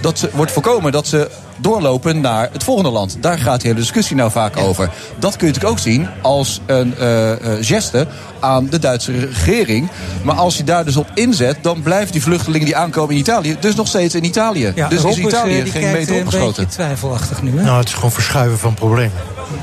dat 0.01 0.19
ze, 0.19 0.31
wordt 0.33 0.53
voorkomen 0.53 0.93
dat 0.93 1.07
ze 1.07 1.31
doorlopen 1.57 2.21
naar 2.21 2.49
het 2.53 2.65
volgende 2.65 2.91
land. 2.91 3.17
Daar 3.21 3.39
gaat 3.39 3.61
die 3.61 3.71
hele 3.71 3.83
discussie 3.83 4.17
nou 4.17 4.31
vaak 4.31 4.57
over. 4.57 4.91
Dat 5.19 5.37
kun 5.37 5.47
je 5.47 5.53
natuurlijk 5.53 5.73
ook 5.73 5.79
zien 5.79 6.09
als 6.23 6.61
een 6.67 6.97
eh, 6.97 7.33
eh, 7.33 7.65
geste 7.65 8.07
aan 8.41 8.67
de 8.67 8.79
Duitse 8.79 9.13
regering. 9.19 9.89
Maar 10.23 10.35
als 10.35 10.57
je 10.57 10.65
daar 10.65 10.85
dus 10.85 10.97
op 10.97 11.11
inzet, 11.15 11.57
dan 11.61 11.83
blijven 11.83 12.13
die 12.13 12.23
vluchtelingen 12.23 12.67
die 12.67 12.77
aankomen 12.77 13.15
in 13.15 13.21
Italië... 13.21 13.57
dus 13.61 13.75
nog 13.75 13.89
steeds 13.89 14.15
in 14.15 14.25
Italië. 14.25 14.73
Ja, 14.75 14.89
dus 14.89 15.05
is 15.05 15.17
Italië 15.17 15.61
eh, 15.61 15.71
geen 15.71 15.93
meter 15.93 16.15
eh, 16.15 16.21
een 16.21 16.25
opgeschoten. 16.25 16.63
beetje 16.65 16.77
twijfelachtig 16.77 17.43
nu, 17.43 17.59
hè? 17.59 17.65
Nou, 17.65 17.79
het 17.79 17.89
is 17.89 17.95
gewoon 17.95 18.13
verschuiven 18.13 18.59
van 18.59 18.75
problemen. 18.75 19.19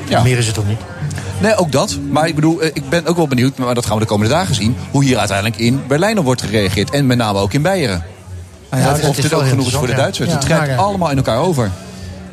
Ja. 0.07 0.23
Meer 0.23 0.37
is 0.37 0.45
het 0.45 0.55
toch 0.55 0.67
niet? 0.67 0.79
Nee, 1.41 1.55
ook 1.55 1.71
dat. 1.71 1.97
Maar 2.09 2.27
ik 2.27 2.35
bedoel, 2.35 2.61
eh, 2.61 2.69
ik 2.73 2.89
ben 2.89 3.05
ook 3.05 3.15
wel 3.15 3.27
benieuwd... 3.27 3.57
maar 3.57 3.75
dat 3.75 3.85
gaan 3.85 3.95
we 3.95 4.01
de 4.01 4.07
komende 4.07 4.33
dagen 4.33 4.55
zien... 4.55 4.75
hoe 4.91 5.03
hier 5.03 5.17
uiteindelijk 5.17 5.57
in 5.57 5.81
Berlijn 5.87 6.19
op 6.19 6.25
wordt 6.25 6.41
gereageerd. 6.41 6.89
En 6.89 7.05
met 7.05 7.17
name 7.17 7.39
ook 7.39 7.53
in 7.53 7.61
Beieren. 7.61 8.03
Nou 8.69 8.83
ja, 8.83 9.07
of 9.07 9.15
dit 9.15 9.33
ook 9.33 9.47
genoeg 9.47 9.67
is 9.67 9.73
voor 9.73 9.87
de. 9.87 9.93
Duitsers. 9.93 10.29
Ja, 10.29 10.35
het 10.35 10.43
grijpt 10.43 10.65
nou 10.65 10.77
ja. 10.77 10.85
allemaal 10.85 11.09
in 11.09 11.17
elkaar 11.17 11.37
over. 11.37 11.71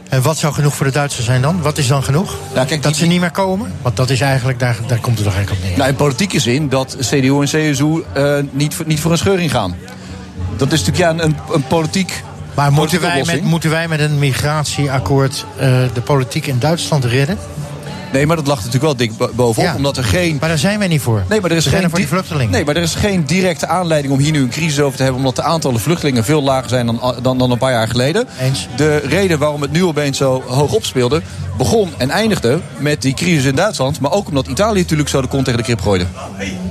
En 0.09 0.23
wat 0.23 0.39
zou 0.39 0.53
genoeg 0.53 0.75
voor 0.75 0.87
de 0.87 0.93
Duitsers 0.93 1.27
zijn 1.27 1.43
dan? 1.43 1.63
Wat 1.63 1.79
is 1.79 1.87
dan 1.87 2.03
genoeg? 2.03 2.37
dat 2.81 2.97
ze 2.97 3.07
niet 3.07 3.21
meer 3.21 3.31
komen? 3.31 3.73
Want 3.83 3.97
dat 3.97 4.11
is 4.11 4.21
eigenlijk, 4.21 4.59
daar, 4.59 4.77
daar 4.87 5.01
komt 5.01 5.17
het 5.17 5.27
toch 5.27 5.35
eigenlijk 5.35 5.63
op 5.63 5.69
neer. 5.69 5.79
Nou, 5.79 5.91
in 5.91 5.97
politieke 5.97 6.41
zin 6.41 6.69
dat 6.69 6.97
CDU 7.01 7.41
en 7.41 7.45
CSU 7.45 8.03
eh, 8.13 8.35
niet, 8.51 8.75
voor- 8.75 8.87
niet 8.87 9.01
voor 9.01 9.11
een 9.11 9.19
scheuring 9.19 9.51
gaan. 9.51 9.77
Dat 10.57 10.73
is 10.73 10.85
natuurlijk 10.85 11.19
ja, 11.19 11.25
een, 11.25 11.37
een 11.53 11.67
politiek. 11.67 12.23
Maar 12.55 12.73
moeten 12.73 13.01
wij, 13.01 13.23
met, 13.27 13.43
moeten 13.43 13.71
wij 13.71 13.89
met 13.89 14.01
een 14.01 14.19
migratieakkoord 14.19 15.45
eh, 15.57 15.69
de 15.95 16.01
politiek 16.01 16.47
in 16.47 16.59
Duitsland 16.59 17.05
redden? 17.05 17.39
Nee, 18.17 18.27
maar 18.27 18.37
dat 18.37 18.47
lag 18.47 18.57
natuurlijk 18.57 18.85
wel 18.85 18.97
dik 18.97 19.17
bo- 19.17 19.31
bovenop. 19.35 19.71
Ja. 19.71 19.77
Omdat 19.77 19.97
er 19.97 20.05
geen. 20.05 20.37
Maar 20.41 20.49
daar 20.49 20.59
zijn 20.59 20.79
wij 20.79 20.89
niet 20.89 21.01
voor. 21.01 21.23
Nee, 21.29 21.41
maar 21.41 21.51
er 21.51 21.57
is 21.57 21.65
We 21.65 21.71
geen 21.71 21.83
er 21.83 21.89
voor 21.91 21.99
die 21.99 22.09
di- 22.09 22.13
vluchtelingen. 22.15 22.51
Nee, 22.53 22.65
maar 22.65 22.77
er 22.77 22.83
is 22.83 22.95
geen 22.95 23.25
directe 23.25 23.67
aanleiding 23.67 24.13
om 24.13 24.19
hier 24.19 24.33
nu 24.33 24.41
een 24.43 24.49
crisis 24.49 24.81
over 24.81 24.97
te 24.97 25.03
hebben. 25.03 25.21
Omdat 25.21 25.37
de 25.37 25.43
aantallen 25.43 25.81
vluchtelingen 25.81 26.25
veel 26.25 26.43
lager 26.43 26.69
zijn 26.69 26.87
dan, 26.87 27.15
dan, 27.23 27.39
dan 27.39 27.51
een 27.51 27.59
paar 27.59 27.73
jaar 27.73 27.89
geleden. 27.89 28.27
Eens. 28.41 28.69
De 28.77 28.97
reden 28.97 29.39
waarom 29.39 29.63
het 29.63 29.73
nu 29.73 29.85
opeens 29.85 30.19
zo 30.19 30.43
hoog 30.47 30.73
opspeelde. 30.73 31.23
begon 31.59 31.91
en 31.97 32.11
eindigde 32.11 32.61
met 32.79 33.03
die 33.03 33.15
crisis 33.15 33.45
in 33.45 33.55
Duitsland. 33.55 34.01
Maar 34.01 34.13
ook 34.13 34.29
omdat 34.29 34.47
Italië 34.47 34.81
natuurlijk 34.81 35.09
zo 35.09 35.21
de 35.21 35.29
kont 35.29 35.45
tegen 35.45 35.59
de 35.61 35.65
krip 35.67 35.81
gooide. 35.81 36.05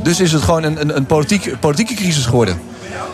Dus 0.04 0.20
is 0.20 0.32
het 0.32 0.42
gewoon 0.42 0.64
een, 0.64 0.82
een, 0.82 0.96
een 0.96 1.06
politiek, 1.06 1.60
politieke 1.60 1.94
crisis 1.94 2.26
geworden. 2.26 2.60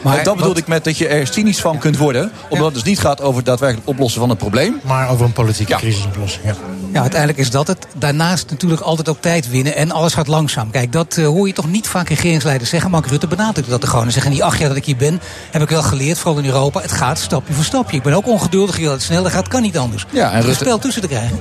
Maar 0.01 0.17
en 0.17 0.23
dat 0.23 0.33
bedoelde 0.35 0.47
wat- 0.53 0.57
ik 0.63 0.67
met 0.67 0.83
dat 0.83 0.97
je 0.97 1.07
er 1.07 1.27
cynisch 1.27 1.61
van 1.61 1.77
kunt 1.77 1.97
worden. 1.97 2.31
Omdat 2.49 2.65
het 2.65 2.73
dus 2.73 2.83
niet 2.83 2.99
gaat 2.99 3.21
over 3.21 3.35
het 3.37 3.45
daadwerkelijk 3.45 3.87
oplossen 3.87 4.19
van 4.19 4.29
het 4.29 4.37
probleem. 4.37 4.79
Maar 4.83 5.09
over 5.09 5.25
een 5.25 5.31
politieke 5.33 5.75
crisisoplossing. 5.75 6.45
Ja. 6.45 6.53
Ja, 6.93 7.01
uiteindelijk 7.01 7.39
is 7.39 7.49
dat 7.51 7.67
het. 7.67 7.87
Daarnaast 7.95 8.49
natuurlijk 8.49 8.81
altijd 8.81 9.09
ook 9.09 9.21
tijd 9.21 9.49
winnen 9.49 9.75
en 9.75 9.91
alles 9.91 10.13
gaat 10.13 10.27
langzaam. 10.27 10.71
Kijk, 10.71 10.91
dat 10.91 11.17
eh, 11.17 11.25
hoor 11.25 11.47
je 11.47 11.53
toch 11.53 11.69
niet 11.69 11.87
vaak 11.87 12.09
regeringsleiders 12.09 12.69
zeggen. 12.69 12.91
Mark 12.91 13.05
Rutte 13.07 13.27
benadrukt 13.27 13.69
dat 13.69 13.81
er 13.83 13.87
gewoon. 13.89 14.05
En 14.05 14.11
zeggen, 14.11 14.31
in 14.31 14.37
die 14.37 14.45
acht 14.45 14.59
jaar 14.59 14.67
dat 14.67 14.77
ik 14.77 14.85
hier 14.85 14.95
ben, 14.95 15.21
heb 15.51 15.61
ik 15.61 15.69
wel 15.69 15.83
geleerd, 15.83 16.17
vooral 16.17 16.39
in 16.41 16.45
Europa, 16.45 16.81
het 16.81 16.91
gaat 16.91 17.19
stapje 17.19 17.53
voor 17.53 17.63
stapje. 17.63 17.97
Ik 17.97 18.03
ben 18.03 18.13
ook 18.13 18.27
ongeduldig, 18.27 18.75
je 18.75 18.81
wil 18.81 18.89
dat 18.91 18.99
het 18.99 19.07
sneller 19.09 19.31
gaat, 19.31 19.47
kan 19.47 19.61
niet 19.61 19.77
anders. 19.77 20.05
Ja, 20.09 20.25
en 20.25 20.31
Er 20.31 20.37
is 20.37 20.39
een 20.43 20.47
Rutte- 20.49 20.63
spel 20.63 20.79
tussen 20.79 21.01
te 21.01 21.07
krijgen. 21.07 21.39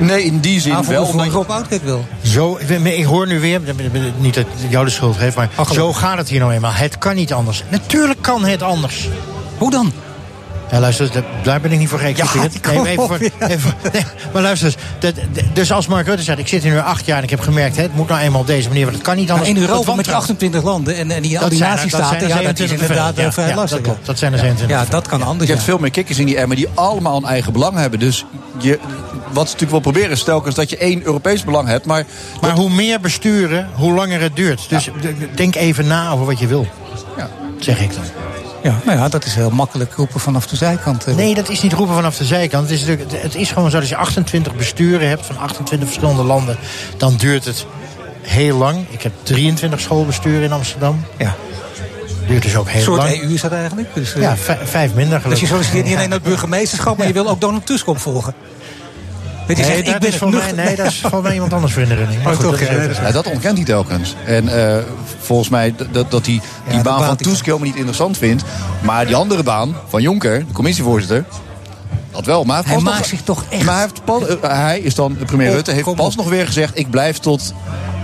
Nee, 0.00 0.22
in 0.24 0.38
die 0.40 0.60
zin 0.60 0.84
wel. 0.86 1.04
omdat 1.04 1.26
je- 1.26 1.32
Rob 1.32 1.50
Oudkijk 1.50 1.82
wel. 1.84 2.06
Zo, 2.22 2.58
ik 2.84 3.04
hoor 3.04 3.26
nu 3.26 3.40
weer, 3.40 3.60
niet 4.18 4.34
dat 4.34 4.44
ik 4.64 4.70
jou 4.70 4.84
de 4.84 4.90
schuld 4.90 5.16
geef, 5.16 5.36
maar 5.36 5.48
zo 5.72 5.92
gaat 5.92 6.16
het 6.16 6.28
hier 6.28 6.40
nou 6.40 6.52
eenmaal. 6.52 6.72
Het 6.72 6.98
kan 6.98 7.14
niet 7.14 7.32
anders. 7.32 7.62
Natuurlijk 7.68 8.22
kan 8.22 8.44
het 8.44 8.62
anders. 8.62 9.08
Hoe 9.58 9.70
dan? 9.70 9.92
Ja, 10.70 10.80
luister, 10.80 11.10
daar 11.42 11.60
ben 11.60 11.72
ik 11.72 11.78
niet 11.78 11.88
voor 11.88 11.98
geëquipeerd. 11.98 12.58
Ja, 12.62 12.82
nee, 12.82 12.96
maar, 12.96 13.20
even, 13.50 13.74
nee, 13.92 14.04
maar 14.32 14.42
luister 14.42 14.66
eens. 14.66 14.76
dat- 14.98 15.14
dus 15.52 15.72
als 15.72 15.86
Mark 15.86 16.06
Rutte 16.06 16.22
zegt, 16.22 16.38
ik 16.38 16.48
zit 16.48 16.62
hier 16.62 16.72
nu 16.72 16.78
acht 16.78 17.06
jaar 17.06 17.18
en 17.18 17.22
ik 17.24 17.30
heb 17.30 17.40
gemerkt... 17.40 17.76
Hè, 17.76 17.82
het 17.82 17.94
moet 17.94 18.08
nou 18.08 18.20
eenmaal 18.20 18.40
op 18.40 18.46
deze 18.46 18.68
manier, 18.68 18.82
want 18.84 18.96
het 18.96 19.04
kan 19.04 19.16
niet 19.16 19.28
Maar 19.28 19.36
anders. 19.36 19.54
in 19.54 19.60
Europa 19.60 19.76
met 19.78 19.86
wantrouwen. 19.86 20.22
28 20.28 20.62
landen 20.62 20.96
en, 20.96 21.10
en 21.10 21.22
die, 21.22 21.36
al 21.36 21.40
Dat 21.42 21.50
die 21.50 21.58
ja, 21.58 21.74
dat 21.76 21.84
is 21.84 21.90
27 21.90 22.70
inderdaad 22.70 23.18
eh, 23.18 23.30
vrij 23.30 23.48
Ja, 23.48 23.54
lastig. 23.54 23.76
dat 23.78 23.86
klopt. 23.86 24.06
Dat 24.06 24.18
zijn 24.18 24.32
er 24.32 24.38
27 24.38 24.84
Ja, 24.86 24.90
dat 24.90 25.06
kan 25.08 25.22
anders. 25.22 25.40
Je 25.42 25.46
ja. 25.46 25.52
hebt 25.52 25.64
veel 25.64 25.78
meer 25.78 25.90
kikkers 25.90 26.18
in 26.18 26.26
die 26.26 26.36
emmer 26.38 26.56
die 26.56 26.68
allemaal 26.74 27.16
een 27.16 27.24
eigen 27.24 27.52
belang 27.52 27.76
hebben. 27.76 27.98
Dus 27.98 28.24
je, 28.58 28.78
wat 29.32 29.46
ze 29.46 29.52
natuurlijk 29.52 29.70
wel 29.70 29.80
proberen 29.80 30.10
is 30.10 30.22
telkens 30.22 30.54
dat 30.54 30.70
je 30.70 30.76
één 30.76 31.02
Europees 31.04 31.44
belang 31.44 31.68
hebt. 31.68 31.86
Maar, 31.86 32.04
Maar 32.40 32.50
hoe 32.54 32.70
meer 32.70 33.00
besturen, 33.00 33.68
hoe 33.74 33.94
langer 33.94 34.20
het 34.20 34.36
duurt. 34.36 34.68
Dus 34.68 34.88
denk 35.34 35.54
even 35.54 35.86
na 35.86 36.10
over 36.10 36.26
wat 36.26 36.38
je 36.38 36.46
wil. 36.46 36.66
Ja. 37.16 37.28
Zeg 37.58 37.80
ik 37.80 37.94
dan. 37.94 38.04
Ja, 38.62 38.80
nou 38.84 38.98
ja, 38.98 39.08
dat 39.08 39.24
is 39.24 39.34
heel 39.34 39.50
makkelijk 39.50 39.94
roepen 39.94 40.20
vanaf 40.20 40.46
de 40.46 40.56
zijkant. 40.56 41.04
eh. 41.06 41.14
Nee, 41.14 41.34
dat 41.34 41.48
is 41.48 41.62
niet 41.62 41.72
roepen 41.72 41.94
vanaf 41.94 42.16
de 42.16 42.24
zijkant. 42.24 42.62
Het 42.68 42.72
is, 42.80 42.86
natuurlijk- 42.86 43.22
het 43.22 43.34
is 43.34 43.48
gewoon 43.48 43.64
zo 43.70 43.70
dat 43.72 43.80
als 43.80 43.88
je 43.90 43.96
28 43.96 44.54
besturen 44.56 45.08
hebt 45.08 45.26
van 45.26 45.38
28 45.38 45.88
verschillende 45.88 46.22
landen, 46.24 46.56
dan 46.96 47.16
duurt 47.16 47.44
het 47.44 47.66
heel 48.22 48.56
lang. 48.56 48.86
Ik 48.90 49.02
heb 49.02 49.12
23 49.22 49.80
schoolbesturen 49.80 50.42
in 50.42 50.52
Amsterdam. 50.52 51.04
Ja. 51.18 51.34
Duurt 52.26 52.42
dus 52.42 52.56
ook 52.56 52.68
heel 52.68 52.76
Een 52.78 52.84
soort 52.84 52.98
lang. 53.02 53.22
EU 53.22 53.34
is 53.34 53.40
dat 53.40 53.52
eigenlijk. 53.52 53.94
Dus, 53.94 54.14
eh, 54.14 54.22
Ja, 54.22 54.36
vij- 54.36 54.58
vijf 54.64 54.94
minder 54.94 55.12
dus 55.14 55.22
gelukkig. 55.22 55.40
je 55.48 55.54
solliciteert 55.54 55.84
niet 55.84 55.94
alleen 55.96 56.08
naar 56.08 56.18
het 56.18 56.28
burgemeesterschap, 56.32 56.96
maar 56.98 57.06
je 57.06 57.12
wil 57.12 57.28
ook 57.28 57.40
Donald 57.40 57.66
Tusk 57.66 57.86
opvolgen. 57.86 58.34
Je, 59.56 59.62
Nee, 59.64 59.72
zegt, 59.74 59.86
dat 59.86 59.94
ik 59.94 60.00
ben 60.00 60.08
is 60.10 60.16
voor 60.16 60.30
mij, 60.30 60.52
nee, 60.52 60.76
dat 60.76 60.86
is 60.86 61.00
voor 61.10 61.22
mij 61.22 61.32
iemand 61.34 61.52
anders 61.52 61.72
voor 61.72 61.82
in 61.82 61.88
de 61.88 61.94
running. 61.94 62.22
Maar 62.22 62.32
Oh, 62.32 62.38
goed, 62.38 62.48
toch, 62.58 62.68
dat 62.68 62.90
is 62.90 62.96
ja, 62.96 63.10
dat 63.12 63.26
ontkent 63.26 63.56
hij 63.56 63.66
telkens. 63.66 64.14
En 64.26 64.48
eh, 64.68 64.76
volgens 65.20 65.48
mij 65.48 65.74
dat, 65.92 66.10
dat 66.10 66.26
hij 66.26 66.40
die 66.66 66.74
dat 66.74 66.82
baan 66.82 67.04
van 67.04 67.16
Tusk 67.16 67.44
helemaal 67.44 67.66
niet 67.66 67.76
interessant 67.76 68.18
vindt. 68.18 68.42
Maar 68.82 69.06
die 69.06 69.14
andere 69.16 69.42
baan 69.42 69.74
van 69.88 70.02
Jonker, 70.02 70.38
de 70.46 70.52
commissievoorzitter, 70.52 71.24
dat 72.10 72.24
wel. 72.26 72.44
Maar 72.44 72.62
hij, 72.66 72.78
maakt 72.78 72.96
nog- 72.98 73.06
zich 73.06 73.22
toch 73.22 73.44
echt... 73.48 73.64
Maar 73.64 73.74
hij, 73.74 73.82
heeft 73.82 74.04
pas, 74.04 74.26
eh, 74.26 74.36
hij 74.42 74.80
is 74.80 74.94
dan, 74.94 75.16
premier 75.26 75.48
Oh, 75.48 75.54
Rutte, 75.54 75.72
heeft 75.72 75.94
pas 75.94 76.06
op. 76.06 76.16
nog 76.16 76.28
weer 76.28 76.46
gezegd... 76.46 76.78
ik 76.78 76.90
blijf 76.90 77.18
tot 77.18 77.54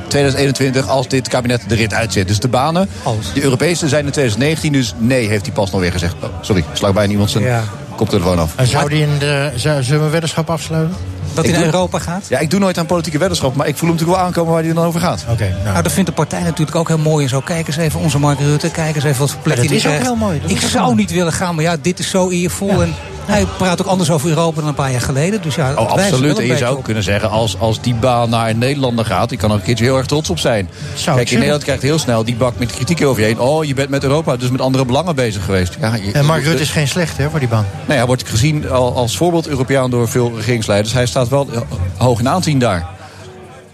2021 0.08 0.88
als 0.88 1.08
dit 1.08 1.28
kabinet 1.28 1.62
de 1.68 1.74
rit 1.74 1.94
uitzet. 1.94 2.28
Dus 2.28 2.38
de 2.40 2.48
banen, 2.48 2.88
Als. 3.02 3.32
de 3.34 3.42
Europese 3.42 3.88
zijn 3.88 4.04
in 4.06 4.10
2019, 4.12 4.72
dus 4.72 4.94
nee, 4.98 5.28
heeft 5.28 5.46
hij 5.46 5.54
pas 5.54 5.70
nog 5.70 5.80
weer 5.80 5.92
gezegd. 5.92 6.14
Oh, 6.22 6.28
sorry, 6.40 6.64
slag 6.72 6.92
bijna 6.92 7.12
iemand 7.12 7.30
zijn 7.30 7.44
Ja. 7.44 7.62
koptelefoon 7.96 8.38
af. 8.38 8.52
En 8.56 8.66
zou 8.66 8.88
die 8.88 9.00
in 9.02 9.18
de, 9.18 9.52
zou, 9.54 9.82
zullen 9.82 10.00
we 10.00 10.04
een 10.06 10.10
weddenschap 10.12 10.50
afsluiten? 10.50 10.96
Dat 11.36 11.44
naar 11.52 11.54
doe- 11.54 11.64
Europa 11.72 11.98
gaat? 11.98 12.24
Ja, 12.28 12.38
ik 12.38 12.50
doe 12.50 12.60
nooit 12.60 12.78
aan 12.78 12.86
politieke 12.86 13.18
weddenschap, 13.18 13.54
maar 13.54 13.66
ik 13.66 13.76
voel 13.76 13.88
hem 13.88 13.96
natuurlijk 13.98 14.18
wel 14.18 14.26
aankomen 14.28 14.52
waar 14.52 14.62
hij 14.62 14.72
dan 14.72 14.84
over 14.84 15.00
gaat. 15.00 15.24
Oké, 15.30 15.48
nou. 15.48 15.64
Nou, 15.64 15.82
dat 15.82 15.92
vindt 15.92 16.08
de 16.08 16.14
partij 16.14 16.42
natuurlijk 16.42 16.76
ook 16.76 16.88
heel 16.88 16.98
mooi 16.98 17.24
en 17.24 17.30
zo. 17.30 17.40
Kijk 17.40 17.66
eens 17.66 17.76
even, 17.76 18.00
onze 18.00 18.18
Mark 18.18 18.38
Rutte, 18.40 18.70
kijk 18.70 18.94
eens 18.94 19.04
even 19.04 19.20
wat 19.20 19.30
voor 19.30 19.40
plek 19.40 19.56
Ja, 19.56 19.62
dat 19.62 19.70
hij 19.70 19.78
is 19.80 19.86
ook 19.86 20.02
heel 20.02 20.16
mooi, 20.16 20.40
dat 20.40 20.50
Ik 20.50 20.60
zou 20.60 20.84
mooi. 20.84 20.96
niet 20.96 21.10
willen 21.10 21.32
gaan, 21.32 21.54
maar 21.54 21.64
ja, 21.64 21.76
dit 21.80 21.98
is 21.98 22.10
zo 22.10 22.30
eervol. 22.30 22.82
En 22.82 22.94
hij 23.26 23.46
praat 23.56 23.80
ook 23.80 23.86
anders 23.86 24.10
over 24.10 24.28
Europa 24.28 24.60
dan 24.60 24.68
een 24.68 24.74
paar 24.74 24.90
jaar 24.90 25.00
geleden. 25.00 25.42
Dus 25.42 25.54
ja, 25.54 25.72
Oh, 25.76 25.90
absoluut. 25.92 26.38
En 26.38 26.46
je 26.46 26.56
zou 26.56 26.76
op. 26.76 26.82
kunnen 26.84 27.02
zeggen, 27.02 27.30
als, 27.30 27.58
als 27.58 27.80
die 27.80 27.94
baan 27.94 28.30
naar 28.30 28.48
een 28.50 28.58
Nederlander 28.58 29.04
gaat... 29.04 29.30
ik 29.30 29.38
kan 29.38 29.50
er 29.50 29.56
een 29.56 29.62
keertje 29.62 29.84
heel 29.84 29.96
erg 29.96 30.06
trots 30.06 30.30
op 30.30 30.38
zijn. 30.38 30.68
Zou 30.94 31.16
Kijk, 31.16 31.28
in 31.30 31.34
Nederland 31.36 31.62
krijgt 31.64 31.82
heel 31.82 31.98
snel 31.98 32.24
die 32.24 32.34
bak 32.36 32.58
met 32.58 32.72
kritiek 32.72 33.04
over 33.04 33.20
je 33.20 33.26
heen. 33.26 33.40
Oh, 33.40 33.64
je 33.64 33.74
bent 33.74 33.88
met 33.90 34.02
Europa, 34.02 34.36
dus 34.36 34.50
met 34.50 34.60
andere 34.60 34.84
belangen 34.84 35.14
bezig 35.14 35.44
geweest. 35.44 35.76
Ja, 35.80 35.94
je- 35.94 36.12
En 36.12 36.24
Mark 36.24 36.44
Rutte 36.44 36.62
is 36.62 36.70
geen 36.70 36.88
slecht 36.88 37.16
hè, 37.16 37.30
voor 37.30 37.38
die 37.38 37.48
baan. 37.48 37.66
Nee, 37.86 37.96
hij 37.96 38.06
wordt 38.06 38.28
gezien 38.28 38.70
al- 38.70 38.94
als 38.96 39.16
voorbeeld 39.16 39.46
Europeaan 39.48 39.90
door 39.90 40.08
veel 40.08 40.32
regeringsleiders. 40.36 40.92
Hij 40.94 41.06
staat 41.06 41.28
wel 41.28 41.48
eh, 41.52 41.60
hoog 41.96 42.18
in 42.18 42.28
aanzien 42.28 42.58
daar. 42.58 42.86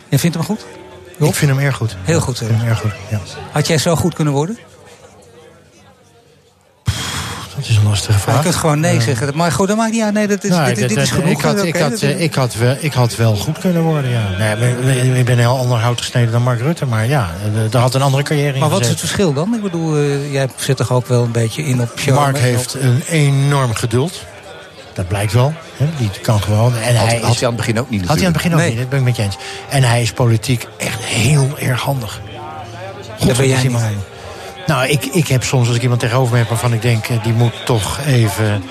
Je 0.08 0.18
vindt 0.18 0.36
hem 0.36 0.44
goed? 0.44 0.64
Ik 1.18 1.34
vind 1.34 1.50
hem 1.50 1.60
erg 1.60 1.76
goed. 1.76 1.96
Heel 2.02 2.20
goed. 2.20 2.40
Ik 2.40 2.46
vind 2.46 2.60
hem 2.60 2.68
erg 2.68 2.80
goed, 2.80 2.92
ja. 3.10 3.20
Had 3.52 3.66
jij 3.66 3.78
zo 3.78 3.96
goed 3.96 4.14
kunnen 4.14 4.34
worden? 4.34 4.58
Dat 7.62 7.70
is 7.70 7.76
een 7.76 7.88
lastige 7.88 8.18
vraag. 8.18 8.36
je 8.36 8.42
kunt 8.42 8.54
gewoon 8.54 8.80
nee 8.80 9.00
zeggen. 9.00 9.30
Maar 9.34 9.52
goed, 9.52 9.68
dat 9.68 9.76
maakt 9.76 9.92
niet 9.92 10.02
uit. 10.02 10.12
Nee, 10.14 10.26
dat 10.26 10.44
is, 10.44 10.50
Nou, 10.50 10.74
dit, 10.74 10.96
is 10.96 11.10
genoeg. 11.10 11.28
ik, 11.28 11.40
had, 11.40 11.62
ik, 11.64 11.76
had, 11.76 12.00
eh, 12.02 12.20
ik, 12.20 12.34
had 12.34 12.54
wel, 12.54 12.76
ik 12.80 12.92
had 12.92 13.16
wel 13.16 13.36
goed 13.36 13.58
kunnen 13.58 13.82
worden, 13.82 14.10
ja. 14.10 14.28
Nee, 14.38 14.70
ik- 15.10 15.16
ik 15.16 15.24
ben 15.24 15.38
heel 15.38 15.58
ander 15.58 15.78
hout 15.78 16.00
gesneden 16.00 16.32
dan 16.32 16.42
Mark 16.42 16.60
Rutte. 16.60 16.86
Maar 16.86 17.06
ja, 17.06 17.30
eh, 17.44 17.70
daar 17.70 17.82
had 17.82 17.94
een 17.94 18.02
andere 18.02 18.22
carrière 18.22 18.54
in 18.54 18.60
Maar 18.60 18.68
wat 18.68 18.80
is 18.80 18.88
het 18.88 18.98
verschil 18.98 19.32
dan? 19.32 19.54
Ik 19.54 19.62
bedoel, 19.62 19.96
eh, 19.96 20.32
jij 20.32 20.48
zit 20.56 20.76
toch 20.76 20.92
ook 20.92 21.06
wel 21.06 21.22
een 21.24 21.32
beetje 21.32 21.62
in 21.64 21.80
op 21.80 21.92
show. 21.98 22.14
Mark 22.14 22.38
heeft 22.38 22.74
een 22.74 23.02
enorm 23.08 23.74
geduld. 23.74 24.22
Dat 24.94 25.08
blijkt 25.08 25.32
wel. 25.32 25.52
Hè? 25.76 25.86
Die 25.98 26.10
kan 26.22 26.42
gewoon. 26.42 26.72
En 26.76 26.96
Had, 26.96 27.06
hij 27.06 27.18
had 27.22 27.30
is, 27.34 27.38
hij 27.40 27.48
aan 27.48 27.54
het 27.54 27.56
begin 27.66 27.80
ook 27.80 27.90
niet 27.90 28.00
had 28.06 28.16
hij 28.16 28.26
aan 28.26 28.32
het 28.32 28.32
begin 28.32 28.52
ook 28.52 28.58
Nee. 28.58 28.68
niet, 28.70 28.78
dat 28.78 28.88
ben 28.88 28.98
ik 28.98 29.04
met 29.04 29.16
je 29.16 29.22
eens. 29.22 29.36
En 29.68 29.82
hij 29.82 30.02
is 30.02 30.12
politiek 30.12 30.66
echt 30.76 31.04
heel 31.04 31.48
erg 31.58 31.80
handig. 31.80 32.20
God, 33.18 33.26
Dat 33.28 33.36
ben 33.36 33.48
jij 33.48 33.62
niet. 33.62 33.72
Nou, 34.66 34.86
ik, 34.88 35.04
ik 35.04 35.28
heb 35.28 35.42
soms 35.44 35.66
als 35.66 35.76
ik 35.76 35.82
iemand 35.82 36.00
tegenover 36.00 36.32
me 36.32 36.38
heb 36.38 36.48
waarvan 36.48 36.72
ik 36.72 36.82
denk, 36.82 37.06
eh, 37.08 37.22
die 37.22 37.32
moet 37.32 37.52
toch 37.64 37.98
even... 38.06 38.62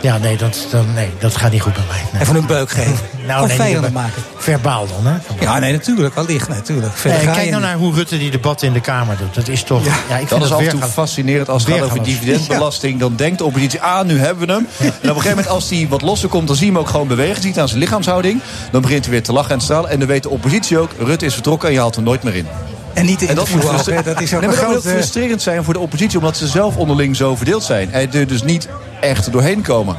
Ja, 0.00 0.18
nee, 0.18 0.36
dat, 0.36 0.66
dan, 0.70 0.92
nee, 0.94 1.10
dat 1.18 1.36
gaat 1.36 1.52
niet 1.52 1.60
goed 1.62 1.72
bij 1.72 1.82
mij. 1.88 2.00
Nee. 2.12 2.22
Even 2.22 2.36
een 2.36 2.46
beuk 2.46 2.70
geven. 2.70 2.96
Nou, 3.26 3.42
of 3.42 3.48
nee, 3.48 3.56
vijanden 3.56 3.82
niet- 3.82 3.92
maken. 3.92 4.22
Verbaal 4.36 4.86
dan, 4.86 5.12
hè? 5.12 5.18
Ja, 5.44 5.58
nee, 5.58 5.72
natuurlijk. 5.72 6.14
Allicht, 6.14 6.48
natuurlijk. 6.48 6.96
Verder 6.96 7.20
kijk 7.32 7.50
nou 7.50 7.62
naar 7.62 7.76
hoe 7.76 7.94
Rutte 7.94 8.18
die 8.18 8.30
debatten 8.30 8.66
in 8.66 8.72
de 8.72 8.80
Kamer 8.80 9.16
doet. 9.16 9.34
Dat 9.34 9.48
is 9.48 9.62
toch... 9.62 9.84
Ja, 9.84 9.92
ik 10.18 10.28
vind 10.28 10.28
Dat 10.30 10.42
is 10.42 10.50
af 10.52 10.58
en 10.60 10.68
toe 10.68 10.78
weerga- 10.78 10.92
fascinerend 10.92 11.48
als 11.48 11.64
het 11.64 11.74
gaat 11.74 11.82
over 11.82 12.02
dividendbelasting. 12.02 13.00
Dan 13.00 13.16
denkt 13.16 13.38
de 13.38 13.44
oppositie, 13.44 13.80
ah, 13.80 14.04
nu 14.04 14.18
hebben 14.18 14.46
we 14.46 14.52
hem. 14.52 14.66
En 14.78 14.86
op 14.88 14.92
een 15.02 15.08
gegeven 15.08 15.28
moment, 15.28 15.48
als 15.48 15.70
hij 15.70 15.86
wat 15.88 16.02
losser 16.02 16.28
komt... 16.28 16.46
dan 16.46 16.56
zie 16.56 16.66
je 16.66 16.72
hem 16.72 16.80
ook 16.80 16.88
gewoon 16.88 17.06
bewegen. 17.08 17.42
Ziet 17.42 17.58
aan 17.58 17.68
zijn 17.68 17.80
lichaamshouding. 17.80 18.40
Dan 18.70 18.80
begint 18.80 19.02
hij 19.04 19.12
weer 19.12 19.22
te 19.22 19.32
lachen 19.32 19.50
en 19.52 19.58
te 19.58 19.64
stralen. 19.64 19.90
En 19.90 19.98
dan 19.98 20.08
weet 20.08 20.22
de 20.22 20.30
oppositie 20.30 20.78
ook, 20.78 20.90
Rutte 20.98 21.24
is 21.26 21.34
vertrokken 21.34 21.68
en 21.68 21.74
je 21.74 21.80
haalt 21.80 21.94
hem 21.94 22.04
nooit 22.04 22.22
meer 22.22 22.34
in. 22.34 22.46
En 22.94 23.06
niet 23.06 23.20
de 23.20 23.26
En 23.26 23.34
dat 23.34 23.48
moet. 23.50 23.62
Dat 24.04 24.20
is 24.20 24.34
ook 24.34 24.40
Nee, 24.40 24.50
maar 24.50 24.80
frustrerend 24.80 25.42
zijn 25.42 25.64
voor 25.64 25.74
de 25.74 25.80
oppositie... 25.80 26.18
omdat 26.18 26.36
ze 26.36 26.46
zelf 26.46 26.76
onderling 26.76 27.16
zo 27.16 27.36
verdeeld 27.36 27.62
zijn. 27.62 27.92
En 27.92 28.12
er 28.12 28.26
dus 28.26 28.42
niet 28.42 28.68
echt 29.00 29.32
doorheen 29.32 29.62
komen. 29.62 29.96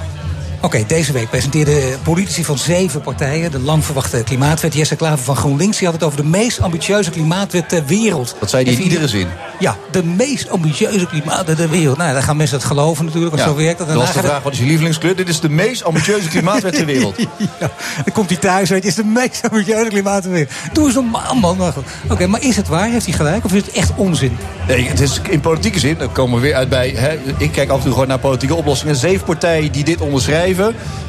Oké, 0.64 0.84
deze 0.88 1.12
week 1.12 1.30
presenteerden 1.30 2.00
politici 2.04 2.44
van 2.44 2.58
zeven 2.58 3.02
partijen 3.02 3.52
de 3.52 3.60
lang 3.60 3.86
verwachte 3.86 4.24
klimaatwet. 4.24 4.74
Jesse 4.74 4.96
Klaver 4.96 5.26
van 5.26 5.36
GroenLinks 5.36 5.78
die 5.78 5.88
had 5.88 5.96
het 5.96 6.06
over 6.06 6.18
de 6.18 6.28
meest 6.28 6.62
ambitieuze 6.62 7.12
klimaatwet 7.12 7.70
ter 7.70 7.86
wereld. 7.86 8.36
Dat 8.40 8.50
zei 8.50 8.64
hij 8.64 8.74
in 8.74 8.82
iedere 8.82 9.08
zin. 9.08 9.28
Ja, 9.60 9.78
de 9.92 10.04
meest 10.04 10.50
ambitieuze 10.50 11.06
klimaatwet 11.06 11.58
ter 11.58 11.70
wereld. 11.70 11.98
Nou, 11.98 12.14
dan 12.14 12.24
gaan 12.24 12.38
mensen 12.38 12.58
het 12.58 12.66
geloven 12.66 13.06
natuurlijk, 13.06 13.36
want 13.36 13.48
Ja, 13.48 13.54
zo 13.54 13.64
werkt 13.64 13.78
dat. 13.78 13.88
dat 13.88 13.98
was 13.98 14.14
de 14.14 14.20
vraag, 14.20 14.44
wat 14.44 14.54
is 14.54 14.60
je 14.60 14.66
lievelingskleur? 14.66 15.16
Dit 15.16 15.30
is 15.30 15.40
de 15.40 15.50
meest 15.50 15.84
ambitieuze 15.84 16.28
klimaatwet 16.30 16.74
ter 16.74 16.86
wereld. 16.86 17.16
ja, 17.60 17.72
dan 17.96 18.14
komt 18.14 18.30
hij 18.30 18.38
thuis, 18.38 18.70
weet 18.70 18.84
je, 18.84 18.90
is 18.90 18.96
de 18.96 19.04
meest 19.04 19.50
ambitieuze 19.50 19.90
klimaatwet 19.90 20.24
ter 20.24 20.32
wereld. 20.32 20.52
Doe 20.74 20.86
eens 20.86 20.94
normaal, 20.96 21.36
man. 21.36 21.74
Oké, 22.10 22.28
maar 22.28 22.42
is 22.44 22.56
het 22.56 22.68
waar? 22.68 22.90
Heeft 22.90 23.06
hij 23.06 23.16
gelijk? 23.16 23.46
Of 23.46 23.54
is 23.54 23.62
het 23.66 23.72
echt 23.72 23.92
onzin? 23.96 24.38
Nee, 24.68 24.88
het 24.88 25.00
is 25.00 25.22
in 25.30 25.40
politieke 25.40 25.80
zin, 25.80 25.96
dan 25.98 26.12
komen 26.12 26.36
we 26.36 26.42
weer 26.42 26.56
uit 26.56 26.70
bij... 26.70 26.90
Hè, 26.90 27.20
ik 27.38 27.52
kijk 27.52 27.70
af 27.70 27.78
en 27.78 27.84
toe 27.84 27.92
gewoon 27.94 28.08
naar 28.08 28.20
politieke 28.20 28.56
oplossingen. 28.56 28.96
Zeven 28.96 29.26
partijen 29.26 29.72
die 29.72 29.84
dit 29.84 30.02
onderschrijven... 30.02 30.53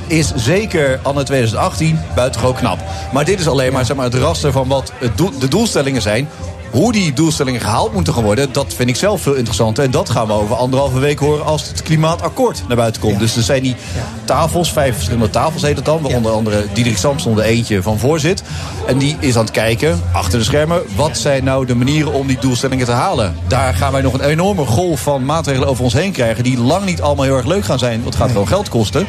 is 0.06 0.32
zeker 0.34 0.98
anno 1.02 1.22
2018 1.22 2.00
buitengewoon 2.14 2.54
knap. 2.54 2.78
Maar 3.12 3.24
dit 3.24 3.40
is 3.40 3.48
alleen 3.48 3.72
maar, 3.72 3.84
zeg 3.84 3.96
maar 3.96 4.04
het 4.04 4.14
raster 4.14 4.52
van 4.52 4.68
wat 4.68 4.92
de 5.38 5.48
doelstellingen 5.48 6.02
zijn... 6.02 6.28
Hoe 6.74 6.92
die 6.92 7.12
doelstellingen 7.12 7.60
gehaald 7.60 7.92
moeten 7.92 8.14
gaan 8.14 8.22
worden, 8.22 8.52
dat 8.52 8.74
vind 8.74 8.88
ik 8.88 8.96
zelf 8.96 9.22
veel 9.22 9.34
interessanter. 9.34 9.84
En 9.84 9.90
dat 9.90 10.10
gaan 10.10 10.26
we 10.26 10.32
over 10.32 10.56
anderhalve 10.56 10.98
week 10.98 11.18
horen 11.18 11.44
als 11.44 11.68
het 11.68 11.82
klimaatakkoord 11.82 12.62
naar 12.68 12.76
buiten 12.76 13.00
komt. 13.00 13.18
Dus 13.18 13.36
er 13.36 13.42
zijn 13.42 13.62
die 13.62 13.76
tafels, 14.24 14.72
vijf 14.72 14.94
verschillende 14.94 15.30
tafels 15.30 15.62
heet 15.62 15.76
het 15.76 15.84
dan. 15.84 16.02
Waar 16.02 16.12
onder 16.12 16.32
andere 16.32 16.66
Diederik 16.72 16.98
Samson 16.98 17.38
er 17.38 17.44
eentje 17.44 17.82
van 17.82 17.98
voorzit. 17.98 18.42
En 18.86 18.98
die 18.98 19.16
is 19.20 19.36
aan 19.36 19.42
het 19.44 19.50
kijken, 19.50 20.02
achter 20.12 20.38
de 20.38 20.44
schermen, 20.44 20.82
wat 20.96 21.18
zijn 21.18 21.44
nou 21.44 21.66
de 21.66 21.74
manieren 21.74 22.12
om 22.12 22.26
die 22.26 22.38
doelstellingen 22.40 22.86
te 22.86 22.92
halen. 22.92 23.36
Daar 23.46 23.74
gaan 23.74 23.92
wij 23.92 24.02
nog 24.02 24.12
een 24.12 24.20
enorme 24.24 24.64
golf 24.66 25.00
van 25.00 25.24
maatregelen 25.24 25.68
over 25.68 25.84
ons 25.84 25.92
heen 25.92 26.12
krijgen. 26.12 26.44
Die 26.44 26.58
lang 26.58 26.84
niet 26.84 27.02
allemaal 27.02 27.24
heel 27.24 27.36
erg 27.36 27.46
leuk 27.46 27.64
gaan 27.64 27.78
zijn. 27.78 28.02
Want 28.02 28.14
het 28.14 28.22
gaat 28.22 28.30
gewoon 28.30 28.48
geld 28.48 28.68
kosten. 28.68 29.06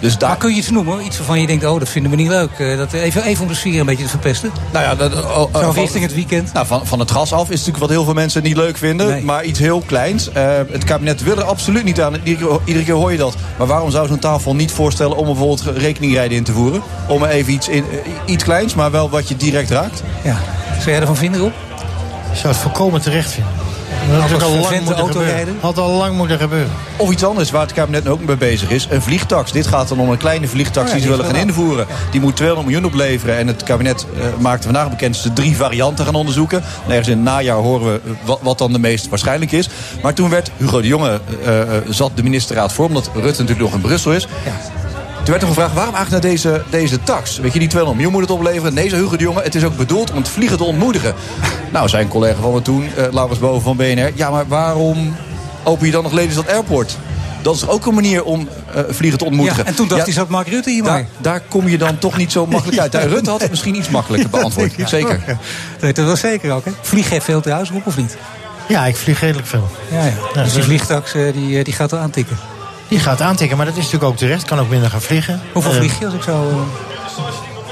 Dus 0.00 0.18
daar 0.18 0.28
Maar 0.28 0.38
kun 0.38 0.50
je 0.50 0.56
iets 0.56 0.70
noemen? 0.70 1.04
Iets 1.04 1.16
waarvan 1.16 1.40
je 1.40 1.46
denkt, 1.46 1.64
oh, 1.64 1.78
dat 1.78 1.88
vinden 1.88 2.10
we 2.10 2.16
niet 2.16 2.28
leuk. 2.28 2.50
Eh, 2.58 2.76
Dat, 2.76 2.92
even, 2.92 3.22
even 3.24 3.42
om 3.42 3.48
de 3.48 3.54
sfeer 3.54 3.80
een 3.80 3.86
beetje 3.86 4.04
te 4.04 4.10
verpesten. 4.10 4.50
Nou 4.72 4.84
ja, 4.84 4.94
dat, 4.94 5.14
oh, 5.14 5.40
oh, 5.40 5.54
Zo 5.54 5.60
van- 5.60 5.74
richting 5.74 6.02
het 6.04 6.14
weekend. 6.14 6.52
Nou, 6.52 6.66
van, 6.66 6.86
van 6.86 6.98
het 6.98 7.07
gas 7.10 7.32
af 7.32 7.42
is 7.42 7.48
natuurlijk 7.58 7.78
wat 7.78 7.88
heel 7.88 8.04
veel 8.04 8.14
mensen 8.14 8.42
niet 8.42 8.56
leuk 8.56 8.76
vinden. 8.76 9.24
Maar 9.24 9.44
iets 9.44 9.58
heel 9.58 9.82
kleins. 9.86 10.32
Eh, 10.32 10.50
het 10.70 10.84
kabinet 10.84 11.22
wil 11.22 11.36
er 11.36 11.42
absoluut 11.44 11.84
niet 11.84 12.00
aan. 12.00 12.14
Iedere, 12.22 12.46
keer- 12.48 12.58
iedere 12.64 12.84
keer 12.84 12.94
hoor 12.94 13.12
je 13.12 13.18
dat. 13.18 13.34
Maar 13.58 13.66
waarom 13.66 13.90
zou 13.90 14.08
zo'n 14.08 14.18
tafel 14.18 14.54
niet 14.54 14.72
voorstellen 14.72 15.16
om 15.16 15.26
bijvoorbeeld 15.26 15.62
rekeningrijden 15.76 16.36
in 16.36 16.44
te 16.44 16.52
voeren? 16.52 16.82
Om 17.08 17.22
er 17.22 17.28
even 17.28 17.52
iets, 17.52 17.68
in, 17.68 17.84
eh, 17.90 17.98
iets 18.32 18.44
kleins, 18.44 18.74
maar 18.74 18.90
wel 18.90 19.10
wat 19.10 19.28
je 19.28 19.36
direct 19.36 19.70
raakt. 19.70 20.02
Ja. 20.24 20.36
Zou 20.78 20.90
jij 20.90 21.00
ervan 21.00 21.16
vinden, 21.16 21.40
Rob? 21.40 21.52
Ik 22.32 22.38
zou 22.38 22.52
het 22.52 22.62
volkomen 22.62 23.00
terecht 23.00 23.30
vinden. 23.30 23.52
Dat 24.10 24.20
had 24.20 24.32
ook 24.32 24.42
al 24.42 24.50
lang 24.50 24.84
moeten. 24.84 25.56
Had 25.60 25.78
al 25.78 25.90
lang 25.90 26.16
moeten 26.16 26.38
gebeuren. 26.38 26.70
Of 26.96 27.10
iets 27.10 27.24
anders 27.24 27.50
waar 27.50 27.62
het 27.62 27.72
kabinet 27.72 28.08
ook 28.08 28.24
mee 28.24 28.36
bezig 28.36 28.70
is. 28.70 28.86
Een 28.90 29.02
vliegtax. 29.02 29.52
Dit 29.52 29.66
gaat 29.66 29.88
dan 29.88 30.00
om 30.00 30.10
een 30.10 30.16
kleine 30.16 30.48
vliegtax 30.48 30.86
Oh 30.86 30.86
ja, 30.86 30.92
die 30.92 31.02
ze 31.02 31.08
willen 31.08 31.24
gaan 31.24 31.34
wel 31.34 31.42
invoeren. 31.42 31.86
Die 32.10 32.20
moet 32.20 32.36
200 32.36 32.68
miljoen 32.68 32.90
opleveren. 32.90 33.36
En 33.36 33.46
het 33.46 33.62
kabinet 33.62 34.06
eh, 34.16 34.26
maakte 34.38 34.64
vandaag 34.64 34.90
bekend 34.90 35.14
dat 35.14 35.22
ze 35.22 35.32
drie 35.32 35.56
varianten 35.56 36.04
gaan 36.04 36.14
onderzoeken. 36.14 36.62
En 36.84 36.90
ergens 36.90 37.08
in 37.08 37.14
het 37.14 37.24
najaar 37.24 37.56
horen 37.56 37.92
we 37.92 38.00
eh, 38.04 38.10
wat, 38.24 38.38
wat 38.42 38.58
dan 38.58 38.72
de 38.72 38.78
meest 38.78 39.08
waarschijnlijk 39.08 39.52
is. 39.52 39.68
Maar 40.02 40.14
toen 40.14 40.30
werd 40.30 40.50
Hugo 40.56 40.80
de 40.80 40.88
Jonge, 40.88 41.20
eh, 41.44 41.62
zat 41.88 42.10
de 42.14 42.22
ministerraad 42.22 42.72
voor. 42.72 42.86
Omdat 42.86 43.10
Rutte 43.14 43.40
natuurlijk 43.42 43.58
nog 43.58 43.74
in 43.74 43.80
Brussel 43.80 44.12
is. 44.12 44.26
Werd 45.30 45.42
er 45.42 45.48
gevraagd, 45.48 45.74
waarom 45.74 45.94
eigenlijk 45.94 46.24
naar 46.24 46.32
deze, 46.32 46.62
deze 46.70 47.02
tax? 47.02 47.38
Weet 47.38 47.52
je, 47.52 47.58
die 47.58 47.68
200 47.68 48.02
miljoen 48.02 48.20
moet 48.20 48.30
het 48.30 48.38
opleveren. 48.38 48.74
Nee, 48.74 48.88
zei 48.88 49.02
Hugo 49.02 49.16
de 49.16 49.22
Jonge, 49.22 49.42
het 49.42 49.54
is 49.54 49.64
ook 49.64 49.76
bedoeld 49.76 50.10
om 50.10 50.16
het 50.16 50.28
vliegen 50.28 50.56
te 50.56 50.64
ontmoedigen. 50.64 51.14
Nou, 51.72 51.88
zijn 51.88 52.08
collega 52.08 52.40
van 52.40 52.52
me 52.52 52.62
toen, 52.62 52.82
uh, 52.98 53.04
Laurens 53.10 53.38
Boven 53.38 53.62
van 53.62 53.76
BNR... 53.76 54.10
ja, 54.14 54.30
maar 54.30 54.48
waarom 54.48 55.16
open 55.62 55.86
je 55.86 55.92
dan 55.92 56.02
nog 56.02 56.12
Lelystad 56.12 56.48
Airport? 56.48 56.98
Dat 57.42 57.54
is 57.54 57.68
ook 57.68 57.86
een 57.86 57.94
manier 57.94 58.24
om 58.24 58.48
uh, 58.76 58.82
vliegen 58.88 59.18
te 59.18 59.24
ontmoedigen. 59.24 59.62
Ja, 59.62 59.68
en 59.68 59.76
toen 59.76 59.88
dacht 59.88 60.04
hij, 60.04 60.12
zat 60.12 60.28
Mark 60.28 60.48
Rutte 60.48 60.70
hier 60.70 60.82
daar, 60.82 60.92
maar. 60.92 61.06
Daar 61.18 61.40
kom 61.48 61.68
je 61.68 61.78
dan 61.78 61.98
toch 61.98 62.16
niet 62.16 62.32
zo 62.32 62.46
makkelijk 62.46 62.78
uit. 62.78 62.92
Ja, 62.98 63.00
Rutte 63.00 63.30
had 63.30 63.40
het 63.40 63.50
misschien 63.50 63.74
iets 63.74 63.88
makkelijker 63.88 64.30
beantwoord. 64.30 64.74
Ja, 64.76 64.86
zeker. 64.86 65.22
Dat 65.26 65.36
weet 65.80 65.96
dat 65.96 66.06
wel 66.06 66.16
zeker 66.16 66.52
ook, 66.52 66.64
hè? 66.64 66.70
Vlieg 66.80 67.10
jij 67.10 67.20
veel 67.20 67.40
trouwens, 67.40 67.70
Roep, 67.70 67.86
of 67.86 67.96
niet? 67.96 68.16
Ja, 68.68 68.86
ik 68.86 68.96
vlieg 68.96 69.20
redelijk 69.20 69.46
veel. 69.46 69.68
Ja, 69.90 70.04
ja. 70.04 70.12
Ja, 70.34 70.42
dus 70.42 70.52
die 70.52 70.62
vliegtax 70.62 71.14
eh, 71.14 71.32
die, 71.32 71.58
eh, 71.58 71.64
die 71.64 71.74
gaat 71.74 71.92
er 71.92 71.98
aantikken. 71.98 72.36
Die 72.88 72.98
gaat 73.00 73.20
aantikken, 73.20 73.56
maar 73.56 73.66
dat 73.66 73.76
is 73.76 73.82
natuurlijk 73.84 74.10
ook 74.12 74.16
terecht. 74.18 74.44
Kan 74.44 74.58
ook 74.60 74.68
minder 74.68 74.90
gaan 74.90 75.00
vliegen. 75.02 75.40
Hoeveel 75.52 75.70
Eh, 75.72 75.76
vlieg 75.78 75.98
je 75.98 76.04
als 76.04 76.14
ik 76.14 76.22
zo... 76.22 76.48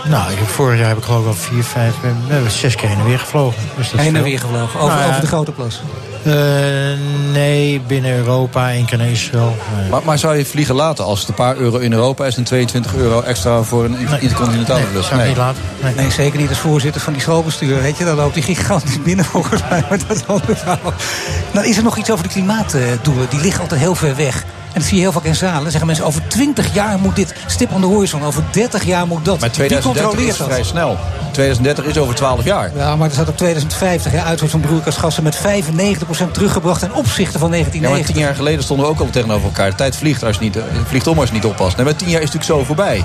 eh, 0.05 0.11
Nou, 0.11 0.33
ik 0.33 0.39
heb, 0.39 0.49
vorig 0.49 0.79
jaar 0.79 0.89
heb 0.89 0.99
ik 0.99 1.05
geloof 1.05 1.21
ik 1.21 1.27
al 1.27 1.35
vier, 1.35 1.65
vijf, 1.65 1.95
we 2.01 2.09
hebben 2.33 2.51
zes 2.51 2.75
keer 2.75 2.89
heen 2.89 2.99
en 2.99 3.05
weer 3.05 3.19
gevlogen. 3.19 3.63
Dus 3.77 3.91
dat 3.91 4.01
heen 4.01 4.09
en 4.09 4.15
veel. 4.15 4.23
weer 4.25 4.39
gevlogen? 4.39 4.81
Over, 4.81 4.89
Nou 4.95 5.01
ja, 5.01 5.09
over 5.09 5.21
de 5.21 5.27
grote 5.27 5.53
plas? 5.53 5.81
eh, 6.25 6.33
nee, 7.33 7.81
binnen 7.87 8.17
Europa, 8.17 8.71
één 8.71 8.85
keer 8.85 8.99
naar 8.99 9.07
Israël. 9.09 9.57
Nee. 9.81 9.89
Maar, 9.91 10.01
maar 10.05 10.19
zou 10.19 10.37
je 10.37 10.45
vliegen 10.45 10.75
laten 10.75 11.05
als 11.05 11.21
het 11.21 11.29
een 11.29 11.35
paar 11.35 11.57
euro 11.57 11.79
in 11.79 11.93
Europa 11.93 12.27
is... 12.27 12.37
en 12.37 12.45
22 12.45 12.95
euro 12.95 13.21
extra 13.21 13.63
voor 13.63 13.85
een 13.85 13.99
intercontinentale 14.21 14.81
Nee, 14.93 15.03
zou 15.03 15.21
ik 15.21 15.27
niet 15.27 15.37
laten. 15.37 15.63
Nee. 15.83 15.95
Nee, 15.95 16.11
zeker 16.11 16.39
niet 16.41 16.49
als 16.49 16.59
voorzitter 16.59 17.01
van 17.01 17.13
die 17.13 17.23
schoolbestuur. 17.23 17.83
Weet 17.83 17.99
je, 17.99 18.05
dan 18.05 18.17
loopt 18.17 18.35
die 18.35 18.43
gigantisch 18.43 19.03
binnen 19.03 19.25
volgens 19.25 19.63
mij. 19.71 19.85
Maar 19.89 19.99
dat 20.07 20.17
is 20.17 20.21
een 20.21 20.27
andere 20.27 20.57
verhaal. 20.57 20.93
Dan 21.53 21.65
is 21.65 21.77
er 21.77 21.83
nog 21.83 21.97
iets 21.97 22.11
over 22.11 22.25
de 22.25 22.31
klimaatdoelen. 22.31 23.27
Die 23.31 23.41
liggen 23.41 23.61
altijd 23.63 23.81
heel 23.81 23.95
ver 23.95 24.17
weg. 24.17 24.45
En 24.77 24.83
dat 24.83 24.91
zie 24.91 24.97
je 25.01 25.03
heel 25.05 25.13
vaak 25.13 25.25
in 25.25 25.35
zalen. 25.35 25.61
Dan 25.63 25.71
zeggen 25.71 25.87
mensen, 25.87 26.05
over 26.05 26.23
20 26.29 26.75
jaar 26.75 26.99
moet 26.99 27.17
dit 27.17 27.35
stip 27.47 27.73
aan 27.73 27.81
de 27.81 27.87
horizon. 27.87 28.25
Over 28.25 28.43
30 28.51 28.85
jaar 28.85 29.07
moet 29.07 29.25
dat. 29.25 29.41
Maar 29.41 29.49
Wie 29.49 29.59
2030 29.69 30.21
is 30.21 30.37
dat? 30.37 30.47
vrij 30.47 30.63
snel. 30.63 30.99
2030 31.33 31.85
is 31.85 31.99
over 31.99 32.15
12 32.15 32.45
jaar. 32.45 32.71
Ja, 32.77 32.97
maar 32.97 33.07
er 33.09 33.15
staat 33.15 33.29
op 33.29 33.37
2050 33.37 34.13
hè, 34.13 34.23
uitstoot 34.23 34.51
van 34.51 34.61
broeikasgassen 34.61 35.23
met 35.23 35.37
95% 35.37 36.31
teruggebracht 36.31 36.81
ten 36.81 36.95
opzichte 36.95 37.39
van 37.39 37.51
Ja, 37.51 37.57
maar 37.57 37.69
1990. 37.71 38.15
tien 38.15 38.25
jaar 38.25 38.35
geleden 38.35 38.63
stonden 38.63 38.87
we 38.87 38.93
ook 38.93 39.01
al 39.01 39.11
tegenover 39.11 39.45
elkaar. 39.45 39.71
De 39.71 39.77
tijd 39.77 39.97
vliegt, 39.97 40.25
als 40.25 40.37
je 40.37 40.43
niet, 40.43 40.57
eh, 40.57 40.63
vliegt 40.89 41.07
om 41.07 41.19
als 41.19 41.29
je 41.29 41.35
niet 41.35 41.45
oppast. 41.45 41.77
Nee, 41.77 41.85
maar 41.85 41.97
tien 41.97 42.09
jaar 42.09 42.23
is 42.23 42.31
natuurlijk 42.33 42.53
zo 42.61 42.65
voorbij. 42.65 43.05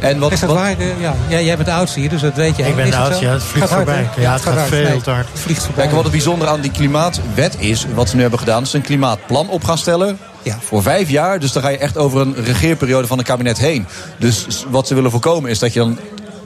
En 0.00 0.18
wat, 0.18 0.32
is 0.32 0.40
dat 0.40 0.48
wat- 0.48 0.58
waar? 0.58 0.78
eh, 0.78 1.00
Ja, 1.00 1.14
jij, 1.28 1.44
jij 1.44 1.54
bent 1.56 1.68
de 1.68 1.74
oudste 1.74 2.00
hier, 2.00 2.08
dus 2.08 2.20
dat 2.20 2.34
weet 2.34 2.56
jij. 2.56 2.68
Ik 2.68 2.76
ben 2.76 2.84
Is 2.84 2.90
de 2.90 2.96
oudste, 2.96 3.24
ja, 3.24 3.32
het 3.32 3.42
vliegt 3.42 3.68
voorbij. 3.68 4.08
Ja, 4.16 4.32
het 4.32 4.42
gaat 4.42 4.68
veel 4.68 4.88
Nee, 4.88 5.00
te 5.00 5.10
hard. 5.10 5.26
Het 5.32 5.40
vliegt 5.40 5.64
voorbij. 5.64 5.82
Kijk, 5.84 5.94
wat 5.94 6.02
het 6.04 6.12
bijzondere 6.12 6.50
aan 6.50 6.60
die 6.60 6.70
klimaatwet 6.70 7.56
is, 7.58 7.86
wat 7.94 8.08
ze 8.08 8.14
nu 8.14 8.20
hebben 8.20 8.38
gedaan, 8.38 8.62
is 8.62 8.72
een 8.72 8.82
klimaatplan 8.82 9.48
op 9.48 9.64
gaan 9.64 9.78
stellen. 9.78 10.18
Ja. 10.42 10.58
Voor 10.60 10.82
vijf 10.82 11.10
jaar, 11.10 11.40
dus 11.40 11.52
dan 11.52 11.62
ga 11.62 11.68
je 11.68 11.78
echt 11.78 11.96
over 11.96 12.20
een 12.20 12.34
regeerperiode 12.34 13.06
van 13.06 13.18
een 13.18 13.24
kabinet 13.24 13.58
heen. 13.58 13.86
Dus 14.18 14.64
wat 14.68 14.86
ze 14.86 14.94
willen 14.94 15.10
voorkomen 15.10 15.50
is 15.50 15.58
dat 15.58 15.72
je 15.72 15.78
dan 15.78 15.98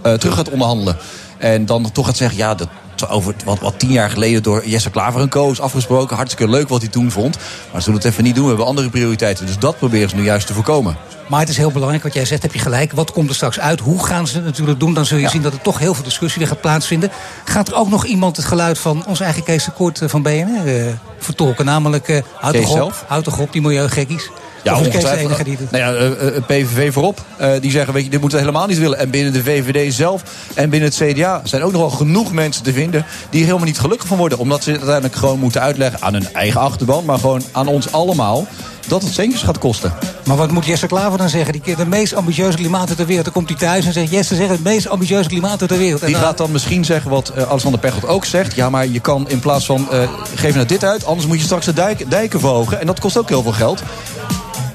eh, 0.03 0.12
terug 0.12 0.34
gaat 0.34 0.51
onderhandelen. 0.51 0.97
En 1.38 1.66
dan 1.66 1.92
toch 1.92 2.07
gaat 2.07 2.16
zeggen, 2.16 2.38
ja, 2.38 2.55
dat 2.55 2.68
over 3.09 3.34
wat, 3.44 3.61
wat 3.61 3.78
tien 3.78 3.92
jaar 3.92 4.11
geleden 4.11 4.42
door 4.42 4.66
Jesse 4.66 4.90
Klaver 4.90 5.20
en 5.20 5.28
Co. 5.28 5.51
is 5.51 5.61
afgesproken. 5.61 6.16
Hartstikke 6.16 6.53
leuk 6.53 6.68
wat 6.68 6.80
hij 6.80 6.90
toen 6.90 7.11
vond. 7.11 7.36
Maar 7.36 7.80
ze 7.80 7.80
zullen 7.80 7.99
het 7.99 8.09
even 8.09 8.24
niet 8.24 8.34
doen, 8.34 8.42
we 8.42 8.49
hebben 8.49 8.66
andere 8.66 8.90
prioriteiten. 8.90 9.47
Dus 9.47 9.59
dat 9.59 9.78
proberen 9.78 10.09
ze 10.09 10.16
nu 10.16 10.22
juist 10.22 10.47
te 10.47 10.55
voorkomen. 10.55 10.97
Maar 11.28 11.40
het 11.40 11.49
is 11.49 11.57
heel 11.57 11.70
belangrijk 11.70 12.03
wat 12.03 12.14
jij 12.14 12.24
zegt, 12.24 12.42
heb 12.42 12.53
je 12.53 12.59
gelijk. 12.59 12.92
Wat 12.92 13.12
komt 13.12 13.28
er 13.28 13.34
straks 13.34 13.61
uit? 13.61 13.80
Hoe 13.80 14.07
gaan 14.07 14.26
ze 14.26 14.34
het 14.36 14.44
natuurlijk 14.44 14.80
doen? 14.80 14.94
Dan 14.94 15.05
zul 15.05 15.18
je 15.18 15.28
zien 15.28 15.42
dat 15.42 15.53
er 15.53 15.61
toch 15.61 15.78
heel 15.78 15.94
veel 15.94 16.05
discussie 16.05 16.38
weer 16.38 16.49
gaat 16.49 16.61
plaatsvinden. 16.61 17.11
Gaat 17.44 17.68
er 17.68 17.74
ook 17.74 17.88
nog 17.88 18.05
iemand 18.05 18.36
het 18.36 18.47
geluid 18.47 18.78
van 18.78 19.05
onze 19.07 19.24
eigen 19.24 19.42
Kees 19.42 19.64
de 19.64 19.70
Kort 19.70 20.01
eh, 20.01 20.09
van 20.09 20.22
BNR 20.22 20.66
eh, 20.66 20.92
vertolken? 21.18 21.64
Namelijk, 21.64 22.09
uh, 22.09 22.22
houd 22.34 22.55
toch 22.55 22.82
op, 22.82 23.05
houd 23.07 23.24
toch 23.24 23.38
op, 23.38 23.53
die 23.53 23.62
milieugekkies. 23.62 24.30
Ja, 24.66 24.78
ongetwijfeld. 24.78 25.44
die. 25.44 25.58
Nou 25.70 25.84
ja, 25.84 25.92
eh, 25.98 26.36
eh, 26.36 26.42
PVV 26.46 26.92
voorop. 26.92 27.24
Eh, 27.36 27.50
die 27.60 27.70
zeggen, 27.70 27.94
weet 27.94 28.04
je, 28.04 28.10
dit 28.10 28.20
moeten 28.20 28.38
we 28.38 28.44
helemaal 28.44 28.66
niet 28.68 28.78
willen. 28.78 28.98
En 28.98 29.10
binnen 29.10 29.32
de 29.32 29.42
VVD 29.42 29.94
zelf 29.94 30.22
en 30.54 30.70
binnen 30.70 30.88
het 30.88 30.98
CDA 31.12 31.40
zijn 31.44 31.62
ook 31.62 31.72
nog 31.72 31.80
wel 31.80 31.90
genoeg 31.90 32.32
mensen 32.32 32.62
te 32.62 32.72
vinden... 32.72 33.04
die 33.30 33.40
er 33.40 33.46
helemaal 33.46 33.66
niet 33.66 33.78
gelukkig 33.78 34.06
van 34.08 34.16
worden. 34.18 34.38
Omdat 34.38 34.62
ze 34.62 34.68
het 34.70 34.78
uiteindelijk 34.78 35.18
gewoon 35.18 35.38
moeten 35.38 35.60
uitleggen 35.60 36.02
aan 36.02 36.12
hun 36.12 36.32
eigen 36.32 36.60
achterban... 36.60 37.04
maar 37.04 37.18
gewoon 37.18 37.42
aan 37.52 37.66
ons 37.66 37.92
allemaal, 37.92 38.46
dat 38.86 39.02
het 39.02 39.12
centjes 39.12 39.42
gaat 39.42 39.58
kosten. 39.58 39.92
Maar 40.24 40.36
wat 40.36 40.50
moet 40.50 40.64
Jesse 40.66 40.86
Klaver 40.86 41.18
dan 41.18 41.28
zeggen? 41.28 41.52
Die 41.52 41.60
keer 41.62 41.76
de 41.76 41.86
meest 41.86 42.14
ambitieuze 42.14 42.56
klimaat 42.56 42.96
ter 42.96 43.06
wereld. 43.06 43.24
Dan 43.24 43.34
komt 43.34 43.48
hij 43.48 43.58
thuis 43.58 43.86
en 43.86 43.92
zegt, 43.92 44.10
Jesse 44.10 44.34
zegt 44.34 44.50
het 44.50 44.62
meest 44.64 44.88
ambitieuze 44.88 45.28
klimaat 45.28 45.58
ter 45.58 45.78
wereld. 45.78 46.00
En 46.00 46.06
Die 46.06 46.16
dan- 46.16 46.24
gaat 46.24 46.38
dan 46.38 46.50
misschien 46.52 46.84
zeggen 46.84 47.10
wat 47.10 47.28
eh, 47.28 47.48
Alexander 47.48 47.80
Pechtold 47.80 48.06
ook 48.06 48.24
zegt. 48.24 48.54
Ja, 48.54 48.70
maar 48.70 48.86
je 48.86 49.00
kan 49.00 49.28
in 49.28 49.38
plaats 49.40 49.66
van 49.66 49.86
eh 49.90 49.98
geef 50.34 50.54
nou 50.54 50.66
dit 50.66 50.84
uit... 50.84 51.04
anders 51.04 51.26
moet 51.26 51.38
je 51.38 51.44
straks 51.44 51.66
de 51.66 51.72
dijk, 51.72 52.10
dijken 52.10 52.40
verhogen. 52.40 52.80
En 52.80 52.86
dat 52.86 53.00
kost 53.00 53.16
ook 53.18 53.28
heel 53.28 53.42
veel 53.42 53.52
geld. 53.52 53.82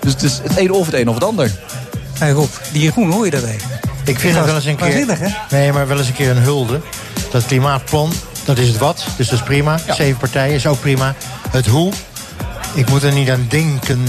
Dus 0.02 0.14
het 0.14 0.24
is 0.24 0.39
het 0.43 0.56
ene 0.56 0.74
of 0.74 0.86
het 0.86 0.95
een 0.95 1.08
of 1.08 1.14
het 1.14 1.24
ander. 1.24 1.52
Hey 2.20 2.32
Rob, 2.32 2.49
die 2.72 2.82
Jeroen 2.82 3.12
hoor 3.12 3.26
je 3.26 3.32
dat 3.32 3.43
even? 3.43 3.70
Ik 4.06 4.20
vind 4.20 4.36
het 4.36 4.45
wel 4.45 4.56
eens 4.56 4.66
een 4.66 4.76
keer... 4.76 5.18
Nee, 5.49 5.72
maar 5.72 5.88
wel 5.88 5.97
eens 5.97 6.08
een 6.08 6.14
keer 6.14 6.30
een 6.30 6.38
hulde. 6.38 6.82
Dat 7.32 7.45
klimaatplan, 7.45 8.12
dat 8.45 8.58
is 8.58 8.68
het 8.68 8.78
wat. 8.78 9.06
Dus 9.18 9.30
dat 9.30 9.39
is 9.39 9.45
prima. 9.45 9.80
Zeven 9.89 10.18
partijen 10.18 10.56
is 10.56 10.68
ook 10.68 10.80
prima. 10.80 11.16
Het 11.49 11.68
hoe, 11.68 11.93
ik 12.74 12.89
moet 12.89 13.04
er 13.04 13.12
niet 13.12 13.30
aan 13.30 13.45
denken 13.49 14.04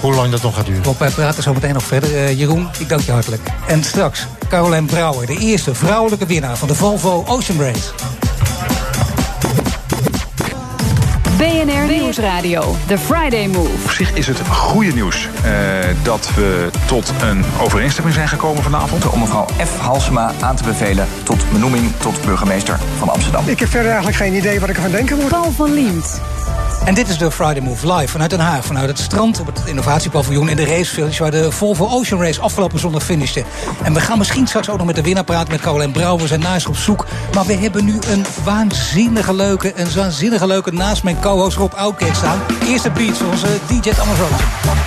hoe 0.00 0.14
lang 0.14 0.30
dat 0.30 0.42
nog 0.42 0.54
gaat 0.54 0.66
duren. 0.66 0.84
Rob, 0.84 0.98
wij 0.98 1.10
praten 1.10 1.42
zo 1.42 1.54
meteen 1.54 1.74
nog 1.74 1.82
verder. 1.82 2.16
Eh, 2.16 2.38
Jeroen, 2.38 2.68
ik 2.78 2.88
dank 2.88 3.00
je 3.00 3.12
hartelijk. 3.12 3.42
En 3.66 3.84
straks 3.84 4.26
Caroline 4.48 4.86
Brouwer, 4.86 5.26
de 5.26 5.38
eerste 5.38 5.74
vrouwelijke 5.74 6.26
winnaar 6.26 6.56
van 6.56 6.68
de 6.68 6.74
Volvo 6.74 7.24
Ocean 7.26 7.60
Race. 7.60 8.15
BNR 11.36 11.86
Nieuwsradio. 11.88 12.76
The 12.86 12.98
Friday 12.98 13.46
Move. 13.46 13.82
Op 13.84 13.90
zich 13.90 14.12
is 14.12 14.26
het 14.26 14.40
goede 14.48 14.92
nieuws 14.92 15.28
eh, 15.44 15.52
dat 16.02 16.34
we 16.34 16.70
tot 16.86 17.12
een 17.22 17.44
overeenstemming 17.60 18.14
zijn 18.14 18.28
gekomen 18.28 18.62
vanavond. 18.62 19.08
Om 19.08 19.20
mevrouw 19.20 19.46
F. 19.64 19.78
Halsema 19.78 20.32
aan 20.40 20.56
te 20.56 20.64
bevelen 20.64 21.08
tot 21.22 21.44
benoeming 21.52 21.92
tot 21.96 22.24
burgemeester 22.24 22.78
van 22.98 23.08
Amsterdam. 23.08 23.48
Ik 23.48 23.58
heb 23.58 23.68
verder 23.68 23.90
eigenlijk 23.90 24.16
geen 24.16 24.34
idee 24.34 24.60
wat 24.60 24.68
ik 24.68 24.76
ervan 24.76 24.90
denken 24.90 25.16
moet. 25.16 25.28
Paul 25.28 25.50
van 25.50 25.72
Liemt. 25.72 26.20
En 26.84 26.94
dit 26.94 27.08
is 27.08 27.18
de 27.18 27.30
Friday 27.30 27.60
Move 27.60 27.92
live 27.92 28.08
vanuit 28.08 28.30
Den 28.30 28.40
Haag. 28.40 28.64
Vanuit 28.64 28.88
het 28.88 28.98
strand 28.98 29.40
op 29.40 29.46
het 29.46 29.62
innovatiepaviljoen 29.64 30.48
in 30.48 30.56
de 30.56 30.64
racevillage... 30.64 31.22
waar 31.22 31.30
de 31.30 31.52
Volvo 31.52 31.88
Ocean 31.88 32.20
Race 32.20 32.40
afgelopen 32.40 32.78
zondag 32.78 33.02
finishte. 33.02 33.44
En 33.82 33.94
we 33.94 34.00
gaan 34.00 34.18
misschien 34.18 34.46
straks 34.46 34.68
ook 34.68 34.76
nog 34.76 34.86
met 34.86 34.96
de 34.96 35.02
winnaar 35.02 35.24
praten... 35.24 35.52
met 35.52 35.60
Caroline 35.60 35.92
Brouwer. 35.92 36.22
We 36.22 36.28
zijn 36.28 36.40
naast 36.40 36.66
op 36.66 36.76
zoek. 36.76 37.06
Maar 37.34 37.46
we 37.46 37.54
hebben 37.54 37.84
nu 37.84 37.98
een 38.10 38.24
waanzinnige 38.44 39.34
leuke... 39.34 39.72
een 39.80 39.94
waanzinnige 39.94 40.46
leuke 40.46 40.72
naast 40.72 41.02
mijn 41.02 41.20
co-host 41.20 41.56
Rob 41.56 41.72
staan. 42.12 42.40
Eerste 42.66 42.90
beat 42.90 43.16
van 43.16 43.30
onze 43.30 43.48
DJ 43.66 43.90
Robinson. 43.90 44.85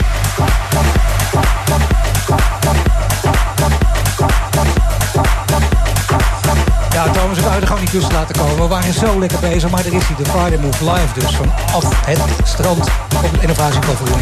Tussen 7.91 8.13
laten 8.13 8.35
komen. 8.35 8.57
We 8.57 8.67
waren 8.67 8.93
zo 8.93 9.19
lekker 9.19 9.39
bezig, 9.39 9.69
maar 9.69 9.85
er 9.85 9.93
is 9.93 10.07
hier 10.07 10.17
de 10.17 10.25
Friday 10.25 10.57
Move 10.57 10.91
Live 10.91 11.19
dus. 11.19 11.35
Vanaf 11.35 12.37
het 12.37 12.47
strand 12.47 12.87
op 13.15 13.31
het 13.31 13.41
innovatiepaviljoen. 13.41 14.21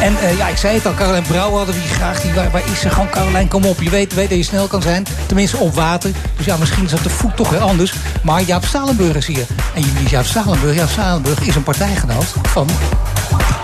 En 0.00 0.16
eh, 0.18 0.36
ja, 0.36 0.48
ik 0.48 0.56
zei 0.56 0.74
het 0.74 0.86
al, 0.86 0.94
Caroline 0.94 1.26
Brouwer 1.26 1.56
hadden 1.56 1.74
we 1.74 1.80
hier 1.80 1.90
graag. 1.90 2.20
Die, 2.20 2.34
waar, 2.34 2.50
waar 2.50 2.62
is 2.72 2.80
ze? 2.80 2.90
Gewoon, 2.90 3.10
Caroline, 3.10 3.48
kom 3.48 3.64
op. 3.64 3.82
Je 3.82 3.90
weet, 3.90 4.14
weet 4.14 4.28
dat 4.28 4.38
je 4.38 4.44
snel 4.44 4.66
kan 4.66 4.82
zijn. 4.82 5.06
Tenminste, 5.26 5.56
op 5.56 5.74
water. 5.74 6.10
Dus 6.36 6.46
ja, 6.46 6.56
misschien 6.56 6.84
is 6.84 6.90
dat 6.90 7.02
de 7.02 7.10
voet 7.10 7.36
toch 7.36 7.50
weer 7.50 7.60
anders. 7.60 7.94
Maar 8.22 8.42
Jaap 8.42 8.64
Stalenburg 8.64 9.16
is 9.16 9.26
hier. 9.26 9.46
En 9.74 9.82
wie 9.82 10.04
is 10.04 10.10
Jaap 10.10 10.24
Stalenburg? 10.24 10.74
Jaap 10.74 10.88
Stalenburg 10.88 11.40
is 11.40 11.54
een 11.54 11.62
partijgenoot 11.62 12.34
van... 12.42 12.68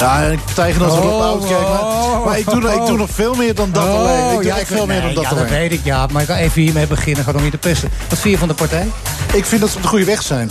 Ja, 0.02 0.22
en 0.22 0.40
partijgenoot 0.44 0.90
van 0.90 1.02
Rob 1.02 1.12
Oh, 1.12 1.24
Oudkerk. 1.24 1.68
Maar, 1.68 2.20
maar 2.24 2.38
ik, 2.38 2.50
doe, 2.50 2.72
ik 2.72 2.86
doe 2.86 2.96
nog 2.96 3.10
veel 3.10 3.34
meer 3.34 3.54
dan 3.54 3.72
dat 3.72 3.86
alleen. 3.86 4.24
Ik 4.24 4.34
doe 4.34 4.44
ja, 4.44 4.58
echt 4.58 4.66
veel 4.66 4.86
meer 4.86 5.00
dan 5.00 5.14
dat 5.14 5.22
ja, 5.22 5.30
alleen. 5.30 5.42
dat 5.42 5.52
weet 5.52 5.72
ik, 5.72 5.80
ja. 5.84 6.06
Maar 6.12 6.22
ik 6.22 6.28
ga 6.28 6.36
even 6.38 6.62
hiermee 6.62 6.86
beginnen. 6.86 7.24
Ga 7.24 7.32
om 7.32 7.44
je 7.44 7.50
te 7.50 7.58
pesten. 7.58 7.90
Wat 8.08 8.18
vind 8.18 8.34
je 8.34 8.38
van 8.38 8.48
de 8.48 8.54
partij? 8.54 8.86
Ik 9.34 9.44
vind 9.44 9.60
dat 9.60 9.70
ze 9.70 9.76
op 9.76 9.82
de 9.82 9.88
goede 9.88 10.04
weg 10.04 10.22
zijn. 10.22 10.50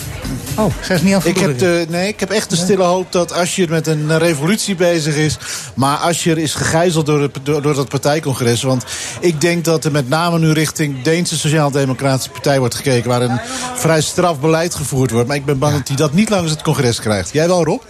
Oh, 0.55 0.73
zij 0.81 0.95
is 0.95 1.01
niet 1.01 1.13
aan 1.13 1.19
het 1.19 1.27
ik 1.27 1.37
heb, 1.37 1.59
de, 1.59 1.85
nee, 1.89 2.07
ik 2.07 2.19
heb 2.19 2.29
echt 2.29 2.49
de 2.49 2.55
stille 2.55 2.83
hoop 2.83 3.11
dat 3.11 3.31
Asscher 3.31 3.69
met 3.69 3.87
een 3.87 4.17
revolutie 4.17 4.75
bezig 4.75 5.15
is. 5.15 5.37
Maar 5.73 5.97
Asscher 5.97 6.37
is 6.37 6.53
gegijzeld 6.53 7.05
door, 7.05 7.21
het, 7.21 7.37
door, 7.43 7.61
door 7.61 7.75
dat 7.75 7.89
partijcongres. 7.89 8.63
Want 8.63 8.85
ik 9.19 9.41
denk 9.41 9.65
dat 9.65 9.85
er 9.85 9.91
met 9.91 10.09
name 10.09 10.39
nu 10.39 10.51
richting 10.51 11.01
Deense 11.01 11.37
Sociaal-Democratische 11.37 12.31
Partij 12.31 12.59
wordt 12.59 12.75
gekeken. 12.75 13.09
Waar 13.09 13.21
een 13.21 13.39
vrij 13.75 14.01
straf 14.01 14.39
beleid 14.39 14.75
gevoerd 14.75 15.11
wordt. 15.11 15.27
Maar 15.27 15.37
ik 15.37 15.45
ben 15.45 15.59
bang 15.59 15.77
dat 15.77 15.87
hij 15.87 15.97
dat 15.97 16.13
niet 16.13 16.29
langs 16.29 16.51
het 16.51 16.61
congres 16.61 16.99
krijgt. 16.99 17.33
Jij 17.33 17.47
wel, 17.47 17.63
Rob? 17.63 17.81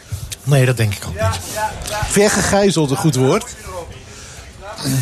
Nee, 0.44 0.66
dat 0.66 0.78
denk 0.78 0.94
ik 0.94 1.04
ook 1.08 1.14
niet. 1.14 1.40
Ver 2.10 2.30
gegijzeld, 2.30 2.92
een 2.92 2.98
goed 2.98 3.16
woord. 3.16 3.46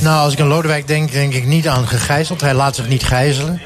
Nou, 0.01 0.23
als 0.23 0.33
ik 0.33 0.39
aan 0.39 0.47
Lodewijk 0.47 0.87
denk, 0.87 1.11
denk 1.11 1.33
ik 1.33 1.45
niet 1.45 1.67
aan 1.67 1.87
gegijzeld. 1.87 2.41
Hij 2.41 2.53
laat 2.53 2.75
zich 2.75 2.87
niet 2.87 3.03
gijzelen. 3.03 3.61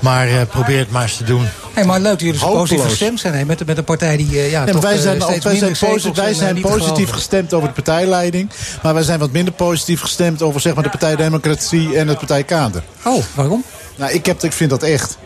Maar 0.00 0.28
eh, 0.28 0.34
probeer 0.50 0.78
het 0.78 0.90
maar 0.90 1.02
eens 1.02 1.16
te 1.16 1.24
doen. 1.24 1.46
Hey, 1.72 1.84
maar 1.84 2.00
leuk 2.00 2.10
dat 2.12 2.20
jullie 2.20 2.38
zo 2.38 2.44
Hopeloos. 2.46 2.68
positief 2.68 2.90
gestemd 2.90 3.20
zijn 3.20 3.34
hè, 3.34 3.44
met, 3.44 3.58
de- 3.58 3.64
met 3.64 3.78
een 3.78 3.84
partij 3.84 4.16
die 4.16 4.28
eh, 4.38 4.50
ja, 4.50 4.62
maar 4.64 4.72
toch 4.72 4.82
wij 4.82 4.94
eh, 4.94 5.00
zijn, 5.00 5.22
ook, 5.22 5.30
steeds 5.30 5.44
wij 5.44 5.56
zijn, 5.56 6.14
wij 6.14 6.30
eh, 6.30 6.36
zijn 6.36 6.60
positief 6.60 7.10
gestemd 7.10 7.52
over 7.54 7.68
de 7.68 7.74
partijleiding. 7.74 8.50
Maar 8.82 8.94
wij 8.94 9.02
zijn 9.02 9.18
wat 9.18 9.30
minder 9.32 9.54
positief 9.54 10.00
gestemd 10.00 10.42
over 10.42 10.60
zeg 10.60 10.74
maar, 10.74 10.82
de 10.82 10.88
Partij 10.88 11.16
Democratie 11.16 11.96
en 11.98 12.08
het 12.08 12.18
Partijkader. 12.18 12.82
Oh, 13.04 13.22
waarom? 13.34 13.64
Nou, 13.96 14.12
ik, 14.12 14.26
heb, 14.26 14.42
ik 14.42 14.52
vind 14.52 14.70
dat 14.70 14.82
echt. 14.82 15.16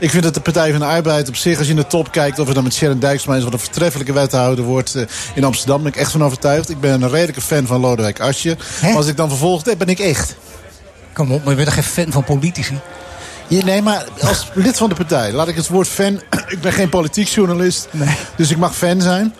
Ik 0.00 0.10
vind 0.10 0.22
dat 0.22 0.34
de 0.34 0.40
Partij 0.40 0.70
van 0.70 0.80
de 0.80 0.86
Arbeid 0.86 1.28
op 1.28 1.36
zich, 1.36 1.58
als 1.58 1.66
je 1.66 1.72
in 1.72 1.78
de 1.78 1.86
top 1.86 2.12
kijkt... 2.12 2.38
of 2.38 2.46
het 2.46 2.54
dan 2.54 2.64
met 2.64 2.74
Sharon 2.74 2.98
Dijksma 2.98 3.36
is, 3.36 3.44
wat 3.44 3.52
een 3.52 3.58
vertreffelijke 3.58 4.12
wethouder 4.12 4.64
wordt 4.64 4.94
eh, 4.94 5.02
in 5.34 5.44
Amsterdam... 5.44 5.82
ben 5.82 5.92
ik 5.92 5.98
echt 5.98 6.10
van 6.10 6.24
overtuigd. 6.24 6.70
Ik 6.70 6.80
ben 6.80 7.02
een 7.02 7.10
redelijke 7.10 7.40
fan 7.40 7.66
van 7.66 7.80
Lodewijk. 7.80 8.18
Maar 8.18 8.94
als 8.94 9.06
ik 9.06 9.16
dan 9.16 9.28
vervolgd 9.28 9.66
heb, 9.66 9.78
ben 9.78 9.88
ik 9.88 9.98
echt. 9.98 10.36
Kom 11.12 11.32
op, 11.32 11.44
maar 11.44 11.50
je 11.50 11.64
bent 11.64 11.74
toch 11.74 11.84
geen 11.84 12.04
fan 12.04 12.12
van 12.12 12.24
politici? 12.24 12.80
Nee, 13.48 13.82
maar 13.82 14.04
als 14.20 14.50
lid 14.54 14.76
van 14.78 14.88
de 14.88 14.94
partij, 14.94 15.32
laat 15.32 15.48
ik 15.48 15.56
het 15.56 15.68
woord 15.68 15.88
fan... 15.88 16.20
ik 16.54 16.60
ben 16.60 16.72
geen 16.72 16.88
politiek 16.88 17.28
journalist, 17.28 17.88
dus 18.36 18.50
ik 18.50 18.56
mag 18.56 18.76
fan 18.76 19.00
zijn. 19.00 19.34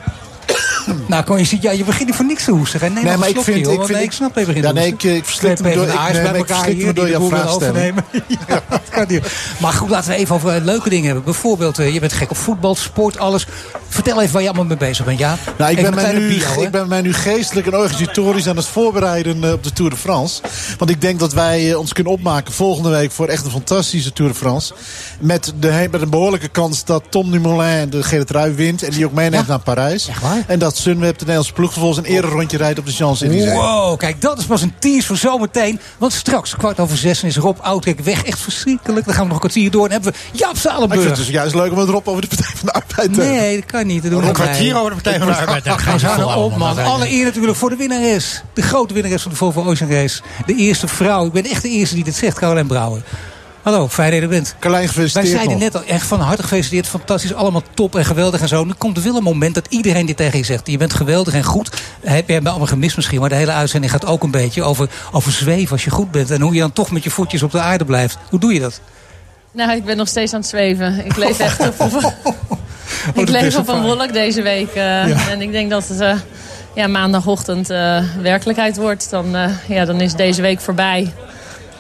Nou, 1.07 1.25
kon 1.25 1.39
je 1.39 1.45
ziet, 1.45 1.63
ja, 1.63 1.71
je 1.71 1.85
begint 1.85 2.07
niet 2.07 2.17
voor 2.17 2.25
niks 2.27 2.45
te 2.45 2.51
hoesten. 2.51 2.81
hè? 2.81 2.89
Neem 2.89 3.05
Nee, 3.05 3.17
maar 3.17 3.29
ik 3.29 3.41
vind- 3.41 3.57
ik 3.57 3.65
want 3.67 3.79
vind- 3.87 3.93
nee, 3.99 4.03
ik 4.03 4.13
snap 4.13 4.39
je 4.39 4.45
begint 4.45 4.65
Ja, 4.65 4.73
nee, 4.73 4.87
ik, 4.87 5.03
eh, 5.05 5.23
verslik 5.23 5.57
Twee 5.57 5.69
me 5.71 5.75
door- 5.77 5.87
ik- 5.95 6.01
nee, 6.13 6.39
ik 6.41 6.47
verslik 6.47 6.85
me 6.85 6.93
door 6.93 7.09
jouw 7.09 7.19
boel 7.21 7.31
willen 7.31 7.45
vraagstelling. 7.45 7.77
overnemen. 7.77 8.05
Ja, 8.49 8.63
dat 8.69 8.81
kan 8.91 9.05
niet. 9.09 9.23
Maar 9.61 9.73
goed, 9.73 9.89
laten 9.91 10.11
we 10.11 10.17
even 10.17 10.35
over 10.35 10.55
eh, 10.55 10.65
leuke 10.65 10.89
dingen 10.89 11.05
hebben. 11.07 11.25
Bijvoorbeeld, 11.25 11.79
eh, 11.79 11.93
je 11.95 12.01
bent 12.01 12.13
gek 12.13 12.31
op 12.31 12.37
voetbal, 12.37 12.75
sport, 12.75 13.19
alles. 13.19 13.47
Vertel 13.89 14.21
even 14.21 14.33
waar 14.33 14.43
je 14.43 14.49
allemaal 14.49 14.67
mee 14.67 14.77
bezig 14.77 15.05
bent, 15.05 15.19
ja? 15.19 15.37
Nou, 15.59 15.71
ik 15.71 15.79
Even 15.79 15.95
ben, 15.95 16.03
mij 16.03 16.13
nu, 16.13 16.29
bio, 16.29 16.63
ik 16.63 16.71
ben 16.71 16.89
mij 16.89 17.01
nu 17.01 17.13
geestelijk 17.15 17.67
en 17.67 17.77
organisatorisch 17.77 18.49
aan 18.49 18.57
het 18.57 18.67
voorbereiden 18.67 19.53
op 19.53 19.63
de 19.65 19.73
Tour 19.73 19.91
de 19.91 19.97
France. 19.97 20.43
Want 20.79 20.91
ik 20.91 21.01
denk 21.01 21.19
dat 21.21 21.33
wij 21.33 21.75
ons 21.75 21.93
kunnen 21.93 22.13
opmaken 22.13 22.53
volgende 22.53 22.89
week 22.91 23.11
voor 23.13 23.29
echt 23.29 23.45
een 23.45 23.51
fantastische 23.51 24.13
Tour 24.13 24.31
de 24.33 24.39
France. 24.39 24.75
Met, 25.23 25.53
de, 25.59 25.89
met 25.91 26.03
een 26.03 26.11
behoorlijke 26.11 26.49
kans 26.49 26.85
dat 26.85 27.03
Tom 27.09 27.31
Dumoulin 27.31 27.91
de 27.91 28.03
gele 28.03 28.25
trui 28.25 28.53
wint. 28.53 28.83
En 28.83 28.91
die 28.91 29.07
ook 29.07 29.13
meeneemt 29.13 29.47
naar 29.47 29.59
Parijs. 29.59 30.09
En 30.47 30.59
dat 30.59 30.77
Sunweb, 30.77 31.13
de 31.13 31.19
Nederlandse 31.19 31.53
ploeg, 31.53 31.73
vervolgens 31.73 32.07
een 32.07 32.15
ererondje 32.15 32.57
rijdt 32.57 32.79
op 32.79 32.87
de 32.87 32.93
Champs-Élysées. 32.93 33.53
Wow, 33.53 33.99
kijk, 33.99 34.21
dat 34.21 34.39
is 34.39 34.45
pas 34.45 34.63
een 34.63 34.75
tease 34.79 35.07
voor 35.07 35.17
zometeen. 35.17 35.81
Want 35.99 36.13
straks, 36.13 36.57
kwart 36.57 36.81
over 36.81 36.97
zes, 36.97 37.23
is 37.23 37.37
Rob 37.37 37.59
Oudrek 37.61 38.01
weg. 38.01 38.25
Echt 38.25 38.39
verschrikkelijk. 38.39 39.05
Dan 39.05 39.15
gaan 39.15 39.23
we 39.23 39.33
nog 39.33 39.43
een 39.43 39.49
kwartier 39.49 39.71
door. 39.71 39.85
En 39.85 39.93
hebben 39.93 40.13
we 40.13 40.19
Jaap 40.33 40.41
Maar 40.41 40.51
ik 40.51 40.61
vind 40.61 40.75
Zalenburg. 40.75 41.05
het 41.05 41.17
dus 41.17 41.29
juist 41.29 41.55
leuk 41.55 41.73
om 41.73 41.79
het 41.79 41.89
erop 41.89 42.09
over 42.09 42.21
de 42.21 42.29
Partij 42.29 42.53
van 42.55 42.67
de 42.67 42.73
Arbeid 42.73 43.15
te 43.15 43.21
hebben. 43.21 43.41
Nee, 43.41 43.57
dat 43.61 43.71
kan 43.71 43.87
niet. 43.87 44.03
Dat 44.03 44.11
doen 44.11 44.25
Een 44.25 44.33
kwartier 44.33 44.77
over 44.77 44.89
de 44.89 44.95
Partij 44.95 45.19
van 45.19 45.27
de 45.27 45.37
Arbeid. 45.37 45.65
Daar 45.65 45.79
gaan 45.79 46.01
ze 46.01 46.27
op, 46.27 46.57
man. 46.57 46.79
Alle 46.79 47.11
eer 47.11 47.25
natuurlijk 47.25 47.57
voor 47.57 47.71
de 47.71 47.77
winnares. 47.77 48.43
De 48.53 48.63
grote 48.63 48.95
winnares 48.95 49.23
van 49.23 49.31
de 49.31 49.37
Volvo 49.37 49.65
Ocean 49.65 49.91
Race. 49.91 50.23
De 50.47 50.55
eerste 50.55 50.89
vrouw. 50.89 51.27
Ik 51.27 51.33
ben 51.33 51.45
echt 51.45 51.63
de 51.63 51.69
eerste 51.69 51.95
die 51.95 52.05
dit 52.05 52.15
zegt, 52.15 52.39
Caroline 52.39 52.67
Brouwer. 52.67 53.03
Hallo, 53.63 53.89
fijn 53.89 54.11
dat 54.11 54.17
je 54.19 54.25
er 54.25 54.31
bent. 54.31 54.55
Carlijn, 54.59 54.89
gefeliciteerd 54.89 55.27
Wij 55.29 55.37
zeiden 55.37 55.59
net 55.59 55.75
al, 55.75 55.83
echt 55.85 56.07
van 56.07 56.21
harte 56.21 56.43
gefeliciteerd. 56.43 56.87
Fantastisch, 56.87 57.35
allemaal 57.35 57.63
top 57.75 57.97
en 57.97 58.05
geweldig 58.05 58.41
en 58.41 58.49
zo. 58.49 58.65
Nu 58.65 58.73
komt 58.79 58.97
er 58.97 59.03
wel 59.03 59.17
een 59.17 59.23
moment 59.23 59.55
dat 59.55 59.67
iedereen 59.69 60.07
dit 60.07 60.17
tegen 60.17 60.39
je 60.39 60.45
zegt. 60.45 60.67
Je 60.67 60.77
bent 60.77 60.95
geweldig 60.95 61.35
en 61.35 61.45
goed. 61.45 61.71
Heb 62.01 62.29
je 62.29 62.41
allemaal 62.45 62.67
gemist 62.67 62.97
misschien. 62.97 63.21
Maar 63.21 63.29
de 63.29 63.35
hele 63.35 63.53
uitzending 63.53 63.93
gaat 63.93 64.07
ook 64.07 64.23
een 64.23 64.31
beetje 64.31 64.63
over, 64.63 64.89
over 65.13 65.33
zweven 65.33 65.73
als 65.73 65.85
je 65.85 65.91
goed 65.91 66.11
bent. 66.11 66.31
En 66.31 66.41
hoe 66.41 66.55
je 66.55 66.61
dan 66.61 66.73
toch 66.73 66.91
met 66.91 67.05
je 67.05 67.11
voetjes 67.11 67.43
op 67.43 67.51
de 67.51 67.61
aarde 67.61 67.85
blijft. 67.85 68.19
Hoe 68.31 68.41
doe 68.41 68.53
je 68.53 68.61
dat? 68.61 68.81
Nou, 69.53 69.73
ik 69.73 69.85
ben 69.85 69.97
nog 69.97 70.09
steeds 70.09 70.33
aan 70.33 70.41
het 70.41 70.49
zweven. 70.49 71.05
Ik 71.07 71.17
leef 71.17 71.39
echt 71.39 71.61
op, 71.61 71.81
op, 71.81 71.95
ik 73.15 73.15
dat 73.15 73.29
leef 73.29 73.57
op 73.57 73.69
een 73.69 73.83
wolk 73.83 74.13
deze 74.13 74.43
week. 74.43 74.75
eh, 74.75 75.31
En 75.31 75.41
ik 75.43 75.53
denk 75.53 75.71
dat 75.71 75.89
het 75.89 76.01
eh, 76.01 76.15
ja, 76.75 76.87
maandagochtend 76.87 77.71
eh, 77.71 78.03
werkelijkheid 78.23 78.77
wordt. 78.77 79.11
Dan, 79.11 79.37
eh, 79.37 79.51
ja, 79.69 79.85
dan 79.85 80.01
is 80.01 80.15
deze 80.15 80.43
week 80.43 80.61
voorbij. 80.61 81.13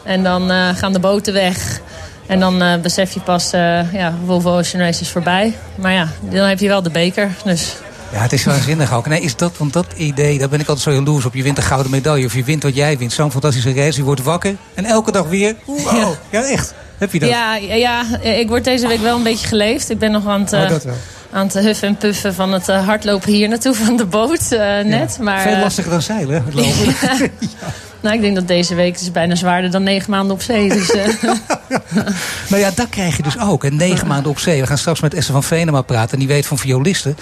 En 0.04 0.22
dan 0.22 0.50
eh, 0.50 0.68
gaan 0.76 0.92
de 0.92 0.98
boten 0.98 1.32
weg. 1.32 1.80
En 2.26 2.40
dan 2.40 2.62
eh, 2.62 2.80
besef 2.80 3.12
je 3.14 3.20
pas, 3.20 3.52
eh 3.52 3.92
ja, 3.92 4.14
Volvo 4.26 4.58
Ocean 4.58 4.82
Race 4.82 5.00
is 5.00 5.10
voorbij. 5.10 5.56
Maar 5.74 5.92
ja, 5.92 6.08
dan 6.20 6.46
heb 6.46 6.58
je 6.58 6.68
wel 6.68 6.82
de 6.82 6.90
beker. 6.90 7.30
Dus 7.44 7.76
Ja, 8.12 8.18
het 8.18 8.32
is 8.32 8.44
waanzinnig 8.44 8.92
ook. 8.94 9.06
Nee, 9.06 9.20
is 9.20 9.36
dat, 9.36 9.52
want 9.56 9.72
dat 9.72 9.86
idee, 9.96 10.38
daar 10.38 10.48
ben 10.48 10.60
ik 10.60 10.68
altijd 10.68 10.84
zo 10.84 10.92
jaloers 10.92 11.24
op. 11.24 11.34
Je 11.34 11.42
wint 11.42 11.56
een 11.56 11.62
gouden 11.62 11.90
medaille 11.90 12.26
of 12.26 12.34
je 12.34 12.44
wint 12.44 12.62
wat 12.62 12.74
jij 12.74 12.98
wint. 12.98 13.12
Zo'n 13.12 13.30
fantastische 13.30 13.74
race, 13.74 13.98
je 13.98 14.04
wordt 14.04 14.22
wakker. 14.22 14.56
En 14.74 14.84
elke 14.84 15.12
dag 15.12 15.26
weer, 15.26 15.54
wow. 15.64 16.12
Ja, 16.30 16.42
echt. 16.42 16.74
Heb 16.98 17.12
je 17.12 17.18
dat? 17.18 17.28
Ja, 17.28 17.54
ja, 17.56 18.04
ik 18.22 18.48
word 18.48 18.64
deze 18.64 18.86
week 18.86 19.00
wel 19.00 19.16
een 19.16 19.22
beetje 19.22 19.46
geleefd. 19.46 19.90
Ik 19.90 19.98
ben 19.98 20.10
nog 20.10 20.26
aan 20.26 20.40
het, 20.40 20.52
Oh, 20.52 20.68
dat 20.68 20.84
wel. 20.84 20.94
Aan 21.32 21.46
het 21.46 21.54
huffen 21.58 21.88
en 21.88 21.96
puffen 21.96 22.34
van 22.34 22.52
het 22.52 22.68
eh, 22.68 22.86
hardlopen 22.86 23.32
hier 23.32 23.48
naartoe 23.48 23.74
van 23.74 23.96
de 23.96 24.04
boot 24.04 24.52
eh, 24.52 24.84
net. 24.84 25.18
Maar, 25.20 25.40
Veel 25.40 25.52
eh, 25.52 25.60
lastiger 25.60 25.90
dan 25.90 26.02
zeilen, 26.02 26.34
het 26.44 26.54
lopen. 26.54 27.30
nou, 28.00 28.14
ik 28.14 28.20
denk 28.20 28.34
dat 28.34 28.48
deze 28.48 28.74
week 28.74 28.94
is 29.00 29.10
bijna 29.10 29.34
zwaarder 29.34 29.70
dan 29.70 29.82
negen 29.82 30.10
maanden 30.10 30.34
op 30.34 30.42
zee. 30.42 30.68
Dus, 30.68 30.92
Nou 32.48 32.62
ja, 32.62 32.70
dat 32.74 32.88
krijg 32.88 33.16
je 33.16 33.22
dus 33.22 33.38
ook. 33.38 33.62
hè. 33.62 33.70
Negen 33.70 34.06
maanden 34.06 34.30
op 34.30 34.38
zee. 34.38 34.60
We 34.60 34.66
gaan 34.66 34.78
straks 34.78 35.00
met 35.00 35.14
Esther 35.14 35.32
van 35.32 35.42
Venema 35.42 35.82
praten. 35.82 36.12
En 36.12 36.18
die 36.18 36.28
weet 36.28 36.46
van 36.46 36.58
violisten. 36.58 37.16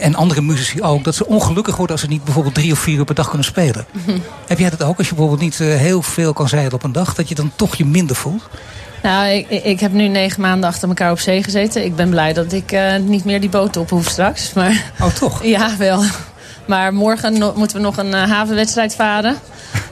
En 0.00 0.14
andere 0.14 0.40
muzici 0.42 0.82
ook. 0.82 1.04
Dat 1.04 1.14
ze 1.14 1.26
ongelukkig 1.26 1.76
worden 1.76 1.96
als 1.96 2.04
ze 2.04 2.10
niet 2.10 2.24
bijvoorbeeld 2.24 2.54
drie 2.54 2.72
of 2.72 2.78
vier 2.78 2.98
uur 2.98 3.04
per 3.04 3.14
dag 3.14 3.28
kunnen 3.28 3.46
spelen. 3.46 3.86
Heb 4.46 4.58
jij 4.58 4.70
dat 4.70 4.82
ook? 4.82 4.98
Als 4.98 5.08
je 5.08 5.14
bijvoorbeeld 5.14 5.42
niet 5.42 5.58
heel 5.58 6.02
veel 6.02 6.32
kan 6.32 6.48
zeilen 6.48 6.72
op 6.72 6.82
een 6.82 6.92
dag. 6.92 7.14
Dat 7.14 7.28
je 7.28 7.34
dan 7.34 7.52
toch 7.56 7.74
je 7.74 7.84
minder 7.86 8.16
voelt? 8.16 8.42
Nou, 9.02 9.28
ik, 9.28 9.48
ik 9.48 9.80
heb 9.80 9.92
nu 9.92 10.08
negen 10.08 10.40
maanden 10.40 10.68
achter 10.68 10.88
elkaar 10.88 11.10
op 11.10 11.20
zee 11.20 11.42
gezeten. 11.42 11.84
Ik 11.84 11.96
ben 11.96 12.10
blij 12.10 12.32
dat 12.32 12.52
ik 12.52 12.72
eh, 12.72 12.96
niet 12.96 13.24
meer 13.24 13.40
die 13.40 13.48
boot 13.50 13.76
op 13.76 13.90
hoef 13.90 14.08
straks. 14.08 14.52
Maar, 14.52 14.92
oh, 15.00 15.06
toch? 15.06 15.44
Ja, 15.56 15.76
wel. 15.78 16.02
Maar 16.66 16.94
morgen 16.94 17.38
no- 17.38 17.52
moeten 17.56 17.76
we 17.76 17.82
nog 17.82 17.96
een 17.96 18.14
eh, 18.14 18.30
havenwedstrijd 18.30 18.94
varen. 18.94 19.36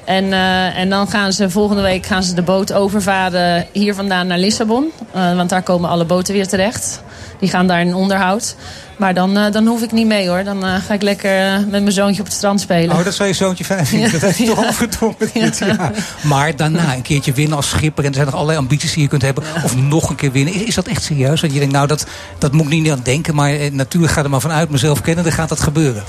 En, 0.04 0.32
eh, 0.32 0.78
en 0.78 0.88
dan 0.88 1.08
gaan 1.08 1.32
ze 1.32 1.50
volgende 1.50 1.82
week 1.82 2.06
gaan 2.06 2.22
ze 2.22 2.34
de 2.34 2.42
boot 2.42 2.72
overvaren 2.72 3.66
hier 3.72 3.94
vandaan 3.94 4.26
naar 4.26 4.38
Lissabon. 4.38 4.90
Want 5.12 5.48
daar 5.48 5.62
komen 5.62 5.90
alle 5.90 6.04
boten 6.04 6.34
weer 6.34 6.48
terecht. 6.48 7.02
Die 7.38 7.48
gaan 7.48 7.66
daar 7.66 7.80
in 7.80 7.94
onderhoud. 7.94 8.56
Maar 8.98 9.14
dan, 9.14 9.36
eh, 9.36 9.52
dan 9.52 9.66
hoef 9.66 9.82
ik 9.82 9.92
niet 9.92 10.06
mee 10.06 10.28
hoor. 10.28 10.44
Dan 10.44 10.64
eh, 10.66 10.74
ga 10.86 10.94
ik 10.94 11.02
lekker 11.02 11.38
eh, 11.46 11.52
met 11.58 11.70
mijn 11.70 11.92
zoontje 11.92 12.20
op 12.20 12.26
het 12.26 12.36
strand 12.36 12.60
spelen. 12.60 12.96
Oh, 12.96 13.04
dat 13.04 13.14
zou 13.14 13.28
je 13.28 13.34
zoontje 13.34 13.64
fijn 13.64 13.86
vinden. 13.86 14.06
Ja. 14.12 14.12
Dat 14.12 14.20
heeft 14.20 14.38
hij 14.38 14.46
toch 14.46 14.60
Ja. 14.62 14.68
opgedrongen. 14.68 15.16
dit, 15.32 15.58
ja. 15.58 15.90
Maar 16.22 16.56
daarna 16.56 16.94
een 16.94 17.02
keertje 17.02 17.32
winnen 17.32 17.56
als 17.56 17.68
schipper. 17.68 18.02
En 18.04 18.08
er 18.08 18.14
zijn 18.14 18.26
nog 18.26 18.34
allerlei 18.34 18.58
ambities 18.58 18.92
die 18.92 19.02
je 19.02 19.08
kunt 19.08 19.22
hebben. 19.22 19.44
Of 19.64 19.76
nog 19.76 20.10
een 20.10 20.16
keer 20.16 20.32
winnen. 20.32 20.54
Is, 20.54 20.62
is 20.62 20.74
dat 20.74 20.86
echt 20.86 21.02
serieus? 21.02 21.40
Dat 21.40 21.52
je 21.52 21.58
denkt, 21.58 21.74
nou 21.74 21.86
dat, 21.86 22.06
dat 22.38 22.52
moet 22.52 22.64
ik 22.66 22.70
niet 22.72 22.90
aan 22.90 23.00
denken. 23.02 23.34
Maar 23.34 23.50
eh, 23.54 23.70
natuurlijk 23.72 24.12
gaat 24.12 24.24
er 24.24 24.30
maar 24.30 24.40
vanuit 24.40 24.70
mezelf 24.70 25.00
kennen. 25.00 25.24
Dan 25.24 25.32
gaat 25.32 25.48
dat 25.48 25.60
gebeuren. 25.60 26.02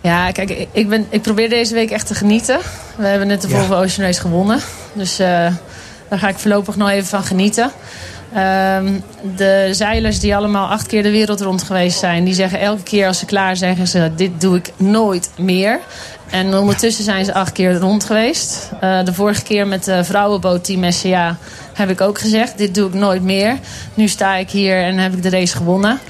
Ja, 0.00 0.30
kijk, 0.32 0.66
ik- 0.72 0.88
ben, 0.88 1.06
ik 1.10 1.22
probeer 1.22 1.48
deze 1.48 1.74
week 1.74 1.90
echt 1.90 2.06
te 2.06 2.14
genieten. 2.14 2.58
We 2.96 3.06
hebben 3.06 3.26
net 3.28 3.42
de 3.42 3.48
Volvo 3.48 3.74
Ocean 3.74 4.06
Race 4.06 4.20
gewonnen. 4.20 4.60
Dus 4.92 5.18
eh, 5.18 5.26
daar 6.08 6.18
ga 6.18 6.28
ik 6.28 6.38
voorlopig 6.38 6.76
nog 6.76 6.88
even 6.88 7.06
van 7.08 7.24
genieten. 7.24 7.70
Ehm, 8.34 8.92
de 9.36 9.68
zeilers 9.70 10.20
die 10.20 10.36
allemaal 10.36 10.68
acht 10.68 10.86
keer 10.86 11.02
de 11.02 11.10
wereld 11.10 11.40
rond 11.40 11.62
geweest 11.62 11.98
zijn... 11.98 12.24
die 12.24 12.34
zeggen 12.34 12.60
elke 12.60 12.82
keer 12.82 13.06
als 13.06 13.18
ze 13.18 13.26
klaar 13.26 13.56
zijn... 13.56 13.76
zeggen 13.76 14.00
ze, 14.00 14.14
dit 14.16 14.40
doe 14.40 14.56
ik 14.56 14.72
nooit 14.76 15.30
meer. 15.38 15.80
En 16.30 16.54
ondertussen 16.54 17.04
zijn 17.04 17.24
ze 17.24 17.34
acht 17.34 17.52
keer 17.52 17.74
rond 17.74 18.04
geweest. 18.04 18.70
Eh, 18.80 19.04
de 19.04 19.14
vorige 19.14 19.42
keer 19.42 19.66
met 19.66 19.84
de 19.84 20.04
vrouwenboot 20.04 20.64
Team 20.64 20.92
SCA 20.92 21.36
heb 21.72 21.90
ik 21.90 22.00
ook 22.00 22.18
gezegd... 22.18 22.58
dit 22.58 22.74
doe 22.74 22.88
ik 22.88 22.94
nooit 22.94 23.22
meer. 23.22 23.58
Nu 23.94 24.08
sta 24.08 24.36
ik 24.36 24.50
hier 24.50 24.82
en 24.82 24.98
heb 24.98 25.12
ik 25.12 25.22
de 25.22 25.30
race 25.30 25.56
gewonnen. 25.56 26.00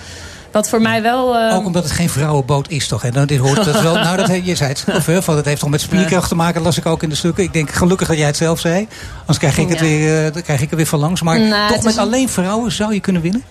Wat 0.57 0.69
voor 0.69 0.81
mij 0.81 1.03
wel... 1.03 1.37
eh, 1.39 1.55
Ook 1.57 1.67
omdat 1.67 1.83
het 1.83 1.93
geen 1.93 2.09
vrouwenboot 2.09 2.69
is, 2.71 2.89
toch? 2.89 3.05
En 3.05 3.13
dan 3.13 3.27
dit 3.27 3.39
hoort 3.39 3.65
dat 3.65 3.81
wel. 3.81 3.95
Nou, 3.95 4.17
dat, 4.17 4.47
je 4.47 4.55
zei 4.55 4.69
het 4.69 4.79
zelf, 4.87 5.07
hè, 5.07 5.23
van 5.23 5.37
het 5.37 5.45
heeft 5.45 5.61
toch 5.61 5.71
met 5.71 5.81
spierkracht 5.81 6.29
te 6.29 6.35
maken. 6.35 6.55
Dat 6.55 6.63
las 6.65 6.79
ik 6.79 6.87
ook 6.87 7.03
in 7.03 7.09
de 7.09 7.15
stukken. 7.15 7.45
Ik 7.45 7.53
denk 7.53 7.71
gelukkig 7.71 8.09
dat 8.09 8.17
jij 8.17 8.27
het 8.27 8.37
zelf 8.37 8.61
zei. 8.61 8.89
Anders 9.21 9.39
krijg 9.39 9.59
ik, 9.59 9.69
het 9.69 9.79
Ja. 9.79 9.85
weer, 9.85 10.27
eh, 10.27 10.33
dan 10.33 10.43
krijg 10.43 10.61
ik 10.61 10.71
er 10.71 10.77
weer 10.77 10.87
van 10.87 10.99
langs. 10.99 11.23
Maar 11.23 11.41
Nou, 11.41 11.73
toch 11.73 11.83
met 11.83 11.93
is 11.93 11.99
alleen 11.99 12.29
vrouwen 12.29 12.73
zou 12.73 12.95
je 12.95 13.01
kunnen 13.01 13.23
winnen? 13.23 13.43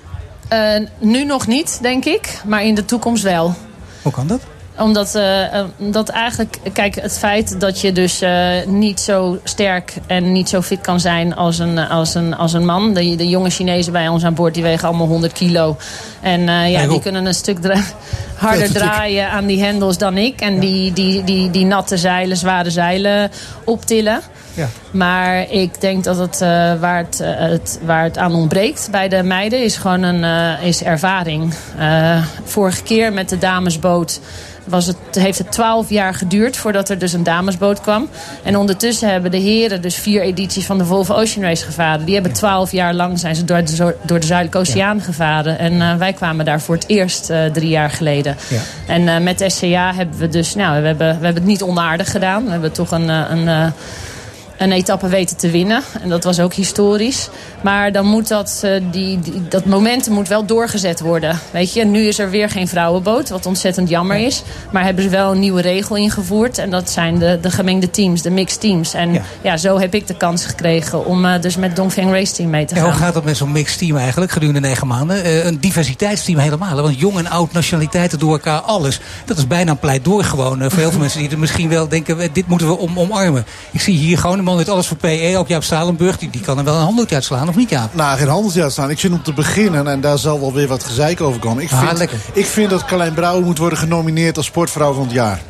Eh, 0.47 0.85
nu 0.99 1.25
nog 1.25 1.47
niet, 1.47 1.79
denk 1.81 2.05
ik. 2.05 2.41
Maar 2.45 2.63
in 2.63 2.75
de 2.75 2.85
toekomst 2.85 3.23
wel. 3.23 3.55
Hoe 4.01 4.11
kan 4.11 4.27
dat? 4.27 4.39
Omdat 4.77 5.15
eh, 5.15 5.59
eh, 5.59 5.65
dat 5.77 6.09
eigenlijk, 6.09 6.57
kijk, 6.73 6.95
het 6.95 7.17
feit 7.17 7.59
dat 7.59 7.81
je 7.81 7.91
dus 7.91 8.21
eh, 8.21 8.65
niet 8.65 8.99
zo 8.99 9.39
sterk 9.43 9.93
en 10.07 10.31
niet 10.31 10.49
zo 10.49 10.61
fit 10.61 10.81
kan 10.81 10.99
zijn 10.99 11.35
als 11.35 11.59
een, 11.59 11.77
als 11.77 12.15
een, 12.15 12.35
als 12.35 12.53
een 12.53 12.65
man. 12.65 12.93
De, 12.93 13.15
de 13.15 13.29
jonge 13.29 13.49
Chinezen 13.49 13.93
bij 13.93 14.07
ons 14.07 14.23
aan 14.23 14.33
boord, 14.33 14.53
die 14.53 14.63
wegen 14.63 14.87
allemaal 14.87 15.07
100 15.07 15.33
kilo. 15.33 15.77
En 16.21 16.69
ja, 16.69 16.87
die 16.87 16.99
kunnen 16.99 17.25
een 17.25 17.33
stuk 17.33 17.57
harder 18.35 18.71
draaien 18.73 19.29
aan 19.29 19.45
die 19.45 19.63
hendels 19.63 19.97
dan 19.97 20.17
ik. 20.17 20.41
En 20.41 20.59
die, 20.59 20.93
die, 20.93 21.23
die, 21.23 21.49
die 21.49 21.65
natte 21.65 21.97
zeilen, 21.97 22.37
zware 22.37 22.69
zeilen 22.69 23.31
optillen. 23.63 24.21
Ja. 24.53 24.67
Maar 24.91 25.51
ik 25.51 25.81
denk 25.81 26.03
dat 26.03 26.17
het, 26.17 26.39
waar, 26.79 26.97
het, 26.97 27.19
het, 27.23 27.79
waar 27.85 28.03
het 28.03 28.17
aan 28.17 28.33
ontbreekt 28.33 28.87
bij 28.91 29.07
de 29.07 29.23
meiden 29.23 29.63
is 29.63 29.77
gewoon 29.77 30.03
een, 30.03 30.23
is 30.61 30.83
ervaring. 30.83 31.53
Vorige 32.43 32.83
keer 32.83 33.13
met 33.13 33.29
de 33.29 33.37
damesboot 33.37 34.19
was 34.65 34.85
het, 34.85 34.97
heeft 35.11 35.37
het 35.37 35.51
twaalf 35.51 35.89
jaar 35.89 36.13
geduurd 36.13 36.57
voordat 36.57 36.89
er 36.89 36.99
dus 36.99 37.13
een 37.13 37.23
damesboot 37.23 37.81
kwam. 37.81 38.09
En 38.43 38.57
ondertussen 38.57 39.09
hebben 39.09 39.31
de 39.31 39.37
heren 39.37 39.81
dus 39.81 39.95
vier 39.95 40.21
edities 40.21 40.65
van 40.65 40.77
de 40.77 40.85
Volvo 40.85 41.13
Ocean 41.13 41.45
Race 41.45 41.65
gevaren. 41.65 42.05
Die 42.05 42.13
hebben 42.13 42.33
twaalf 42.33 42.71
jaar 42.71 42.93
lang 42.93 43.19
zijn 43.19 43.35
ze 43.35 43.43
door 43.43 43.63
de, 43.63 43.95
door 44.01 44.19
de 44.19 44.25
Zuidelijke 44.25 44.57
Oceaan 44.57 45.01
gevaren. 45.01 45.59
En 45.59 45.81
eh, 45.81 45.95
wij 45.95 46.13
kwamen 46.13 46.45
daar 46.45 46.61
voor 46.61 46.75
het 46.75 46.87
eerst 46.87 47.29
eh, 47.29 47.45
drie 47.45 47.69
jaar 47.69 47.89
geleden. 47.89 48.35
Ja. 48.47 48.61
En 48.87 49.07
eh, 49.07 49.21
met 49.21 49.43
SCA 49.47 49.93
hebben 49.93 50.17
we 50.17 50.27
dus, 50.27 50.55
nou, 50.55 50.81
we 50.81 50.87
hebben, 50.87 51.07
we 51.07 51.25
hebben 51.25 51.43
het 51.43 51.45
niet 51.51 51.63
onaardig 51.63 52.11
gedaan. 52.11 52.45
We 52.45 52.51
hebben 52.51 52.71
toch 52.71 52.91
een, 52.91 53.09
een, 53.09 53.73
een 54.57 54.71
etappe 54.71 55.07
weten 55.07 55.37
te 55.37 55.49
winnen. 55.49 55.81
En 56.01 56.09
dat 56.09 56.23
was 56.23 56.39
ook 56.39 56.53
historisch. 56.53 57.29
Maar 57.63 57.91
dan 57.91 58.05
moet 58.05 58.27
dat, 58.27 58.59
eh, 58.63 58.71
die, 58.91 59.19
die- 59.19 59.47
dat 59.49 59.65
momentum 59.65 60.13
moet 60.13 60.27
wel 60.27 60.45
doorgezet 60.45 60.99
worden. 60.99 61.39
Weet 61.51 61.73
je, 61.73 61.85
nu 61.85 62.07
is 62.07 62.19
er 62.19 62.29
weer 62.29 62.49
geen 62.49 62.67
vrouwenboot, 62.67 63.29
wat 63.29 63.45
ontzettend 63.45 63.89
jammer 63.89 64.17
is. 64.17 64.43
Maar 64.71 64.83
hebben 64.83 65.03
ze 65.03 65.09
wel 65.09 65.31
een 65.31 65.39
nieuwe 65.39 65.61
regel 65.61 65.95
ingevoerd. 65.95 66.57
En 66.57 66.69
dat 66.69 66.89
zijn 66.89 67.19
de, 67.19 67.37
de 67.41 67.51
gemengde 67.51 67.89
teams, 67.89 68.21
de 68.21 68.29
mixed 68.29 68.59
teams. 68.61 68.93
En 68.93 69.21
ja. 69.41 69.57
zo 69.57 69.79
heb 69.79 69.93
ik 69.93 70.07
de 70.07 70.17
kans 70.17 70.45
gekregen 70.45 71.05
om 71.05 71.25
eh, 71.25 71.41
dus 71.41 71.55
met 71.57 71.75
Dongfeng 71.75 72.11
Race 72.11 72.33
Team 72.33 72.49
mee 72.49 72.65
te 72.65 72.75
Ja, 72.75 72.81
gaan. 72.81 72.89
hoe 72.89 72.99
gaat 72.99 73.13
dat 73.13 73.23
met 73.23 73.37
zo'n 73.37 73.51
mixed 73.51 73.77
team 73.77 73.97
eigenlijk 73.97 74.31
gedurende 74.31 74.59
negen 74.59 74.87
maanden? 74.87 75.23
Eh, 75.23 75.45
een 75.45 75.59
diversiteitsteam 75.59 76.37
helemaal. 76.39 76.75
hè? 76.75 76.81
Want 76.81 76.99
jong 76.99 77.17
en 77.17 77.27
oud, 77.29 77.51
nationaliteiten 77.53 78.19
door 78.19 78.31
elkaar, 78.31 78.59
alles. 78.59 78.99
Dat 79.25 79.37
is 79.37 79.47
bijna 79.47 79.71
een 79.71 79.79
pleidooi 79.79 80.23
gewoon. 80.23 80.57
voor 80.71 80.79
heel 80.79 80.91
veel 80.91 80.99
mensen 81.05 81.19
die 81.19 81.29
er 81.29 81.39
misschien 81.39 81.69
wel 81.69 81.87
denken, 81.87 82.29
dit 82.33 82.47
moeten 82.47 82.67
we 82.67 82.77
om, 82.77 82.99
omarmen. 82.99 83.45
Ik 83.71 83.81
zie 83.81 83.97
hier 83.97 84.17
gewoon 84.17 84.43
man 84.45 84.55
weet 84.57 84.69
alles 84.69 84.87
voor 84.87 84.97
PE, 84.97 85.35
ook 85.37 85.47
Jaap 85.47 85.63
Stalenburg. 85.63 86.17
Die, 86.17 86.29
die 86.29 86.41
kan 86.41 86.57
er 86.57 86.63
wel 86.63 86.75
een 86.75 86.81
handeltje 86.83 87.15
uitslaan, 87.15 87.49
of 87.49 87.55
niet 87.55 87.69
Jaap? 87.69 87.93
Nou, 87.93 88.17
geen 88.17 88.27
handeltje 88.27 88.61
uitstaan. 88.61 88.89
Ik 88.89 88.99
vind 88.99 89.13
om 89.13 89.23
te 89.23 89.33
beginnen, 89.33 89.87
en 89.87 90.01
daar 90.01 90.17
zal 90.17 90.39
wel 90.39 90.53
weer 90.53 90.67
wat 90.67 90.83
gezeik 90.83 91.21
over 91.21 91.39
komen. 91.39 91.63
Ik 91.63 91.71
Ah, 91.71 91.85
vind, 91.85 91.97
lekker. 91.97 92.17
ik 92.33 92.45
vind 92.45 92.69
dat 92.69 92.85
Carlijn 92.85 93.13
Brouwer 93.13 93.45
moet 93.45 93.57
worden 93.57 93.77
genomineerd 93.79 94.37
als 94.37 94.45
sportvrouw 94.45 94.93
van 94.93 95.03
het 95.03 95.11
jaar. 95.11 95.41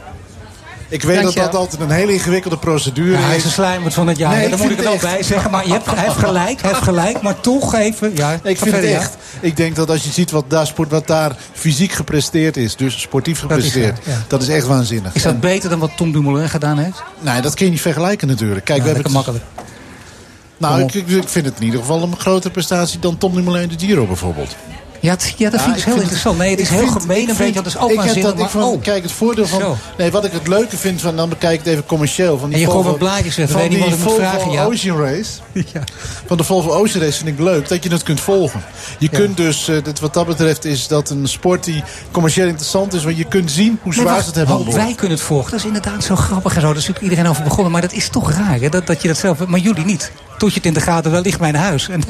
Ik 0.96 1.04
weet 1.04 1.22
dat 1.24 1.34
dat 1.34 1.56
altijd 1.56 1.82
een 1.82 1.90
hele 1.90 2.14
ingewikkelde 2.14 2.58
procedure 2.58 3.12
Ja, 3.12 3.26
hij 3.26 3.32
is. 3.32 3.38
is 3.38 3.44
een 3.46 3.52
slijmer 3.52 3.92
van 3.92 4.08
het 4.08 4.18
jaar. 4.18 4.34
Nee, 4.34 4.44
Ja, 4.44 4.50
dan 4.50 4.60
moet 4.60 4.72
ik 4.72 4.78
er 4.78 4.84
wel 4.84 4.92
het 4.92 5.02
bij 5.02 5.24
zeggen. 5.24 5.52
Maar 5.52 5.66
je 5.68 5.72
hebt, 5.72 5.86
hij 5.86 6.04
heeft 6.04 6.16
gelijk, 6.18 6.62
hij 6.62 6.70
heeft 6.70 6.84
gelijk. 6.84 7.22
Maar 7.22 7.40
toch 7.40 7.76
even... 7.76 8.12
Ja, 8.16 8.34
Ik 8.34 8.40
vind 8.44 8.60
het 8.60 8.70
verder, 8.70 8.96
echt. 8.96 9.18
Ik 9.40 9.58
denk 9.58 9.76
dat 9.76 9.90
als 9.90 10.04
je 10.04 10.12
ziet 10.12 10.32
wat 10.32 10.50
daar, 10.50 10.68
sport, 10.68 10.90
wat 10.92 11.08
daar 11.08 11.36
fysiek 11.54 11.92
gepresteerd 11.92 12.58
is, 12.58 12.76
dus 12.76 13.02
sportief 13.02 13.40
Dat 13.42 13.58
is 13.58 13.64
gepresteerd, 13.66 14.00
dat 14.28 14.42
is 14.42 14.48
echt 14.48 14.68
waanzinnig. 14.68 15.14
Is 15.16 15.22
dat 15.22 15.40
beter 15.40 15.70
dan 15.70 15.80
wat 15.80 15.92
Tom 15.98 16.12
Dumoulin 16.12 16.50
gedaan 16.50 16.78
heeft? 16.78 17.04
Nee, 17.20 17.42
dat 17.42 17.54
kun 17.54 17.66
je 17.66 17.72
niet 17.72 17.82
vergelijken 17.82 18.28
natuurlijk. 18.28 18.66
Kijk, 18.66 18.78
Ja, 18.78 18.84
we 18.86 18.90
hebben 18.92 19.12
lekker 19.14 19.32
het- 19.34 19.36
makkelijk. 19.38 19.66
Nou, 20.58 20.82
ik 20.82 20.94
ik 21.24 21.30
vind 21.30 21.46
het 21.46 21.56
in 21.60 21.66
ieder 21.66 21.80
geval 21.80 22.02
een 22.04 22.18
grotere 22.20 22.54
prestatie 22.54 23.00
dan 23.00 23.18
Tom 23.18 23.34
Dumoulin 23.36 23.68
de 23.70 23.86
Giro 23.86 24.06
bijvoorbeeld. 24.06 24.56
Ja, 25.06 25.12
het- 25.12 25.34
ja, 25.38 25.50
dat 25.50 25.62
vind 25.62 25.78
ik 25.78 25.84
heel 25.84 26.00
interessant. 26.00 26.38
Nee, 26.38 26.50
het 26.52 26.60
is 26.60 26.70
heel 26.70 26.88
gemeen 26.88 27.30
een 27.30 27.36
beetje. 27.38 27.54
Dat 27.54 27.66
is 27.66 27.78
ook 27.78 27.84
ik 27.84 27.88
heb 27.90 27.98
waanzinnig. 27.98 28.24
dat, 28.24 28.34
ik 28.34 28.40
maar, 28.40 28.50
van, 28.50 28.64
oh, 28.64 28.82
Kijk, 28.82 29.04
het 29.04 29.12
voordeel 29.12 29.46
van... 29.48 29.60
Zo. 29.60 29.78
Nee, 29.98 30.12
wat 30.12 30.26
ik 30.26 30.32
het 30.32 30.48
leuke 30.48 30.78
vind, 30.78 31.02
van, 31.02 31.16
dan 31.16 31.30
bekijk 31.30 31.54
ik 31.54 31.60
het 31.60 31.68
even 31.68 31.86
commercieel. 31.86 32.38
Van 32.38 32.48
die 32.50 32.54
En 32.58 32.60
je 32.60 32.66
Volvo, 32.66 32.82
gewoon 32.82 33.00
met 33.00 33.08
blaadjes 33.10 33.36
weg, 33.36 33.50
Van 33.50 33.70
die 33.70 33.78
moet 33.78 33.94
Volvo 33.98 34.16
vragen, 34.20 34.52
ja. 34.52 34.64
Ocean 34.66 34.98
Race. 35.00 35.32
Van 36.28 36.38
de 36.38 36.44
Volvo 36.44 36.70
Ocean 36.70 37.04
Race 37.04 37.18
vind 37.18 37.30
ik 37.30 37.40
leuk 37.40 37.68
dat 37.70 37.84
je 37.84 37.90
het 37.90 38.04
kunt 38.04 38.20
volgen. 38.20 38.64
Je 39.00 39.08
Ja. 39.12 39.18
kunt 39.18 39.38
dus, 39.38 39.68
eh, 39.68 39.84
dat, 39.84 40.00
wat 40.00 40.14
dat 40.14 40.28
betreft 40.28 40.66
is 40.66 40.88
dat 40.88 41.10
een 41.10 41.28
sport 41.28 41.64
die 41.64 41.84
commercieel 42.12 42.48
interessant 42.48 42.94
is. 42.94 43.04
Want 43.04 43.18
je 43.18 43.24
kunt 43.26 43.52
zien 43.52 43.80
hoe 43.82 43.94
zwaar 43.94 44.20
ze 44.22 44.26
het 44.26 44.36
hebben 44.36 44.56
aan 44.56 44.64
boord. 44.64 44.76
wij 44.76 44.94
kunnen 44.96 45.18
het 45.18 45.26
volgen. 45.28 45.52
Dat 45.52 45.60
is 45.60 45.66
inderdaad 45.66 46.04
zo 46.04 46.16
grappig 46.16 46.56
en 46.56 46.62
zo. 46.62 46.68
Daar 46.68 46.76
is 46.76 46.88
natuurlijk 46.88 47.10
iedereen 47.12 47.32
over 47.32 47.44
begonnen. 47.44 47.72
Maar 47.72 47.82
dat 47.82 47.94
is 47.94 48.10
toch 48.10 48.32
raar, 48.32 48.60
hè? 48.60 48.70
Dat, 48.70 48.88
dat 48.88 49.02
je 49.02 49.08
dat 49.08 49.18
zelf... 49.18 49.46
Maar 49.46 49.60
jullie 49.60 49.86
niet. 49.86 50.12
Tot 50.38 50.50
je 50.50 50.56
het 50.56 50.66
in 50.66 50.74
de 50.74 50.80
gaten, 50.80 51.12
daar 51.12 51.22
ligt 51.22 51.40
mijn 51.40 51.56
huis. 51.56 51.90
En 51.90 52.02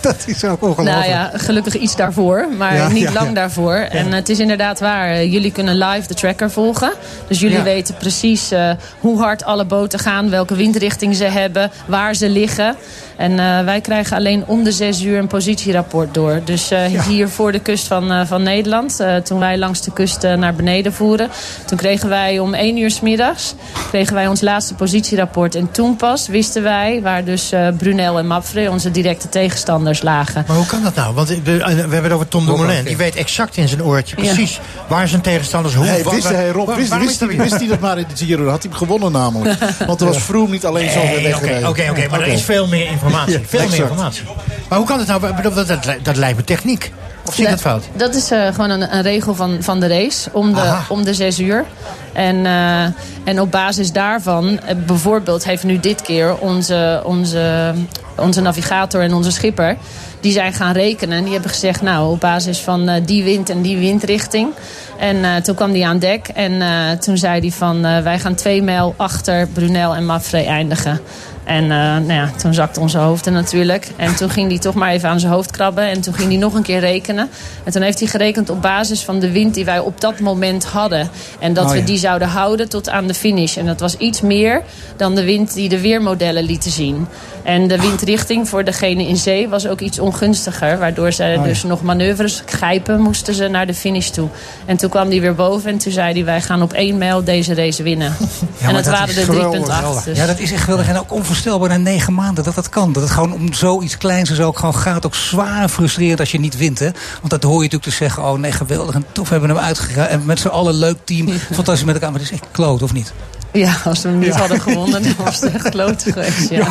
dat 0.00 0.16
is 0.26 0.44
ook 0.44 0.62
ongelooflijk. 0.62 0.98
Nou 0.98 1.08
ja, 1.08 1.30
gelukkig 1.34 1.74
iets 1.74 1.96
daarvoor, 1.96 2.46
maar 2.56 2.74
Ja, 2.74 2.88
niet 2.88 3.02
ja, 3.02 3.12
lang 3.12 3.34
daarvoor. 3.34 3.74
En 3.74 4.12
het 4.12 4.28
is 4.28 4.38
inderdaad 4.38 4.80
waar. 4.80 5.08
eh, 5.10 5.32
Jullie 5.32 5.52
kunnen 5.52 5.78
live 5.78 6.08
de 6.08 6.14
tracker 6.14 6.50
volgen. 6.50 6.92
Dus 7.28 7.40
jullie 7.40 7.60
weten 7.62 7.94
precies 7.94 8.50
eh, 8.50 8.70
hoe 9.00 9.18
hard 9.20 9.44
alle 9.44 9.64
boten 9.64 9.98
gaan, 9.98 10.30
welke 10.30 10.54
windrichting 10.54 11.14
ze 11.16 11.24
hebben, 11.24 11.70
waar 11.86 12.14
ze 12.14 12.28
liggen. 12.28 12.76
En 13.18 13.38
eh, 13.38 13.64
wij 13.64 13.80
krijgen 13.80 14.16
alleen 14.16 14.42
om 14.46 14.62
de 14.64 14.72
zes 14.72 15.02
uur 15.02 15.18
een 15.18 15.26
positierapport 15.26 16.14
door. 16.14 16.40
Dus 16.44 16.70
eh, 16.70 16.80
hier 16.84 17.28
voor 17.28 17.52
de 17.52 17.58
kust 17.58 17.86
van, 17.86 18.12
eh, 18.12 18.26
van 18.26 18.42
Nederland, 18.42 19.00
eh, 19.00 19.16
toen 19.16 19.38
wij 19.38 19.58
langs 19.58 19.80
de 19.80 19.92
kust 19.92 20.22
naar 20.22 20.54
beneden 20.54 20.92
voeren, 20.92 21.28
toen 21.66 21.78
kregen 21.78 22.08
wij 22.08 22.38
om 22.38 22.54
één 22.54 22.76
uur 22.78 22.90
s 22.90 23.00
middags 23.00 23.54
kregen 23.88 24.14
wij 24.14 24.26
ons 24.28 24.40
laatste 24.40 24.74
positierapport. 24.74 25.54
En 25.54 25.70
toen 25.70 25.96
pas 25.96 26.26
wisten 26.28 26.62
wij 26.62 27.00
waar 27.02 27.24
dus 27.24 27.52
eh, 27.52 27.68
Brunel 27.78 28.18
en 28.18 28.26
Mapfre, 28.26 28.70
onze 28.70 28.90
directe 28.90 29.28
tegenstanders, 29.28 30.02
lagen. 30.02 30.44
Maar 30.46 30.56
hoe 30.56 30.66
kan 30.66 30.82
dat 30.82 30.94
nou? 30.94 31.14
Want 31.14 31.28
we, 31.28 31.40
we 31.42 31.52
hebben 31.74 32.02
het 32.02 32.12
over 32.12 32.28
Tom 32.28 32.46
Dumoulin. 32.46 32.84
Die 32.84 32.96
weet 32.96 33.16
exact 33.16 33.56
in 33.56 33.68
zijn 33.68 33.84
oortje 33.84 34.16
Ja. 34.22 34.22
precies 34.34 34.60
waar 34.88 35.08
zijn 35.08 35.20
tegenstanders 35.20 35.74
hoe 35.74 35.84
Hey, 35.86 36.04
wist 36.04 36.28
hij, 36.28 36.48
Rob, 36.48 36.66
waar- 36.66 36.76
wist, 36.76 36.90
hij, 36.90 36.98
dat- 37.28 37.36
wist 37.36 37.58
hij 37.58 37.66
dat 37.66 37.80
maar 37.80 37.98
in 37.98 38.04
de 38.16 38.24
Giro? 38.24 38.48
Had 38.48 38.62
hij 38.62 38.70
hem 38.70 38.78
gewonnen 38.78 39.12
namelijk. 39.12 39.58
Want 39.86 40.00
er 40.00 40.06
was 40.06 40.16
Froome 40.16 40.50
niet 40.50 40.64
alleen 40.66 40.90
zo 40.90 40.98
Oké, 40.98 41.22
weggereden. 41.22 41.68
oké, 41.68 41.86
oké, 41.90 42.06
maar 42.10 42.20
er 42.20 42.26
is 42.26 42.42
veel 42.42 42.66
meer 42.66 42.80
informatie. 42.86 43.06
Ja, 43.10 43.24
veel 43.46 43.68
meer 43.68 43.78
informatie. 43.78 44.24
Maar 44.68 44.78
hoe 44.78 44.86
kan 44.86 44.98
het 44.98 45.08
nou? 45.08 45.20
Dat, 45.42 45.66
dat, 45.66 45.96
dat 46.02 46.16
lijkt 46.16 46.36
me 46.36 46.44
techniek. 46.44 46.92
Of 47.28 47.34
zie 47.34 47.44
ik 47.44 47.50
dat 47.50 47.60
fout? 47.60 47.84
Dat 47.96 48.14
is 48.14 48.30
eh, 48.30 48.46
gewoon 48.46 48.70
een, 48.70 48.94
een 48.94 49.02
regel 49.02 49.34
van, 49.34 49.56
van 49.60 49.80
de 49.80 49.86
race. 49.86 50.30
Om 50.32 50.54
de, 50.54 50.60
Aha. 50.60 50.84
om 50.88 51.04
de 51.04 51.14
zes 51.14 51.38
uur. 51.40 51.64
En, 52.12 52.46
eh, 52.46 52.82
en 53.24 53.40
op 53.40 53.50
basis 53.50 53.92
daarvan, 53.92 54.60
eh, 54.60 54.76
bijvoorbeeld 54.86 55.44
heeft 55.44 55.64
nu 55.64 55.80
dit 55.80 56.02
keer 56.02 56.38
onze, 56.38 57.02
onze, 57.04 57.74
onze 58.16 58.40
navigator 58.40 59.02
en 59.02 59.14
onze 59.14 59.30
schipper. 59.30 59.76
Die 60.20 60.32
zijn 60.32 60.52
gaan 60.52 60.72
rekenen. 60.72 61.16
En 61.16 61.22
die 61.22 61.32
hebben 61.32 61.50
gezegd, 61.50 61.82
nou, 61.82 62.12
op 62.12 62.20
basis 62.20 62.58
van 62.58 63.02
die 63.04 63.24
wind 63.24 63.50
en 63.50 63.62
die 63.62 63.78
windrichting. 63.78 64.52
En 64.98 65.24
eh, 65.24 65.36
toen 65.36 65.54
kwam 65.54 65.72
die 65.72 65.86
aan 65.86 65.98
dek. 65.98 66.28
En 66.28 66.62
eh, 66.62 66.90
toen 66.90 67.16
zei 67.16 67.40
hij 67.40 67.50
van, 67.50 67.84
eh, 67.84 68.02
wij 68.02 68.18
gaan 68.18 68.34
twee 68.34 68.62
mijl 68.62 68.94
achter 68.96 69.48
Brunel 69.48 69.94
en 69.94 70.06
Mafre 70.06 70.44
eindigen. 70.44 71.00
En 71.48 71.62
eh, 71.62 71.68
nou 71.78 72.12
ja, 72.12 72.30
toen 72.36 72.54
zakte 72.54 72.80
onze 72.80 72.98
hoofd 72.98 73.26
er 73.26 73.32
natuurlijk. 73.32 73.88
En 73.96 74.16
toen 74.16 74.30
ging 74.30 74.48
hij 74.50 74.58
toch 74.58 74.74
maar 74.74 74.90
even 74.90 75.08
aan 75.08 75.20
zijn 75.20 75.32
hoofd 75.32 75.50
krabben. 75.50 75.84
En 75.84 76.00
toen 76.00 76.14
ging 76.14 76.28
hij 76.28 76.36
nog 76.38 76.54
een 76.54 76.62
keer 76.62 76.80
rekenen. 76.80 77.28
En 77.64 77.72
toen 77.72 77.82
heeft 77.82 77.98
hij 77.98 78.08
gerekend 78.08 78.50
op 78.50 78.62
basis 78.62 79.04
van 79.04 79.18
de 79.18 79.30
wind 79.32 79.54
die 79.54 79.64
wij 79.64 79.78
op 79.78 80.00
dat 80.00 80.20
moment 80.20 80.64
hadden. 80.64 81.10
En 81.38 81.52
dat 81.52 81.64
Oh, 81.64 81.70
we 81.72 81.84
die 81.84 81.98
zouden 81.98 82.28
houden 82.28 82.68
tot 82.68 82.88
aan 82.88 83.06
de 83.06 83.14
finish. 83.14 83.56
En 83.56 83.66
dat 83.66 83.80
was 83.80 83.96
iets 83.96 84.20
meer 84.20 84.62
dan 84.96 85.14
de 85.14 85.24
wind 85.24 85.54
die 85.54 85.68
de 85.68 85.80
weermodellen 85.80 86.44
lieten 86.44 86.70
zien. 86.70 87.06
En 87.42 87.68
de 87.68 87.80
windrichting 87.80 88.48
voor 88.48 88.64
degene 88.64 89.06
in 89.08 89.16
zee 89.16 89.48
was 89.48 89.66
ook 89.66 89.80
iets 89.80 89.98
ongunstiger. 89.98 90.78
Waardoor 90.78 91.12
ze 91.12 91.22
Oh, 91.28 91.34
ja. 91.34 91.42
dus 91.42 91.62
nog 91.62 91.82
manoeuvres 91.82 92.42
grijpen 92.46 93.00
moesten 93.00 93.34
ze 93.34 93.48
naar 93.48 93.66
de 93.66 93.74
finish 93.74 94.08
toe. 94.08 94.28
En 94.64 94.76
toen 94.76 94.90
kwam 94.90 95.08
hij 95.08 95.20
weer 95.20 95.34
boven 95.34 95.70
en 95.70 95.78
toen 95.78 95.92
zei 95.92 96.12
hij... 96.12 96.24
wij 96.24 96.40
gaan 96.40 96.62
op 96.62 96.72
één 96.72 96.98
mijl 96.98 97.24
deze 97.24 97.54
race 97.54 97.82
winnen. 97.82 98.16
Ja, 98.58 98.68
en 98.68 98.74
het 98.74 98.84
dat 98.84 98.94
waren 98.94 99.16
er 99.16 99.24
geweldig. 99.24 99.98
3,8. 100.00 100.04
Dus. 100.04 100.16
Ja, 100.18 100.26
dat 100.26 100.38
is 100.38 100.52
echt 100.52 100.62
geweldig. 100.62 100.88
En 100.88 100.98
ook 100.98 101.12
onvoorstelbaar 101.38 101.78
na 101.78 101.90
negen 101.90 102.14
maanden 102.14 102.44
dat 102.44 102.54
dat 102.54 102.68
kan. 102.68 102.92
Dat 102.92 103.02
het 103.02 103.12
gewoon 103.12 103.32
om 103.32 103.52
zoiets 103.52 103.96
kleins 103.96 104.30
zo 104.30 104.46
ook 104.46 104.58
gewoon 104.58 104.74
gaat. 104.74 105.06
Ook 105.06 105.14
zwaar 105.14 105.62
en 105.62 105.68
frustrerend 105.68 106.20
als 106.20 106.30
je 106.30 106.40
niet 106.40 106.56
wint. 106.56 106.78
Hè? 106.78 106.90
Want 107.18 107.30
dat 107.30 107.42
hoor 107.42 107.56
je 107.56 107.62
natuurlijk 107.62 107.90
te 107.90 107.90
zeggen. 107.90 108.22
Oh 108.22 108.38
nee, 108.38 108.52
geweldig 108.52 108.94
en 108.94 109.04
tof 109.12 109.28
hebben 109.28 109.48
we 109.48 109.54
hem 109.54 109.64
uitgegaan. 109.64 110.06
En 110.06 110.22
met 110.24 110.40
z'n 110.40 110.48
allen 110.48 110.74
leuk 110.74 110.96
team. 111.04 111.28
Fantastisch 111.52 111.84
met 111.84 111.94
elkaar. 111.94 112.10
Maar 112.10 112.20
het 112.20 112.30
is 112.30 112.40
echt 112.40 112.50
kloot, 112.52 112.82
of 112.82 112.92
niet? 112.92 113.12
Ja, 113.52 113.76
als 113.84 114.02
we 114.02 114.08
hem 114.08 114.18
niet 114.18 114.28
Ja. 114.32 114.38
hadden 114.38 114.60
gewonnen, 114.60 115.02
dan 115.02 115.14
was 115.24 115.40
het 115.40 115.52
echt 115.52 115.68
kloot 115.68 116.02
geweest. 116.02 116.50
Ja. 116.50 116.66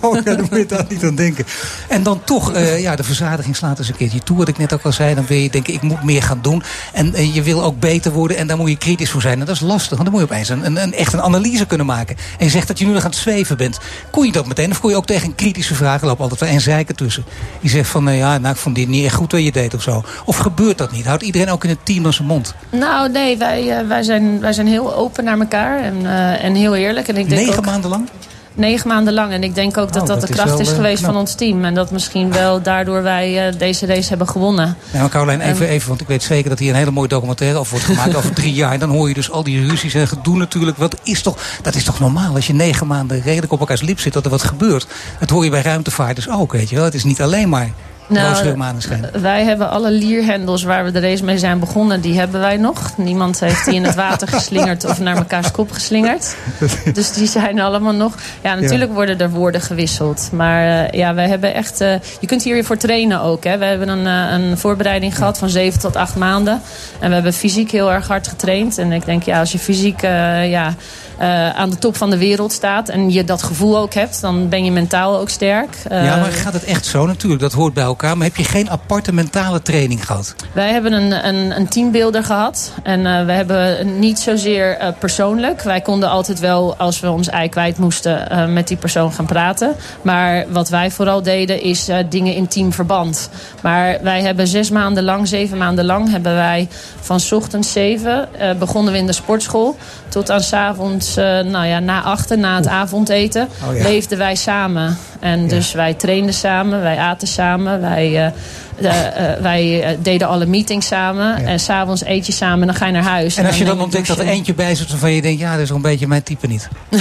Oh, 0.00 0.14
ja, 0.14 0.20
daar 0.20 0.38
moet 0.38 0.58
je 0.58 0.66
daar 0.66 0.84
niet 0.88 1.04
aan 1.04 1.14
denken. 1.14 1.44
En 1.88 2.02
dan 2.02 2.20
toch, 2.24 2.52
eh, 2.52 2.80
ja, 2.80 2.96
de 2.96 3.02
verzadiging 3.04 3.56
slaat 3.56 3.78
eens 3.78 3.88
een 3.88 3.96
keertje 3.96 4.22
toe. 4.22 4.36
Wat 4.36 4.48
ik 4.48 4.58
net 4.58 4.72
ook 4.72 4.82
al 4.82 4.92
zei, 4.92 5.14
dan 5.14 5.26
wil 5.26 5.36
je 5.38 5.50
denken, 5.50 5.74
ik 5.74 5.82
moet 5.82 6.02
meer 6.02 6.22
gaan 6.22 6.38
doen. 6.42 6.62
En 6.92 7.14
eh, 7.14 7.34
je 7.34 7.42
wil 7.42 7.62
ook 7.64 7.78
beter 7.80 8.12
worden 8.12 8.36
en 8.36 8.46
daar 8.46 8.56
moet 8.56 8.68
je 8.68 8.76
kritisch 8.76 9.10
voor 9.10 9.20
zijn. 9.20 9.40
En 9.40 9.46
dat 9.46 9.54
is 9.54 9.60
lastig, 9.60 9.98
want 9.98 10.02
dan 10.02 10.10
moet 10.10 10.20
je 10.28 10.34
opeens 10.34 10.48
een, 10.48 10.66
een, 10.66 10.82
een, 10.82 10.94
echt 10.94 11.12
een 11.12 11.22
analyse 11.22 11.66
kunnen 11.66 11.86
maken. 11.86 12.16
En 12.38 12.44
je 12.44 12.50
zegt 12.50 12.68
dat 12.68 12.78
je 12.78 12.86
nu 12.86 12.92
nog 12.92 13.04
aan 13.04 13.10
het 13.10 13.18
zweven 13.18 13.56
bent. 13.56 13.78
Kon 14.10 14.26
je 14.26 14.32
dat 14.32 14.46
meteen? 14.46 14.70
Of 14.70 14.80
kon 14.80 14.90
je 14.90 14.96
ook 14.96 15.06
tegen 15.06 15.28
een 15.28 15.34
kritische 15.34 15.74
vraag 15.74 16.00
er 16.00 16.06
lopen 16.06 16.22
altijd 16.22 16.40
wel 16.40 16.48
en 16.48 16.60
zeiken 16.60 16.96
tussen? 16.96 17.24
Die 17.60 17.70
zegt 17.70 17.88
van, 17.88 18.04
nou 18.04 18.16
ja, 18.16 18.38
nou, 18.38 18.54
ik 18.54 18.60
vond 18.60 18.74
dit 18.74 18.88
niet 18.88 19.04
echt 19.04 19.14
goed 19.14 19.32
wat 19.32 19.42
je 19.42 19.52
deed 19.52 19.74
of 19.74 19.82
zo. 19.82 20.04
Of 20.24 20.36
gebeurt 20.36 20.78
dat 20.78 20.92
niet? 20.92 21.06
Houdt 21.06 21.22
iedereen 21.22 21.50
ook 21.50 21.64
in 21.64 21.70
het 21.70 21.84
team 21.84 22.06
aan 22.06 22.12
zijn 22.12 22.28
mond? 22.28 22.54
Nou, 22.70 23.10
nee, 23.10 23.36
wij, 23.38 23.86
wij, 23.88 24.02
zijn, 24.02 24.40
wij 24.40 24.52
zijn 24.52 24.66
heel 24.66 24.94
open 24.94 25.24
naar 25.24 25.38
elkaar 25.38 25.80
en, 25.80 26.06
en 26.30 26.54
heel 26.54 26.74
eerlijk. 26.74 27.08
En 27.08 27.16
ik 27.16 27.28
denk 27.28 27.40
Negen 27.40 27.58
ook, 27.58 27.64
maanden 27.64 27.90
lang? 27.90 28.08
Negen 28.54 28.88
maanden 28.88 29.14
lang. 29.14 29.32
En 29.32 29.42
ik 29.42 29.54
denk 29.54 29.76
ook 29.78 29.92
dat 29.92 30.02
Oh, 30.02 30.08
dat, 30.08 30.20
dat 30.20 30.28
de 30.28 30.34
kracht 30.34 30.58
is 30.58 30.68
eh, 30.68 30.74
geweest 30.74 30.98
knap. 30.98 31.12
van 31.12 31.20
ons 31.20 31.34
team. 31.34 31.64
En 31.64 31.74
dat 31.74 31.90
misschien 31.90 32.32
wel 32.32 32.62
daardoor 32.62 33.02
wij 33.02 33.46
eh, 33.48 33.58
deze 33.58 33.86
race 33.86 34.08
hebben 34.08 34.28
gewonnen. 34.28 34.76
Ja, 34.92 35.00
maar 35.00 35.08
Caroline, 35.08 35.44
even, 35.44 35.68
even, 35.68 35.88
want 35.88 36.00
ik 36.00 36.06
weet 36.06 36.22
zeker 36.22 36.50
dat 36.50 36.58
hier 36.58 36.70
een 36.70 36.76
hele 36.76 36.90
mooie 36.90 37.08
documentaire 37.08 37.58
over 37.58 37.70
wordt 37.70 37.86
gemaakt 37.86 38.14
over 38.16 38.32
drie 38.32 38.52
jaar. 38.52 38.72
En 38.72 38.78
dan 38.78 38.90
hoor 38.90 39.08
je 39.08 39.14
dus 39.14 39.30
al 39.30 39.42
die 39.42 39.66
ruzies 39.68 39.94
en 39.94 40.08
gedoe 40.08 40.36
natuurlijk. 40.36 40.76
Wat 40.76 40.96
is 41.02 41.22
toch, 41.22 41.38
dat 41.62 41.74
is 41.74 41.84
toch 41.84 42.00
normaal 42.00 42.34
als 42.34 42.46
je 42.46 42.54
negen 42.54 42.86
maanden 42.86 43.22
redelijk 43.22 43.52
op 43.52 43.60
elkaars 43.60 43.82
lip 43.82 44.00
zit 44.00 44.12
dat 44.12 44.24
er 44.24 44.30
wat 44.30 44.42
gebeurt. 44.42 44.86
Dat 45.20 45.30
hoor 45.30 45.44
je 45.44 45.50
bij 45.50 45.62
ruimtevaarters 45.62 46.28
ook, 46.30 46.52
weet 46.52 46.68
je 46.68 46.76
wel. 46.76 46.84
Het 46.84 46.94
is 46.94 47.04
niet 47.04 47.22
alleen 47.22 47.48
maar 47.48 47.70
Nou, 48.06 49.20
wij 49.20 49.44
hebben 49.44 49.70
alle 49.70 49.90
lierhendels 49.90 50.62
waar 50.62 50.84
we 50.84 50.90
de 50.90 51.00
race 51.00 51.24
mee 51.24 51.38
zijn 51.38 51.58
begonnen, 51.58 52.00
die 52.00 52.18
hebben 52.18 52.40
wij 52.40 52.56
nog. 52.56 52.96
Niemand 52.96 53.40
heeft 53.40 53.64
die 53.64 53.74
in 53.74 53.84
het 53.84 53.94
water 53.94 54.28
geslingerd 54.38 54.84
of 54.84 55.00
naar 55.00 55.14
mekaars 55.14 55.50
kop 55.50 55.70
geslingerd. 55.72 56.36
Dus 56.92 57.12
die 57.12 57.26
zijn 57.26 57.60
allemaal 57.60 57.92
nog. 57.92 58.14
Ja, 58.42 58.54
natuurlijk 58.54 58.92
worden 58.92 59.18
er 59.18 59.30
woorden 59.30 59.60
gewisseld. 59.60 60.28
Maar 60.32 60.86
eh, 60.86 60.98
ja, 60.98 61.14
wij 61.14 61.28
hebben 61.28 61.54
echt. 61.54 61.80
eh, 61.80 61.94
je 62.20 62.26
kunt 62.26 62.42
hier 62.42 62.64
voor 62.64 62.76
trainen 62.76 63.20
ook. 63.20 63.44
Hè. 63.44 63.58
We 63.58 63.64
hebben 63.64 63.88
een, 63.88 64.06
eh, 64.06 64.32
een 64.50 64.58
voorbereiding 64.58 65.16
gehad 65.16 65.38
van 65.38 65.48
zeven 65.48 65.80
tot 65.80 65.96
acht 65.96 66.16
maanden. 66.16 66.60
En 66.98 67.08
we 67.08 67.14
hebben 67.14 67.32
fysiek 67.32 67.70
heel 67.70 67.92
erg 67.92 68.08
hard 68.08 68.28
getraind. 68.28 68.78
En 68.78 68.92
ik 68.92 69.04
denk, 69.04 69.22
ja, 69.22 69.38
als 69.38 69.52
je 69.52 69.58
fysiek 69.58 70.00
ja, 70.00 70.74
eh, 71.22 71.50
aan 71.50 71.70
de 71.70 71.78
top 71.78 71.96
van 71.96 72.10
de 72.10 72.18
wereld 72.18 72.52
staat 72.52 72.88
en 72.88 73.10
je 73.10 73.24
dat 73.24 73.42
gevoel 73.42 73.78
ook 73.78 73.94
hebt, 73.94 74.20
dan 74.20 74.48
ben 74.48 74.64
je 74.64 74.70
mentaal 74.70 75.18
ook 75.18 75.28
sterk. 75.28 75.76
ja, 75.88 76.14
Eh, 76.14 76.20
maar 76.20 76.32
gaat 76.32 76.52
het 76.52 76.64
echt 76.64 76.86
zo 76.86 77.06
natuurlijk? 77.06 77.42
Dat 77.42 77.52
hoort 77.52 77.74
bij 77.74 77.84
elkaar. 77.84 78.16
Maar 78.16 78.26
heb 78.26 78.36
je 78.36 78.44
geen 78.44 78.70
aparte 78.70 79.12
mentale 79.12 79.62
training 79.62 80.06
gehad? 80.06 80.34
Wij 80.52 80.70
hebben 80.70 80.92
een, 80.92 81.28
een, 81.28 81.56
een 81.56 81.68
teambeelder 81.68 82.24
gehad. 82.24 82.72
En 82.82 83.06
eh, 83.06 83.24
we 83.24 83.32
hebben 83.32 83.98
niet 83.98 84.18
zozeer 84.18 84.94
persoonlijk. 84.98 85.62
Wij 85.62 85.80
konden 85.80 86.08
altijd 86.08 86.40
wel, 86.40 86.76
als 86.76 87.00
we 87.00 87.10
ons 87.10 87.28
ei 87.28 87.48
kwijt 87.48 87.78
moesten, 87.78 88.52
met 88.52 88.68
die 88.68 88.76
persoon 88.76 89.12
gaan 89.12 89.26
praten. 89.26 89.74
Maar 90.02 90.44
wat 90.48 90.68
wij 90.68 90.90
vooral 90.90 91.22
deden, 91.22 91.62
is 91.62 91.88
dingen 92.08 92.34
in 92.34 92.48
teamverband. 92.48 93.30
Maar 93.60 93.98
wij 94.02 94.22
hebben 94.22 94.46
zes 94.46 94.70
maanden 94.70 95.04
lang, 95.04 95.28
zeven 95.28 95.58
maanden 95.58 95.84
lang, 95.84 96.10
hebben 96.10 96.34
wij 96.34 96.68
van 97.00 97.20
's 97.20 97.32
ochtends 97.32 97.72
zeven 97.72 98.28
begonnen 98.58 98.92
we 98.92 98.98
in 98.98 99.06
de 99.06 99.12
sportschool. 99.12 99.76
Tot 100.08 100.30
aan 100.30 100.40
's 100.40 100.52
avonds, 100.52 101.11
eh, 101.16 101.40
nou 101.40 101.66
ja, 101.66 101.78
na 101.78 102.02
achter, 102.02 102.38
na 102.38 102.56
het 102.56 102.66
avondeten, 102.66 103.48
Oh 103.68 103.76
ja. 103.76 103.82
leefden 103.82 104.18
wij 104.18 104.34
samen. 104.34 104.96
En 105.20 105.48
dus 105.48 105.72
wij 105.72 105.94
trainden 105.94 106.34
samen, 106.34 106.82
wij 106.82 106.96
aten 106.96 107.28
samen, 107.28 107.80
wij, 107.80 108.32
eh, 108.78 109.06
eh, 109.06 109.40
wij 109.40 109.96
deden 110.02 110.28
alle 110.28 110.46
meetings 110.46 110.86
samen. 110.86 111.46
En 111.46 111.60
s'avonds 111.60 112.04
eet 112.04 112.26
je 112.26 112.32
samen 112.32 112.60
en 112.60 112.66
dan 112.66 112.76
ga 112.76 112.86
je 112.86 112.92
naar 112.92 113.02
huis. 113.02 113.36
En 113.36 113.46
als 113.46 113.58
je 113.58 113.64
dan 113.64 113.80
ontdekt 113.80 114.06
dat 114.06 114.18
er 114.18 114.26
eentje 114.26 114.54
bij 114.54 114.74
zit 114.74 114.90
waarvan 114.90 115.12
je 115.12 115.22
denkt... 115.22 115.40
ja, 115.40 115.52
dat 115.52 115.60
is 115.60 115.70
een 115.70 115.82
beetje 115.82 116.06
mijn 116.06 116.22
type 116.22 116.46
niet. 116.46 116.68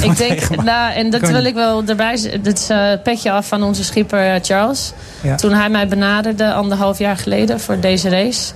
Ik 0.00 0.16
denk, 0.16 0.62
nou, 0.62 0.92
en 0.92 1.10
dat 1.10 1.20
wil 1.20 1.44
ik 1.44 1.54
wel 1.54 1.84
erbij 1.86 2.38
Dit 2.42 2.58
is 2.58 2.66
petje 3.02 3.30
af 3.30 3.48
van 3.48 3.62
onze 3.62 3.84
schipper 3.84 4.40
Charles. 4.42 4.92
Toen 5.36 5.52
hij 5.52 5.68
mij 5.68 5.88
benaderde 5.88 6.52
anderhalf 6.52 6.98
jaar 6.98 7.16
geleden 7.16 7.60
voor 7.60 7.80
deze 7.80 8.08
race. 8.08 8.52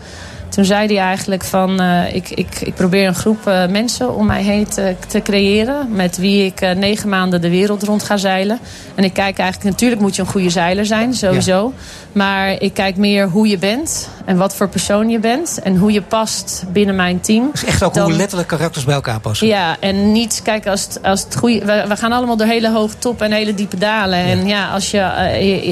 Toen 0.51 0.65
zei 0.65 0.87
hij 0.87 1.05
eigenlijk 1.05 1.45
van, 1.45 1.81
eh, 1.81 2.15
ik, 2.15 2.31
ik, 2.31 2.61
ik 2.61 2.75
probeer 2.75 3.07
een 3.07 3.15
groep 3.15 3.47
eh, 3.47 3.67
mensen 3.67 4.15
om 4.15 4.27
mij 4.27 4.43
heen 4.43 4.69
te, 4.69 4.95
te 5.09 5.23
creëren. 5.23 5.87
Met 5.93 6.17
wie 6.17 6.45
ik 6.45 6.61
eh, 6.61 6.77
negen 6.77 7.09
maanden 7.09 7.41
de 7.41 7.51
wereld 7.51 7.83
rond 7.83 8.03
ga 8.03 8.17
zeilen. 8.17 8.59
En 8.95 9.05
ik 9.05 9.13
kijk 9.13 9.39
eigenlijk, 9.39 9.71
natuurlijk 9.71 10.01
moet 10.01 10.17
je 10.17 10.23
een 10.23 10.29
goede 10.29 10.51
zeiler 10.51 10.87
zijn, 10.87 11.15
sowieso. 11.15 11.73
Maar 12.13 12.63
ik 12.63 12.75
kijk 12.75 12.97
meer 12.97 13.29
hoe 13.29 13.49
je 13.49 13.59
bent 13.59 14.09
en 14.25 14.37
wat 14.37 14.55
voor 14.55 14.69
persoon 14.69 15.09
je 15.09 15.19
bent. 15.19 15.61
En 15.63 15.77
hoe 15.77 15.93
je 15.93 16.03
past 16.03 16.65
binnen 16.73 16.97
mijn 16.97 17.21
team. 17.21 17.49
Dus 17.53 17.65
echt 17.65 17.83
ook 17.83 17.97
hoe 17.97 18.13
letterlijk 18.13 18.49
karakters 18.49 18.85
bij 18.85 18.95
elkaar 18.95 19.21
passen. 19.21 19.47
Ja, 19.47 19.77
en 19.81 20.13
niet, 20.13 20.41
kijk, 20.45 20.67
als 20.67 20.85
het, 20.85 21.03
als 21.03 21.23
het 21.23 21.37
goede. 21.37 21.65
We, 21.65 21.85
we 21.89 21.97
gaan 21.97 22.13
allemaal 22.13 22.37
door 22.37 22.47
hele 22.47 22.71
hoge 22.71 22.99
top 22.99 23.23
en 23.23 23.33
hele 23.33 23.55
diepe 23.55 23.79
dalen. 23.79 24.19
En 24.19 24.47
ja, 24.47 24.71
als 24.71 24.91
je 24.91 24.99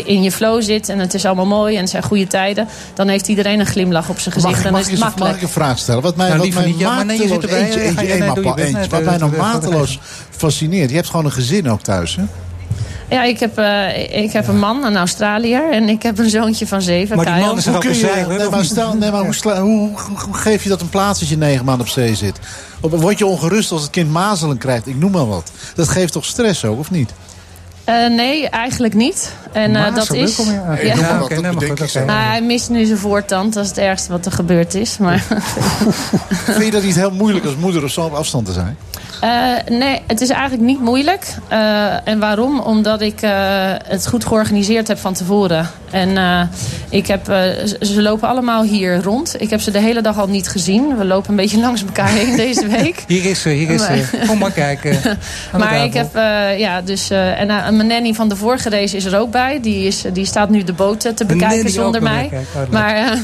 in 0.04 0.22
je 0.22 0.32
flow 0.32 0.62
zit 0.62 0.88
en 0.88 0.98
het 0.98 1.14
is 1.14 1.24
allemaal 1.24 1.46
mooi 1.46 1.74
en 1.74 1.80
het 1.80 1.90
zijn 1.90 2.02
goede 2.02 2.26
tijden, 2.26 2.68
dan 2.94 3.08
heeft 3.08 3.28
iedereen 3.28 3.60
een 3.60 3.66
glimlach 3.66 4.08
op 4.08 4.18
zijn 4.18 4.34
gezicht. 4.34 4.67
Mag, 4.72 4.88
is 4.88 4.98
mag 4.98 5.34
ik 5.36 5.42
een 5.42 5.48
vraag 5.48 5.78
stellen? 5.78 6.02
Wat 6.02 6.16
mij, 6.16 6.28
Nou, 6.28 6.40
wat 6.40 6.50
mij 6.54 6.66
niet, 6.66 6.78
ja, 6.78 6.94
maar 6.94 7.04
nee, 7.04 7.16
je 7.16 7.22
zit 7.28 7.30
mateloos- 7.30 7.52
erbij. 7.54 7.64
eentje, 7.66 7.80
Ja, 7.80 7.86
eentje, 7.86 8.04
ja, 8.06 8.10
één 8.10 8.18
nee, 8.18 8.26
maar 8.28 8.34
doe 8.36 8.44
je 8.44 8.50
pa- 8.50 8.54
best. 8.56 8.66
eentje. 8.66 8.80
Nee, 8.80 8.90
Wat 8.90 9.02
mij 9.04 9.18
doe- 9.18 9.28
nog 9.28 9.36
mateloos 9.52 9.98
fascineert. 10.30 10.90
Je 10.90 10.96
hebt 10.96 11.08
gewoon 11.08 11.24
een 11.24 11.32
gezin 11.32 11.70
ook 11.70 11.82
thuis, 11.82 12.16
hè? 12.16 12.22
Ja, 13.10 13.22
ik 13.22 13.40
heb, 13.40 13.58
eh, 13.58 14.22
ik 14.22 14.32
heb 14.32 14.48
een 14.48 14.58
man, 14.58 14.84
een 14.84 14.96
Australiër, 14.96 15.70
en 15.72 15.88
ik 15.88 16.02
heb 16.02 16.18
een 16.18 16.28
zoontje 16.30 16.66
van 16.66 16.82
zeven. 16.82 17.16
Maar 17.16 17.24
die 17.24 17.34
Kyle. 17.34 17.46
man 17.46 17.56
is 17.58 17.66
Hoe 17.66 17.78
kun 17.78 17.94
je, 17.96 18.24
nee, 18.38 18.48
maar 18.48 18.64
stel, 18.64 18.94
nee, 18.96 19.10
maar 19.10 19.24
hoe, 19.60 19.90
geef 20.32 20.62
je 20.62 20.68
dat 20.68 20.80
een 20.80 20.88
plaats 20.88 21.20
als 21.20 21.28
je 21.28 21.36
negen 21.36 21.64
maanden 21.64 21.86
op 21.86 21.92
zee 21.92 22.14
zit? 22.14 22.38
Word 22.80 23.18
je 23.18 23.26
ongerust 23.26 23.70
als 23.72 23.82
het 23.82 23.90
kind 23.90 24.10
mazelen 24.10 24.58
krijgt? 24.58 24.86
Ik 24.86 24.96
noem 24.96 25.10
maar 25.10 25.26
wat. 25.28 25.50
Dat 25.74 25.88
geeft 25.88 26.12
toch 26.12 26.24
stress 26.24 26.64
ook, 26.64 26.78
of 26.78 26.90
niet? 26.90 27.10
Eh, 27.88 28.06
nee, 28.10 28.48
eigenlijk 28.48 28.94
niet. 28.94 29.32
En 29.52 29.76
eh, 29.76 29.94
dat 29.94 30.12
is. 30.12 30.34
kom 30.34 30.46
je- 30.46 30.60
dat 31.68 31.78
ik 31.78 31.88
zo. 31.88 32.04
Nou, 32.04 32.18
hij 32.28 32.42
mist 32.42 32.70
nu 32.70 32.84
zijn 32.84 32.98
voortand. 32.98 33.54
Dat 33.54 33.62
is 33.64 33.68
het 33.70 33.78
ergste 33.78 34.10
wat 34.12 34.26
er 34.26 34.32
gebeurd 34.32 34.74
is. 34.74 34.98
Maar 34.98 35.24
Vind 36.28 36.64
je 36.64 36.70
dat 36.70 36.82
niet 36.82 36.94
heel 36.94 37.10
moeilijk 37.10 37.44
als 37.44 37.54
moeder 37.56 37.82
op 37.82 37.88
zo'n 37.88 38.14
afstand 38.14 38.46
te 38.46 38.52
zijn? 38.52 38.76
Eh, 39.20 39.30
nee, 39.78 40.00
het 40.06 40.20
is 40.20 40.28
eigenlijk 40.30 40.62
niet 40.62 40.80
moeilijk. 40.80 41.26
Eh, 41.48 42.08
en 42.08 42.18
waarom? 42.18 42.60
Omdat 42.60 43.00
ik 43.00 43.22
eh, 43.22 43.30
het 43.84 44.06
goed 44.06 44.24
georganiseerd 44.24 44.88
heb 44.88 44.98
van 44.98 45.12
tevoren. 45.14 45.70
En 45.90 46.16
ik 46.90 47.06
heb, 47.06 47.24
ze- 47.24 48.02
lopen 48.02 48.28
allemaal 48.28 48.62
hier 48.62 49.02
rond. 49.02 49.40
Ik 49.40 49.50
heb 49.50 49.60
ze 49.60 49.70
de 49.70 49.78
hele 49.78 50.00
dag 50.00 50.18
al 50.18 50.26
niet 50.28 50.48
gezien. 50.48 50.96
We 50.96 51.04
lopen 51.04 51.30
een 51.30 51.36
beetje 51.36 51.60
langs 51.66 51.84
elkaar 51.84 52.08
heen 52.08 52.36
deze 52.36 52.66
week. 52.82 53.04
Hier 53.06 53.24
is 53.24 53.40
ze, 53.42 53.48
hier 53.48 53.70
is 53.70 53.82
ze. 53.84 54.04
Kom 54.26 54.38
maar 54.38 54.50
kijken. 54.52 54.98
Maar 55.58 55.84
ik 55.84 55.94
heb, 55.94 56.14
ja, 56.58 56.80
dus, 56.80 57.10
en 57.10 57.46
mijn 57.46 57.86
nanny 57.86 58.12
van 58.14 58.28
de 58.28 58.36
vorige 58.36 58.68
race 58.70 58.96
is 58.96 59.04
er 59.04 59.18
ook 59.18 59.30
bij. 59.30 59.60
Die, 59.60 59.86
is, 59.86 60.04
die 60.12 60.24
staat 60.24 60.48
nu 60.50 60.64
de 60.64 60.72
boot 60.72 61.00
te 61.16 61.24
bekijken 61.24 61.70
zonder 61.70 62.02
mij. 62.02 62.30
oh, 62.56 62.70
maar 62.72 63.18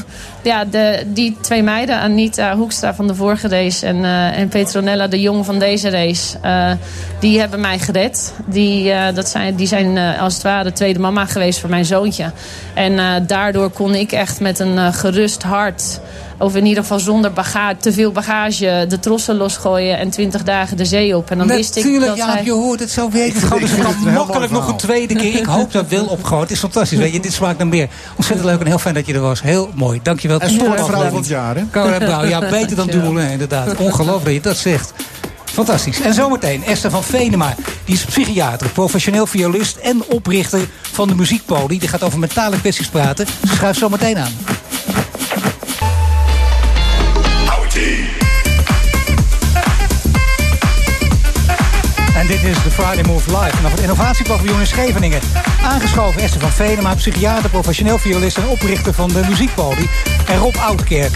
ja, 0.45 0.65
de, 0.65 1.03
die 1.07 1.37
twee 1.41 1.63
meiden, 1.63 1.99
Anita 1.99 2.55
Hoekstra 2.55 2.93
van 2.93 3.07
de 3.07 3.15
vorige 3.15 3.47
race 3.47 3.85
en, 3.85 4.03
eh, 4.03 4.37
en 4.37 4.47
Petronella 4.47 5.07
de 5.07 5.21
Jong 5.21 5.45
van 5.45 5.59
deze 5.59 5.89
race, 5.89 6.37
eh, 6.41 6.71
die 7.19 7.39
hebben 7.39 7.59
mij 7.59 7.79
gered. 7.79 8.33
Die, 8.45 8.91
eh, 8.91 9.15
dat 9.15 9.29
zijn, 9.29 9.55
die 9.55 9.67
zijn 9.67 9.97
als 9.97 10.33
het 10.33 10.43
ware 10.43 10.73
tweede 10.73 10.99
mama 10.99 11.25
geweest 11.25 11.59
voor 11.59 11.69
mijn 11.69 11.85
zoontje. 11.85 12.31
En 12.73 13.25
daardoor 13.27 13.69
kon 13.69 13.95
ik 13.95 14.11
echt 14.11 14.39
met 14.39 14.59
een 14.59 14.93
gerust 14.93 15.43
hart 15.43 15.99
of 16.37 16.55
in 16.55 16.65
ieder 16.65 16.83
geval 16.83 16.99
zonder 16.99 17.33
bagage, 17.33 17.77
te 17.77 17.93
veel 17.93 18.11
bagage 18.11 18.85
de 18.89 18.99
trossen 18.99 19.35
losgooien 19.35 19.97
en 19.97 20.09
20 20.09 20.43
dagen 20.43 20.77
de 20.77 20.85
zee 20.85 21.17
op. 21.17 21.31
En 21.31 21.37
dan 21.37 21.47
wist 21.47 21.75
ik 21.75 21.83
Natuurlijk, 21.83 22.07
dat 22.07 22.17
ja, 22.17 22.31
hij... 22.31 22.43
je 22.43 22.51
hoort 22.51 22.79
het 22.79 22.91
zo 22.91 23.09
weten. 23.09 23.41
Gewoon, 23.41 23.61
dus 23.61 23.71
ik 23.71 23.83
kan 23.83 24.13
makkelijk 24.13 24.51
nog 24.51 24.67
een 24.67 24.77
tweede 24.77 25.15
keer. 25.15 25.35
Ik 25.35 25.45
hoop 25.45 25.71
dat 25.71 25.87
wel 25.87 26.05
opgooit. 26.05 26.41
Het 26.41 26.51
is 26.51 26.59
fantastisch. 26.59 26.97
Weet 26.97 27.13
je, 27.13 27.19
dit 27.19 27.33
smaakt 27.33 27.57
naar 27.57 27.67
meer. 27.67 27.89
Ontzettend 28.15 28.49
leuk 28.49 28.59
en 28.59 28.67
heel 28.67 28.77
fijn 28.77 28.93
dat 28.93 29.05
je 29.05 29.13
er 29.13 29.19
was. 29.19 29.41
Heel 29.41 29.69
mooi. 29.73 29.99
Dankjewel. 30.03 30.39
En 30.39 30.49
sportvrouw 30.49 31.09
van 31.09 31.15
het 31.15 31.27
jaar, 31.27 31.55
hè? 31.55 31.63
Caroline 31.71 32.27
ja, 32.27 32.39
beter 32.39 32.75
dan 32.75 32.87
Dumoulin, 32.87 33.29
inderdaad. 33.29 33.75
Ongelooflijk 33.75 34.25
dat 34.25 34.33
je 34.33 34.41
dat 34.41 34.57
zegt. 34.57 34.93
Fantastisch. 35.45 36.01
En 36.01 36.13
zometeen 36.13 36.63
Esther 36.65 36.91
van 36.91 37.03
Venema. 37.03 37.55
Die 37.85 37.95
is 37.95 38.05
psychiater, 38.05 38.69
professioneel 38.69 39.25
violist 39.25 39.75
en 39.75 40.03
oprichter 40.07 40.67
van 40.81 41.07
de 41.07 41.15
muziekpoli. 41.15 41.79
Die 41.79 41.89
gaat 41.89 42.03
over 42.03 42.19
mentale 42.19 42.59
kwesties 42.59 42.87
praten. 42.87 43.27
Ze 43.47 43.55
schuift 43.55 43.79
zometeen 43.79 44.17
aan. 44.17 44.31
En 52.25 52.31
dit 52.31 52.43
is 52.43 52.63
de 52.63 52.71
Friday 52.71 53.03
Move 53.03 53.37
Live 53.37 53.55
vanaf 53.55 53.71
het 53.71 53.79
innovatiepaviljoen 53.79 54.59
in 54.59 54.67
Scheveningen. 54.67 55.19
Aangeschoven 55.63 56.21
Esther 56.21 56.41
van 56.41 56.51
Venema, 56.51 56.95
psychiater, 56.95 57.49
professioneel 57.49 57.97
violist 57.97 58.37
en 58.37 58.47
oprichter 58.47 58.93
van 58.93 59.09
de 59.09 59.21
muziekpoli. 59.29 59.89
En 60.27 60.37
Rob 60.37 60.55
Oudkerk. 60.55 61.11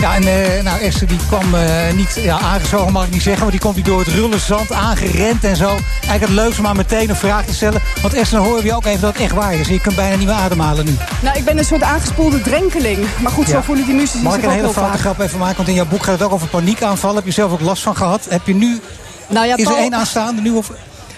Ja, 0.00 0.14
en 0.14 0.22
eh, 0.22 0.62
nou, 0.62 0.80
Esther 0.80 1.06
die 1.06 1.18
kwam 1.26 1.54
eh, 1.54 1.92
niet 1.94 2.18
ja, 2.22 2.38
aangeschoven, 2.38 2.92
mag 2.92 3.04
ik 3.04 3.12
niet 3.12 3.22
zeggen, 3.22 3.42
maar 3.42 3.50
die 3.50 3.60
komt 3.60 3.74
hier 3.74 3.84
door 3.84 3.98
het 3.98 4.08
rulle 4.08 4.38
zand 4.38 4.72
aangerend 4.72 5.44
en 5.44 5.56
zo. 5.56 5.68
Eigenlijk 5.68 6.20
het 6.20 6.30
leukste 6.30 6.62
maar 6.62 6.76
meteen 6.76 7.10
een 7.10 7.16
vraag 7.16 7.44
te 7.44 7.54
stellen. 7.54 7.80
Want 8.02 8.14
Esther, 8.14 8.38
dan 8.38 8.46
horen 8.46 8.62
we 8.62 8.68
je 8.68 8.74
ook 8.76 8.86
even 8.86 9.00
dat 9.00 9.12
het 9.12 9.22
echt 9.22 9.34
waar 9.34 9.54
is. 9.54 9.68
Je 9.68 9.80
kunt 9.80 9.96
bijna 9.96 10.16
niet 10.16 10.26
meer 10.26 10.36
ademhalen 10.36 10.84
nu. 10.84 10.96
Nou, 11.22 11.38
ik 11.38 11.44
ben 11.44 11.58
een 11.58 11.64
soort 11.64 11.82
aangespoelde 11.82 12.40
drenkeling. 12.40 12.98
Maar 13.22 13.32
goed, 13.32 13.46
zo 13.48 13.52
Ja. 13.52 13.62
voelen 13.62 13.84
die 13.84 13.94
muzici 13.94 14.22
Mag 14.22 14.34
ik 14.34 14.40
zich 14.40 14.48
een 14.50 14.56
hele 14.56 14.72
vaak. 14.72 14.98
grap 14.98 15.20
even 15.20 15.38
maken? 15.38 15.56
Want 15.56 15.68
in 15.68 15.74
jouw 15.74 15.86
boek 15.86 16.02
gaat 16.02 16.18
het 16.18 16.22
ook 16.22 16.32
over 16.32 16.48
paniekaanvallen. 16.48 17.16
Heb 17.16 17.26
je 17.26 17.32
zelf 17.32 17.52
ook 17.52 17.60
last 17.60 17.82
van 17.82 17.96
gehad? 17.96 18.26
Heb 18.28 18.46
je 18.46 18.54
nu... 18.54 18.80
Nou 19.28 19.46
ja, 19.46 19.56
is 19.56 19.66
er 19.66 19.76
één 19.76 19.94
aanstaande 19.94 20.40
nu? 20.42 20.50
Of... 20.50 20.70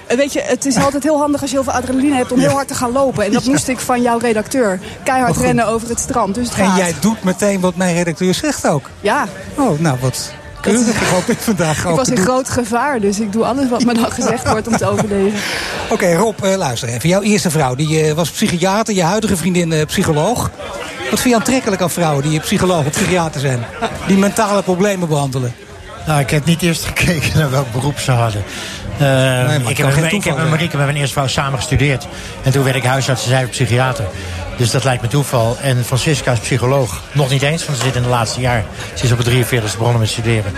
Eh, 0.06 0.16
Weet 0.16 0.32
je, 0.32 0.40
het 0.40 0.66
is 0.66 0.76
altijd 0.76 1.02
heel 1.02 1.18
handig 1.18 1.40
als 1.40 1.50
je 1.50 1.56
heel 1.56 1.64
veel 1.64 1.72
adrenaline 1.72 2.14
hebt 2.14 2.32
om 2.32 2.38
heel 2.38 2.50
hard 2.50 2.68
te 2.68 2.74
gaan 2.74 2.92
lopen. 2.92 3.24
En 3.24 3.32
dat 3.32 3.44
moest 3.44 3.68
ik 3.68 3.78
van 3.78 4.02
jouw 4.02 4.18
redacteur. 4.18 4.80
Keihard 5.04 5.36
Oh, 5.36 5.42
rennen 5.42 5.66
over 5.66 5.88
het 5.88 5.98
strand. 6.00 6.34
Dus 6.34 6.48
het 6.48 6.58
En 6.58 6.66
gaat. 6.66 6.76
jij 6.76 6.94
doet 7.00 7.24
meteen 7.24 7.60
wat 7.60 7.76
mijn 7.76 7.94
redacteur 7.94 8.34
zegt 8.34 8.66
ook. 8.66 8.90
Ja. 9.00 9.26
Oh, 9.54 9.78
nou 9.80 9.96
wat 10.00 10.32
keurig. 10.60 11.10
Hoop 11.10 11.28
ik 11.28 11.38
vandaag 11.38 11.84
ook 11.86 11.90
Ik 11.90 11.96
was 11.98 12.08
in 12.08 12.16
groot 12.16 12.48
gevaar, 12.50 13.00
dus 13.00 13.20
ik 13.20 13.32
doe 13.32 13.44
alles 13.44 13.68
wat 13.68 13.84
me 13.84 13.94
dan 13.94 14.12
gezegd 14.12 14.50
wordt 14.50 14.66
om 14.68 14.76
te 14.76 14.86
overleven. 14.86 15.38
Oké, 15.90 16.14
Rob, 16.14 16.44
eh, 16.44 16.56
luister 16.56 16.88
even. 16.88 17.08
Jouw 17.08 17.22
eerste 17.22 17.50
vrouw, 17.50 17.74
die 17.74 18.00
eh, 18.02 18.12
was 18.12 18.30
psychiater. 18.30 18.94
Je 18.94 19.02
huidige 19.02 19.36
vriendin 19.36 19.86
psycholoog. 19.86 20.50
Wat 21.10 21.20
vind 21.20 21.34
je 21.34 21.40
aantrekkelijk 21.40 21.82
aan 21.82 21.90
vrouwen 21.90 22.28
die 22.28 22.40
psycholoog 22.40 22.84
of 22.86 22.90
psychiater 22.90 23.40
zijn? 23.40 23.64
Die 24.06 24.16
mentale 24.16 24.62
problemen 24.62 25.08
behandelen. 25.08 25.54
Nou, 26.10 26.22
ik 26.22 26.30
heb 26.30 26.44
niet 26.44 26.62
eerst 26.62 26.84
gekeken 26.84 27.38
naar 27.38 27.50
welk 27.50 27.72
beroep 27.72 27.98
ze 27.98 28.10
hadden. 28.10 28.44
Eh, 28.98 29.68
ik, 29.68 29.76
heb, 29.76 29.92
geen 29.92 30.12
ik 30.12 30.24
heb 30.24 30.36
met. 30.36 30.48
Marieke, 30.48 30.76
met 30.76 30.86
mijn 30.86 30.98
eerste 30.98 31.12
vrouw, 31.12 31.26
samen 31.26 31.58
gestudeerd. 31.58 32.06
En 32.42 32.52
toen 32.52 32.64
werd 32.64 32.76
ik 32.76 32.84
huisarts 32.84 33.22
en 33.22 33.28
zij 33.28 33.46
psychiater. 33.46 34.04
Dus 34.56 34.70
dat 34.70 34.84
lijkt 34.84 35.02
me 35.02 35.08
toeval. 35.08 35.56
En 35.60 35.84
Francisca 35.84 36.32
is 36.32 36.38
psycholoog. 36.38 37.02
Nog 37.12 37.30
niet 37.30 37.42
eens, 37.42 37.66
want 37.66 37.78
ze 37.78 37.84
zit 37.84 37.94
in 37.94 38.02
het 38.02 38.10
laatste 38.10 38.40
jaar. 38.40 38.64
Ze 38.94 39.04
is 39.04 39.12
op 39.12 39.18
het 39.18 39.26
43 39.26 39.76
begonnen 39.76 40.00
met 40.00 40.08
studeren. 40.08 40.52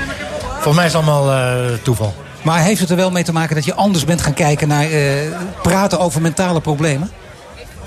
Volgens 0.52 0.74
mij 0.74 0.86
is 0.86 0.92
het 0.92 1.02
allemaal 1.02 1.32
eh, 1.32 1.72
toeval. 1.82 2.14
Maar 2.42 2.60
heeft 2.60 2.80
het 2.80 2.90
er 2.90 2.96
wel 2.96 3.10
mee 3.10 3.24
te 3.24 3.32
maken 3.32 3.54
dat 3.54 3.64
je 3.64 3.74
anders 3.74 4.04
bent 4.04 4.22
gaan 4.22 4.34
kijken 4.34 4.68
naar 4.68 4.90
eh, 4.90 5.12
praten 5.62 5.98
over 5.98 6.20
mentale 6.20 6.60
problemen? 6.60 7.10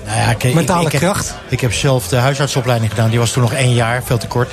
Nou 0.04 0.18
ja, 0.18 0.30
ik, 0.30 0.54
Mentale 0.54 0.86
ik, 0.86 0.92
ik 0.92 1.00
kracht? 1.00 1.28
Heb, 1.28 1.36
ik 1.48 1.60
heb 1.60 1.72
zelf 1.72 2.08
de 2.08 2.16
huisartsopleiding 2.16 2.90
gedaan. 2.90 3.10
Die 3.10 3.18
was 3.18 3.30
toen 3.30 3.42
nog 3.42 3.52
één 3.52 3.74
jaar, 3.74 4.02
veel 4.04 4.18
te 4.18 4.26
kort. 4.26 4.52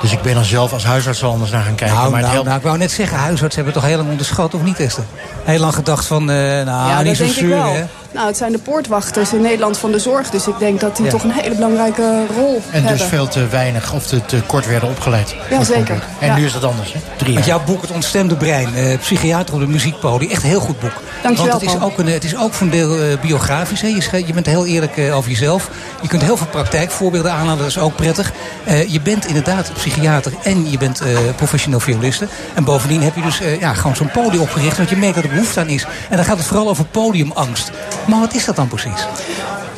Dus 0.00 0.12
ik 0.12 0.22
ben 0.22 0.34
dan 0.34 0.44
zelf 0.44 0.72
als 0.72 0.84
huisarts 0.84 1.20
wel 1.20 1.30
anders 1.30 1.50
naar 1.50 1.62
gaan 1.62 1.74
kijken. 1.74 1.96
Nou, 1.96 2.10
maar 2.10 2.20
nou, 2.20 2.32
helpt- 2.32 2.46
nou, 2.46 2.58
ik 2.58 2.64
wou 2.64 2.78
net 2.78 2.90
zeggen, 2.90 3.18
huisartsen 3.18 3.62
hebben 3.64 3.80
toch 3.80 3.90
heel 3.90 3.96
lang 3.98 4.10
onderschat, 4.10 4.54
of 4.54 4.62
niet, 4.62 4.80
Esther? 4.80 5.04
Heel 5.44 5.58
lang 5.58 5.74
gedacht 5.74 6.06
van, 6.06 6.30
eh, 6.30 6.36
nou, 6.36 6.66
ja, 6.66 7.02
niet 7.02 7.16
zo 7.16 7.22
denk 7.22 7.34
ik 7.34 7.38
zuur, 7.42 7.48
wel. 7.56 7.72
hè? 7.72 7.84
Nou, 8.12 8.26
het 8.26 8.36
zijn 8.36 8.52
de 8.52 8.58
poortwachters 8.58 9.32
in 9.32 9.40
Nederland 9.40 9.78
van 9.78 9.90
de 9.92 9.98
zorg. 9.98 10.30
Dus 10.30 10.46
ik 10.46 10.58
denk 10.58 10.80
dat 10.80 10.96
die 10.96 11.04
Ja. 11.04 11.10
toch 11.10 11.22
een 11.22 11.30
hele 11.32 11.54
belangrijke 11.54 12.22
rol 12.36 12.54
En 12.54 12.62
hebben. 12.82 12.98
dus 12.98 13.02
veel 13.06 13.28
te 13.28 13.46
weinig 13.46 13.92
of 13.92 14.06
te, 14.06 14.24
te 14.24 14.42
kort 14.46 14.66
werden 14.66 14.88
opgeleid. 14.88 15.34
Ja, 15.50 15.64
zeker. 15.64 16.02
En 16.18 16.26
Ja. 16.26 16.36
nu 16.36 16.44
is 16.44 16.52
dat 16.52 16.64
anders, 16.64 16.92
hè? 16.92 16.98
Drie 17.16 17.32
Want 17.34 17.46
jaar. 17.46 17.56
jouw 17.56 17.66
boek 17.66 17.82
Het 17.82 17.90
Ontstemde 17.90 18.36
Brein, 18.36 18.74
eh, 18.74 18.98
psychiater 18.98 19.54
op 19.54 19.60
de 19.60 19.66
muziekpoli, 19.66 20.28
echt 20.30 20.42
een 20.42 20.48
heel 20.48 20.60
goed 20.60 20.80
boek. 20.80 20.92
Dankjewel, 21.22 21.50
Want 21.50 21.62
het 21.64 21.74
is, 21.74 21.80
ook 21.80 21.98
een, 21.98 22.06
het 22.06 22.24
is 22.24 22.36
ook 22.36 22.52
voor 22.52 22.66
een 22.66 22.72
deel 22.72 22.96
eh, 22.98 23.20
biografisch. 23.20 23.80
Hè. 23.80 23.88
Je, 23.88 24.26
je 24.26 24.32
bent 24.32 24.46
heel 24.46 24.66
eerlijk 24.66 24.96
eh, 24.96 25.16
over 25.16 25.30
jezelf. 25.30 25.70
Je 26.02 26.08
kunt 26.08 26.22
heel 26.22 26.36
veel 26.36 26.46
praktijkvoorbeelden 26.46 27.32
aanhalen, 27.32 27.58
dat 27.58 27.66
is 27.66 27.78
ook 27.78 27.96
prettig. 27.96 28.32
Eh, 28.64 28.92
je 28.92 29.00
bent 29.00 29.26
inderdaad 29.26 29.72
psychiater 29.74 30.32
en 30.42 30.70
je 30.70 30.78
bent 30.78 31.00
eh, 31.00 31.18
professioneel 31.36 31.80
violiste. 31.80 32.26
En 32.54 32.64
bovendien 32.64 33.02
heb 33.02 33.14
je 33.14 33.22
dus 33.22 33.40
eh, 33.40 33.60
ja, 33.60 33.74
gewoon 33.74 33.96
zo'n 33.96 34.10
podium 34.10 34.42
opgericht, 34.42 34.76
want 34.76 34.88
je 34.90 34.96
merkt 34.96 35.14
dat 35.14 35.24
er 35.24 35.30
behoefte 35.30 35.60
aan 35.60 35.68
is. 35.68 35.86
En 36.10 36.16
dan 36.16 36.24
gaat 36.24 36.36
het 36.38 36.46
vooral 36.46 36.68
over 36.68 36.84
podiumangst. 36.84 37.70
Maar 38.08 38.20
wat 38.20 38.34
is 38.34 38.44
dat 38.44 38.56
dan 38.56 38.68
precies? 38.68 39.06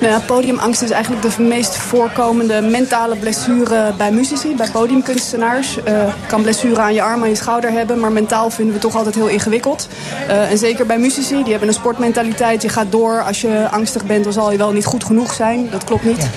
Nou 0.01 0.13
ja, 0.13 0.19
podiumangst 0.19 0.83
is 0.83 0.91
eigenlijk 0.91 1.37
de 1.37 1.43
meest 1.43 1.77
voorkomende 1.77 2.61
mentale 2.61 3.17
blessure 3.17 3.93
bij 3.97 4.13
muzici, 4.13 4.57
bij 4.57 4.69
podiumkunstenaars. 4.71 5.75
Je 5.75 6.09
kan 6.27 6.43
blessure 6.43 6.81
aan 6.81 6.95
je 6.95 7.03
arm, 7.03 7.23
aan 7.23 7.29
je 7.29 7.35
schouder 7.35 7.71
hebben, 7.71 8.01
maar 8.01 8.13
mentaal 8.13 8.51
vinden 8.51 8.75
we 8.75 8.81
toch 8.81 8.97
altijd 8.97 9.15
heel 9.15 9.27
ingewikkeld. 9.27 9.89
Uh, 10.29 10.51
en 10.51 10.59
zeker 10.59 10.87
bij 10.87 10.99
muzici, 10.99 11.43
die 11.43 11.51
hebben 11.51 11.69
een 11.69 11.75
sportmentaliteit. 11.75 12.63
Je 12.63 12.69
gaat 12.69 12.87
door, 12.91 13.23
als 13.23 13.41
je 13.41 13.69
angstig 13.71 14.05
bent, 14.05 14.25
dan 14.25 14.33
zal 14.33 14.53
je 14.53 14.59
wel 14.59 14.73
niet 14.73 14.85
goed 14.85 15.05
genoeg 15.05 15.35
zijn. 15.35 15.69
Dat 15.71 15.85
klopt 15.85 16.05
niet. 16.05 16.29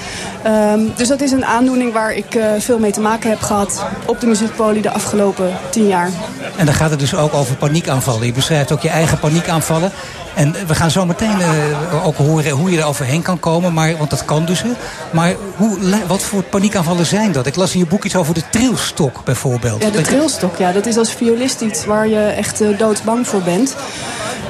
Ja. 0.44 0.74
Um, 0.74 0.94
dus 0.96 1.08
dat 1.08 1.22
is 1.22 1.32
een 1.32 1.46
aandoening 1.46 1.94
waar 1.94 2.14
ik 2.14 2.36
uh, 2.36 2.46
veel 2.60 2.80
mee 2.80 2.92
te 2.92 3.02
maken 3.02 3.30
heb 3.30 3.42
gehad 3.42 3.86
op 4.06 4.20
de 4.20 4.28
muziekpolie 4.28 4.82
de 4.82 4.92
afgelopen 4.92 5.58
tien 5.70 5.88
jaar. 5.88 6.10
En 6.56 6.66
dan 6.66 6.76
gaat 6.76 6.90
het 6.90 7.00
dus 7.00 7.16
ook 7.16 7.34
over 7.34 7.56
paniekaanvallen. 7.56 8.26
Je 8.26 8.32
beschrijft 8.32 8.72
ook 8.72 8.82
je 8.82 8.90
eigen 8.90 9.20
paniekaanvallen. 9.20 9.92
En 10.36 10.56
we 10.68 10.76
gaan 10.76 10.92
zo 10.92 11.06
meteen 11.06 11.40
uh, 11.40 12.06
ook 12.06 12.16
horen 12.16 12.52
hoe 12.52 12.72
je 12.72 12.78
er 12.78 12.86
overheen 12.86 13.22
kan 13.22 13.40
komen. 13.40 13.74
Maar, 13.74 13.98
want 13.98 14.10
dat 14.10 14.26
kan 14.26 14.46
dus. 14.46 14.64
Maar 15.12 15.36
hoe, 15.56 15.78
wat 16.08 16.22
voor 16.22 16.44
paniekaanvallen 16.44 17.06
zijn 17.06 17.32
dat? 17.32 17.46
Ik 17.46 17.56
las 17.56 17.74
in 17.74 17.80
je 17.80 17.86
boek 17.86 18.04
iets 18.04 18.16
over 18.16 18.34
de 18.34 18.44
trilstok 18.50 19.24
bijvoorbeeld. 19.24 19.84
Ja, 19.84 19.90
de 19.90 20.02
trilstok. 20.02 20.58
Ja, 20.58 20.72
dat 20.72 20.86
is 20.86 20.98
als 20.98 21.12
violist 21.12 21.62
iets 21.62 21.86
waar 21.86 22.08
je 22.08 22.20
echt 22.20 22.62
uh, 22.62 22.78
doodsbang 22.78 23.28
voor 23.28 23.42
bent. 23.42 23.76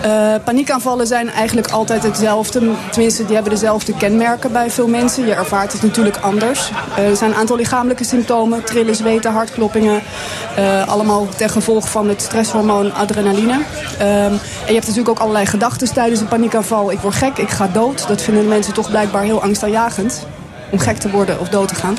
Uh, 0.06 0.36
paniekaanvallen 0.44 1.08
zijn 1.08 1.30
eigenlijk 1.30 1.68
altijd 1.68 2.04
hetzelfde. 2.04 2.62
Tenminste, 2.92 3.26
die 3.26 3.34
hebben 3.36 3.54
dezelfde 3.54 3.94
kenmerken 3.94 4.52
bij 4.52 4.72
veel 4.72 4.88
mensen. 4.88 5.26
Je 5.26 5.34
ervaart 5.34 5.72
het 5.72 5.82
natuurlijk 5.82 6.18
anders. 6.18 6.70
Er 6.98 7.16
zijn 7.16 7.32
een 7.32 7.38
aantal 7.38 7.56
lichamelijke 7.56 8.04
symptomen. 8.04 8.64
Trillen, 8.64 8.96
zweten, 8.96 9.32
hartkloppingen. 9.32 10.02
Allemaal 10.86 11.28
ten 11.38 11.50
gevolge 11.50 11.88
van 11.88 12.10
het 12.10 12.22
stresshormoon 12.22 12.94
adrenaline. 12.94 13.62
en 13.98 14.40
je 14.68 14.74
hebt 14.74 14.88
natuurlijk 14.88 15.10
ook 15.10 15.20
allerlei 15.20 15.46
gedachten 15.46 15.73
tijdens 15.78 16.20
een 16.20 16.28
paniekaanval. 16.28 16.92
Ik 16.92 17.00
word 17.00 17.16
gek, 17.16 17.38
ik 17.38 17.50
ga 17.50 17.68
dood. 17.68 18.08
Dat 18.08 18.22
vinden 18.22 18.44
de 18.44 18.50
mensen 18.50 18.74
toch 18.74 18.90
blijkbaar 18.90 19.24
heel 19.24 19.42
angstaanjagend. 19.42 20.26
Om 20.70 20.80
gek 20.80 20.98
te 20.98 21.10
worden 21.10 21.40
of 21.40 21.50
dood 21.50 21.68
te 21.68 21.76
gaan. 21.76 21.98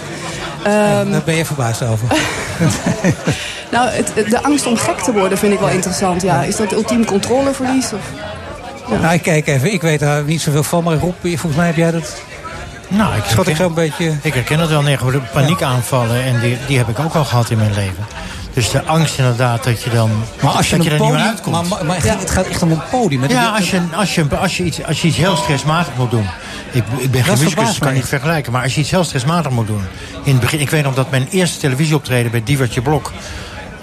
Ja, 0.65 1.05
daar 1.05 1.23
ben 1.25 1.35
je 1.35 1.45
verbaasd 1.45 1.83
over. 1.83 2.09
nou, 3.71 3.89
het, 3.89 4.13
de 4.31 4.43
angst 4.43 4.67
om 4.67 4.77
gek 4.77 4.99
te 4.99 5.13
worden 5.13 5.39
vind 5.39 5.53
ik 5.53 5.59
wel 5.59 5.69
interessant. 5.69 6.23
Ja. 6.23 6.43
Is 6.43 6.57
dat 6.57 6.73
ultiem 6.73 7.05
controleverlies? 7.05 7.93
Of... 7.93 8.01
Ja. 8.91 8.99
Nou, 8.99 9.15
ik 9.15 9.23
kijk 9.23 9.47
even. 9.47 9.73
Ik 9.73 9.83
weet 9.83 10.01
daar 10.01 10.25
niet 10.25 10.41
zoveel 10.41 10.63
van. 10.63 10.85
Maar 10.85 10.97
Rob, 10.97 11.15
volgens 11.23 11.57
mij 11.57 11.67
heb 11.67 11.77
jij 11.77 11.91
dat... 11.91 12.17
Nou, 12.89 13.17
ik 13.17 13.25
schat 13.27 13.47
ik 13.47 13.57
zo'n 13.57 13.75
beetje... 13.75 14.13
Ik 14.23 14.35
herken 14.35 14.59
het 14.59 14.71
wel. 14.71 14.83
Nee, 14.83 14.97
de 14.97 15.21
paniekaanvallen. 15.33 16.23
En 16.23 16.41
die, 16.41 16.59
die 16.67 16.79
heb 16.79 16.89
ik 16.89 16.99
ook 16.99 17.15
al 17.15 17.25
gehad 17.25 17.51
in 17.51 17.59
mijn 17.59 17.75
leven. 17.75 18.07
Dus 18.55 18.71
de 18.71 18.83
angst 18.83 19.19
inderdaad 19.19 19.65
dat 19.65 19.83
je 19.83 19.91
dan 19.91 20.11
maar 20.43 20.53
als 20.53 20.71
je, 20.71 20.77
dat 20.77 20.85
je 20.85 20.91
er 20.91 20.97
podium, 20.97 21.17
niet 21.17 21.25
meer 21.25 21.33
uitkomt. 21.33 21.69
Maar, 21.69 21.85
maar 21.85 22.05
ja. 22.05 22.19
het 22.19 22.31
gaat 22.31 22.47
echt 22.47 22.63
om 22.63 22.71
een 22.71 22.83
podium. 22.91 23.29
Ja, 23.29 23.49
als 23.49 23.71
je, 23.71 23.81
als, 23.95 24.15
je, 24.15 24.27
als, 24.37 24.57
je 24.57 24.65
iets, 24.65 24.85
als 24.85 25.03
je 25.03 25.09
iets 25.09 25.17
heel 25.17 25.37
stressmatig 25.37 25.97
moet 25.97 26.11
doen. 26.11 26.27
Ik, 26.73 26.85
ik 26.97 27.11
ben 27.11 27.25
geen 27.25 27.39
muzikus, 27.39 27.67
dus 27.67 27.79
kan 27.79 27.93
niet 27.93 28.07
vergelijken. 28.07 28.53
Maar 28.53 28.63
als 28.63 28.75
je 28.75 28.81
iets 28.81 28.91
heel 28.91 29.05
stressmatig 29.05 29.53
moet 29.53 29.67
doen. 29.67 29.83
In 30.25 30.33
het 30.33 30.41
begin, 30.41 30.61
ik 30.61 30.71
weet 30.71 30.83
nog 30.83 30.95
dat 30.95 31.11
mijn 31.11 31.27
eerste 31.31 31.59
televisieoptreden 31.59 32.31
bij 32.31 32.43
Divertje 32.45 32.83
Blok. 32.83 33.13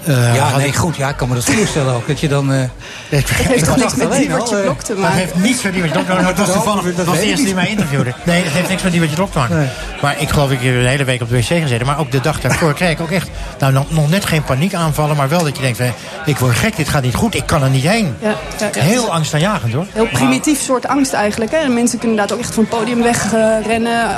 Uh, 0.08 0.34
ja, 0.34 0.56
nee, 0.56 0.66
ik... 0.66 0.74
goed. 0.74 0.96
Ja, 0.96 1.08
ik 1.08 1.16
kan 1.16 1.28
me 1.28 1.34
dat 1.34 1.44
voorstellen 1.44 1.94
ook. 1.94 2.06
Dat 2.06 2.20
je 2.20 2.28
dan... 2.28 2.52
Uh, 2.52 2.60
het 3.08 3.30
heeft 3.30 3.64
toch 3.64 3.76
niks 3.76 3.94
met 3.94 4.12
Divertje 4.12 4.56
Blok 4.62 4.82
te 4.82 4.94
maken? 4.94 5.10
Het 5.10 5.18
heeft 5.18 5.34
niets 5.34 5.62
met 5.62 5.72
Divertje 5.72 5.98
Blok 5.98 6.06
te 6.06 6.22
maken. 6.22 6.36
Dat 6.36 6.46
was 6.46 6.56
toevallig 6.56 6.94
dat 6.94 7.06
was 7.06 7.16
de 7.16 7.22
eerste 7.22 7.44
die 7.44 7.54
mij 7.54 7.68
interviewde. 7.68 8.14
Nee, 8.24 8.42
het 8.42 8.52
heeft 8.52 8.68
niks 8.68 8.82
met 8.82 8.92
Divertje 8.92 9.16
Blok 9.16 9.32
te 9.32 9.38
maken. 9.38 9.56
Nee. 9.56 9.68
Maar 10.02 10.20
ik 10.20 10.30
geloof 10.30 10.50
ik 10.50 10.60
heb 10.60 10.74
een 10.74 10.86
hele 10.86 11.04
week 11.04 11.22
op 11.22 11.28
de 11.28 11.36
wc 11.36 11.44
gezeten. 11.44 11.86
Maar 11.86 11.98
ook 11.98 12.10
de 12.10 12.20
dag 12.20 12.40
daarvoor 12.40 12.74
kreeg 12.74 12.90
ik 12.90 13.00
ook 13.00 13.10
echt... 13.10 13.28
Nou, 13.58 13.72
nog, 13.72 13.90
nog 13.90 14.10
net 14.10 14.24
geen 14.24 14.44
paniek 14.44 14.74
aanvallen. 14.74 15.16
Maar 15.16 15.28
wel 15.28 15.44
dat 15.44 15.56
je 15.56 15.62
denkt, 15.62 15.80
ik 16.24 16.38
word 16.38 16.56
gek, 16.56 16.76
dit 16.76 16.88
gaat 16.88 17.02
niet 17.02 17.14
goed. 17.14 17.34
Ik 17.34 17.46
kan 17.46 17.62
er 17.62 17.70
niet 17.70 17.86
heen. 17.86 18.16
Ja, 18.20 18.34
ja, 18.58 18.68
ja. 18.74 18.82
Heel 18.82 19.12
angstaanjagend 19.12 19.72
hoor. 19.72 19.86
Heel 19.92 20.08
primitief 20.08 20.60
soort 20.60 20.86
angst 20.86 21.12
eigenlijk. 21.12 21.50
Hè? 21.50 21.56
En 21.56 21.74
mensen 21.74 21.98
kunnen 21.98 22.18
inderdaad 22.18 22.36
ook 22.36 22.44
echt 22.44 22.54
van 22.54 22.66
het 22.70 22.78
podium 22.78 23.02
wegrennen. 23.02 24.16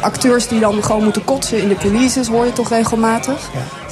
Acteurs 0.00 0.48
die 0.48 0.60
dan 0.60 0.84
gewoon 0.84 1.02
moeten 1.02 1.24
kotsen 1.24 1.58
in 1.58 1.68
de 1.68 1.76
coulisses. 1.76 2.28
Hoor 2.28 2.44
je 2.44 2.52
toch 2.52 2.68
regelmatig. 2.68 3.38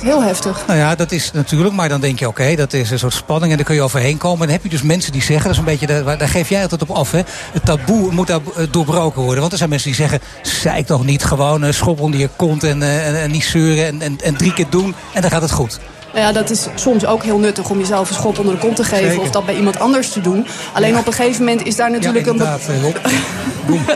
Heel 0.03 0.23
heftig. 0.23 0.66
Nou 0.66 0.79
ja, 0.79 0.95
dat 0.95 1.12
is 1.12 1.31
natuurlijk, 1.33 1.74
maar 1.74 1.89
dan 1.89 2.01
denk 2.01 2.19
je, 2.19 2.29
oké, 2.29 2.41
okay, 2.41 2.57
dat 2.57 2.73
is 2.73 2.91
een 2.91 2.99
soort 2.99 3.12
spanning 3.12 3.51
en 3.51 3.57
daar 3.57 3.66
kun 3.66 3.74
je 3.74 3.83
overheen 3.83 4.19
komen. 4.19 4.41
En 4.41 4.47
dan 4.47 4.55
heb 4.55 4.62
je 4.62 4.69
dus 4.69 4.83
mensen 4.83 5.12
die 5.12 5.23
zeggen, 5.23 5.45
dat 5.45 5.53
is 5.53 5.59
een 5.59 5.65
beetje, 5.65 5.87
daar, 5.87 6.19
daar 6.19 6.29
geef 6.29 6.49
jij 6.49 6.62
altijd 6.62 6.83
op 6.83 6.91
af, 6.91 7.11
hè. 7.11 7.20
Het 7.53 7.65
taboe 7.65 8.12
moet 8.12 8.27
daar 8.27 8.41
doorbroken 8.70 9.23
worden. 9.23 9.41
Want 9.41 9.53
er 9.53 9.59
zijn 9.59 9.70
mensen 9.70 9.89
die 9.89 9.99
zeggen, 9.99 10.20
zeik 10.43 10.87
toch 10.87 11.05
niet, 11.05 11.24
gewoon 11.24 11.65
uh, 11.65 11.73
schop 11.73 12.01
onder 12.01 12.20
je 12.20 12.29
kont 12.37 12.65
en, 12.65 12.81
uh, 12.81 13.09
en, 13.09 13.23
en, 13.23 13.31
niet 13.31 13.45
zeuren 13.45 13.87
en, 13.87 14.01
en, 14.01 14.19
en 14.23 14.37
drie 14.37 14.53
keer 14.53 14.66
doen 14.70 14.95
en 15.12 15.20
dan 15.20 15.31
gaat 15.31 15.43
het 15.43 15.53
goed. 15.53 15.79
Nou 16.12 16.24
ja, 16.24 16.33
dat 16.33 16.51
is 16.51 16.66
soms 16.74 17.07
ook 17.07 17.23
heel 17.23 17.39
nuttig 17.39 17.70
om 17.70 17.79
jezelf 17.79 18.09
een 18.09 18.15
schop 18.15 18.39
onder 18.39 18.55
de 18.55 18.61
kont 18.61 18.77
te 18.77 18.85
geven. 18.85 19.09
Zeker. 19.09 19.23
Of 19.23 19.31
dat 19.31 19.47
bij 19.47 19.57
iemand 19.57 19.79
anders 19.79 20.12
te 20.12 20.20
doen. 20.20 20.47
Alleen 20.73 20.93
ja. 20.93 20.99
op 20.99 21.07
een 21.07 21.12
gegeven 21.12 21.45
moment 21.45 21.66
is 21.66 21.77
daar 21.77 21.91
natuurlijk 21.91 22.24
ja, 22.24 22.33
een... 22.33 22.95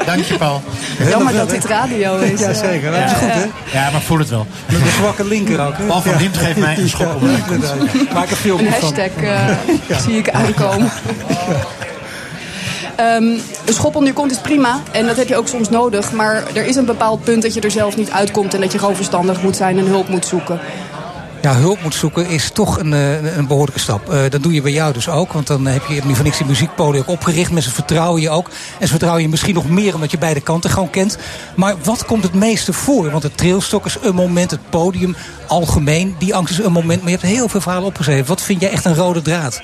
Dank 0.06 0.24
je, 0.24 0.36
Paul. 0.38 0.62
Jammer 1.08 1.32
dat 1.32 1.50
dit 1.50 1.64
radio 1.64 2.18
is. 2.18 2.40
Ja, 2.40 2.52
zeker. 2.52 2.90
Dat 2.90 3.04
is 3.04 3.12
goed, 3.12 3.32
hè? 3.32 3.44
Ja, 3.78 3.90
maar 3.90 4.00
voel 4.00 4.18
het 4.18 4.28
wel. 4.28 4.46
Met 4.66 4.80
een 4.80 4.86
zwakke 4.86 5.24
linker 5.24 5.66
ook, 5.66 5.76
hè? 5.76 5.84
Paul 5.84 6.00
van 6.00 6.16
Diemt 6.16 6.36
geeft 6.36 6.58
mij 6.58 6.78
een 6.78 6.88
schop 6.88 7.20
de 7.20 7.38
kont. 7.46 8.12
Maak 8.12 8.30
een 8.30 8.36
filmpje 8.36 8.66
Een 8.66 8.72
hashtag 8.72 9.10
uh, 9.22 9.98
zie 9.98 10.16
ik 10.16 10.30
aankomen. 10.30 10.90
Um, 13.00 13.40
een 13.66 13.74
schop 13.74 13.94
onder 13.94 14.10
je 14.10 14.18
kont 14.18 14.30
is 14.30 14.38
prima 14.38 14.80
en 14.92 15.06
dat 15.06 15.16
heb 15.16 15.28
je 15.28 15.36
ook 15.36 15.48
soms 15.48 15.68
nodig. 15.68 16.12
Maar 16.12 16.42
er 16.54 16.66
is 16.66 16.76
een 16.76 16.84
bepaald 16.84 17.24
punt 17.24 17.42
dat 17.42 17.54
je 17.54 17.60
er 17.60 17.70
zelf 17.70 17.96
niet 17.96 18.10
uitkomt... 18.10 18.54
en 18.54 18.60
dat 18.60 18.72
je 18.72 18.78
gewoon 18.78 18.96
verstandig 18.96 19.42
moet 19.42 19.56
zijn 19.56 19.78
en 19.78 19.86
hulp 19.86 20.08
moet 20.08 20.26
zoeken 20.26 20.60
ja, 21.46 21.56
hulp 21.56 21.82
moet 21.82 21.94
zoeken 21.94 22.28
is 22.28 22.50
toch 22.50 22.78
een, 22.78 22.92
een 23.38 23.46
behoorlijke 23.46 23.80
stap. 23.80 24.12
Uh, 24.12 24.20
dat 24.28 24.42
doe 24.42 24.52
je 24.52 24.62
bij 24.62 24.72
jou 24.72 24.92
dus 24.92 25.08
ook. 25.08 25.32
Want 25.32 25.46
dan 25.46 25.66
heb 25.66 25.86
je 25.86 26.00
niet 26.04 26.16
van 26.16 26.24
niks 26.24 26.38
die 26.38 26.46
muziekpodium 26.46 27.02
ook 27.02 27.08
opgericht. 27.08 27.50
Mensen 27.50 27.72
vertrouwen 27.72 28.20
je 28.20 28.30
ook. 28.30 28.48
En 28.48 28.86
ze 28.86 28.88
vertrouwen 28.88 29.22
je 29.22 29.28
misschien 29.28 29.54
nog 29.54 29.68
meer 29.68 29.94
omdat 29.94 30.10
je 30.10 30.18
beide 30.18 30.40
kanten 30.40 30.70
gewoon 30.70 30.90
kent. 30.90 31.18
Maar 31.54 31.74
wat 31.84 32.04
komt 32.04 32.22
het 32.22 32.34
meeste 32.34 32.72
voor? 32.72 33.10
Want 33.10 33.22
het 33.22 33.36
trailstok 33.36 33.86
is 33.86 33.96
een 34.02 34.14
moment, 34.14 34.50
het 34.50 34.70
podium 34.70 35.16
algemeen. 35.46 36.14
Die 36.18 36.34
angst 36.34 36.58
is 36.58 36.64
een 36.64 36.72
moment. 36.72 37.00
Maar 37.02 37.10
je 37.10 37.16
hebt 37.16 37.28
heel 37.28 37.48
veel 37.48 37.60
verhalen 37.60 37.86
opgeschreven. 37.86 38.26
Wat 38.26 38.42
vind 38.42 38.60
jij 38.60 38.70
echt 38.70 38.84
een 38.84 38.94
rode 38.94 39.22
draad? 39.22 39.60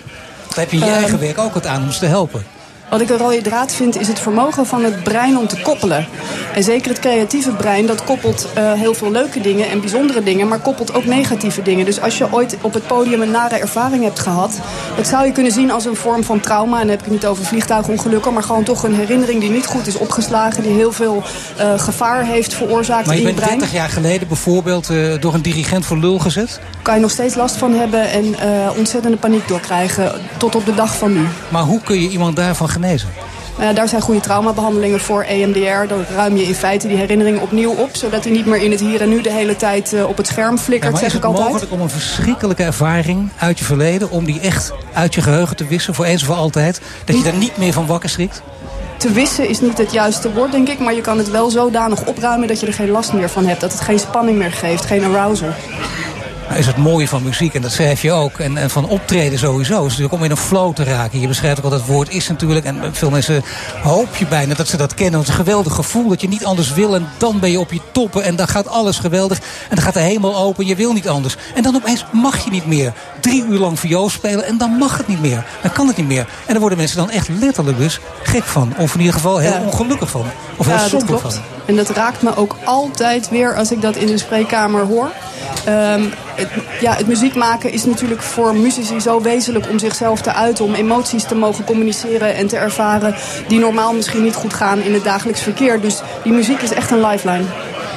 Daar 0.48 0.58
heb 0.58 0.70
je 0.70 0.78
in 0.78 0.86
je 0.86 0.92
eigen 0.92 1.20
werk 1.20 1.38
ook 1.38 1.54
wat 1.54 1.66
aan 1.66 1.82
om 1.82 1.92
ze 1.92 1.98
te 1.98 2.06
helpen. 2.06 2.44
Wat 2.92 3.00
ik 3.00 3.10
een 3.10 3.18
rode 3.18 3.40
draad 3.40 3.74
vind 3.74 4.00
is 4.00 4.08
het 4.08 4.18
vermogen 4.18 4.66
van 4.66 4.84
het 4.84 5.02
brein 5.02 5.38
om 5.38 5.46
te 5.46 5.60
koppelen. 5.62 6.06
En 6.54 6.62
zeker 6.62 6.90
het 6.90 6.98
creatieve 6.98 7.50
brein, 7.50 7.86
dat 7.86 8.04
koppelt 8.04 8.48
uh, 8.58 8.72
heel 8.72 8.94
veel 8.94 9.10
leuke 9.10 9.40
dingen 9.40 9.68
en 9.68 9.80
bijzondere 9.80 10.22
dingen, 10.22 10.48
maar 10.48 10.58
koppelt 10.58 10.94
ook 10.94 11.04
negatieve 11.04 11.62
dingen. 11.62 11.84
Dus 11.84 12.00
als 12.00 12.18
je 12.18 12.32
ooit 12.32 12.56
op 12.60 12.74
het 12.74 12.86
podium 12.86 13.22
een 13.22 13.30
nare 13.30 13.54
ervaring 13.54 14.04
hebt 14.04 14.18
gehad, 14.18 14.60
dat 14.96 15.06
zou 15.06 15.26
je 15.26 15.32
kunnen 15.32 15.52
zien 15.52 15.70
als 15.70 15.84
een 15.84 15.96
vorm 15.96 16.24
van 16.24 16.40
trauma. 16.40 16.74
En 16.74 16.80
dan 16.80 16.90
heb 16.90 16.98
ik 16.98 17.04
het 17.04 17.14
niet 17.14 17.26
over 17.26 17.44
vliegtuigongelukken, 17.44 18.32
maar 18.32 18.42
gewoon 18.42 18.64
toch 18.64 18.82
een 18.82 18.94
herinnering 18.94 19.40
die 19.40 19.50
niet 19.50 19.66
goed 19.66 19.86
is 19.86 19.96
opgeslagen, 19.96 20.62
die 20.62 20.72
heel 20.72 20.92
veel 20.92 21.22
uh, 21.58 21.78
gevaar 21.78 22.24
heeft 22.24 22.54
veroorzaakt 22.54 23.06
maar 23.06 23.16
je 23.16 23.20
in 23.20 23.26
je 23.26 23.34
bent 23.34 23.44
brein. 23.44 23.58
30 23.58 23.76
jaar 23.76 23.90
geleden 23.90 24.28
bijvoorbeeld 24.28 24.90
uh, 24.90 25.20
door 25.20 25.34
een 25.34 25.42
dirigent 25.42 25.84
voor 25.84 25.98
lul 25.98 26.18
gezet? 26.18 26.60
Kan 26.82 26.94
je 26.94 27.00
nog 27.00 27.10
steeds 27.10 27.34
last 27.34 27.56
van 27.56 27.74
hebben 27.74 28.10
en 28.10 28.34
ontzettende 28.76 29.16
paniek 29.16 29.48
doorkrijgen 29.48 30.12
tot 30.36 30.54
op 30.54 30.64
de 30.64 30.74
dag 30.74 30.96
van 30.96 31.12
nu. 31.12 31.26
Maar 31.48 31.62
hoe 31.62 31.80
kun 31.80 32.00
je 32.00 32.08
iemand 32.08 32.36
daarvan 32.36 32.68
genezen? 32.68 33.08
Uh, 33.60 33.74
daar 33.74 33.88
zijn 33.88 34.02
goede 34.02 34.20
traumabehandelingen 34.20 35.00
voor 35.00 35.22
EMDR. 35.22 35.86
Dan 35.88 36.04
ruim 36.14 36.36
je 36.36 36.42
in 36.42 36.54
feite 36.54 36.88
die 36.88 36.96
herinnering 36.96 37.40
opnieuw 37.40 37.70
op. 37.70 37.96
Zodat 37.96 38.24
hij 38.24 38.32
niet 38.32 38.46
meer 38.46 38.62
in 38.62 38.70
het 38.70 38.80
hier 38.80 39.00
en 39.00 39.08
nu 39.08 39.20
de 39.20 39.32
hele 39.32 39.56
tijd 39.56 39.92
uh, 39.92 40.08
op 40.08 40.16
het 40.16 40.26
scherm 40.26 40.58
flikkert, 40.58 40.92
ja, 40.92 40.98
zeg 40.98 41.14
ik 41.14 41.24
altijd. 41.24 41.46
Is 41.46 41.52
het 41.52 41.52
mogelijk 41.52 41.72
om 41.72 41.80
een 41.80 42.00
verschrikkelijke 42.00 42.62
ervaring 42.62 43.28
uit 43.38 43.58
je 43.58 43.64
verleden... 43.64 44.10
om 44.10 44.24
die 44.24 44.40
echt 44.40 44.72
uit 44.92 45.14
je 45.14 45.22
geheugen 45.22 45.56
te 45.56 45.66
wissen 45.66 45.94
voor 45.94 46.04
eens 46.04 46.20
en 46.20 46.26
voor 46.26 46.36
altijd? 46.36 46.80
Dat 47.04 47.16
je 47.16 47.22
daar 47.22 47.36
niet 47.36 47.56
meer 47.56 47.72
van 47.72 47.86
wakker 47.86 48.08
schrikt? 48.08 48.42
Te 48.96 49.12
wissen 49.12 49.48
is 49.48 49.60
niet 49.60 49.78
het 49.78 49.92
juiste 49.92 50.32
woord, 50.32 50.52
denk 50.52 50.68
ik. 50.68 50.78
Maar 50.78 50.94
je 50.94 51.00
kan 51.00 51.18
het 51.18 51.30
wel 51.30 51.50
zodanig 51.50 52.04
opruimen 52.04 52.48
dat 52.48 52.60
je 52.60 52.66
er 52.66 52.72
geen 52.72 52.90
last 52.90 53.12
meer 53.12 53.28
van 53.28 53.46
hebt. 53.46 53.60
Dat 53.60 53.72
het 53.72 53.80
geen 53.80 53.98
spanning 53.98 54.38
meer 54.38 54.52
geeft, 54.52 54.84
geen 54.84 55.04
arousal 55.04 55.52
is 56.56 56.66
het 56.66 56.76
mooie 56.76 57.08
van 57.08 57.22
muziek. 57.22 57.54
En 57.54 57.62
dat 57.62 57.72
schrijf 57.72 58.02
je 58.02 58.12
ook. 58.12 58.38
En, 58.38 58.56
en 58.56 58.70
van 58.70 58.88
optreden 58.88 59.38
sowieso. 59.38 59.84
is 59.84 59.88
natuurlijk 59.88 60.14
om 60.14 60.24
in 60.24 60.30
een 60.30 60.36
flow 60.36 60.74
te 60.74 60.84
raken. 60.84 61.20
Je 61.20 61.26
beschrijft 61.26 61.58
ook 61.58 61.64
al 61.64 61.70
dat 61.70 61.86
woord 61.86 62.10
is 62.10 62.28
natuurlijk. 62.28 62.66
En 62.66 62.80
veel 62.92 63.10
mensen 63.10 63.42
hoop 63.82 64.16
je 64.16 64.26
bijna 64.26 64.54
dat 64.54 64.68
ze 64.68 64.76
dat 64.76 64.94
kennen. 64.94 65.20
Het 65.20 65.28
is 65.28 65.34
een 65.34 65.44
geweldig 65.44 65.74
gevoel 65.74 66.08
dat 66.08 66.20
je 66.20 66.28
niet 66.28 66.44
anders 66.44 66.72
wil. 66.72 66.94
En 66.94 67.08
dan 67.18 67.40
ben 67.40 67.50
je 67.50 67.60
op 67.60 67.72
je 67.72 67.80
toppen. 67.92 68.24
En 68.24 68.36
dan 68.36 68.48
gaat 68.48 68.68
alles 68.68 68.98
geweldig. 68.98 69.38
En 69.38 69.74
dan 69.76 69.84
gaat 69.84 69.94
de 69.94 70.00
hemel 70.00 70.36
open. 70.36 70.66
Je 70.66 70.76
wil 70.76 70.92
niet 70.92 71.08
anders. 71.08 71.36
En 71.54 71.62
dan 71.62 71.74
opeens 71.74 72.04
mag 72.12 72.44
je 72.44 72.50
niet 72.50 72.66
meer. 72.66 72.92
Drie 73.20 73.44
uur 73.44 73.58
lang 73.58 73.78
viool 73.78 74.08
spelen. 74.08 74.46
En 74.46 74.58
dan 74.58 74.70
mag 74.70 74.96
het 74.96 75.08
niet 75.08 75.20
meer. 75.20 75.44
Dan 75.62 75.72
kan 75.72 75.86
het 75.86 75.96
niet 75.96 76.08
meer. 76.08 76.26
En 76.46 76.52
daar 76.52 76.60
worden 76.60 76.78
mensen 76.78 76.96
dan 76.96 77.10
echt 77.10 77.28
letterlijk 77.28 77.78
dus 77.78 78.00
gek 78.22 78.44
van. 78.44 78.74
Of 78.78 78.94
in 78.94 79.00
ieder 79.00 79.14
geval 79.14 79.38
heel 79.38 79.52
ja. 79.52 79.62
ongelukkig 79.64 80.10
van. 80.10 80.24
Of 80.56 80.66
heel 80.66 80.74
ja, 80.74 80.88
somber 80.88 81.18
van. 81.18 81.32
En 81.72 81.78
dat 81.78 81.90
raakt 81.90 82.22
me 82.22 82.36
ook 82.36 82.56
altijd 82.64 83.28
weer 83.28 83.56
als 83.56 83.70
ik 83.70 83.82
dat 83.82 83.96
in 83.96 84.06
de 84.06 84.18
spreekkamer 84.18 84.84
hoor. 84.84 85.10
Um, 85.68 86.12
het, 86.34 86.48
ja, 86.80 86.94
het 86.94 87.06
muziek 87.06 87.34
maken 87.34 87.72
is 87.72 87.84
natuurlijk 87.84 88.22
voor 88.22 88.54
muzici 88.54 89.00
zo 89.00 89.20
wezenlijk 89.20 89.68
om 89.68 89.78
zichzelf 89.78 90.20
te 90.20 90.32
uiten. 90.32 90.64
Om 90.64 90.74
emoties 90.74 91.24
te 91.24 91.34
mogen 91.34 91.64
communiceren 91.64 92.34
en 92.34 92.46
te 92.46 92.56
ervaren 92.56 93.14
die 93.48 93.58
normaal 93.58 93.92
misschien 93.92 94.22
niet 94.22 94.34
goed 94.34 94.54
gaan 94.54 94.82
in 94.82 94.94
het 94.94 95.04
dagelijks 95.04 95.40
verkeer. 95.40 95.80
Dus 95.80 96.00
die 96.22 96.32
muziek 96.32 96.60
is 96.60 96.72
echt 96.72 96.90
een 96.90 97.06
lifeline. 97.06 97.44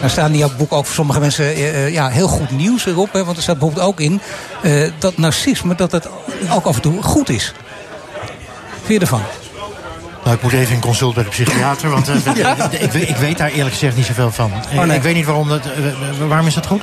Er 0.02 0.10
staan 0.10 0.32
in 0.32 0.38
jouw 0.38 0.52
boek 0.58 0.74
ook 0.74 0.86
voor 0.86 0.96
sommige 0.96 1.20
mensen 1.20 1.58
uh, 1.58 1.94
ja, 1.94 2.10
heel 2.10 2.28
goed 2.28 2.52
nieuws 2.52 2.86
erop. 2.86 3.14
Hè, 3.14 3.24
want 3.24 3.38
er 3.38 3.44
staat 3.44 3.60
bijvoorbeeld 3.60 3.88
ook 3.88 4.00
in 4.00 4.22
uh, 4.64 4.92
dat 5.00 5.18
narcisme 5.18 5.76
dat 5.76 5.92
het 5.92 6.08
ook 6.54 6.66
af 6.66 6.76
en 6.76 6.82
toe 6.82 7.02
goed 7.02 7.30
is. 7.30 7.54
Vind 8.84 8.94
je 8.94 9.00
ervan? 9.00 9.22
Nou, 10.26 10.38
ik 10.38 10.44
moet 10.44 10.54
even 10.54 10.74
in 10.76 10.80
consult 10.82 11.14
bij 11.16 11.24
de 11.24 11.30
psychiater, 11.30 11.90
want 11.90 12.08
eh, 12.10 12.16
Ja? 12.36 12.72
ik, 12.72 12.92
weet- 12.92 13.10
ik 13.10 13.16
weet 13.16 13.38
daar 13.38 13.50
eerlijk 13.50 13.72
gezegd 13.74 13.96
niet 13.96 14.06
zoveel 14.06 14.32
van. 14.32 14.52
Ik- 14.72 14.86
nee. 14.86 14.96
Ik 14.98 15.02
weet 15.02 15.16
niet 15.16 15.26
waarom 15.26 15.48
dat. 15.50 15.66
eh, 15.66 16.28
waarom 16.28 16.48
is 16.48 16.54
dat 16.54 16.66
goed? 16.66 16.82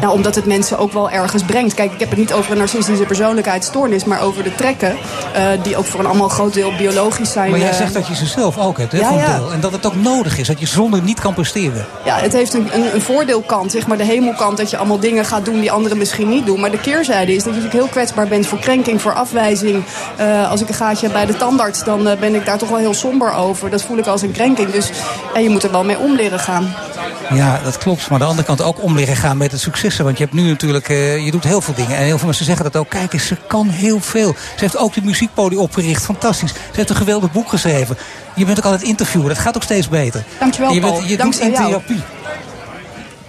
Nou, 0.00 0.12
omdat 0.12 0.34
het 0.34 0.46
mensen 0.46 0.78
ook 0.78 0.92
wel 0.92 1.10
ergens 1.10 1.42
brengt. 1.42 1.74
Kijk, 1.74 1.92
ik 1.92 2.00
heb 2.00 2.08
het 2.10 2.18
niet 2.18 2.32
over 2.32 2.52
een 2.52 2.58
narcistische 2.58 3.04
persoonlijkheidsstoornis, 3.04 4.04
maar 4.04 4.20
over 4.22 4.42
de 4.42 4.54
trekken. 4.54 4.96
eh, 5.34 5.42
die 5.62 5.76
ook 5.76 5.84
voor 5.86 6.00
een 6.00 6.06
allemaal 6.06 6.28
groot 6.28 6.54
deel 6.54 6.72
biologisch 6.76 7.32
zijn. 7.32 7.50
Maar 7.50 7.58
jij 7.58 7.68
eh, 7.70 7.76
zegt 7.76 7.94
dat 7.94 8.06
je 8.06 8.14
ze 8.14 8.26
zelf 8.26 8.58
ook 8.58 8.78
hebt, 8.78 8.92
hè, 8.92 8.98
Ja, 8.98 9.10
ja. 9.10 9.36
deel. 9.38 9.52
En 9.52 9.60
dat 9.60 9.72
het 9.72 9.86
ook 9.86 9.94
nodig 9.94 10.38
is, 10.38 10.46
dat 10.46 10.60
je 10.60 10.66
zonder 10.66 11.02
niet 11.02 11.20
kan 11.20 11.34
presteren. 11.34 11.86
Ja, 12.04 12.16
het 12.16 12.32
heeft 12.32 12.54
een, 12.54 12.68
een, 12.72 12.94
een 12.94 13.00
voordeelkant, 13.02 13.70
zeg 13.70 13.86
maar 13.86 13.96
de 13.96 14.04
hemelkant, 14.04 14.56
dat 14.56 14.70
je 14.70 14.76
allemaal 14.76 14.98
dingen 15.00 15.24
gaat 15.24 15.44
doen 15.44 15.60
die 15.60 15.72
anderen 15.72 15.98
misschien 15.98 16.28
niet 16.28 16.46
doen. 16.46 16.60
Maar 16.60 16.70
de 16.70 16.80
keerzijde 16.80 17.32
is 17.34 17.42
dat 17.42 17.54
je 17.54 17.60
natuurlijk 17.60 17.74
heel 17.84 17.92
kwetsbaar 17.92 18.28
bent 18.28 18.46
voor 18.46 18.58
krenking, 18.58 19.00
voor 19.02 19.14
afwijzing. 19.14 19.84
Eh, 20.16 20.50
als 20.50 20.60
ik 20.60 20.68
een 20.68 20.74
gaatje 20.74 21.06
heb 21.06 21.14
bij 21.14 21.26
de 21.26 21.36
tandarts, 21.36 21.84
dan 21.84 22.02
ben 22.20 22.34
ik 22.34 22.44
daar 22.46 22.58
toch 22.58 22.68
wel 22.68 22.78
heel 22.78 22.94
somber 22.94 23.32
over. 23.34 23.70
Dat 23.70 23.82
voel 23.82 23.98
ik 23.98 24.06
als 24.06 24.22
een 24.22 24.32
krenking. 24.32 24.70
Dus 24.70 24.90
en 25.34 25.42
je 25.42 25.48
moet 25.50 25.62
er 25.62 25.70
wel 25.70 25.84
mee 25.84 25.98
om 25.98 26.14
leren 26.14 26.38
gaan. 26.40 26.74
Ja, 27.34 27.60
dat 27.64 27.78
klopt. 27.78 28.00
Maar 28.00 28.12
aan 28.12 28.18
de 28.18 28.24
andere 28.24 28.46
kant 28.46 28.62
ook 28.62 28.82
om 28.82 28.96
leren 28.96 29.16
gaan 29.16 29.36
met 29.36 29.52
het 29.52 29.60
successen. 29.60 30.04
Want 30.04 30.18
je 30.18 30.24
hebt 30.24 30.36
nu 30.36 30.48
natuurlijk, 30.48 30.88
eh, 30.88 31.24
je 31.24 31.30
doet 31.30 31.44
heel 31.44 31.60
veel 31.60 31.74
dingen. 31.74 31.96
En 31.96 32.02
heel 32.02 32.16
veel 32.16 32.26
mensen 32.26 32.44
zeggen 32.44 32.64
dat 32.64 32.76
ook. 32.76 32.88
Kijk 32.88 33.12
eens, 33.12 33.26
ze 33.26 33.36
kan 33.46 33.68
heel 33.68 34.00
veel. 34.00 34.34
Ze 34.54 34.60
heeft 34.60 34.76
ook 34.76 34.94
de 34.94 35.00
muziekpoli 35.04 35.56
opgericht. 35.56 36.04
Fantastisch. 36.04 36.50
Ze 36.50 36.56
heeft 36.72 36.90
een 36.90 36.96
geweldig 36.96 37.32
boek 37.32 37.48
geschreven. 37.48 37.96
Je 38.34 38.44
bent 38.44 38.58
ook 38.58 38.64
altijd 38.64 38.82
interviewer. 38.82 39.28
Dat 39.28 39.38
gaat 39.38 39.56
ook 39.56 39.62
steeds 39.62 39.88
beter. 39.88 40.24
Dankjewel, 40.38 40.72
je 40.72 40.80
bent, 40.80 40.92
Paul. 40.92 41.02
je 41.02 41.08
doet 41.08 41.18
Dankzij 41.18 41.50
jou. 41.50 41.82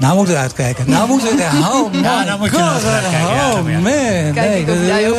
Nou 0.01 0.15
moeten 0.15 0.33
we 0.33 0.39
uitkijken. 0.39 0.89
Nou 0.89 1.07
moeten 1.07 1.35
we... 1.37 1.43
Oh 1.73 1.91
my 1.93 2.01
Ja, 2.01 2.23
nou 2.23 2.39
moet 2.39 2.51
je 2.51 2.57
Oh 2.57 3.83
man. 3.83 4.33
Kijk 4.33 4.67
ik 4.67 4.85
jij 4.85 5.09
ook. 5.09 5.17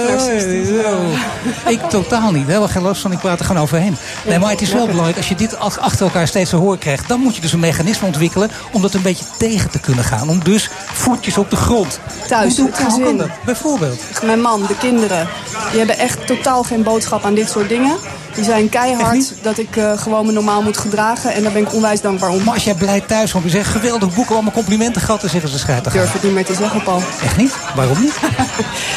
Ik 1.67 1.81
totaal 1.89 2.31
niet. 2.31 2.47
Helemaal 2.47 2.69
geen 2.69 2.83
last 2.83 3.01
van. 3.01 3.13
Ik 3.13 3.19
praat 3.19 3.39
er 3.39 3.45
gewoon 3.45 3.63
overheen. 3.63 3.97
Nee, 4.27 4.39
maar 4.39 4.51
het 4.51 4.61
is 4.61 4.73
wel 4.73 4.87
belangrijk. 4.87 5.17
Als 5.17 5.29
je 5.29 5.35
dit 5.35 5.59
ach- 5.59 5.79
achter 5.79 6.07
elkaar 6.07 6.29
steeds 6.29 6.51
te 6.51 6.57
horen 6.57 6.79
krijgt... 6.79 7.09
dan 7.09 7.21
moet 7.21 7.35
je 7.35 7.41
dus 7.41 7.53
een 7.53 7.61
mechanisme 7.61 8.07
ontwikkelen... 8.07 8.51
om 8.73 8.83
dat 8.83 8.95
een 8.95 9.03
beetje 9.03 9.25
tegen 9.39 9.71
te 9.71 9.79
kunnen 9.79 10.05
gaan. 10.05 10.29
Om 10.29 10.45
dus 10.45 10.71
voetjes 10.93 11.39
op 11.39 11.51
de 11.51 11.57
grond. 11.57 12.01
Thuis, 12.29 12.57
Hoe, 12.57 12.67
het 12.67 12.77
hoe 12.77 12.87
kan 12.87 12.95
gezin. 13.01 13.17
dat? 13.17 13.29
Bijvoorbeeld. 13.45 14.01
Mijn 14.25 14.41
man, 14.41 14.61
de 14.67 14.77
kinderen, 14.79 15.29
die 15.71 15.79
hebben 15.79 15.99
echt 15.99 16.27
totaal 16.27 16.63
geen 16.63 16.83
boodschap 16.83 17.25
aan 17.25 17.35
dit 17.35 17.51
soort 17.51 17.69
dingen. 17.69 17.97
Die 18.35 18.45
zijn 18.45 18.69
keihard 18.69 19.33
dat 19.43 19.59
ik 19.59 19.77
eh, 19.77 19.93
gewoon 19.99 20.27
me 20.27 20.33
normaal 20.33 20.63
moet 20.63 20.79
gedragen. 20.79 21.35
En 21.35 21.43
daar 21.43 21.53
ben 21.53 21.63
ik 21.63 21.75
onwijs 21.75 22.01
dankbaar 22.01 22.31
om. 22.31 22.45
Maar 22.45 22.55
als 22.55 22.65
jij 22.65 22.75
blij 22.75 23.01
thuis 23.01 23.33
komt, 23.33 23.45
je 23.45 23.51
zegt 23.51 23.71
geweldig 23.71 24.15
boek, 24.15 24.31
allemaal 24.31 24.53
complimenten 24.53 24.71
dan 24.79 25.19
zeggen 25.31 25.49
ze 25.49 25.59
schijt 25.59 25.87
Ik 25.87 25.93
durf 25.93 26.13
het 26.13 26.23
niet 26.23 26.33
meer 26.33 26.45
te 26.45 26.55
zeggen, 26.55 26.83
Paul. 26.83 27.03
Echt 27.23 27.37
niet? 27.37 27.53
Waarom 27.75 28.01
niet? 28.01 28.15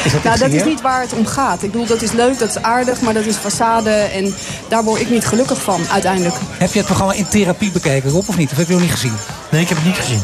Is 0.04 0.12
dat 0.12 0.22
Nou, 0.24 0.38
dat 0.38 0.50
is 0.52 0.64
niet 0.64 0.80
waar 0.80 1.00
het 1.00 1.12
om 1.12 1.26
gaat. 1.26 1.62
Ik 1.62 1.70
bedoel, 1.70 1.86
dat 1.86 2.02
is 2.02 2.12
leuk, 2.12 2.38
dat 2.38 2.48
is 2.48 2.62
aardig, 2.62 3.00
maar 3.00 3.14
dat 3.14 3.24
is 3.24 3.36
façade. 3.36 4.12
En 4.12 4.34
daar 4.68 4.84
word 4.84 5.00
ik 5.00 5.10
niet 5.10 5.26
gelukkig 5.26 5.62
van, 5.62 5.80
uiteindelijk. 5.92 6.34
Heb 6.58 6.70
je 6.72 6.76
het 6.78 6.86
programma 6.86 7.12
in 7.12 7.28
therapie 7.28 7.70
bekeken, 7.70 8.10
Rob, 8.10 8.28
of 8.28 8.36
niet? 8.36 8.50
Of 8.50 8.56
heb 8.56 8.66
je 8.66 8.72
het 8.72 8.82
nog 8.82 8.90
niet 8.90 9.00
gezien? 9.00 9.16
Nee, 9.50 9.60
ik 9.62 9.68
heb 9.68 9.76
het 9.76 9.86
niet 9.86 9.96
gezien. 9.96 10.20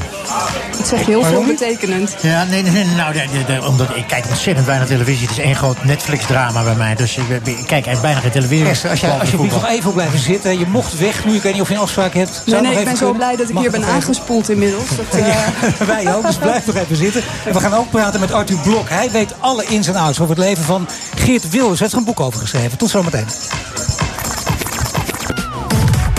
Dat 0.78 0.86
zeg 0.88 0.98
je 0.98 1.04
heel 1.04 1.20
Waarom 1.20 1.46
niet? 1.46 1.58
veelbetekenend. 1.58 2.16
Ja, 2.20 2.44
nee, 2.44 2.62
nee, 2.62 2.72
nee, 2.72 2.84
nou, 2.84 3.14
nee, 3.14 3.28
nee, 3.32 3.44
nee, 3.48 3.66
omdat 3.66 3.88
ik 3.96 4.06
kijk 4.06 4.24
ontzettend 4.28 4.66
weinig 4.66 4.88
televisie. 4.88 5.28
Het 5.28 5.38
is 5.38 5.44
één 5.44 5.56
groot 5.56 5.84
Netflix-drama 5.84 6.62
bij 6.62 6.74
mij. 6.74 6.94
Dus 6.94 7.16
ik, 7.16 7.24
ik 7.28 7.40
kijk 7.42 7.70
eigenlijk 7.70 8.00
bijna 8.00 8.20
geen 8.20 8.30
televisie. 8.30 8.68
Esther, 8.68 8.90
als 8.90 9.00
je 9.30 9.36
nog 9.36 9.66
even 9.68 9.82
wil 9.82 9.92
blijven 9.92 10.18
zitten. 10.18 10.58
Je 10.58 10.66
mocht 10.66 10.98
weg 10.98 11.24
nu. 11.24 11.34
Ik 11.34 11.42
weet 11.42 11.52
niet 11.52 11.62
of 11.62 11.68
je 11.68 11.74
een 11.74 11.80
afspraak 11.80 12.14
hebt. 12.14 12.42
Zou 12.46 12.50
Nee, 12.50 12.60
nee, 12.60 12.70
nog 12.70 12.78
ik 12.80 12.84
ben 12.84 12.96
zo 12.96 13.04
kunnen? 13.10 13.16
blij 13.16 13.36
dat 13.36 13.48
ik 13.48 13.52
Mag 13.54 13.62
hier 13.62 13.70
ben 13.72 13.84
aangespoeld 13.84 14.48
inmiddels. 14.50 14.88
Dat, 14.88 15.20
eh, 15.20 15.26
Ja, 15.28 15.41
wij 15.86 16.14
ook, 16.14 16.26
dus 16.26 16.36
blijf 16.36 16.66
nog 16.66 16.76
even 16.76 16.96
zitten. 16.96 17.22
En 17.46 17.52
we 17.52 17.60
gaan 17.60 17.74
ook 17.74 17.90
praten 17.90 18.20
met 18.20 18.32
Arthur 18.32 18.58
Blok. 18.58 18.88
Hij 18.88 19.10
weet 19.10 19.34
alle 19.38 19.64
ins 19.64 19.86
en 19.88 19.96
outs 19.96 20.20
over 20.20 20.36
het 20.36 20.44
leven 20.44 20.64
van 20.64 20.88
Geert 21.14 21.50
Wilders. 21.50 21.78
Hij 21.78 21.88
heeft 21.88 21.92
er 21.92 21.98
een 21.98 22.04
boek 22.04 22.20
over 22.20 22.40
geschreven. 22.40 22.78
Tot 22.78 22.90
zometeen. 22.90 23.26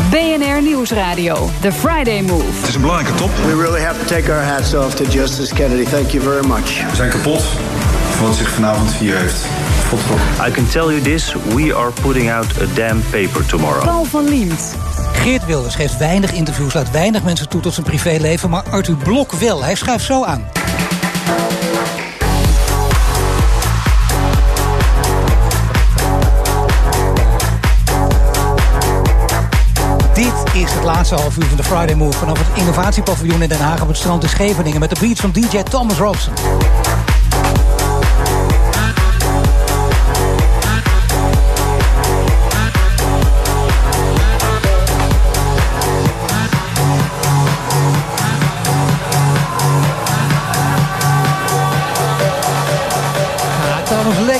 BNR 0.10 0.62
Nieuwsradio. 0.62 1.50
The 1.62 1.72
Friday 1.72 2.22
Move. 2.22 2.46
Het 2.60 2.68
is 2.68 2.76
een 2.76 2.82
belangrijke 2.82 3.18
top. 3.18 3.30
We 3.46 3.56
really 3.56 3.82
have 3.82 4.00
to 4.00 4.06
take 4.16 4.32
our 4.32 4.44
hats 4.44 4.74
off 4.74 4.96
to 4.96 5.04
Justice 5.04 5.54
Kennedy. 5.54 5.84
Thank 5.90 6.10
you 6.10 6.24
very 6.24 6.48
much. 6.48 6.90
We 6.90 6.96
zijn 6.96 7.10
kapot 7.10 7.42
van 8.16 8.28
wat 8.28 8.36
zich 8.36 8.50
vanavond 8.50 8.92
hier 8.92 9.18
heeft. 9.18 9.46
I 9.94 10.52
can 10.52 10.68
tell 10.68 10.92
you 10.92 11.02
this, 11.02 11.34
we 11.56 11.74
are 11.74 11.92
putting 11.92 12.30
out 12.30 12.62
a 12.62 12.66
damn 12.66 13.02
paper 13.12 13.46
tomorrow. 13.46 13.84
Paul 13.84 14.06
van 14.06 14.30
Liemt. 14.30 14.76
Geert 15.14 15.46
Wilders 15.46 15.76
geeft 15.76 15.98
weinig 15.98 16.32
interviews, 16.32 16.74
laat 16.74 16.92
weinig 16.92 17.24
mensen 17.24 17.50
toe 17.50 17.62
tot 17.62 17.74
zijn 17.74 17.86
privéleven. 17.86 18.50
Maar 18.50 18.64
Arthur 18.70 18.96
Blok 18.96 19.32
wel. 19.32 19.64
Hij 19.64 19.76
schrijft 19.76 20.06
zo 20.06 20.24
aan. 20.24 20.46
Dit 30.14 30.62
is 30.64 30.74
het 30.74 30.84
laatste 30.84 31.16
half 31.16 31.38
uur 31.38 31.46
van 31.46 31.58
de 31.58 31.64
Friday 31.64 31.96
Move 31.96 32.18
vanaf 32.18 32.38
het 32.38 32.60
innovatiepaviljoen 32.60 33.42
in 33.42 33.50
Den 33.50 33.62
Haag 33.62 33.82
op 33.82 33.88
het 33.88 33.98
strand 33.98 34.24
in 34.24 34.30
Scheveningen 34.30 34.80
met 34.80 34.90
de 34.90 35.00
beats 35.00 35.22
van 35.22 35.32
DJ 35.32 35.64
Thomas 35.64 35.98
Robson. 35.98 36.34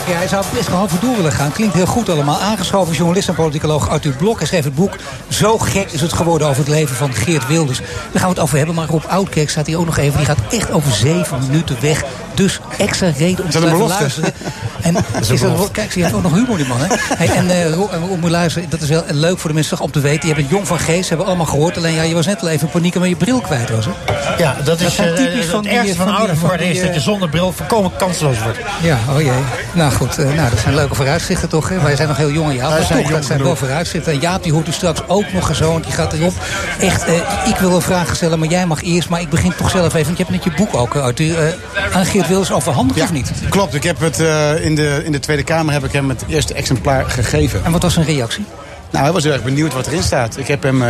Trouwens 0.06 0.22
lekker. 0.22 0.23
Hij 0.24 0.32
zou 0.32 0.46
best 0.54 0.68
gewoon 0.68 0.90
voor 0.90 1.00
door 1.00 1.16
willen 1.16 1.32
gaan. 1.32 1.52
Klinkt 1.52 1.74
heel 1.74 1.86
goed 1.86 2.10
allemaal. 2.10 2.40
Aangeschoven 2.40 2.96
journalist 2.96 3.28
en 3.28 3.36
politicoloog 3.36 3.90
Arthur 3.90 4.16
Blok. 4.16 4.38
Hij 4.38 4.48
schreef 4.48 4.64
het 4.64 4.76
boek 4.76 4.96
Zo 5.28 5.58
gek 5.58 5.92
is 5.92 6.02
het 6.02 6.14
geworden 6.14 6.48
over 6.48 6.60
het 6.60 6.68
leven 6.68 6.96
van 6.96 7.14
Geert 7.14 7.48
Wilders. 7.48 7.78
Daar 7.78 7.88
gaan 8.12 8.22
we 8.22 8.28
het 8.28 8.40
over 8.40 8.58
hebben. 8.58 8.76
Maar 8.76 8.88
Rob 8.88 9.04
Oudkerk 9.06 9.50
staat 9.50 9.68
hier 9.68 9.80
ook 9.80 9.86
nog 9.86 9.98
even. 9.98 10.18
Die 10.18 10.26
gaat 10.26 10.38
echt 10.52 10.72
over 10.72 10.92
zeven 10.92 11.40
minuten 11.48 11.78
weg. 11.82 12.04
Dus 12.34 12.60
extra 12.78 13.10
reden 13.18 13.46
om 13.46 13.52
te 13.52 13.60
blijven 13.60 13.88
luisteren. 13.88 14.34
En 14.82 14.96
is 15.20 15.30
een 15.30 15.36
is 15.36 15.42
dat, 15.42 15.72
kijk, 15.72 15.92
ze 15.92 16.00
heeft 16.00 16.14
ook 16.14 16.24
nog 16.24 16.34
humor, 16.34 16.58
die 16.58 16.68
man. 16.68 16.78
Hè? 16.80 16.96
Hey, 17.16 17.30
en 17.30 17.50
eh, 17.50 17.74
Rob, 17.74 17.92
eh, 17.92 18.00
moet 18.00 18.24
je 18.24 18.30
luisteren. 18.30 18.70
Dat 18.70 18.82
is 18.82 18.90
wel 18.90 19.04
leuk 19.08 19.40
voor 19.40 19.50
de 19.50 19.56
mensen 19.56 19.80
om 19.80 19.92
te 19.92 20.00
weten. 20.00 20.30
Je 20.30 20.36
bent 20.36 20.50
jong 20.50 20.68
van 20.68 20.80
geest. 20.80 21.10
Hebben 21.10 21.26
we 21.26 21.32
allemaal 21.32 21.52
gehoord. 21.52 21.78
Alleen 21.78 21.94
ja, 21.94 22.02
je 22.02 22.14
was 22.14 22.26
net 22.26 22.42
wel 22.42 22.50
even 22.50 22.66
in 22.66 22.72
paniek 22.72 22.96
omdat 22.96 23.10
je 23.10 23.16
bril 23.16 23.42
kwijt 23.42 23.70
was. 23.70 23.86
Hè? 23.86 23.92
Ja, 24.38 24.56
dat 24.64 24.80
is 24.80 24.98
eh, 24.98 25.14
typisch 25.14 25.34
het 25.34 25.46
van 25.46 25.68
ergste 25.68 25.96
van, 25.96 26.06
van 26.06 26.16
ouder 26.16 26.38
worden 26.40 26.68
is 26.68 26.80
dat 26.80 26.88
je 26.88 26.94
eh, 26.94 27.02
zonder 27.02 27.30
bril 27.30 27.52
volkomen 27.52 27.92
kansloos 27.98 28.44
wordt. 28.44 28.58
Ja, 28.82 29.00
oh 29.10 29.22
jee. 29.22 29.32
Nou 29.74 29.92
goed, 29.92 30.13
eh, 30.18 30.34
nou, 30.34 30.50
dat 30.50 30.60
zijn 30.60 30.76
leuke 30.76 30.96
vooruitzichten 30.96 31.50
toch. 31.50 31.70
Hè? 31.70 31.80
Wij 31.80 31.96
zijn 31.96 32.08
nog 32.08 32.18
heel 32.18 32.32
jong 32.32 32.50
in 32.50 32.56
Jaap. 32.56 32.70
Wij 32.70 32.78
Maar 32.78 32.88
zijn 32.88 33.02
toch, 33.02 33.12
dat 33.12 33.26
zijn 33.26 33.44
wel 33.44 33.56
vooruitzichten. 33.56 34.14
En 34.14 34.20
Jaap 34.20 34.44
die 34.44 34.52
hoort 34.52 34.68
u 34.68 34.72
straks 34.72 35.08
ook 35.08 35.34
nog 35.34 35.46
gezoond. 35.46 35.84
Die 35.84 35.94
gaat 35.94 36.14
erop. 36.14 36.34
Echt, 36.80 37.06
eh, 37.06 37.14
ik 37.48 37.56
wil 37.56 37.76
een 37.76 37.82
vraag 37.82 38.16
stellen, 38.16 38.40
maar 38.40 38.48
jij 38.48 38.66
mag 38.66 38.84
eerst. 38.84 39.10
Maar 39.10 39.22
ik 39.22 39.30
begin 39.30 39.54
toch 39.58 39.70
zelf 39.70 39.94
even. 39.94 40.06
Want 40.06 40.18
je 40.18 40.24
hebt 40.24 40.36
net 40.36 40.44
je 40.44 40.64
boek 40.64 40.76
ook, 40.76 40.96
eh, 40.96 41.02
Arthur. 41.02 41.56
aan 41.94 42.06
Geert 42.06 42.28
Wilders 42.28 42.52
overhandigd 42.52 43.02
of 43.02 43.12
niet? 43.12 43.32
Klopt, 43.50 43.74
ik 43.74 43.84
heb 43.84 44.00
het 44.00 44.20
in, 44.62 44.76
de, 44.76 45.02
in 45.04 45.12
de 45.12 45.20
Tweede 45.20 45.44
Kamer 45.44 45.74
heb 45.74 45.84
ik 45.84 45.92
hem 45.92 46.10
het 46.10 46.24
eerste 46.28 46.54
exemplaar 46.54 47.10
gegeven. 47.10 47.66
En 47.66 47.72
wat 47.72 47.82
was 47.82 47.94
zijn 47.94 48.06
reactie? 48.06 48.46
Nou, 48.90 49.04
hij 49.04 49.14
was 49.14 49.24
heel 49.24 49.34
erg 49.34 49.44
benieuwd 49.44 49.74
wat 49.74 49.88
erin 49.88 50.04
staat. 50.04 50.38
Ik 50.38 50.48
heb 50.48 50.64
hem 50.64 50.84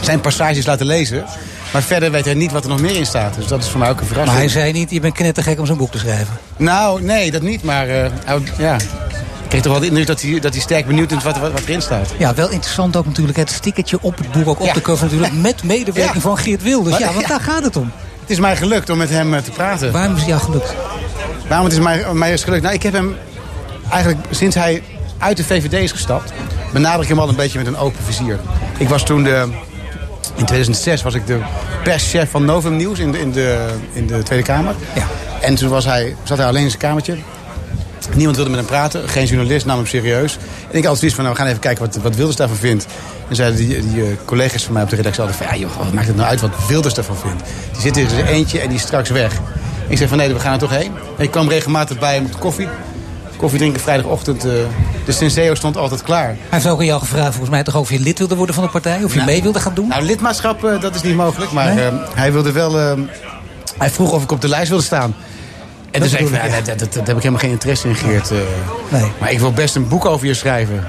zijn 0.00 0.20
passages 0.20 0.66
laten 0.66 0.86
lezen. 0.86 1.24
Maar 1.72 1.82
verder 1.82 2.10
weet 2.10 2.24
hij 2.24 2.34
niet 2.34 2.52
wat 2.52 2.62
er 2.64 2.68
nog 2.70 2.80
meer 2.80 2.96
in 2.96 3.06
staat. 3.06 3.34
Dus 3.34 3.46
dat 3.46 3.62
is 3.62 3.68
voor 3.68 3.78
mij 3.80 3.88
ook 3.90 4.00
een 4.00 4.06
verrassing. 4.06 4.36
Maar 4.38 4.44
hij 4.46 4.60
zei 4.60 4.72
niet, 4.72 4.90
je 4.90 5.00
bent 5.00 5.14
knettergek 5.14 5.58
om 5.58 5.66
zo'n 5.66 5.76
boek 5.76 5.90
te 5.90 5.98
schrijven. 5.98 6.38
Nou, 6.56 7.02
nee, 7.02 7.30
dat 7.30 7.42
niet. 7.42 7.62
Maar 7.62 7.88
eh, 7.88 8.10
ja. 8.58 8.74
ik 8.74 8.80
kreeg 9.48 9.62
toch 9.62 9.72
wel 9.72 9.80
de 9.80 9.86
indruk 9.86 10.06
dat 10.06 10.20
hij, 10.22 10.40
dat 10.40 10.52
hij 10.52 10.62
sterk 10.62 10.86
benieuwd 10.86 11.12
is 11.12 11.22
wat, 11.22 11.38
wat, 11.38 11.52
wat 11.52 11.60
erin 11.62 11.82
staat. 11.82 12.08
Ja, 12.18 12.34
wel 12.34 12.50
interessant 12.50 12.96
ook 12.96 13.06
natuurlijk. 13.06 13.38
Het 13.38 13.50
stickertje 13.50 13.98
op 14.00 14.18
het 14.18 14.30
boek, 14.32 14.48
ook 14.48 14.60
op 14.60 14.66
Ja. 14.66 14.72
de 14.72 14.80
cover 14.80 15.04
natuurlijk. 15.04 15.32
Met 15.32 15.62
medewerking 15.74 16.14
Ja. 16.14 16.20
van 16.20 16.38
Geert 16.38 16.62
Wilders. 16.62 16.90
Maar- 16.98 17.00
Ja, 17.08 17.12
want 17.14 17.20
ja. 17.26 17.28
daar 17.28 17.40
gaat 17.40 17.64
het 17.64 17.76
om. 17.76 17.90
Het 18.20 18.30
is 18.30 18.38
mij 18.40 18.56
gelukt 18.56 18.90
om 18.90 18.98
met 18.98 19.08
hem 19.10 19.34
eh, 19.34 19.40
te 19.40 19.50
praten. 19.50 19.92
Waarom 19.92 20.12
is 20.14 20.18
het 20.20 20.28
jou 20.28 20.40
gelukt? 20.40 20.74
Waarom 21.48 21.66
het 21.66 21.74
is 21.76 21.82
mij, 21.82 22.04
mij 22.12 22.32
is 22.32 22.44
gelukt? 22.44 22.62
Nou, 22.62 22.74
ik 22.74 22.82
heb 22.82 22.92
hem 22.92 23.16
eigenlijk 23.90 24.26
sinds 24.30 24.56
hij 24.56 24.82
uit 25.18 25.36
de 25.36 25.44
VVD 25.44 25.72
is 25.72 25.90
gestapt... 25.92 26.32
benader 26.72 27.02
ik 27.02 27.08
hem 27.08 27.18
al 27.18 27.28
een 27.28 27.36
beetje 27.36 27.58
met 27.58 27.66
een 27.66 27.76
open 27.76 28.04
vizier. 28.04 28.38
Ik 28.78 28.88
was 28.88 29.04
toen 29.04 29.22
de... 29.22 29.48
In 30.34 30.44
2006 30.44 31.02
was 31.02 31.14
ik 31.14 31.26
de 31.26 31.38
perschef 31.82 32.30
van 32.30 32.44
Novum 32.44 32.76
Nieuws 32.76 32.98
in 32.98 33.12
de, 33.12 33.20
in 33.20 33.32
de, 33.32 33.66
in 33.92 34.06
de 34.06 34.22
Tweede 34.22 34.44
Kamer. 34.44 34.74
Ja. 34.94 35.06
En 35.40 35.54
toen 35.54 35.68
was 35.68 35.84
hij, 35.84 36.16
zat 36.22 36.38
hij 36.38 36.46
alleen 36.46 36.62
in 36.62 36.68
zijn 36.68 36.80
kamertje. 36.80 37.16
Niemand 38.14 38.36
wilde 38.36 38.50
met 38.50 38.60
hem 38.60 38.68
praten. 38.68 39.08
Geen 39.08 39.26
journalist 39.26 39.66
nam 39.66 39.76
hem 39.76 39.86
serieus. 39.86 40.38
En 40.70 40.78
ik 40.78 40.84
had 40.84 40.98
zoiets 40.98 41.14
van, 41.14 41.24
nou, 41.24 41.36
we 41.36 41.42
gaan 41.42 41.50
even 41.50 41.62
kijken 41.62 41.84
wat, 41.84 41.96
wat 41.96 42.16
Wilders 42.16 42.36
daarvan 42.36 42.56
vindt. 42.56 42.86
En 43.28 43.36
zeiden 43.36 43.58
die, 43.58 43.90
die 43.92 44.02
eh, 44.02 44.08
collega's 44.24 44.64
van 44.64 44.72
mij 44.72 44.82
op 44.82 44.90
de 44.90 44.96
redactie 44.96 45.22
altijd 45.22 45.42
van... 45.42 45.56
ja, 45.56 45.62
joh, 45.62 45.76
wat 45.76 45.92
maakt 45.92 46.06
het 46.06 46.16
nou 46.16 46.28
uit 46.28 46.40
wat 46.40 46.66
Wilders 46.68 46.94
daarvan 46.94 47.16
vindt? 47.16 47.42
Die 47.72 47.80
zit 47.80 47.96
in 47.96 48.08
zijn 48.08 48.26
eentje 48.26 48.60
en 48.60 48.68
die 48.68 48.76
is 48.76 48.82
straks 48.82 49.10
weg. 49.10 49.32
Ik 49.88 49.96
zei 49.96 50.08
van, 50.08 50.18
nee, 50.18 50.32
we 50.32 50.40
gaan 50.40 50.52
er 50.52 50.58
toch 50.58 50.70
heen. 50.70 50.92
En 51.16 51.24
ik 51.24 51.30
kwam 51.30 51.48
regelmatig 51.48 51.98
bij 51.98 52.14
hem 52.14 52.24
op 52.24 52.32
de 52.32 52.38
koffie. 52.38 52.68
Koffie 53.40 53.58
drinken 53.58 53.80
vrijdagochtend. 53.80 54.40
de 54.40 54.66
Senseo 55.08 55.54
stond 55.54 55.76
altijd 55.76 56.02
klaar. 56.02 56.26
Hij 56.26 56.36
heeft 56.48 56.66
ook 56.66 56.78
aan 56.78 56.84
jou 56.84 57.00
gevraagd 57.00 57.28
volgens 57.28 57.50
mij 57.50 57.62
toch 57.62 57.76
of 57.76 57.90
je 57.90 58.00
lid 58.00 58.18
wilde 58.18 58.34
worden 58.36 58.54
van 58.54 58.64
de 58.64 58.70
partij? 58.70 59.04
Of 59.04 59.14
je 59.14 59.22
mee 59.22 59.42
wilde 59.42 59.60
gaan 59.60 59.74
doen? 59.74 59.88
Nou, 59.88 60.02
lidmaatschap, 60.02 60.64
eh, 60.64 60.80
dat 60.80 60.94
is 60.94 61.02
niet 61.02 61.16
mogelijk. 61.16 61.52
Maar 61.52 61.76
eh, 61.76 61.92
hij 62.14 62.32
wilde 62.32 62.52
wel... 62.52 62.74
hij 63.78 63.90
vroeg 63.90 64.12
of 64.12 64.22
ik 64.22 64.32
op 64.32 64.40
de 64.40 64.48
lijst 64.48 64.68
wilde 64.68 64.84
staan. 64.84 65.14
En 65.90 66.00
toen 66.00 66.08
zei 66.08 66.22
ik, 66.22 66.28
van, 66.28 66.48
ja, 66.48 66.60
dat, 66.60 66.78
dat, 66.78 66.78
dat, 66.78 67.06
heb 67.06 67.16
ik 67.16 67.22
helemaal 67.22 67.38
geen 67.38 67.50
interesse 67.50 67.88
in, 67.88 67.94
Geert. 67.94 68.30
Nee. 68.88 69.12
Maar 69.18 69.32
ik 69.32 69.38
wil 69.38 69.52
best 69.52 69.74
een 69.74 69.88
boek 69.88 70.04
over 70.04 70.26
je 70.26 70.34
schrijven. 70.34 70.84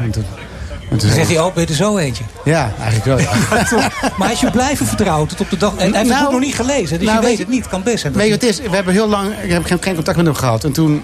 En 0.92 0.98
toen 0.98 1.10
zegt 1.10 1.28
hij, 1.28 1.40
oh, 1.40 1.54
ben 1.54 1.64
je 1.64 1.70
er 1.70 1.76
zo 1.76 1.98
eentje? 1.98 2.24
Ja, 2.44 2.72
eigenlijk 2.82 3.06
wel. 3.06 3.20
ja. 3.20 3.32
Maar 4.18 4.28
hij 4.28 4.32
is 4.32 4.40
je 4.40 4.52
blijven 4.52 4.86
vertrouwen 4.86 5.28
tot 5.28 5.42
op 5.42 5.50
de 5.50 5.58
dag... 5.58 5.72
En 5.72 5.78
hij 5.78 5.86
heeft 5.86 5.98
het 5.98 6.08
Nou, 6.08 6.24
boek 6.24 6.32
nog 6.32 6.42
niet 6.42 6.56
gelezen, 6.56 7.00
dus 7.00 7.08
nou, 7.08 7.20
je 7.20 7.28
weet 7.28 7.38
weet 7.38 7.38
het 7.38 7.48
niet. 7.48 7.68
Kan 7.68 7.84
best 7.84 8.04
dat 8.04 8.14
Weet 8.14 8.26
je 8.26 8.32
wat 8.32 8.42
het 8.42 8.50
is? 8.50 8.70
We 8.70 8.76
hebben 8.76 8.94
heel 8.94 9.08
lang 9.08 9.34
ik 9.44 9.52
heb 9.52 9.66
geen, 9.66 9.78
geen 9.82 9.96
contact 9.96 10.18
met 10.18 10.26
hem 10.26 10.36
gehad. 10.36 10.64
En 10.64 10.72
toen, 10.72 11.04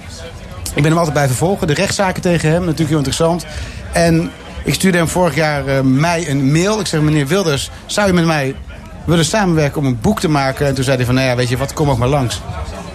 ik 0.77 0.83
ben 0.83 0.91
hem 0.91 0.97
altijd 0.97 1.13
blijven 1.13 1.35
volgen. 1.35 1.67
De 1.67 1.73
rechtszaken 1.73 2.21
tegen 2.21 2.49
hem, 2.49 2.59
natuurlijk 2.59 2.87
heel 2.89 2.97
interessant. 2.97 3.45
En 3.91 4.31
ik 4.63 4.73
stuurde 4.73 4.97
hem 4.97 5.07
vorig 5.07 5.35
jaar 5.35 5.67
eh, 5.67 5.81
mei 5.81 6.29
een 6.29 6.51
mail. 6.51 6.79
Ik 6.79 6.87
zeg, 6.87 7.01
meneer 7.01 7.27
Wilders, 7.27 7.69
zou 7.85 8.07
je 8.07 8.13
met 8.13 8.25
mij 8.25 8.55
willen 9.05 9.25
samenwerken 9.25 9.79
om 9.79 9.85
een 9.85 9.99
boek 10.01 10.19
te 10.19 10.29
maken? 10.29 10.67
En 10.67 10.73
toen 10.75 10.83
zei 10.83 10.97
hij 10.97 11.05
van, 11.05 11.15
nou 11.15 11.27
ja, 11.27 11.35
weet 11.35 11.49
je 11.49 11.57
wat, 11.57 11.73
kom 11.73 11.89
ook 11.89 11.97
maar 11.97 12.07
langs. 12.07 12.41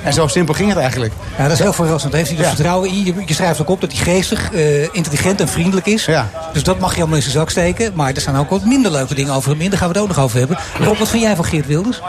En 0.02 0.12
zo 0.12 0.26
simpel 0.26 0.54
ging 0.54 0.68
het 0.68 0.78
eigenlijk. 0.78 1.12
Ja, 1.36 1.42
dat 1.42 1.52
is 1.52 1.58
heel 1.58 1.72
verrassend. 1.72 2.12
Heeft 2.12 2.28
hij 2.28 2.36
dus 2.36 2.46
Ja. 2.46 2.52
vertrouwen 2.54 2.88
in 2.88 3.04
je? 3.04 3.14
Je 3.26 3.34
schrijft 3.34 3.60
ook 3.60 3.68
op 3.68 3.80
dat 3.80 3.92
hij 3.92 4.00
geestig, 4.00 4.52
eh, 4.52 4.82
intelligent 4.82 5.40
en 5.40 5.48
vriendelijk 5.48 5.86
is. 5.86 6.08
Dus 6.52 6.62
dat 6.62 6.78
mag 6.78 6.90
je 6.92 6.98
allemaal 6.98 7.16
in 7.16 7.22
zijn 7.22 7.34
zak 7.34 7.50
steken. 7.50 7.92
Maar 7.94 8.12
er 8.14 8.20
staan 8.20 8.36
ook 8.36 8.50
wat 8.50 8.64
minder 8.64 8.90
leuke 8.92 9.14
dingen 9.14 9.34
over 9.34 9.50
hem 9.50 9.60
in. 9.60 9.70
Daar 9.70 9.78
gaan 9.78 9.88
we 9.88 9.94
het 9.94 10.02
ook 10.02 10.08
nog 10.16 10.24
over 10.24 10.38
hebben. 10.38 10.58
Rob, 10.80 10.98
wat 10.98 11.08
vind 11.08 11.22
jij 11.22 11.36
van 11.36 11.44
Geert 11.44 11.66
Wilders? 11.66 12.00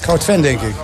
Groot 0.00 0.24
fan, 0.24 0.40
denk 0.40 0.60
ik. 0.60 0.74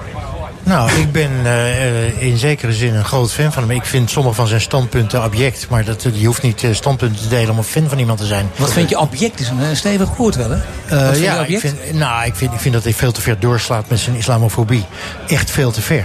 Nou, 0.62 0.90
ik 0.92 1.12
ben 1.12 1.30
eh, 1.44 2.22
in 2.22 2.36
zekere 2.36 2.72
zin 2.72 2.94
een 2.94 3.04
groot 3.04 3.32
fan 3.32 3.52
van 3.52 3.62
hem. 3.62 3.70
Ik 3.70 3.84
vind 3.84 4.10
sommige 4.10 4.34
van 4.34 4.46
zijn 4.46 4.60
standpunten 4.60 5.22
abject. 5.22 5.66
Maar 5.68 5.84
dat, 5.84 6.06
je 6.12 6.26
hoeft 6.26 6.42
niet 6.42 6.64
eh, 6.64 6.74
standpunten 6.74 7.22
te 7.22 7.28
delen 7.28 7.50
om 7.50 7.58
een 7.58 7.64
fan 7.64 7.88
van 7.88 7.98
iemand 7.98 8.18
te 8.18 8.26
zijn. 8.26 8.50
Wat 8.56 8.72
vind 8.72 8.88
je 8.88 8.98
object? 8.98 9.40
Is 9.40 9.48
een 9.48 9.76
stevig 9.76 10.16
woord 10.16 10.34
wel, 10.34 10.50
hè? 10.50 10.56
Eh, 10.56 11.04
vind 11.04 11.16
je 11.16 11.22
ja, 11.22 11.34
ik 11.34 11.40
object? 11.40 11.60
vind, 11.60 11.98
nou, 11.98 12.26
ik 12.26 12.34
vind, 12.34 12.52
ik 12.52 12.60
vind 12.60 12.74
dat 12.74 12.84
hij 12.84 12.94
veel 12.94 13.12
te 13.12 13.20
ver 13.20 13.38
doorslaat 13.38 13.88
met 13.88 13.98
zijn 13.98 14.16
islamofobie. 14.16 14.84
Echt 15.26 15.50
veel 15.50 15.70
te 15.70 15.80
ver. 15.80 16.04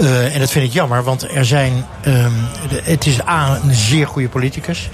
Eh, 0.00 0.34
en 0.34 0.40
dat 0.40 0.50
vind 0.50 0.64
ik 0.66 0.72
jammer, 0.72 1.02
want 1.04 1.34
er 1.34 1.44
zijn. 1.44 1.84
ehm, 2.00 2.30
de- 2.68 2.80
het 2.84 3.06
is 3.06 3.26
A, 3.28 3.58
een 3.64 3.74
zeer 3.74 4.06
goede 4.06 4.28
politicus. 4.28 4.88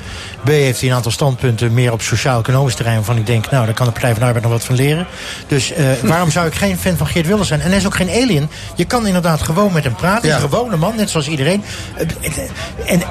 B, 0.44 0.48
heeft 0.48 0.80
hij 0.80 0.88
een 0.88 0.94
aantal 0.94 1.10
standpunten 1.10 1.74
meer 1.74 1.92
op 1.92 2.02
sociaal-economisch 2.02 2.74
terrein. 2.74 2.96
waarvan 2.96 3.16
ik 3.16 3.26
denk, 3.26 3.50
nou, 3.50 3.64
daar 3.66 3.74
kan 3.74 3.86
de 3.86 3.92
Partij 3.92 4.10
van 4.10 4.18
de 4.20 4.24
Arbeid 4.26 4.42
nog 4.44 4.52
wat 4.52 4.64
van 4.64 4.74
leren. 4.74 5.06
Dus 5.48 5.72
eh, 5.72 5.84
waarom 6.02 6.30
zou 6.30 6.46
ik 6.46 6.54
geen 6.54 6.78
fan 6.78 6.96
van 6.96 7.06
Geert 7.06 7.26
Wilders 7.26 7.48
zijn? 7.48 7.60
En 7.60 7.68
hij 7.68 7.76
is 7.76 7.86
ook 7.86 7.94
geen 7.96 8.10
alien. 8.10 8.48
Je 8.74 8.84
kan 8.84 9.06
inderdaad 9.06 9.42
gewoon 9.42 9.72
met 9.72 9.84
hem 9.84 9.94
praten. 9.94 10.28
Is 10.28 10.34
een 10.34 10.40
gewone 10.40 10.76
man, 10.76 10.96
net 10.96 11.10
zoals 11.10 11.28
iedereen. 11.28 11.62
Eh, 11.96 12.06
En 12.92 13.02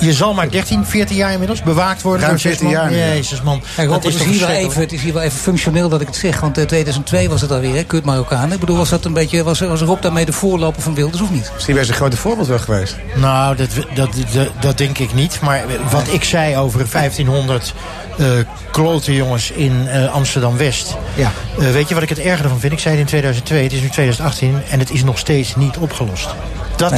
je 0.00 0.12
zal 0.12 0.34
maar 0.34 0.50
13, 0.50 0.86
14 0.86 1.16
jaar 1.16 1.32
inmiddels 1.32 1.62
bewaakt 1.62 2.02
worden. 2.02 2.20
Ruim 2.20 2.32
door 2.32 2.40
zes 2.40 2.50
14 2.58 2.68
jaar 2.68 2.90
man. 2.90 2.98
Jezus, 2.98 3.42
man. 3.42 3.62
Kijk, 3.76 3.88
Dat 3.88 4.04
het, 4.04 4.14
is 4.14 4.22
hier 4.24 4.40
wel 4.40 4.48
even, 4.48 4.80
het 4.80 4.92
is 4.92 5.00
hier 5.02 5.12
wel 5.12 5.22
even 5.22 5.38
functioneel 5.38 5.88
dat 5.88 6.00
ik 6.00 6.06
het 6.06 6.16
zeg. 6.16 6.40
Want 6.40 6.58
in 6.58 6.66
2002 6.66 7.28
was 7.28 7.40
het 7.40 7.50
alweer, 7.50 7.74
hè? 7.74 7.84
Kut 7.84 8.04
Marokkaan. 8.04 8.52
Ik 8.52 8.60
bedoel, 8.60 8.76
was 8.76 8.88
dat 8.88 9.04
een 9.04 9.12
beetje, 9.12 9.42
was, 9.42 9.60
was 9.60 9.80
Rob 9.80 10.02
daarmee 10.02 10.24
de 10.24 10.32
voorloper 10.32 10.82
van 10.82 10.94
Wilders 10.94 11.22
of 11.22 11.30
niet? 11.30 11.41
Misschien 11.54 11.76
was 11.76 11.88
een 11.88 11.94
grote 11.94 12.16
voorbeeld 12.16 12.46
wel 12.46 12.58
geweest. 12.58 12.96
Nou, 13.14 13.56
dat, 13.56 13.68
dat, 13.94 14.10
dat, 14.32 14.48
dat 14.60 14.78
denk 14.78 14.98
ik 14.98 15.14
niet. 15.14 15.40
Maar 15.40 15.64
wat 15.90 16.12
ik 16.12 16.24
zei 16.24 16.56
over 16.56 16.86
1500 16.90 17.74
eh 18.18 18.26
klote 18.70 19.14
jongens 19.14 19.50
in 19.50 19.88
eh, 19.88 20.12
Amsterdam-West. 20.12 20.96
Ja. 21.14 21.32
Eh, 21.58 21.70
weet 21.70 21.88
je 21.88 21.94
wat 21.94 22.02
ik 22.02 22.08
het 22.08 22.18
erger 22.18 22.48
van 22.48 22.60
vind? 22.60 22.72
Ik 22.72 22.78
zei 22.78 22.94
het 22.94 23.02
in 23.02 23.08
2002, 23.08 23.62
het 23.62 23.72
is 23.72 23.80
nu 23.80 23.88
2018 23.88 24.62
en 24.70 24.78
het 24.78 24.90
is 24.90 25.04
nog 25.04 25.18
steeds 25.18 25.56
niet 25.56 25.76
opgelost. 25.76 26.28
Dat 26.76 26.92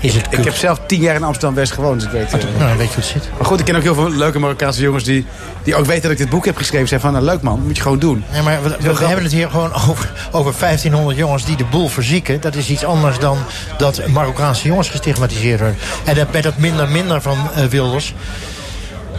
is 0.00 0.14
het 0.14 0.26
Ik 0.30 0.44
heb 0.44 0.54
zelf 0.54 0.80
tien 0.86 1.00
jaar 1.00 1.14
in 1.14 1.22
Amsterdam-West 1.22 1.72
gewoond, 1.72 2.00
dus 2.00 2.04
ik 2.04 2.30
weet... 2.30 2.42
Nou, 2.42 2.58
dan 2.58 2.76
weet 2.76 2.88
je 2.88 2.94
hoe 2.94 2.94
het 2.94 3.04
zit. 3.04 3.30
Maar 3.36 3.46
goed, 3.46 3.58
ik 3.58 3.64
ken 3.64 3.76
ook 3.76 3.82
heel 3.82 3.94
veel 3.94 4.10
leuke 4.10 4.38
Marokkaanse 4.38 4.82
jongens 4.82 5.04
die, 5.04 5.26
die 5.62 5.76
ook 5.76 5.86
weten 5.86 6.02
dat 6.02 6.10
ik 6.10 6.18
dit 6.18 6.28
boek 6.28 6.44
heb 6.44 6.56
geschreven. 6.56 6.88
Zeggen 6.88 7.10
van, 7.10 7.20
nou 7.20 7.32
leuk 7.32 7.42
man, 7.42 7.62
moet 7.66 7.76
je 7.76 7.82
gewoon 7.82 7.98
doen. 7.98 8.24
Nee, 8.32 8.42
maar 8.42 8.62
we, 8.62 8.70
hebben 8.88 9.22
het 9.22 9.32
hier 9.32 9.50
gewoon 9.50 9.72
over, 9.88 10.12
over 10.32 10.54
1500 10.58 11.16
jongens 11.16 11.44
die 11.44 11.56
de 11.56 11.64
boel 11.64 11.88
verzieken. 11.88 12.40
Dat 12.40 12.54
is 12.54 12.70
iets 12.70 12.84
anders 12.84 13.18
dan 13.18 13.38
dat 13.78 14.06
Marokkaanse 14.06 14.66
jongens 14.66 14.88
gestigmatiseerd 14.88 15.60
worden. 15.60 15.78
En 16.04 16.14
dat, 16.14 16.32
met 16.32 16.42
dat 16.42 16.58
minder 16.58 16.88
minder 16.88 17.22
van 17.22 17.38
eh, 17.54 17.64
Wilders. 17.64 18.14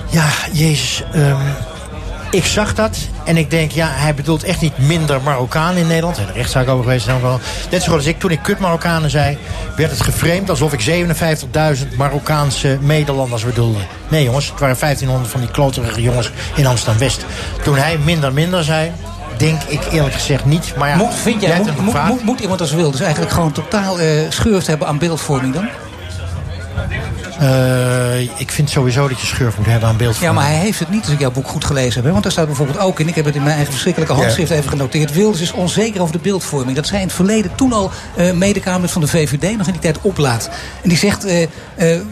Ja, 0.09 0.27
Jezus. 0.51 1.03
ehm, 1.11 1.41
ik 2.31 2.45
zag 2.45 2.75
dat 2.75 2.97
en 3.25 3.37
ik 3.37 3.49
denk, 3.49 3.71
ja, 3.71 3.87
hij 3.91 4.15
bedoelt 4.15 4.43
echt 4.43 4.61
niet 4.61 4.77
minder 4.77 5.21
Marokkaan 5.21 5.75
in 5.75 5.87
Nederland. 5.87 6.17
Er 6.17 6.27
er 6.27 6.33
rechtszaak 6.33 6.67
over 6.67 6.83
geweest. 6.83 7.05
wel. 7.21 7.39
Net 7.71 7.83
zoals 7.83 8.05
ik, 8.05 8.19
toen 8.19 8.31
ik 8.31 8.39
kut 8.41 8.59
Marokkanen 8.59 9.09
zei, 9.09 9.37
werd 9.75 9.91
het 9.91 10.01
geframed 10.01 10.49
alsof 10.49 10.73
ik 10.73 11.07
57.000 11.87 11.95
Marokkaanse 11.97 12.77
Nederlanders 12.81 13.45
bedoelde. 13.45 13.79
Nee 14.07 14.23
jongens, 14.23 14.49
het 14.49 14.59
waren 14.59 14.79
1500 14.79 15.31
van 15.31 15.39
die 15.39 15.51
kloterige 15.51 16.01
jongens 16.01 16.31
in 16.55 16.65
Amsterdam-West. 16.65 17.25
Toen 17.63 17.77
hij 17.77 17.97
minder 17.97 18.33
minder 18.33 18.63
zei, 18.63 18.91
denk 19.37 19.61
ik 19.63 19.81
eerlijk 19.91 20.13
gezegd 20.13 20.45
niet. 20.45 20.73
Maar 20.77 20.89
ja, 20.89 20.95
moet, 20.95 21.13
vind 21.13 21.41
jij, 21.41 21.57
moet, 21.57 21.81
moet, 21.81 22.07
moet, 22.07 22.23
moet 22.23 22.39
iemand 22.39 22.61
als 22.61 22.71
Wilders 22.71 23.01
eigenlijk 23.01 23.31
gewoon 23.31 23.51
totaal 23.51 23.99
eh 23.99 24.07
schurft 24.29 24.67
hebben 24.67 24.87
aan 24.87 24.97
beeldvorming 24.97 25.53
dan? 25.53 25.69
Eh, 27.39 28.19
ik 28.21 28.51
vind 28.51 28.69
sowieso 28.69 29.07
dat 29.07 29.19
je 29.19 29.25
schurf 29.25 29.57
moet 29.57 29.65
hebben 29.65 29.89
aan 29.89 29.97
beeld. 29.97 30.17
Ja, 30.17 30.31
maar 30.31 30.45
hij 30.45 30.55
heeft 30.55 30.79
het 30.79 30.89
niet 30.89 31.03
als 31.03 31.13
ik 31.13 31.19
jouw 31.19 31.31
boek 31.31 31.47
goed 31.47 31.65
gelezen 31.65 31.93
heb. 31.93 32.03
hè. 32.03 32.11
Want 32.11 32.23
daar 32.23 32.31
staat 32.31 32.45
bijvoorbeeld 32.45 32.79
ook 32.79 32.99
in, 32.99 33.07
ik 33.07 33.15
heb 33.15 33.25
het 33.25 33.35
in 33.35 33.41
mijn 33.43 33.53
eigen 33.53 33.71
verschrikkelijke 33.71 34.13
handschrift 34.13 34.51
even 34.51 34.69
genoteerd. 34.69 35.13
Wilders 35.13 35.41
is 35.41 35.51
onzeker 35.51 36.01
over 36.01 36.13
de 36.13 36.19
beeldvorming. 36.21 36.75
Dat 36.75 36.87
zij 36.87 36.99
in 36.99 37.05
het 37.05 37.15
verleden 37.15 37.51
toen 37.55 37.73
al 37.73 37.91
eh 38.15 38.31
medekamer 38.31 38.89
van 38.89 39.01
de 39.01 39.07
VVD 39.07 39.57
nog 39.57 39.67
in 39.67 39.73
die 39.73 39.81
tijd 39.81 39.97
oplaat. 40.01 40.49
En 40.83 40.89
die 40.89 40.97
zegt, 40.97 41.25
eh, 41.25 41.47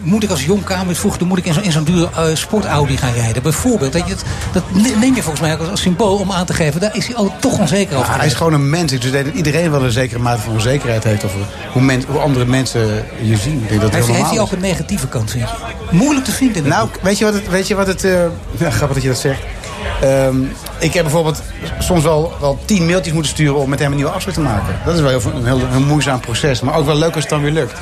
moet 0.02 0.22
ik 0.22 0.30
als 0.30 0.44
jong 0.44 0.64
kamerlid 0.64 0.98
vroeger, 0.98 1.18
dan 1.18 1.28
moet 1.28 1.38
ik 1.38 1.44
in 1.44 1.54
zo'n 1.54 1.72
zo'n 1.72 1.84
duur 1.84 2.08
sport-Audi 2.32 2.96
gaan 2.96 3.12
rijden. 3.12 3.42
Bijvoorbeeld. 3.42 3.92
Dat, 3.92 4.06
je 4.06 4.10
het, 4.12 4.22
dat 4.52 4.62
neem 5.00 5.14
je 5.14 5.22
volgens 5.22 5.40
mij 5.40 5.52
ook 5.52 5.60
als, 5.60 5.68
als 5.68 5.80
symbool 5.80 6.16
om 6.16 6.32
aan 6.32 6.46
te 6.46 6.54
geven. 6.54 6.80
Daar 6.80 6.96
is 6.96 7.06
hij 7.06 7.16
al 7.16 7.34
toch 7.40 7.58
onzeker 7.58 7.96
over. 7.96 8.10
Ja, 8.12 8.16
hij 8.16 8.26
is 8.26 8.34
gewoon 8.34 8.52
een 8.52 8.70
mens. 8.70 8.92
Ik 8.92 9.12
denk 9.12 9.24
dat 9.24 9.34
iedereen 9.34 9.70
wel 9.70 9.82
een 9.82 9.90
zekere 9.90 10.18
mate 10.20 10.40
van 10.40 10.52
onzekerheid 10.52 11.04
heeft 11.04 11.24
over 11.24 11.38
hoe, 11.72 11.82
men, 11.82 12.04
hoe 12.08 12.18
andere 12.20 12.44
mensen 12.44 13.04
je 13.22 13.36
zien. 13.36 13.62
Ik 13.62 13.68
denk 13.68 13.80
dat 13.80 13.92
het 13.94 14.04
heeft, 14.04 14.18
heeft 14.18 14.30
hij 14.30 14.40
ook 14.40 14.52
een 14.52 14.60
negatieve 14.60 15.06
kant, 15.06 15.17
vind 15.26 15.48
je? 15.48 15.54
Moeilijk 15.90 16.24
te 16.24 16.32
vinden 16.32 16.68
Nou, 16.68 16.88
weet 17.02 17.18
je 17.18 17.24
wat 17.24 17.34
het... 17.34 17.48
Weet 17.48 17.66
je 17.66 17.74
wat 17.74 17.86
het 17.86 18.04
eh, 18.04 18.12
ja, 18.58 18.70
grappig 18.70 18.94
dat 18.94 19.02
je 19.02 19.08
dat 19.08 19.18
zegt. 19.18 19.40
Ehm, 20.00 20.36
ik 20.78 20.94
heb 20.94 21.02
bijvoorbeeld 21.02 21.42
soms 21.78 22.02
wel, 22.02 22.32
wel 22.40 22.58
tien 22.64 22.86
mailtjes 22.86 23.12
moeten 23.12 23.32
sturen... 23.32 23.56
om 23.56 23.68
met 23.68 23.78
hem 23.78 23.90
een 23.90 23.96
nieuwe 23.96 24.10
afspraak 24.10 24.34
te 24.34 24.40
maken. 24.40 24.74
Dat 24.84 24.94
is 24.94 25.00
wel 25.00 25.10
heel, 25.10 25.32
een 25.34 25.46
heel, 25.46 25.60
heel 25.68 25.80
moeizaam 25.80 26.20
proces. 26.20 26.60
Maar 26.60 26.74
ook 26.74 26.86
wel 26.86 26.96
leuk 26.96 27.14
als 27.14 27.24
het 27.24 27.28
dan 27.28 27.42
weer 27.42 27.50
lukt. 27.50 27.78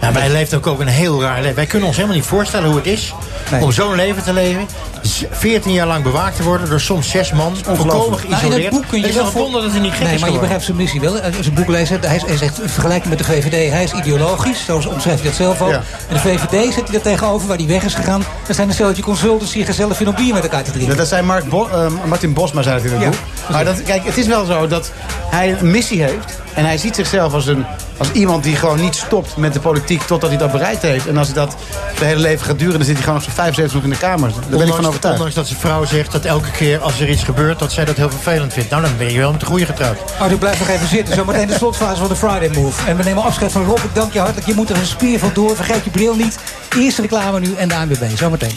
Ja, 0.00 0.12
hij 0.12 0.30
leeft 0.30 0.54
ook, 0.54 0.66
ook 0.66 0.80
een 0.80 0.86
heel 0.86 1.22
raar 1.22 1.40
leven. 1.40 1.54
Wij 1.54 1.66
kunnen 1.66 1.88
ons 1.88 1.96
helemaal 1.96 2.16
niet 2.18 2.26
voorstellen 2.26 2.66
hoe 2.68 2.76
het 2.76 2.86
is 2.86 3.14
om 3.60 3.72
zo'n 3.72 3.94
leven 3.94 4.22
te 4.22 4.32
leven. 4.32 4.66
Z- 5.02 5.22
14 5.30 5.72
jaar 5.72 5.86
lang 5.86 6.02
bewaakt 6.02 6.36
te 6.36 6.42
worden 6.42 6.68
door 6.68 6.80
soms 6.80 7.10
zes 7.10 7.32
man. 7.32 7.56
Volkomen 7.64 8.10
Nou, 8.10 8.22
in 8.22 8.28
geïsoleerd. 8.36 8.62
het 8.62 8.70
boek 8.70 8.84
kun 8.88 8.98
je 8.98 9.04
het 9.06 9.14
is 9.14 9.20
wel 9.20 9.30
voor- 9.30 9.40
wonder 9.42 9.62
dat 9.62 9.70
hij 9.70 9.80
niet 9.80 9.92
gek 9.92 10.02
Nee, 10.02 10.14
is 10.14 10.20
maar 10.20 10.32
je 10.32 10.38
begrijpt 10.38 10.64
zijn 10.64 10.76
missie 10.76 11.00
wel. 11.00 11.20
Als 11.20 11.36
je 11.36 11.42
een 11.48 11.54
boek 11.54 11.68
leest, 11.68 11.88
hij, 11.88 11.98
hij 12.26 12.36
zegt 12.36 12.62
in 12.62 12.68
vergelijking 12.68 13.08
met 13.08 13.18
de 13.18 13.24
VVD, 13.24 13.70
hij 13.72 13.82
is 13.84 13.92
ideologisch. 13.92 14.64
Zo 14.64 14.76
omschrijft 14.76 15.20
hij 15.20 15.28
dat 15.28 15.34
zelf 15.34 15.62
ook. 15.62 15.70
Ja. 15.70 15.82
En 16.08 16.14
de 16.14 16.18
VVD 16.20 16.64
zet 16.74 16.82
hij 16.82 16.92
daar 16.92 17.00
tegenover, 17.00 17.48
waar 17.48 17.56
hij 17.56 17.66
weg 17.66 17.82
is 17.84 17.94
gegaan. 17.94 18.24
Er 18.48 18.54
zijn 18.54 18.68
een 18.68 18.74
stelletje 18.74 19.02
consultants 19.02 19.52
die 19.52 19.64
gezellig 19.64 19.96
vinden 19.96 20.16
om 20.16 20.22
bier 20.24 20.34
met 20.34 20.42
elkaar 20.42 20.62
te 20.62 20.70
drinken. 20.70 20.88
Dat, 20.88 20.98
dat 20.98 21.08
zei 21.08 21.22
Mark 21.22 21.48
Bo- 21.48 21.68
eh, 21.68 21.86
Martin 22.08 22.32
Bosma 22.32 22.62
zei 22.62 22.74
het 22.74 22.84
in 22.84 22.90
het 22.92 23.00
Ja. 23.00 23.08
boek. 23.08 23.18
Maar 23.50 23.64
dat, 23.64 23.82
kijk, 23.82 24.04
het 24.04 24.16
is 24.16 24.26
wel 24.26 24.44
zo 24.44 24.66
dat 24.66 24.90
hij 25.30 25.56
een 25.60 25.70
missie 25.70 26.02
heeft. 26.02 26.38
En 26.56 26.64
hij 26.64 26.78
ziet 26.78 26.94
zichzelf 26.94 27.32
als, 27.32 27.46
een, 27.46 27.66
als 27.96 28.10
iemand 28.10 28.42
die 28.42 28.56
gewoon 28.56 28.80
niet 28.80 28.94
stopt 28.94 29.36
met 29.36 29.52
de 29.52 29.60
politiek 29.60 30.02
totdat 30.02 30.30
hij 30.30 30.38
dat 30.38 30.52
bereikt 30.52 30.82
heeft. 30.82 31.06
En 31.06 31.16
als 31.16 31.26
hij 31.26 31.36
dat 31.36 31.56
zijn 31.96 32.08
hele 32.08 32.20
leven 32.20 32.46
gaat 32.46 32.58
duren, 32.58 32.76
dan 32.76 32.84
zit 32.84 32.94
hij 32.94 33.02
gewoon 33.02 33.18
op 33.18 33.24
zijn 33.24 33.36
75 33.36 33.82
in 33.82 33.90
de 33.90 33.96
kamer. 33.96 34.30
Daar 34.30 34.40
ben 34.40 34.44
ik 34.46 34.50
van 34.50 34.60
Ondanks, 34.60 34.86
overtuigd. 34.86 35.16
ondanks 35.16 35.34
dat 35.34 35.46
zijn 35.46 35.60
vrouw 35.60 35.84
zegt 35.84 36.12
dat 36.12 36.24
elke 36.24 36.50
keer 36.50 36.80
als 36.80 37.00
er 37.00 37.08
iets 37.08 37.22
gebeurt... 37.22 37.58
dat 37.58 37.72
zij 37.72 37.84
dat 37.84 37.96
heel 37.96 38.10
vervelend 38.10 38.52
vindt. 38.52 38.70
Nou, 38.70 38.82
dan 38.82 38.96
ben 38.98 39.12
je 39.12 39.18
wel 39.18 39.30
met 39.30 39.40
de 39.40 39.46
goede 39.46 39.66
getrouwd. 39.66 39.98
Oh, 40.20 40.30
u 40.30 40.36
blijft 40.36 40.58
nog 40.58 40.68
even 40.68 40.88
zitten. 40.88 41.14
Zometeen 41.14 41.46
de 41.46 41.54
slotfase 41.54 42.00
van 42.00 42.08
de 42.08 42.16
Friday 42.16 42.50
Move. 42.54 42.86
En 42.86 42.96
we 42.96 43.02
nemen 43.02 43.22
afscheid 43.22 43.52
van 43.52 43.64
Rob. 43.64 43.78
Ik 43.78 43.94
dank 43.94 44.12
je 44.12 44.18
hartelijk. 44.18 44.46
Je 44.46 44.54
moet 44.54 44.70
er 44.70 44.76
een 44.76 44.86
spier 44.86 45.18
van 45.18 45.30
door. 45.34 45.56
Vergeet 45.56 45.84
je 45.84 45.90
bril 45.90 46.14
niet. 46.14 46.38
Eerste 46.78 47.00
reclame 47.00 47.40
nu 47.40 47.54
en 47.54 47.68
de 47.68 47.74
ANWB. 47.74 48.16
Zometeen. 48.16 48.54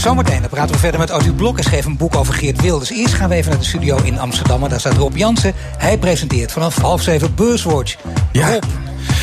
Zometeen 0.00 0.40
dan 0.40 0.50
praten 0.50 0.74
we 0.74 0.80
verder 0.80 1.00
met 1.00 1.10
Arthur 1.10 1.32
Blok. 1.32 1.54
Hij 1.54 1.64
schreef 1.64 1.84
een 1.84 1.96
boek 1.96 2.16
over 2.16 2.34
Geert 2.34 2.60
Wilders. 2.60 2.90
Eerst 2.90 3.14
gaan 3.14 3.28
we 3.28 3.34
even 3.34 3.50
naar 3.50 3.58
de 3.60 3.66
studio 3.66 3.98
in 4.02 4.18
Amsterdam. 4.18 4.68
Daar 4.68 4.80
staat 4.80 4.96
Rob 4.96 5.16
Jansen. 5.16 5.52
Hij 5.78 5.98
presenteert 5.98 6.52
vanaf 6.52 6.76
half 6.76 7.02
zeven 7.02 7.34
Beurswatch. 7.34 7.96
Rob, 8.32 8.58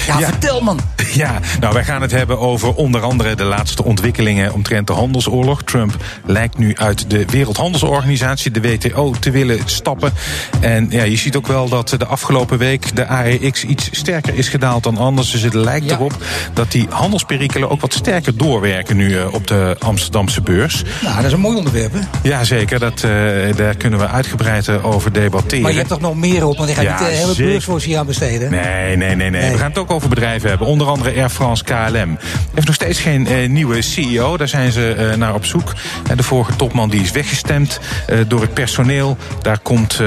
ja, 0.08 0.20
vertel 0.20 0.62
man. 0.62 0.80
Ja, 1.14 1.40
nou 1.60 1.74
wij 1.74 1.84
gaan 1.84 2.02
het 2.02 2.12
hebben 2.12 2.40
over 2.40 2.74
onder 2.74 3.02
andere 3.02 3.36
de 3.36 3.44
laatste 3.44 3.84
ontwikkelingen 3.84 4.54
omtrent 4.54 4.88
de 4.88 4.94
handelsoorlog. 4.94 5.64
Trump 5.64 5.96
lijkt 6.26 6.58
nu 6.58 6.76
uit 6.76 7.10
de 7.10 7.26
Wereldhandelsorganisatie, 7.26 8.52
de 8.52 8.62
WTO, 8.62 9.14
te 9.20 9.32
willen 9.32 9.60
stappen. 9.66 10.14
En 10.60 10.88
ja, 10.90 11.04
je 11.04 11.16
ziet 11.16 11.36
ook 11.36 11.48
wel 11.48 11.70
dat 11.70 11.90
de 11.98 12.06
afgelopen 12.06 12.58
week 12.58 12.96
de 12.96 13.08
AEX 13.08 13.64
iets 13.64 13.90
sterker 13.92 14.34
is 14.34 14.50
gedaald 14.50 14.84
dan 14.84 14.98
anders. 14.98 15.32
Dus 15.32 15.42
het 15.42 15.54
lijkt 15.54 15.92
erop 15.92 16.14
dat 16.54 16.72
die 16.72 16.88
handelsperikelen 16.90 17.70
ook 17.70 17.82
wat 17.82 17.94
sterker 17.94 18.38
doorwerken 18.38 18.98
nu 18.98 19.18
eh, 19.18 19.34
op 19.34 19.48
de 19.48 19.76
Amsterdamse 19.80 20.42
beurs. 20.42 20.84
Nou, 21.02 21.16
dat 21.16 21.26
is 21.26 21.32
een 21.32 21.40
mooi 21.40 21.58
onderwerp, 21.58 21.94
hè? 21.94 22.00
Ja, 22.30 22.44
zeker. 22.44 22.80
Dat, 22.80 23.04
eh, 23.04 23.12
daar 23.56 23.76
kunnen 23.76 24.00
we 24.00 24.08
uitgebreid 24.08 24.68
eh, 24.68 24.86
over 24.86 25.14
debatteren. 25.14 25.62
Maar 25.62 25.72
je 25.72 25.78
hebt 25.78 25.90
toch 25.90 26.00
nog 26.00 26.16
meer 26.16 26.46
op, 26.46 26.58
want 26.58 26.70
ik 26.70 26.76
ga 26.76 26.82
Ja, 26.82 27.00
niet 27.00 27.10
de 27.10 27.16
hele 27.16 27.34
zeker. 27.34 27.86
Hier 27.88 27.98
aan 27.98 28.06
besteden. 28.06 28.52
Nee, 28.52 28.96
nee, 28.96 29.16
nee, 29.16 29.30
nee, 29.30 29.42
Nee. 29.42 29.52
We 29.52 29.58
gaan 29.58 29.70
het 29.70 29.78
ook 29.78 29.92
over 29.92 29.97
bedrijven 30.02 30.49
hebben. 30.49 30.68
Onder 30.68 30.88
andere 30.88 31.15
Air 31.15 31.30
France 31.30 31.64
KLM. 31.64 32.18
Heeft 32.53 32.65
nog 32.65 32.76
steeds 32.76 32.99
geen 32.99 33.28
eh, 33.28 33.49
nieuwe 33.49 33.82
CEO. 33.82 34.38
Daar 34.38 34.48
zijn 34.48 34.72
ze 34.72 34.94
eh, 34.94 35.18
naar 35.18 35.34
op 35.34 35.45
zoek. 35.45 35.74
Eh, 36.10 36.18
de 36.18 36.24
vorige 36.24 36.56
topman 36.56 36.90
die 36.90 37.02
is 37.02 37.11
weggestemd 37.11 37.80
door 38.28 38.41
het 38.41 38.53
personeel. 38.53 39.18
Daar 39.41 39.60
komt, 39.60 39.99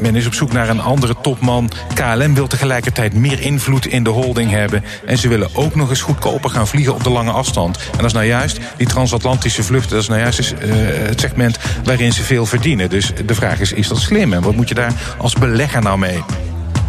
men 0.00 0.16
is 0.16 0.26
op 0.26 0.34
zoek 0.34 0.52
naar 0.52 0.68
een 0.68 0.80
andere 0.80 1.14
topman. 1.22 1.70
KLM 1.94 2.34
wil 2.34 2.46
tegelijkertijd 2.46 3.14
meer 3.14 3.40
invloed 3.40 3.86
in 3.86 4.04
de 4.04 4.10
holding 4.10 4.50
hebben. 4.50 4.84
En 5.06 5.18
ze 5.18 5.28
willen 5.28 5.48
ook 5.52 5.74
nog 5.74 5.90
eens 5.90 6.00
goedkoper 6.00 6.50
gaan 6.50 6.68
vliegen 6.68 6.94
op 6.94 7.04
de 7.04 7.10
lange 7.10 7.30
afstand. 7.30 7.76
En 7.76 7.96
dat 7.96 8.06
is 8.06 8.12
nou 8.12 8.26
juist 8.26 8.58
die 8.76 8.86
transatlantische 8.86 9.62
vluchten. 9.62 9.90
Dat 9.90 10.02
is 10.02 10.08
nou 10.08 10.20
juist 10.20 10.54
het 10.58 11.20
segment 11.20 11.58
waarin 11.84 12.12
ze 12.12 12.22
veel 12.22 12.46
verdienen. 12.46 12.90
Dus 12.90 13.12
de 13.26 13.34
vraag 13.34 13.60
is, 13.60 13.72
is 13.72 13.88
dat 13.88 13.98
slim? 13.98 14.32
En 14.32 14.42
wat 14.42 14.54
moet 14.54 14.68
je 14.68 14.74
daar 14.74 14.92
als 15.18 15.34
belegger 15.34 15.82
nou 15.82 15.98
mee? 15.98 16.22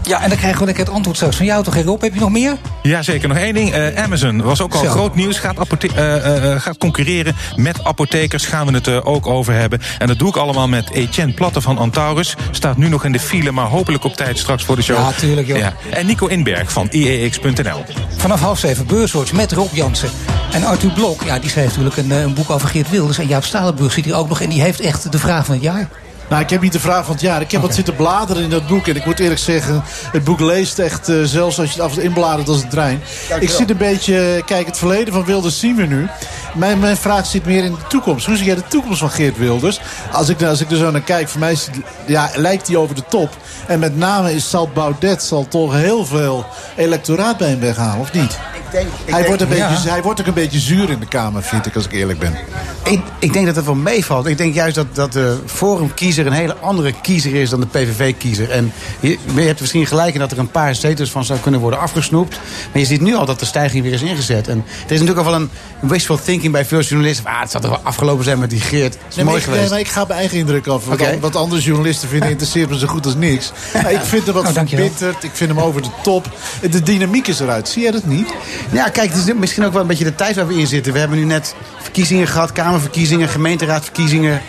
Ja, 0.04 0.22
en 0.22 0.30
dan 0.30 0.38
krijgen 0.38 0.60
we 0.60 0.66
lekker 0.66 0.84
het 0.84 0.94
antwoord 0.94 1.16
straks 1.16 1.36
van 1.36 1.46
jou 1.46 1.64
toch, 1.64 1.76
Rob? 1.76 2.02
Heb 2.02 2.14
je 2.14 2.20
nog 2.20 2.30
meer? 2.30 2.58
Ja, 2.82 3.02
zeker. 3.02 3.28
Nog 3.28 3.38
één 3.38 3.54
ding. 3.54 3.72
Eh, 3.72 4.04
Amazon 4.04 4.42
was 4.42 4.62
ook 4.62 4.74
al 4.74 4.84
Zo. 4.84 4.90
groot 4.90 5.16
nieuws. 5.16 5.40
Gaat, 5.40 5.68
eh, 5.68 6.54
eh, 6.54 6.62
gaat 6.62 6.78
concurreren 6.78 7.36
met 7.56 7.84
apothekers. 7.84 8.46
Gaan 8.46 8.68
we 8.68 8.74
het 8.74 9.04
ook 9.06 9.28
over 9.28 9.54
hebben. 9.54 9.82
En 9.98 10.08
dat 10.08 10.20
doe 10.20 10.28
ik 10.28 10.36
allemaal 10.36 10.68
met 10.68 10.92
Etienne 10.92 11.34
Platte 11.34 11.62
van 11.62 11.78
Antaurus. 11.78 12.36
Staat 12.52 12.78
nu 12.78 12.90
nog 12.90 13.06
in 13.06 13.12
de 13.12 13.20
file, 13.20 13.52
maar 13.52 13.66
hopelijk 13.66 14.04
op 14.04 14.16
tijd 14.16 14.38
straks 14.38 14.64
voor 14.64 14.76
de 14.76 14.82
show. 14.82 14.98
Ja, 14.98 15.12
tuurlijk, 15.12 15.48
joh. 15.48 15.66
En 15.90 16.06
Nico 16.06 16.28
Inberg 16.28 16.72
van 16.72 16.88
E 16.92 16.98
IEX.nl. 16.98 17.84
Vanaf 18.18 18.42
half 18.42 18.60
zeven 18.60 18.86
Beurswatch 18.86 19.34
met 19.34 19.52
Rob 19.52 19.74
Jansen. 19.74 20.10
En 20.52 20.64
Arthur 20.64 20.92
Blok, 20.92 21.24
ja, 21.24 21.40
die 21.40 21.50
schreef 21.50 21.66
natuurlijk 21.66 21.98
een, 21.98 22.12
een 22.12 22.34
boek 22.34 22.50
over 22.50 22.68
Geert 22.68 22.90
Wilders. 22.90 23.18
En 23.18 23.28
Jaap 23.28 23.44
Stalenburg 23.44 23.94
zit 23.94 24.06
hier 24.06 24.16
ook 24.16 24.30
nog. 24.30 24.42
En 24.42 24.50
die 24.50 24.62
heeft 24.62 24.80
echt 24.80 25.12
de 25.12 25.20
vraag 25.20 25.46
van 25.46 25.54
het 25.54 25.64
jaar. 25.64 25.90
Nou, 26.34 26.46
ik 26.46 26.52
heb 26.52 26.62
niet 26.62 26.72
de 26.72 26.80
vraag 26.80 27.06
van 27.06 27.14
het 27.14 27.24
jaar. 27.24 27.42
Ik 27.42 27.52
heb 27.52 27.62
wat 27.62 27.76
zitten 27.76 27.96
bladeren 27.96 28.44
in 28.44 28.50
dat 28.50 28.68
boek. 28.68 28.88
En 28.88 28.96
ik 28.96 29.06
moet 29.06 29.20
eerlijk 29.20 29.40
zeggen, 29.40 29.84
het 30.12 30.24
boek 30.24 30.40
leest 30.40 30.80
echt, 30.80 31.10
eh, 31.10 31.16
zelfs 31.24 31.60
als 31.60 31.68
je 31.68 31.74
het 31.74 31.84
af 31.84 31.90
en 31.90 31.96
toe 31.96 32.04
inbladert 32.04 32.48
als 32.48 32.64
een 32.64 32.70
trein. 32.70 33.02
Ik 33.40 33.50
zit 33.50 33.70
een 33.70 33.78
beetje, 33.78 34.42
kijk, 34.46 34.66
het 34.66 34.78
verleden 34.78 35.14
van 35.14 35.26
Wilders 35.26 35.60
zien 35.60 35.76
we 35.76 35.86
nu. 35.86 36.08
Mijn, 36.54 36.80
mijn 36.80 36.98
vraag 36.98 37.26
zit 37.26 37.46
meer 37.46 37.64
in 37.64 37.72
de 37.72 37.88
toekomst. 37.88 38.26
Hoe 38.26 38.36
zie 38.36 38.46
jij 38.46 38.56
de 38.56 38.68
toekomst 38.68 39.00
van 39.00 39.10
Geert 39.10 39.38
Wilders? 39.38 39.80
Als 40.12 40.30
ik, 40.30 40.44
als 40.44 40.62
ik 40.62 40.72
er 40.72 40.78
zo 40.78 40.92
naar 40.92 41.02
kijk, 41.02 41.30
voor 41.30 41.40
mij 41.40 41.52
is 41.52 41.70
ja, 42.06 42.30
lijkt 42.36 42.68
hij 42.68 42.76
over 42.76 42.96
de 42.96 43.04
top. 43.10 43.30
En 43.68 43.80
met 43.80 43.98
name 43.98 44.34
is 44.34 44.50
Salt 44.50 44.74
Baudet 44.74 45.24
zal 45.24 45.48
toch 45.48 45.74
heel 45.74 46.06
veel 46.06 46.46
electoraat 46.76 47.38
bij 47.38 47.50
hem 47.50 47.60
weghalen, 47.60 48.00
of 48.00 48.14
niet? 48.14 48.40
Hij, 48.74 49.14
denk- 49.14 49.26
wordt 49.28 49.42
een 49.42 49.48
beetje, 49.48 49.64
ja. 49.64 49.90
hij 49.92 50.02
wordt 50.02 50.20
ook 50.22 50.28
een 50.28 50.34
beetje 50.34 50.60
zuur 50.60 50.90
in 50.90 51.00
de 51.00 51.08
Kamer, 51.08 51.44
vind 51.44 51.66
ik, 51.66 51.76
als 51.76 51.86
ik 51.86 51.92
eerlijk 51.92 52.20
ben. 52.20 52.36
Ik, 52.84 53.02
ik 53.20 53.34
denk 53.34 53.46
dat 53.46 53.56
het 53.56 53.66
wel 53.66 53.76
meevalt. 53.76 54.26
Ik 54.26 54.38
denk 54.38 54.54
juist 54.54 54.76
dat, 54.76 54.96
dat 54.96 55.14
de 55.14 55.38
Forum-kiezer 55.46 56.26
een 56.26 56.32
hele 56.34 56.56
andere 56.56 56.94
kiezer 57.02 57.36
is 57.36 57.50
dan 57.50 57.60
de 57.60 57.66
PVV-kiezer. 57.66 58.50
En 58.50 58.74
je, 59.00 59.18
je 59.36 59.42
hebt 59.42 59.60
misschien 59.60 59.86
gelijk 59.88 60.14
in 60.14 60.20
dat 60.20 60.32
er 60.32 60.40
een 60.40 60.52
paar 60.52 60.76
zetels 60.76 61.10
van 61.12 61.24
zou 61.26 61.40
kunnen 61.40 61.60
worden 61.60 61.80
afgesnoept. 61.80 62.40
Maar 62.72 62.82
je 62.82 62.86
ziet 62.88 63.02
nu 63.02 63.16
al 63.16 63.26
dat 63.26 63.40
de 63.40 63.46
stijging 63.46 63.84
weer 63.84 63.94
is 63.94 64.02
ingezet. 64.02 64.48
En 64.48 64.58
er 64.86 64.92
is 64.94 65.00
natuurlijk 65.00 65.18
al 65.28 65.32
wel 65.32 65.42
een 65.42 65.50
wishful 65.80 66.20
thinking 66.24 66.52
bij 66.52 66.66
veel 66.66 66.82
journalisten. 66.82 67.26
Ah, 67.26 67.40
het 67.42 67.52
zou 67.52 67.64
toch 67.64 67.72
wel 67.72 67.82
afgelopen 67.84 68.24
zijn 68.24 68.40
met 68.40 68.50
die 68.50 68.60
Geert. 68.62 68.94
Het 68.94 69.02
is 69.10 69.16
Nee, 69.16 69.26
maar 69.26 69.34
mooi 69.34 69.38
ik, 69.38 69.46
nee, 69.50 69.56
geweest. 69.56 69.72
maar 69.72 69.80
ik 69.80 69.88
ga 69.88 70.06
mijn 70.08 70.20
eigen 70.20 70.38
indruk 70.38 70.68
af. 70.68 70.86
Wat, 70.86 71.00
Oké. 71.02 71.12
an- 71.12 71.20
wat 71.20 71.36
andere 71.36 71.62
journalisten 71.62 72.10
vinden 72.10 72.30
interesseert 72.30 72.70
me 72.70 72.78
zo 72.80 72.88
goed 72.88 73.06
als 73.06 73.16
niks. 73.16 73.52
Maar 73.84 73.92
ik 73.92 74.02
vind 74.02 74.26
hem 74.26 74.34
wat 74.34 74.48
Oh, 74.48 74.54
verbitterd. 74.54 75.24
Ik 75.24 75.32
vind 75.34 75.50
hem 75.50 75.60
over 75.60 75.82
de 75.82 75.88
top. 76.04 76.30
De 76.72 76.84
dynamiek 76.84 77.28
is 77.28 77.40
eruit. 77.40 77.70
Zie 77.70 77.82
jij 77.82 77.92
dat 77.92 78.06
niet? 78.06 78.34
Ja, 78.72 78.90
kijk, 78.90 79.10
het 79.14 79.28
is 79.28 79.34
misschien 79.34 79.64
ook 79.66 79.74
wel 79.74 79.82
een 79.82 79.88
beetje 79.88 80.04
de 80.04 80.16
tijd 80.16 80.36
waar 80.36 80.48
we 80.48 80.58
in 80.58 80.68
zitten. 80.68 80.94
We 80.94 81.00
hebben 81.00 81.18
nu 81.18 81.24
net 81.24 81.56
verkiezingen 81.82 82.28
gehad, 82.28 82.52
Kamerverkiezingen, 82.52 83.30
gemeenteraadverkiezingen. 83.30 84.42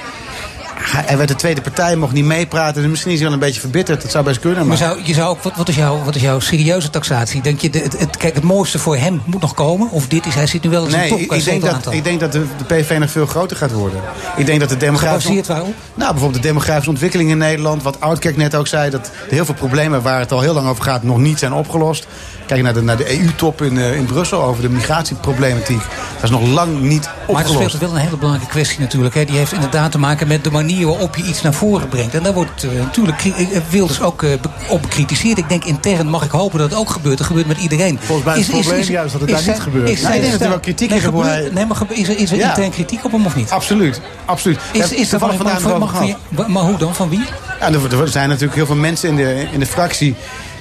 Hij 0.85 1.16
werd 1.16 1.28
de 1.28 1.35
tweede 1.35 1.61
partij, 1.61 1.97
mocht 1.97 2.12
niet 2.12 2.24
meepraten. 2.24 2.82
Dus 2.82 2.90
misschien 2.90 3.11
is 3.11 3.19
hij 3.19 3.27
wel 3.27 3.35
een 3.36 3.44
beetje 3.44 3.61
verbitterd. 3.61 4.02
Dat 4.02 4.11
zou 4.11 4.24
best 4.24 4.40
kunnen. 4.40 4.59
Maar 4.59 4.66
Maar 4.66 4.77
zou, 4.77 5.01
je 5.05 5.15
zou 5.15 5.28
ook, 5.28 5.43
wat, 5.43 5.56
wat, 5.56 5.69
is 5.69 5.77
jouw, 5.77 6.02
wat 6.05 6.15
is 6.15 6.23
jouw 6.23 6.40
serieuze 6.40 6.90
taxatie? 6.90 7.43
Denk 7.43 7.61
je, 7.61 7.70
de, 7.70 7.78
het, 7.78 7.98
het, 7.98 8.16
kijk, 8.16 8.35
het 8.35 8.44
mooiste 8.44 8.78
voor 8.78 8.97
hem 8.97 9.23
moet 9.24 9.40
nog 9.40 9.55
komen? 9.55 9.90
Of 9.90 10.09
dit 10.09 10.27
is, 10.27 10.35
hij 10.35 10.47
zit 10.47 10.62
nu 10.62 10.70
wel 10.70 10.85
in 10.85 10.90
zijn 10.90 11.02
Nee, 11.02 11.11
top 11.11 11.36
ik, 11.36 11.44
denk 11.44 11.62
dat, 11.62 11.93
ik 11.93 12.05
denk 12.05 12.20
dat 12.20 12.32
de, 12.32 12.44
de 12.59 12.65
PVV 12.65 12.98
nog 12.98 13.11
veel 13.11 13.27
groter 13.27 13.56
gaat 13.56 13.73
worden. 13.73 14.01
Ik 14.36 14.47
denk 14.47 14.61
dat 14.61 14.69
de 14.69 14.77
demografische... 14.77 15.28
Gebaseerd 15.28 15.47
waarop? 15.47 15.74
Nou, 15.94 16.11
bijvoorbeeld 16.11 16.43
de 16.43 16.48
demografische 16.48 16.90
ontwikkeling 16.90 17.31
in 17.31 17.39
Nederland. 17.39 17.82
Wat 17.82 18.01
Oudkerk 18.01 18.36
net 18.36 18.55
ook 18.55 18.66
zei, 18.66 18.90
dat 18.90 19.11
heel 19.28 19.44
veel 19.44 19.55
problemen 19.55 20.02
waar 20.02 20.20
het 20.20 20.32
al 20.32 20.40
heel 20.40 20.55
lang 20.55 20.69
over 20.69 20.85
gaat 20.85 21.02
nog 21.02 21.19
niet 21.19 21.39
zijn 21.39 21.52
opgelost. 21.52 22.06
Kijk 22.47 22.62
naar 22.62 22.74
de, 22.74 22.82
naar 22.82 22.97
de 22.97 23.20
EU-top 23.20 23.62
in, 23.62 23.78
eh, 23.78 23.97
in 23.97 24.05
Brussel 24.05 24.43
over 24.43 24.62
de 24.62 24.69
migratieproblematiek. 24.69 25.82
Dat 26.15 26.23
is 26.23 26.31
nog 26.31 26.43
lang 26.48 26.81
niet 26.81 27.05
Maar 27.05 27.15
er 27.15 27.28
opgelost. 27.28 27.55
speelt 27.55 27.82
wel 27.82 27.90
een 27.90 28.05
hele 28.05 28.16
belangrijke 28.16 28.51
kwestie 28.52 28.81
natuurlijk. 28.81 29.15
Hè. 29.15 29.24
Die 29.24 29.36
heeft 29.36 29.52
inderdaad 29.52 29.93
te 29.93 29.98
maken 29.98 30.28
met 30.28 30.44
de 30.44 30.51
manier 30.51 30.73
waarop 30.82 31.16
je 31.16 31.22
iets 31.22 31.42
naar 31.42 31.55
voren 31.55 31.88
brengt. 31.88 32.14
En 32.14 32.22
daar 32.22 32.32
wordt 32.32 32.64
eh, 32.64 32.70
natuurlijk 32.72 33.24
eh, 33.24 33.60
Wilders 33.70 34.01
ook 34.01 34.22
eh, 34.22 34.30
op 34.68 34.82
bekritiseerd. 34.82 35.38
Ik 35.38 35.48
denk 35.48 35.64
intern 35.64 36.09
mag 36.09 36.24
ik 36.24 36.30
hopen 36.30 36.59
dat 36.59 36.70
het 36.70 36.78
ook 36.78 36.90
gebeurt. 36.90 37.18
Dat 37.18 37.26
gebeurt 37.26 37.46
met 37.46 37.59
iedereen. 37.59 37.98
Volgens 38.02 38.26
mij 38.26 38.38
is 38.38 38.46
het 38.46 38.60
probleem 38.60 38.82
juist 38.82 39.12
dat 39.12 39.20
het 39.20 39.30
daar 39.30 39.42
niet 39.46 39.60
gebeurt. 39.60 39.88
Is, 39.88 40.02
er 40.05 40.48
wel 40.48 40.60
kritiek 40.60 40.90
nee, 40.90 41.01
gebeurt- 41.01 41.52
Nee, 41.52 41.66
maar 41.66 41.76
is 41.88 42.09
er, 42.09 42.18
is 42.18 42.32
er 42.32 42.40
intern 42.40 42.70
kritiek 42.70 43.05
op 43.05 43.12
hem 43.12 43.26
of 43.26 43.36
niet? 43.36 43.51
Absoluut, 43.51 44.01
absoluut. 44.24 44.59
Is, 44.72 44.92
is 44.92 45.12
er 45.12 45.18
toevallig 45.18 45.36
van, 45.36 45.51
vandaag 45.51 45.60
maar 46.48 46.62
hoe 46.62 46.76
dan? 46.76 46.94
Van 46.94 47.09
wie? 47.09 47.24
Ja, 47.60 47.72
er, 47.72 48.01
er 48.01 48.09
zijn 48.09 48.28
natuurlijk 48.28 48.55
heel 48.55 48.66
veel 48.66 48.74
mensen 48.74 49.09
in 49.09 49.16
de, 49.16 49.46
in 49.52 49.59
de 49.59 49.66
fractie. 49.66 50.14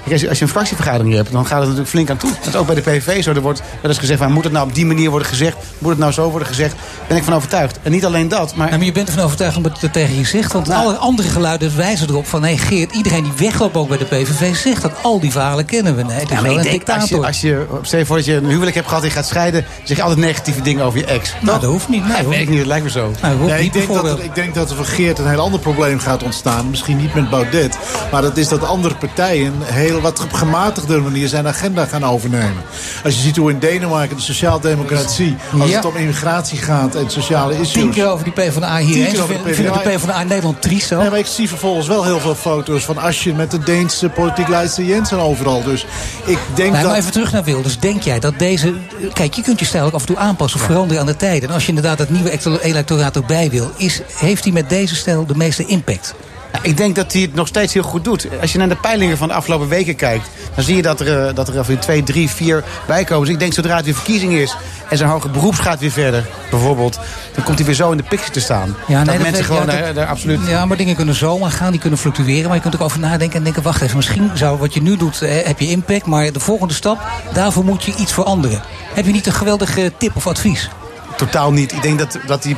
Kijk, 0.08 0.28
Als 0.30 0.38
je, 0.38 0.44
een 0.44 0.52
fractievergadering 0.52 1.16
hebt, 1.16 1.32
dan 1.32 1.46
gaat 1.46 1.58
het 1.58 1.62
natuurlijk 1.62 1.90
flink 1.90 2.10
aan 2.10 2.18
toe. 2.18 2.32
Dat 2.40 2.48
is 2.48 2.56
ook 2.56 2.66
bij 2.66 2.76
de 2.76 2.82
PVV 2.82 3.24
zo. 3.24 3.32
Er 3.32 3.42
wordt 3.42 3.60
wel 3.82 3.92
eens 3.92 4.00
gezegd, 4.00 4.20
van, 4.20 4.32
moet 4.32 4.44
het 4.44 4.54
nou 4.54 4.68
op 4.68 4.76
die 4.76 4.86
manier 4.86 5.10
worden 5.10 5.28
gezegd? 5.28 5.58
Moet 5.78 5.90
het 5.90 6.00
nou 6.00 6.12
zo 6.12 6.30
worden 6.30 6.48
gezegd? 6.48 6.76
Ben 7.08 7.18
ik 7.18 7.24
van 7.24 7.34
overtuigd. 7.34 7.80
En 7.84 7.92
niet 7.92 8.06
alleen 8.06 8.28
dat, 8.28 8.56
maar... 8.56 8.68
Nou, 8.68 8.78
maar 8.78 8.86
je 8.86 8.92
bent 8.92 9.08
ervan 9.08 9.24
overtuigd 9.24 9.58
omdat 9.58 9.82
het 9.82 9.94
tegen 9.94 10.18
je 10.18 10.26
zegt. 10.26 10.54
Want 10.54 10.70
alle 10.70 10.96
andere 10.96 11.28
geluiden 11.28 11.78
wijzen 11.78 12.10
erop 12.10 12.28
van... 12.28 12.42
nee, 12.42 12.58
Geert, 12.58 12.96
iedereen 12.96 13.24
die 13.24 13.34
wegloopt 13.38 13.76
ook 13.76 13.88
bij 13.88 13.98
de 13.98 14.06
PVV 14.06 14.56
zegt 14.56 14.82
dat. 14.82 14.92
Al 15.02 15.20
die 15.20 15.32
verhalen 15.32 15.66
kennen 15.66 15.96
we. 15.96 16.04
Nee, 16.04 16.20
het 16.20 16.24
is 16.24 16.30
Ja, 16.30 16.36
maar 16.36 16.44
wel 16.44 16.58
een 16.58 16.64
denk, 16.64 16.90
als 16.90 16.94
je, 16.94 17.00
dictator. 17.00 17.26
als 17.26 17.42
je, 17.42 17.66
stel 17.82 18.00
je 18.00 18.06
voor 18.06 18.16
dat 18.16 18.26
je 18.26 18.34
een 18.36 18.46
huwelijk 18.46 18.76
hebt 18.76 18.88
gehad 18.88 19.04
en 19.04 19.10
je 19.10 19.16
gaat 19.16 19.28
scheiden... 19.28 19.66
zeg 19.84 19.98
je 19.98 20.04
altijd 20.04 20.22
negatieve 20.22 20.62
dingen 20.62 20.86
over 20.86 21.00
je 21.00 21.06
ex. 21.06 21.34
Nou, 21.42 21.60
dat 21.60 21.70
hoeft 21.70 21.90
niet. 21.90 22.08
Nee, 22.08 22.24
hoor. 22.24 22.34
ik 22.34 22.50
niet, 22.50 22.58
dat 22.58 22.68
lijkt 22.68 22.84
me 22.84 22.92
zo. 22.92 23.12
Nou, 23.22 23.38
Nee, 23.46 23.64
ik, 23.64 23.74
denk 23.74 23.88
dat 23.88 24.06
er, 24.06 24.24
ik 24.24 24.36
denk 24.36 24.56
dat 24.56 24.70
er 24.70 24.76
voor 24.76 24.86
Geert 24.86 25.20
een 25.20 25.30
heel 25.30 25.40
ander 25.40 25.60
probleem 25.60 26.00
gaat 26.00 26.24
ontstaan. 26.24 26.70
Misschien 26.70 26.98
niet 26.98 27.14
met 27.14 27.30
Baudet. 27.30 27.78
Maar 28.12 28.22
dat 28.22 28.38
is 28.38 28.48
dat 28.48 28.64
andere 28.64 28.96
partijen 28.96 29.54
heel 29.64 29.93
wat 30.02 30.24
op 30.24 30.34
gematigde 30.34 30.98
manier 31.00 31.28
zijn 31.28 31.48
agenda 31.48 31.86
gaan 31.86 32.06
overnemen. 32.06 32.64
Als 33.04 33.16
je 33.16 33.22
ziet 33.22 33.38
hoe 33.38 33.52
in 33.52 33.60
Denemarken 33.60 34.16
de 34.16 34.22
sociaaldemocratie... 34.22 35.36
als 35.60 35.70
Ja. 35.70 35.76
het 35.76 35.86
om 35.86 35.96
immigratie 35.96 36.58
gaat 36.58 36.96
en 36.96 37.10
sociale 37.10 37.54
issues... 37.54 37.72
Tien 37.72 37.90
keer 37.92 38.08
over 38.08 38.24
die 38.24 38.34
PvdA 38.34 38.78
hier. 38.78 39.10
Tien 39.10 39.22
over 39.22 39.28
de 39.28 39.34
vinden 39.34 39.56
vinden 39.56 39.74
de 39.74 39.80
PvdA. 39.80 40.22
In 40.22 40.28
Nederland 40.28 40.62
triest 40.62 40.88
zo. 40.88 41.00
Nee, 41.00 41.10
maar 41.10 41.20
ik 41.20 41.26
zie 41.26 41.48
vervolgens 41.48 41.88
wel 41.88 42.04
heel 42.04 42.20
veel 42.20 42.36
foto's 42.36 42.84
van 42.84 42.98
Asje 42.98 43.34
met 43.34 43.52
de 43.52 43.60
Deense 43.60 44.10
politiek 44.10 44.48
leider 44.48 44.84
Jensen 44.86 45.20
overal. 45.20 45.64
Dus 45.64 45.86
ik 46.26 46.38
denk 46.56 46.72
Nee, 46.72 46.82
dat... 46.82 46.90
maar 46.90 47.00
even 47.00 47.12
terug 47.12 47.32
naar 47.32 47.44
Wilders. 47.44 47.80
Denk 47.80 48.02
jij 48.02 48.20
dat 48.20 48.40
deze... 48.40 48.74
Kijk, 49.14 49.34
je 49.34 49.42
kunt 49.42 49.60
je 49.60 49.66
stijl 49.66 49.86
ook 49.86 49.94
af 49.94 50.02
en 50.02 50.08
toe 50.08 50.18
aanpassen 50.18 50.60
of 50.60 50.66
veranderen 50.66 51.02
aan 51.02 51.08
de 51.08 51.16
tijden. 51.16 51.50
En 51.50 51.54
als 51.56 51.64
je 51.64 51.70
inderdaad 51.70 51.98
dat 51.98 52.10
nieuwe 52.10 52.30
electo- 52.30 52.58
electoraat 52.58 53.16
erbij 53.16 53.50
wil... 53.50 53.72
Is, 53.78 54.02
heeft 54.16 54.44
hij 54.44 54.54
met 54.54 54.70
deze 54.70 54.96
stijl 54.96 55.26
de 55.26 55.36
meeste 55.36 55.66
impact? 55.66 56.14
Ja, 56.54 56.60
ik 56.62 56.78
denk 56.78 56.96
dat 56.96 57.14
hij 57.14 57.22
het 57.22 57.34
nog 57.34 57.48
steeds 57.48 57.74
heel 57.74 57.84
goed 57.84 58.04
doet. 58.04 58.28
Als 58.42 58.52
je 58.52 58.58
naar 58.58 58.70
de 58.70 58.76
peilingen 58.76 59.18
van 59.18 59.28
de 59.28 59.34
afgelopen 59.34 59.68
weken 59.68 59.96
kijkt... 59.96 60.30
dan 60.56 60.64
zie 60.64 60.76
je 60.76 60.82
dat 60.82 61.00
er, 61.00 61.28
eh, 61.28 61.36
dat 61.36 61.48
er 61.48 61.80
twee, 61.80 62.04
drie, 62.04 62.30
vier 62.30 62.64
bijkomen. 62.88 63.26
Dus 63.26 63.34
ik 63.34 63.40
denk 63.40 63.54
zodra 63.54 63.76
het 63.76 63.86
weer 63.86 63.94
verkiezing 63.94 64.34
is... 64.34 64.56
en 64.90 64.98
zijn 64.98 65.10
hoger 65.10 65.32
beroeps 65.32 65.60
gaat 65.60 65.80
weer 65.80 65.92
verder, 65.92 66.26
bijvoorbeeld... 66.50 67.00
dan 67.36 67.44
komt 67.44 67.58
hij 67.58 67.68
weer 67.68 67.76
zo 67.76 67.92
in 67.92 67.98
de 67.98 68.04
picture 68.04 68.32
te 68.32 68.40
staan. 68.40 68.76
dat 68.88 69.18
mensen 69.18 69.46
gewoon 69.46 69.66
ja, 69.66 69.94
daar, 69.94 70.08
absoluut... 70.08 70.40
Ja, 70.48 70.66
maar 70.66 70.78
dingen 70.78 70.96
kunnen 70.96 71.16
zomaar 71.16 71.52
gaan, 71.52 71.72
die 71.72 71.80
kunnen 71.80 72.00
fluctueren. 72.00 72.46
Maar 72.46 72.56
je 72.56 72.62
kunt 72.62 72.74
er 72.74 72.80
ook 72.80 72.86
over 72.86 73.00
nadenken 73.00 73.38
en 73.38 73.44
denken... 73.44 73.64
wacht 73.64 73.82
even, 73.82 73.96
misschien 73.96 74.32
zou 74.34 74.58
wat 74.58 74.74
je 74.74 74.82
nu 74.82 74.98
doet, 74.98 75.22
eh, 75.22 75.46
heb 75.46 75.60
je 75.60 75.68
impact... 75.68 76.06
maar 76.06 76.32
de 76.32 76.40
volgende 76.40 76.74
stap, 76.74 77.00
daarvoor 77.34 77.64
moet 77.66 77.84
je 77.84 77.96
iets 77.96 78.14
veranderen. 78.14 78.62
Heb 78.94 79.06
je 79.06 79.12
niet 79.12 79.26
een 79.26 79.34
geweldige 79.34 79.92
tip 79.98 80.16
of 80.16 80.28
advies? 80.28 80.70
Totaal 81.18 81.52
niet. 81.52 81.72
Ik 81.72 81.82
denk 81.82 82.00
dat, 82.00 82.20
dat 82.28 82.44
hij 82.44 82.58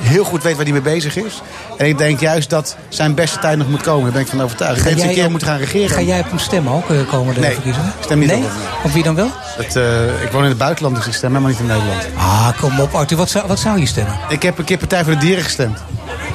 heel 0.00 0.24
goed 0.24 0.42
weet 0.42 0.54
waar 0.56 0.64
hij 0.64 0.72
mee 0.72 0.82
bezig 0.82 1.16
is. 1.16 1.42
En 1.76 1.86
ik 1.86 1.98
denk 1.98 2.20
juist 2.20 2.50
dat 2.50 2.76
zijn 2.88 3.14
beste 3.14 3.38
tijd 3.38 3.58
nog 3.58 3.68
moet 3.68 3.82
komen. 3.82 4.02
Daar 4.02 4.12
ben 4.12 4.20
ik 4.20 4.28
van 4.28 4.42
overtuigd. 4.42 4.82
Hij 4.84 4.92
een 4.92 5.14
keer 5.14 5.24
op- 5.24 5.30
moeten 5.30 5.48
gaan 5.48 5.58
regeren. 5.58 5.90
Ga 5.90 6.00
jij 6.00 6.20
op 6.20 6.28
hem 6.28 6.38
stemmen 6.38 6.72
ook 6.72 6.90
eh, 6.90 6.96
komende 7.08 7.40
Nee, 7.40 7.52
verkiezingen? 7.52 7.92
stem 8.00 8.18
niet 8.18 8.28
nee? 8.28 8.36
op 8.36 8.42
hem, 8.44 8.52
nee. 8.58 8.66
Op 8.84 8.90
wie 8.92 9.02
dan 9.02 9.14
wel? 9.14 9.30
Het, 9.56 9.76
eh, 9.76 10.22
ik 10.22 10.30
woon 10.32 10.42
in 10.42 10.48
het 10.48 10.58
buitenland, 10.58 10.96
dus 10.96 11.06
ik 11.06 11.12
stem 11.12 11.28
helemaal 11.28 11.50
niet 11.50 11.60
in 11.60 11.66
Nederland. 11.66 12.06
Ah, 12.16 12.48
kom 12.60 12.80
op 12.80 12.94
Arthur, 12.94 13.16
wat 13.16 13.30
zou, 13.30 13.46
wat 13.46 13.58
zou 13.58 13.78
je 13.78 13.86
stemmen? 13.86 14.18
Ik 14.28 14.42
heb 14.42 14.58
een 14.58 14.64
keer 14.64 14.78
Partij 14.78 15.04
voor 15.04 15.12
de 15.12 15.18
Dieren 15.18 15.44
gestemd. 15.44 15.78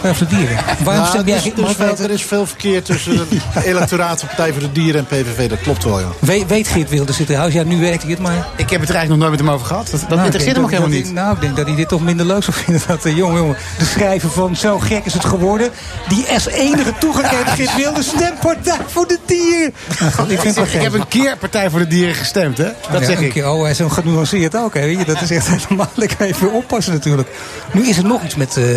Partij 0.05 0.27
voor 0.27 0.37
de 0.37 0.45
Dieren? 0.45 0.57
Waarom 0.83 1.05
stem 1.05 1.19
er, 1.21 1.27
jij... 1.27 1.37
is, 1.37 1.45
er, 1.45 1.51
veel, 1.75 1.85
weten- 1.87 2.03
er 2.05 2.11
is 2.11 2.23
veel 2.23 2.45
verkeer 2.45 2.83
tussen 2.83 3.15
de 3.29 3.37
electoraat 3.71 4.19
van 4.19 4.27
Partij 4.27 4.51
voor 4.51 4.61
de 4.61 4.71
Dieren 4.71 4.99
en 4.99 5.05
PVV. 5.05 5.49
Dat 5.49 5.59
klopt 5.61 5.83
wel, 5.83 5.99
ja. 5.99 6.05
Weet, 6.19 6.47
weet 6.47 6.67
Geert 6.67 6.89
Wilders 6.89 7.17
dit 7.17 7.27
trouwens? 7.27 7.55
Ja, 7.55 7.63
nu 7.63 7.79
weet 7.79 8.03
ik 8.03 8.09
het, 8.09 8.19
maar... 8.19 8.47
Ik 8.55 8.69
heb 8.69 8.79
het 8.79 8.89
er 8.89 8.95
eigenlijk 8.95 9.07
nog 9.09 9.17
nooit 9.17 9.31
met 9.31 9.39
hem 9.39 9.49
over 9.49 9.65
gehad. 9.65 9.89
Dat, 9.91 9.99
dat 9.99 10.09
Nou, 10.09 10.21
interesseert 10.23 10.55
hem 10.55 10.63
ook 10.65 10.69
helemaal 10.71 10.91
niet. 10.91 11.05
hij- 11.05 11.13
Nou, 11.13 11.35
ik 11.35 11.41
denk 11.41 11.55
dat 11.55 11.65
hij 11.67 11.75
dit 11.75 11.87
toch 11.87 12.01
minder 12.01 12.25
leuk 12.25 12.43
zou 12.43 12.57
vinden. 12.57 12.81
Dat, 12.87 13.05
uh, 13.05 13.17
jongen, 13.17 13.37
jongen, 13.37 13.57
de 13.77 13.85
schrijver 13.85 14.29
van 14.31 14.55
Zo 14.55 14.79
gek 14.79 15.05
is 15.05 15.13
het 15.13 15.25
geworden. 15.25 15.69
Die 16.07 16.25
als 16.33 16.47
enige 16.47 16.93
toegang 16.99 17.27
heeft 17.29 17.49
Geert 17.49 17.75
Wilders 17.75 18.07
stempartij 18.07 18.77
voor 18.87 19.07
de 19.07 19.17
dieren. 19.25 19.73
Nou, 20.17 20.29
ik, 20.31 20.39
vind 20.39 20.57
Ik 20.57 20.81
heb 20.81 20.93
een 20.93 21.07
keer 21.07 21.37
Partij 21.37 21.69
voor 21.69 21.79
de 21.79 21.87
Dieren 21.87 22.15
gestemd, 22.15 22.57
hè? 22.57 22.63
Dat 22.91 22.99
Ja, 22.99 23.05
zeg 23.05 23.19
ik. 23.19 23.29
keer. 23.31 23.49
Oh, 23.49 23.61
hij 23.61 23.71
is 23.71 23.77
zo 23.77 23.89
genuanceerd 23.89 24.55
ook. 24.57 24.73
Hè. 24.73 24.81
Weet 24.81 24.97
je, 24.99 25.05
dat 25.05 25.21
is 25.21 25.31
echt 25.31 25.47
helemaal. 25.67 25.89
Ik 25.95 26.11
ga 26.17 26.23
even 26.25 26.51
oppassen 26.53 26.93
natuurlijk. 26.93 27.29
Nu 27.71 27.87
is 27.87 27.97
er 27.97 28.05
nog 28.05 28.23
iets 28.23 28.35
met, 28.35 28.57
eh, 28.57 28.75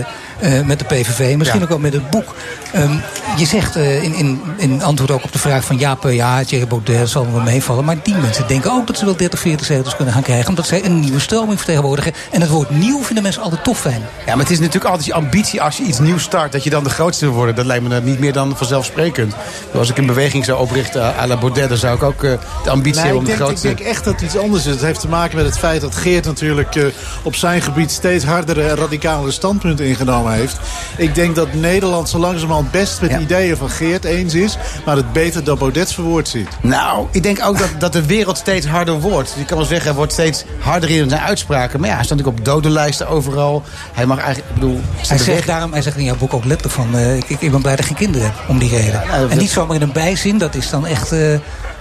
eh, 0.59 0.67
met 0.67 0.79
de 0.79 0.85
PVV. 0.85 1.18
Tv. 1.19 1.37
Misschien 1.37 1.63
ook 1.63 1.69
wel 1.69 1.79
met 1.79 1.93
het 1.93 2.11
boek. 2.11 2.35
Ehm, 2.73 2.93
je 3.37 3.47
zegt 3.47 3.77
uh, 3.77 4.03
in, 4.03 4.15
in, 4.15 4.41
in 4.57 4.83
antwoord 4.83 5.11
ook 5.11 5.25
op 5.25 5.33
de 5.33 5.39
vraag 5.39 5.65
van 5.65 5.77
Jaap, 5.79 6.03
ja, 6.11 6.45
Thierry 6.45 6.67
Baudet 6.67 7.09
zal 7.09 7.33
wel 7.33 7.41
meevallen. 7.41 7.85
Maar 7.85 7.97
die 8.03 8.15
mensen 8.15 8.47
denken 8.47 8.73
ook 8.73 8.87
dat 8.87 8.99
ze 8.99 9.05
wel 9.05 9.17
30, 9.17 9.41
40 9.41 9.67
zetels 9.67 9.97
kunnen 9.97 10.15
gaan 10.15 10.23
krijgen. 10.23 10.49
Omdat 10.49 10.67
zij 10.67 10.85
een 10.85 11.01
nieuwe 11.01 11.19
stroming 11.19 11.57
vertegenwoordigen. 11.59 12.13
En 12.31 12.41
het 12.41 12.51
woord 12.51 12.71
nieuw 12.71 13.03
vinden 13.03 13.23
mensen 13.23 13.43
altijd 13.43 13.65
tof 13.65 13.79
fijn. 13.79 14.03
Ja, 14.27 14.35
maar 14.35 14.45
het 14.45 14.51
is 14.51 14.59
natuurlijk 14.59 14.85
altijd 14.85 15.07
je 15.07 15.15
ambitie 15.15 15.63
als 15.63 15.77
je 15.77 15.83
iets 15.83 15.99
nieuws 15.99 16.23
start. 16.23 16.53
Dat 16.53 16.65
je 16.65 16.71
dan 16.71 16.85
de 16.85 16.91
grootste 16.91 17.25
wil 17.25 17.35
worden. 17.35 17.55
Dat 17.55 17.67
lijkt 17.67 17.89
me 17.89 18.01
niet 18.01 18.19
meer 18.19 18.33
dan 18.33 18.57
vanzelfsprekend. 18.57 19.35
Als 19.75 19.91
ik 19.91 19.99
een 19.99 20.07
beweging 20.07 20.45
zou 20.45 20.61
oprichten 20.61 21.03
à 21.03 21.27
la 21.27 21.37
Baudet, 21.37 21.69
dan 21.69 21.79
zou 21.79 21.97
ik 21.97 22.03
ook 22.03 22.23
uh, 22.23 22.33
de 22.65 22.71
ambitie 22.71 23.03
nee, 23.03 23.03
hebben 23.03 23.19
om 23.19 23.25
denk, 23.25 23.39
de 23.39 23.45
grootste... 23.45 23.69
Ik 23.69 23.77
denk 23.77 23.89
echt 23.89 24.05
dat 24.05 24.15
het 24.15 24.23
iets 24.23 24.37
anders 24.37 24.67
is. 24.67 24.73
Het 24.73 24.83
heeft 24.83 25.01
te 25.01 25.09
maken 25.09 25.37
met 25.37 25.45
het 25.45 25.59
feit 25.59 25.81
dat 25.81 25.95
Geert 25.95 26.25
natuurlijk 26.25 26.75
uh, 26.75 26.87
op 27.23 27.35
zijn 27.35 27.63
gebied 27.63 27.91
steeds 27.91 28.25
hardere 28.25 28.63
en 28.69 28.77
radicalere 28.77 29.31
standpunten 29.31 29.87
ingenomen 29.87 30.33
heeft. 30.33 30.57
Ik 30.97 31.08
denk 31.15 31.35
dat 31.35 31.53
Nederland 31.53 32.09
zo 32.09 32.19
langzamerhand 32.19 32.71
best 32.71 33.01
met 33.01 33.11
ja. 33.11 33.19
ideeën 33.19 33.57
van 33.57 33.71
Geert 33.71 34.05
eens 34.05 34.35
is. 34.35 34.59
Maar 34.85 34.97
het 34.97 35.13
beter 35.13 35.45
dat 35.45 35.59
Baudet 35.59 35.93
verwoord 35.93 36.29
ziet. 36.29 36.49
Nou, 36.63 37.07
ik 37.11 37.23
denk 37.23 37.45
ook 37.45 37.59
dat, 37.59 37.71
dat 37.79 37.93
de 37.93 38.07
wereld 38.07 38.37
steeds 38.37 38.67
harder 38.67 39.01
wordt. 39.01 39.35
Je 39.39 39.45
kan 39.45 39.57
wel 39.57 39.67
zeggen, 39.67 39.87
hij 39.87 39.97
wordt 39.97 40.13
steeds 40.13 40.45
harder 40.59 40.91
in 40.91 41.09
zijn 41.09 41.21
uitspraken. 41.21 41.81
Maar 41.81 41.89
ja, 41.89 41.95
hij 41.95 42.05
staat 42.05 42.17
natuurlijk 42.17 42.49
op 42.49 42.53
dodenlijsten 42.53 43.09
overal. 43.09 43.63
Hij 43.93 44.07
mag 44.07 44.19
eigenlijk, 44.19 44.49
ik 44.49 44.55
bedoel... 44.55 44.81
Hij 45.07 45.19
zegt, 45.19 45.47
daarom, 45.47 45.73
hij 45.73 45.83
zegt 45.83 45.97
in 45.97 46.05
jouw 46.05 46.17
boek 46.17 46.35
ook 46.35 46.45
letterlijk 46.45 46.75
van... 46.75 46.97
Uh, 46.97 47.17
ik, 47.17 47.29
ik 47.29 47.51
ben 47.51 47.61
blij 47.61 47.77
dat 47.77 47.81
ik 47.81 47.87
geen 47.87 47.97
kinderen 47.97 48.27
heb, 48.27 48.49
om 48.49 48.59
die 48.59 48.71
reden. 48.71 49.03
Ja, 49.07 49.29
en 49.29 49.39
niet 49.39 49.51
zomaar 49.51 49.77
in 49.77 49.83
een 49.83 49.93
bijzin, 49.93 50.39
dat 50.39 50.55
is 50.55 50.71
dan 50.71 50.87
echt... 50.87 51.13
Uh, 51.13 51.39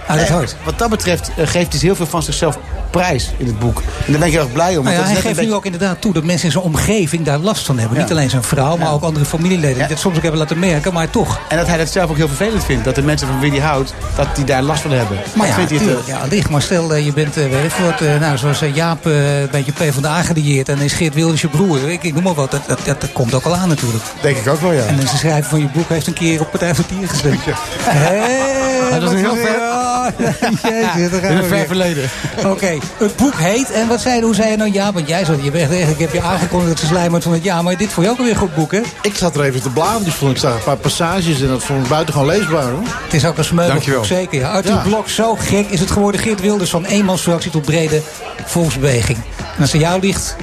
uit 0.08 0.20
het 0.20 0.28
hart. 0.28 0.56
Wat 0.64 0.78
dat 0.78 0.90
betreft 0.90 1.30
uh, 1.38 1.46
geeft 1.46 1.72
hij 1.72 1.80
heel 1.80 1.94
veel 1.96 2.06
van 2.06 2.22
zichzelf 2.22 2.58
prijs 2.90 3.30
in 3.36 3.46
het 3.46 3.58
boek. 3.58 3.78
En 3.78 4.12
daar 4.12 4.18
ben 4.18 4.28
ik 4.28 4.32
heel 4.32 4.42
erg 4.42 4.52
blij 4.52 4.76
om. 4.76 4.84
Nou 4.84 4.96
ja, 4.96 5.02
dat 5.02 5.10
hij 5.12 5.20
geeft 5.20 5.34
beetje... 5.34 5.50
nu 5.50 5.56
ook 5.56 5.64
inderdaad 5.64 6.00
toe 6.00 6.12
dat 6.12 6.24
mensen 6.24 6.46
in 6.46 6.52
zijn 6.52 6.64
omgeving 6.64 7.24
daar 7.24 7.38
last 7.38 7.66
van 7.66 7.78
hebben. 7.78 7.96
Ja. 7.96 8.02
Niet 8.02 8.12
alleen 8.12 8.30
zijn 8.30 8.42
vrouw, 8.42 8.76
maar 8.76 8.86
Ja. 8.86 8.92
ook 8.92 9.02
andere 9.02 9.24
familieleden. 9.24 9.78
Die 9.78 9.86
dat 9.88 9.98
soms 9.98 10.16
ook 10.16 10.22
hebben 10.22 10.40
laten 10.40 10.58
merken, 10.58 10.92
maar 10.92 11.10
toch. 11.10 11.40
En 11.48 11.56
dat 11.56 11.66
hij 11.66 11.76
dat 11.76 11.88
zelf 11.88 12.10
ook 12.10 12.16
heel 12.16 12.28
vervelend 12.28 12.64
vindt. 12.64 12.84
Dat 12.84 12.94
de 12.94 13.02
mensen 13.02 13.26
van 13.28 13.40
wie 13.40 13.50
hij 13.50 13.60
houdt, 13.60 13.94
dat 14.16 14.36
die 14.36 14.44
daar 14.44 14.62
last 14.62 14.82
van 14.82 14.90
hebben. 14.90 15.18
Maar 15.34 15.46
ja, 15.46 15.54
vindt 15.54 15.70
hij 15.70 15.78
het, 15.78 15.88
eh, 15.88 16.06
ja, 16.06 16.20
licht. 16.30 16.50
Maar 16.50 16.62
stel, 16.62 16.94
eh, 16.94 17.04
je 17.04 17.12
bent 17.12 17.36
uh, 17.38 17.44
uh, 17.44 18.20
nou, 18.20 18.38
zoals 18.38 18.62
uh, 18.62 18.74
Jaap 18.74 19.06
uh, 19.06 19.40
een 19.40 19.48
beetje 19.50 19.72
PvdA 19.72 20.22
gedieerd... 20.22 20.68
en 20.68 20.78
is 20.78 20.92
Geert 20.92 21.14
Wilders 21.14 21.40
je 21.40 21.48
broer, 21.48 21.90
ik, 21.90 22.02
ik 22.02 22.14
noem 22.14 22.22
maar 22.22 22.34
wat. 22.34 22.50
Dat, 22.50 22.60
dat, 22.66 22.78
dat, 22.84 23.00
dat 23.00 23.12
komt 23.12 23.34
ook 23.34 23.44
al 23.44 23.54
aan 23.54 23.68
natuurlijk. 23.68 24.04
Denk 24.20 24.36
ik 24.36 24.48
ook 24.48 24.60
wel, 24.60 24.72
ja. 24.72 24.84
En 24.84 24.96
de 24.96 25.06
schrijver 25.06 25.50
van 25.50 25.60
je 25.60 25.68
boek 25.72 25.88
heeft 25.88 26.06
een 26.06 26.12
keer 26.12 26.40
op 26.40 26.50
Partij 26.50 26.74
voor 26.74 26.84
Dieren 26.88 27.08
gestemd. 27.08 27.40
Hey, 27.78 29.00
dat 29.00 29.02
is 29.02 29.10
een 29.10 29.24
heel 29.24 29.36
ver- 29.36 29.87
Jezus, 30.96 31.20
In 31.20 31.36
een 31.36 31.44
ver 31.44 31.66
verleden. 31.66 32.10
Oké, 32.46 32.78
het 32.98 33.16
boek 33.16 33.34
heet, 33.34 33.70
en 33.70 33.88
wat 33.88 34.00
zei, 34.00 34.22
hoe 34.22 34.34
zei 34.34 34.50
je 34.50 34.56
nou 34.56 34.72
ja? 34.72 34.92
Want 34.92 35.08
jij 35.08 35.24
zat, 35.24 35.42
je 35.42 35.50
bent 35.50 35.70
heb 35.98 36.12
je 36.12 36.22
aangekondigd 36.22 36.80
dat 36.80 36.88
ze 36.88 37.20
van 37.20 37.32
het 37.32 37.44
ja, 37.44 37.62
maar 37.62 37.76
dit 37.76 37.92
vond 37.92 38.06
je 38.06 38.12
ook 38.12 38.18
alweer 38.18 38.32
een 38.32 38.38
goed 38.38 38.54
boek, 38.54 38.72
hè? 38.72 38.80
Ik 39.02 39.14
zat 39.14 39.36
er 39.36 39.42
even 39.42 39.62
te 39.62 39.70
bladeren. 39.70 40.04
Dus 40.04 40.14
vond 40.14 40.30
ik 40.30 40.38
zag 40.38 40.54
een 40.54 40.62
paar 40.62 40.76
passages 40.76 41.40
en 41.40 41.48
dat 41.48 41.64
vond 41.64 41.82
ik 41.82 41.88
buitengewoon 41.88 42.28
leesbaar. 42.28 42.70
Hoor. 42.70 42.82
Het 43.04 43.14
is 43.14 43.24
ook 43.24 43.38
een 43.38 43.70
boek, 43.74 44.04
zeker. 44.04 44.38
Ja. 44.38 44.50
Arthur 44.50 44.72
Ja. 44.72 44.82
Blok, 44.82 45.08
zo 45.08 45.34
gek 45.34 45.66
is 45.68 45.80
het 45.80 45.90
geworden. 45.90 46.20
Geert 46.20 46.40
Wilders 46.40 46.70
van 46.70 46.84
eenmansfractie 46.84 47.50
tot 47.50 47.64
brede 47.64 48.02
volksbeweging. 48.44 49.18
En 49.56 49.60
als 49.60 49.72
er 49.72 49.80
jou 49.80 50.00
ligt, 50.00 50.36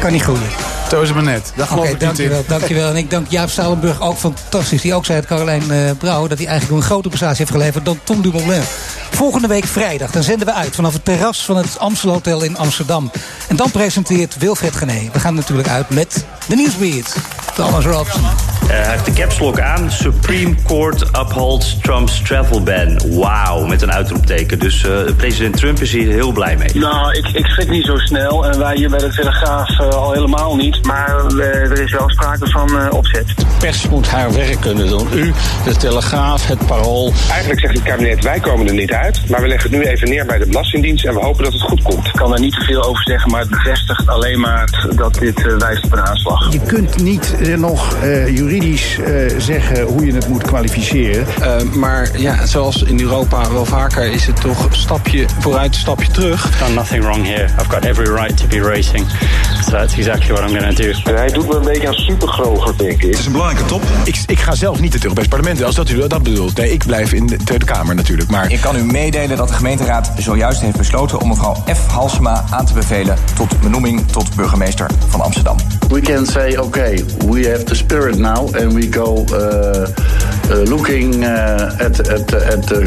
kan 0.00 0.12
niet 0.12 0.22
groeien. 0.22 0.77
Het 0.90 1.14
maar 1.14 1.22
net. 1.22 1.52
Daar 1.56 1.66
geloof 1.66 1.84
Oké, 1.84 1.94
ik 1.94 2.00
niet 2.00 2.18
in. 2.18 2.28
dankjewel, 2.28 2.44
dankjewel. 2.58 2.88
En 2.88 2.96
ik 2.96 3.10
dank 3.10 3.26
Jaap 3.30 3.50
Stalenburg 3.50 4.00
ook 4.00 4.16
fantastisch. 4.16 4.82
Die 4.82 4.94
ook 4.94 5.04
zei 5.04 5.18
het, 5.18 5.28
Carolijn 5.28 5.70
eh 5.70 5.90
Brouwer, 5.98 6.28
dat 6.28 6.38
hij 6.38 6.46
eigenlijk 6.46 6.78
een 6.80 6.86
grotere 6.86 7.08
prestatie 7.08 7.38
heeft 7.38 7.50
geleverd 7.50 7.84
dan 7.84 7.98
Tom 8.04 8.22
Dumoulin. 8.22 8.62
Volgende 9.10 9.48
week 9.48 9.64
vrijdag, 9.64 10.10
dan 10.10 10.22
zenden 10.22 10.46
we 10.46 10.52
uit 10.52 10.74
vanaf 10.74 10.92
het 10.92 11.04
terras 11.04 11.44
van 11.44 11.56
het 11.56 11.78
Amstel 11.78 12.10
Hotel 12.10 12.42
in 12.42 12.56
Amsterdam. 12.56 13.10
En 13.48 13.56
dan 13.56 13.70
presenteert 13.70 14.38
Wilfred 14.38 14.76
Gené. 14.76 15.10
We 15.12 15.20
gaan 15.20 15.34
natuurlijk 15.34 15.68
uit 15.68 15.90
met 15.90 16.24
de 16.48 16.56
nieuwsbeat. 16.56 17.16
Thomas 17.54 17.84
Robson. 17.84 18.22
Eh, 18.68 18.74
Hij 18.74 18.90
heeft 18.90 19.04
de 19.04 19.12
caps 19.12 19.38
lock 19.38 19.60
aan. 19.60 19.90
Supreme 19.90 20.54
Court 20.66 21.02
upholds 21.02 21.78
Trump's 21.82 22.22
travel 22.22 22.62
ban. 22.62 23.00
Wauw, 23.10 23.66
met 23.66 23.82
een 23.82 23.92
uitroepteken. 23.92 24.58
Dus 24.58 24.84
eh, 24.84 24.90
president 25.16 25.56
Trump 25.56 25.80
is 25.80 25.92
hier 25.92 26.12
heel 26.12 26.32
blij 26.32 26.56
mee. 26.56 26.68
Nou, 26.74 27.12
ik, 27.16 27.26
ik 27.28 27.46
schrik 27.46 27.70
niet 27.70 27.84
zo 27.84 27.96
snel. 27.96 28.46
En 28.46 28.58
wij 28.58 28.74
hier 28.76 28.90
bij 28.90 28.98
de 28.98 29.08
Telegraaf 29.08 29.80
eh, 29.80 29.88
al 29.88 30.12
helemaal 30.12 30.56
niet. 30.56 30.84
Maar 30.84 31.26
eh, 31.26 31.40
er 31.70 31.82
is 31.82 31.92
wel 31.92 32.08
sprake 32.10 32.50
van 32.50 32.78
eh, 32.78 32.86
opzet. 32.90 33.34
pers 33.58 33.88
moet 33.88 34.08
haar 34.08 34.32
werk 34.32 34.60
kunnen 34.60 34.88
doen. 34.88 35.08
U, 35.14 35.32
de 35.64 35.76
Telegraaf, 35.76 36.46
het 36.46 36.66
Parool. 36.66 37.12
Eigenlijk 37.30 37.60
zegt 37.60 37.74
het 37.74 37.82
kabinet, 37.82 38.24
wij 38.24 38.40
komen 38.40 38.66
er 38.66 38.74
niet 38.74 38.92
uit. 38.92 39.28
Maar 39.28 39.40
we 39.40 39.48
leggen 39.48 39.70
het 39.70 39.80
nu 39.80 39.86
even 39.86 40.08
neer 40.08 40.26
bij 40.26 40.38
de 40.38 40.46
Belastingdienst 40.46 41.04
en 41.04 41.14
we 41.14 41.20
hopen 41.20 41.44
dat 41.44 41.52
het 41.52 41.62
goed 41.62 41.82
komt. 41.82 42.06
Ik 42.06 42.12
kan 42.12 42.30
daar 42.30 42.40
niet 42.40 42.52
te 42.54 42.64
veel 42.64 42.82
over 42.84 43.02
zeggen, 43.02 43.30
maar 43.30 43.40
het 43.40 43.50
bevestigt 43.50 44.08
alleen 44.08 44.40
maar 44.40 44.88
dat 44.96 45.14
dit 45.14 45.56
wijst 45.58 45.84
op 45.84 45.92
een 45.92 46.06
aanslag. 46.06 46.52
Je 46.52 46.60
kunt 46.60 47.02
niet 47.02 47.56
nog 47.56 47.94
eh, 48.02 48.28
juridisch 48.36 48.56
eh, 48.62 49.38
zeggen 49.38 49.82
hoe 49.82 50.06
je 50.06 50.12
het 50.12 50.28
moet 50.28 50.42
kwalificeren. 50.42 51.26
Eh, 51.40 51.62
maar 51.62 52.18
ja, 52.20 52.46
zoals 52.46 52.82
in 52.82 53.00
Europa 53.00 53.50
wel 53.52 53.64
vaker 53.64 54.12
is 54.12 54.26
het 54.26 54.40
toch 54.40 54.68
stapje 54.70 55.26
vooruit, 55.38 55.74
stapje 55.74 56.10
terug. 56.10 56.58
done 56.58 56.74
nothing 56.74 57.04
wrong 57.04 57.26
here. 57.26 57.44
I've 57.44 57.68
got 57.68 57.84
every 57.84 58.14
right 58.14 58.36
to 58.36 58.46
be 58.46 58.60
racing. 58.60 59.06
So 59.64 59.70
that's 59.70 59.96
exactly 59.96 60.32
what 60.34 60.50
I'm 60.50 60.58
going 60.58 60.76
to 60.76 60.82
do. 60.82 61.10
En 61.10 61.16
hij 61.16 61.28
doet 61.28 61.48
me 61.48 61.54
een 61.54 61.64
beetje 61.64 61.88
aan 61.88 61.94
supergrover, 61.94 62.76
denk 62.76 63.02
ik. 63.02 63.10
Het 63.10 63.18
is 63.18 63.26
een 63.26 63.32
belangrijke 63.32 63.68
top. 63.68 63.82
Ik, 64.04 64.18
ik 64.26 64.38
ga 64.38 64.54
zelf 64.54 64.80
niet 64.80 64.92
het 64.92 65.02
Europees 65.02 65.28
Parlement 65.28 65.62
als 65.62 65.74
dat 65.74 65.90
u 65.90 66.08
dat 66.08 66.22
bedoelt. 66.22 66.56
Nee, 66.56 66.72
ik 66.72 66.86
blijf 66.86 67.12
in 67.12 67.26
de 67.26 67.36
Tweede 67.36 67.64
Kamer 67.64 67.94
natuurlijk. 67.94 68.30
Maar 68.30 68.52
Ik 68.52 68.60
kan 68.60 68.76
u 68.76 68.84
meedelen 68.84 69.36
dat 69.36 69.48
de 69.48 69.54
gemeenteraad 69.54 70.12
zojuist 70.18 70.60
heeft 70.60 70.76
besloten 70.76 71.20
om 71.20 71.28
mevrouw 71.28 71.54
F. 71.74 71.86
Halsema 71.86 72.44
aan 72.50 72.66
te 72.66 72.72
bevelen 72.72 73.16
tot 73.34 73.60
benoeming 73.60 74.10
tot 74.10 74.34
burgemeester 74.34 74.90
van 75.08 75.20
Amsterdam. 75.20 75.56
we 75.88 76.00
can 76.00 76.26
say, 76.26 76.56
okay, 76.56 77.02
we 77.26 77.46
have 77.46 77.64
the 77.64 77.74
spirit 77.74 78.18
now, 78.18 78.47
and 78.54 78.74
we 78.74 78.86
go 78.86 79.24
uh, 79.30 79.86
uh, 80.50 80.54
looking 80.68 81.24
uh, 81.24 81.76
at 81.80 82.00
at 82.00 82.32
at 82.32 82.62
the 82.66 82.80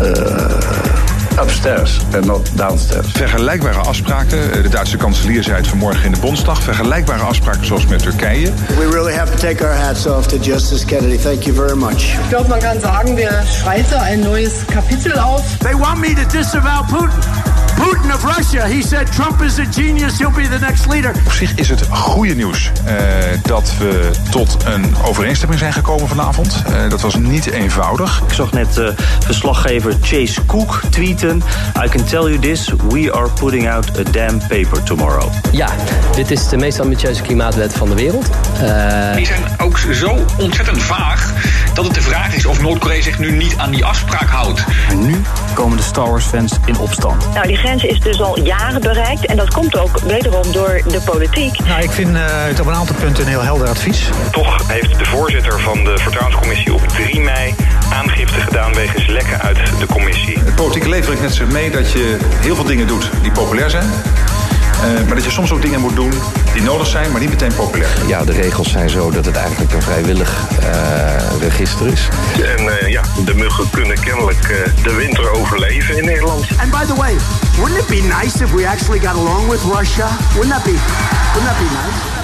uh, 0.00 1.13
upstairs 1.38 1.98
and 2.14 2.24
not 2.24 2.56
downstairs. 2.56 3.06
Vergelijkbare 3.12 3.78
afspraken, 3.78 4.52
eh, 4.52 4.62
de 4.62 4.68
Duitse 4.68 4.96
kanselier 4.96 5.42
zei 5.42 5.56
het 5.56 5.66
vanmorgen 5.66 6.04
in 6.04 6.12
de 6.12 6.20
Bondsdag. 6.20 6.62
Vergelijkbare 6.62 7.22
afspraken 7.22 7.66
zoals 7.66 7.86
met 7.86 8.02
Turkije. 8.02 8.52
We 8.78 8.88
really 8.90 9.14
have 9.14 9.32
to 9.32 9.38
take 9.38 9.64
our 9.64 9.74
hats 9.74 10.06
off 10.06 10.26
to 10.26 10.36
Justice 10.36 10.84
Kennedy. 10.84 11.16
Thank 11.16 11.42
you 11.42 11.56
very 11.56 11.76
much. 11.76 12.02
Ich 12.02 12.28
glaube, 12.28 12.48
man 12.48 12.58
kann 12.58 12.80
sagen, 12.80 13.16
wir 13.16 13.44
schreiten 13.60 13.98
ein 13.98 14.20
neues 14.20 14.52
Kapitel 14.66 15.18
auf. 15.18 15.42
They 15.58 15.74
want 15.78 15.98
me 16.00 16.14
to 16.14 16.38
disavow 16.38 16.86
Putin. 16.86 17.44
Putin 17.74 18.14
of 18.14 18.24
Russia. 18.36 18.66
He 18.66 18.82
said 18.82 19.12
Trump 19.12 19.40
is 19.42 19.58
a 19.58 19.64
genius. 19.64 20.18
He'll 20.18 20.30
be 20.30 20.48
the 20.48 20.58
next 20.58 20.86
leader. 20.86 21.12
Op 21.26 21.32
zich 21.32 21.54
is 21.54 21.68
het 21.68 21.82
goede 21.90 22.34
nieuws 22.34 22.70
eh, 22.84 22.94
dat 23.42 23.72
we 23.78 24.10
tot 24.30 24.56
een 24.64 24.94
overeenstemming 25.04 25.60
zijn 25.60 25.72
gekomen 25.72 26.08
vanavond. 26.08 26.62
Eh, 26.66 26.88
dat 26.88 27.00
was 27.00 27.14
niet 27.14 27.46
eenvoudig. 27.46 28.22
Ik 28.26 28.32
zag 28.32 28.52
net 28.52 28.78
eh, 28.78 28.88
verslaggever 29.24 29.94
Chase 30.00 30.46
Cook 30.46 30.82
tweeten. 30.90 31.23
I 31.32 31.88
can 31.88 32.04
tell 32.04 32.28
you 32.28 32.38
this, 32.38 32.68
we 32.90 33.10
are 33.12 33.28
putting 33.40 33.68
out 33.68 33.98
a 33.98 34.02
damn 34.02 34.38
paper 34.48 34.82
tomorrow. 34.82 35.30
Ja, 35.52 35.68
dit 36.14 36.30
is 36.30 36.48
de 36.48 36.56
meest 36.56 36.80
ambitieuze 36.80 37.22
klimaatwet 37.22 37.72
van 37.72 37.88
de 37.88 37.94
wereld. 37.94 38.26
Eh, 38.60 39.14
Die 39.16 39.26
zijn 39.26 39.42
ook 39.58 39.78
zo 39.78 40.18
ontzettend 40.38 40.82
vaag 40.82 41.32
dat 41.74 41.84
het 41.84 41.94
de 41.94 42.00
vraag 42.02 42.34
is 42.34 42.46
of 42.46 42.60
Noord-Korea 42.62 43.02
zich 43.02 43.18
nu 43.18 43.30
niet 43.30 43.54
aan 43.56 43.70
die 43.70 43.84
afspraak 43.84 44.28
houdt. 44.28 44.64
En 44.88 45.06
nu 45.06 45.22
komen 45.54 45.76
de 45.76 45.82
Star 45.82 46.10
Wars 46.10 46.24
fans 46.24 46.52
in 46.64 46.78
opstand. 46.78 47.32
Nou, 47.34 47.46
die 47.46 47.56
grens 47.56 47.82
is 47.84 48.00
dus 48.00 48.20
al 48.20 48.40
jaren 48.40 48.80
bereikt 48.80 49.26
en 49.26 49.36
dat 49.36 49.52
komt 49.52 49.78
ook 49.78 49.98
wederom 50.00 50.52
door 50.52 50.80
de 50.88 51.00
politiek. 51.04 51.58
Nou, 51.66 51.82
ik 51.82 51.90
vind 51.90 52.16
eh, 52.16 52.22
het 52.26 52.60
op 52.60 52.66
een 52.66 52.74
aantal 52.74 52.96
punten 52.96 53.22
een 53.22 53.28
heel 53.28 53.42
helder 53.42 53.68
advies. 53.68 54.08
Toch 54.30 54.68
heeft 54.68 54.98
de 54.98 55.04
voorzitter 55.04 55.60
van 55.60 55.84
de 55.84 55.94
Vertrouwenscommissie 55.98 56.72
op 56.74 56.88
3 56.88 57.20
mei 57.20 57.54
aangifte 57.92 58.40
gedaan 58.40 58.74
wegens 58.74 59.06
lekken 59.06 59.40
uit 59.40 59.58
de 59.78 59.86
commissie. 59.86 60.38
Het 60.38 60.54
politieke 60.54 60.88
leven 60.88 61.04
brengt 61.04 61.22
met 61.22 61.34
zich 61.34 61.48
mee 61.48 61.70
dat 61.70 61.92
je 61.92 62.16
heel 62.40 62.54
veel 62.54 62.64
dingen 62.64 62.86
doet 62.86 63.10
die 63.22 63.32
populair 63.32 63.70
zijn. 63.70 63.90
Eh, 64.82 65.06
maar 65.06 65.14
dat 65.14 65.24
je 65.24 65.30
soms 65.30 65.52
ook 65.52 65.62
dingen 65.62 65.80
moet 65.80 65.94
doen 65.94 66.12
die 66.54 66.62
nodig 66.62 66.86
zijn, 66.86 67.10
maar 67.10 67.20
niet 67.20 67.30
meteen 67.30 67.54
populair. 67.54 67.90
Ja, 68.06 68.24
de 68.24 68.32
regels 68.32 68.70
zijn 68.70 68.90
zo 68.90 69.10
dat 69.10 69.24
het 69.24 69.36
eigenlijk 69.36 69.72
een 69.72 69.82
vrijwillig 69.82 70.48
eh, 70.60 71.38
register 71.40 71.86
is. 71.86 72.08
En 72.58 72.78
eh, 72.78 72.88
ja, 72.88 73.02
de 73.24 73.34
muggen 73.34 73.70
kunnen 73.70 74.00
kennelijk 74.00 74.42
eh, 74.42 74.84
de 74.84 74.94
winter 74.94 75.30
overleven 75.30 75.96
in 75.96 76.04
Nederland. 76.04 76.46
And 76.60 76.70
by 76.70 76.84
the 76.86 76.94
way, 76.94 77.16
wouldn't 77.58 77.80
it 77.80 77.86
be 77.86 78.14
nice 78.20 78.44
if 78.44 78.52
we 78.52 78.68
actually 78.68 79.00
got 79.00 79.14
along 79.14 79.48
with 79.48 79.62
Russia? 79.78 80.08
Wouldn't 80.34 80.54
that 80.54 80.64
be, 80.64 80.78
wouldn't 81.32 81.50
that 81.50 81.58
be 81.58 81.64
nice? 81.64 82.23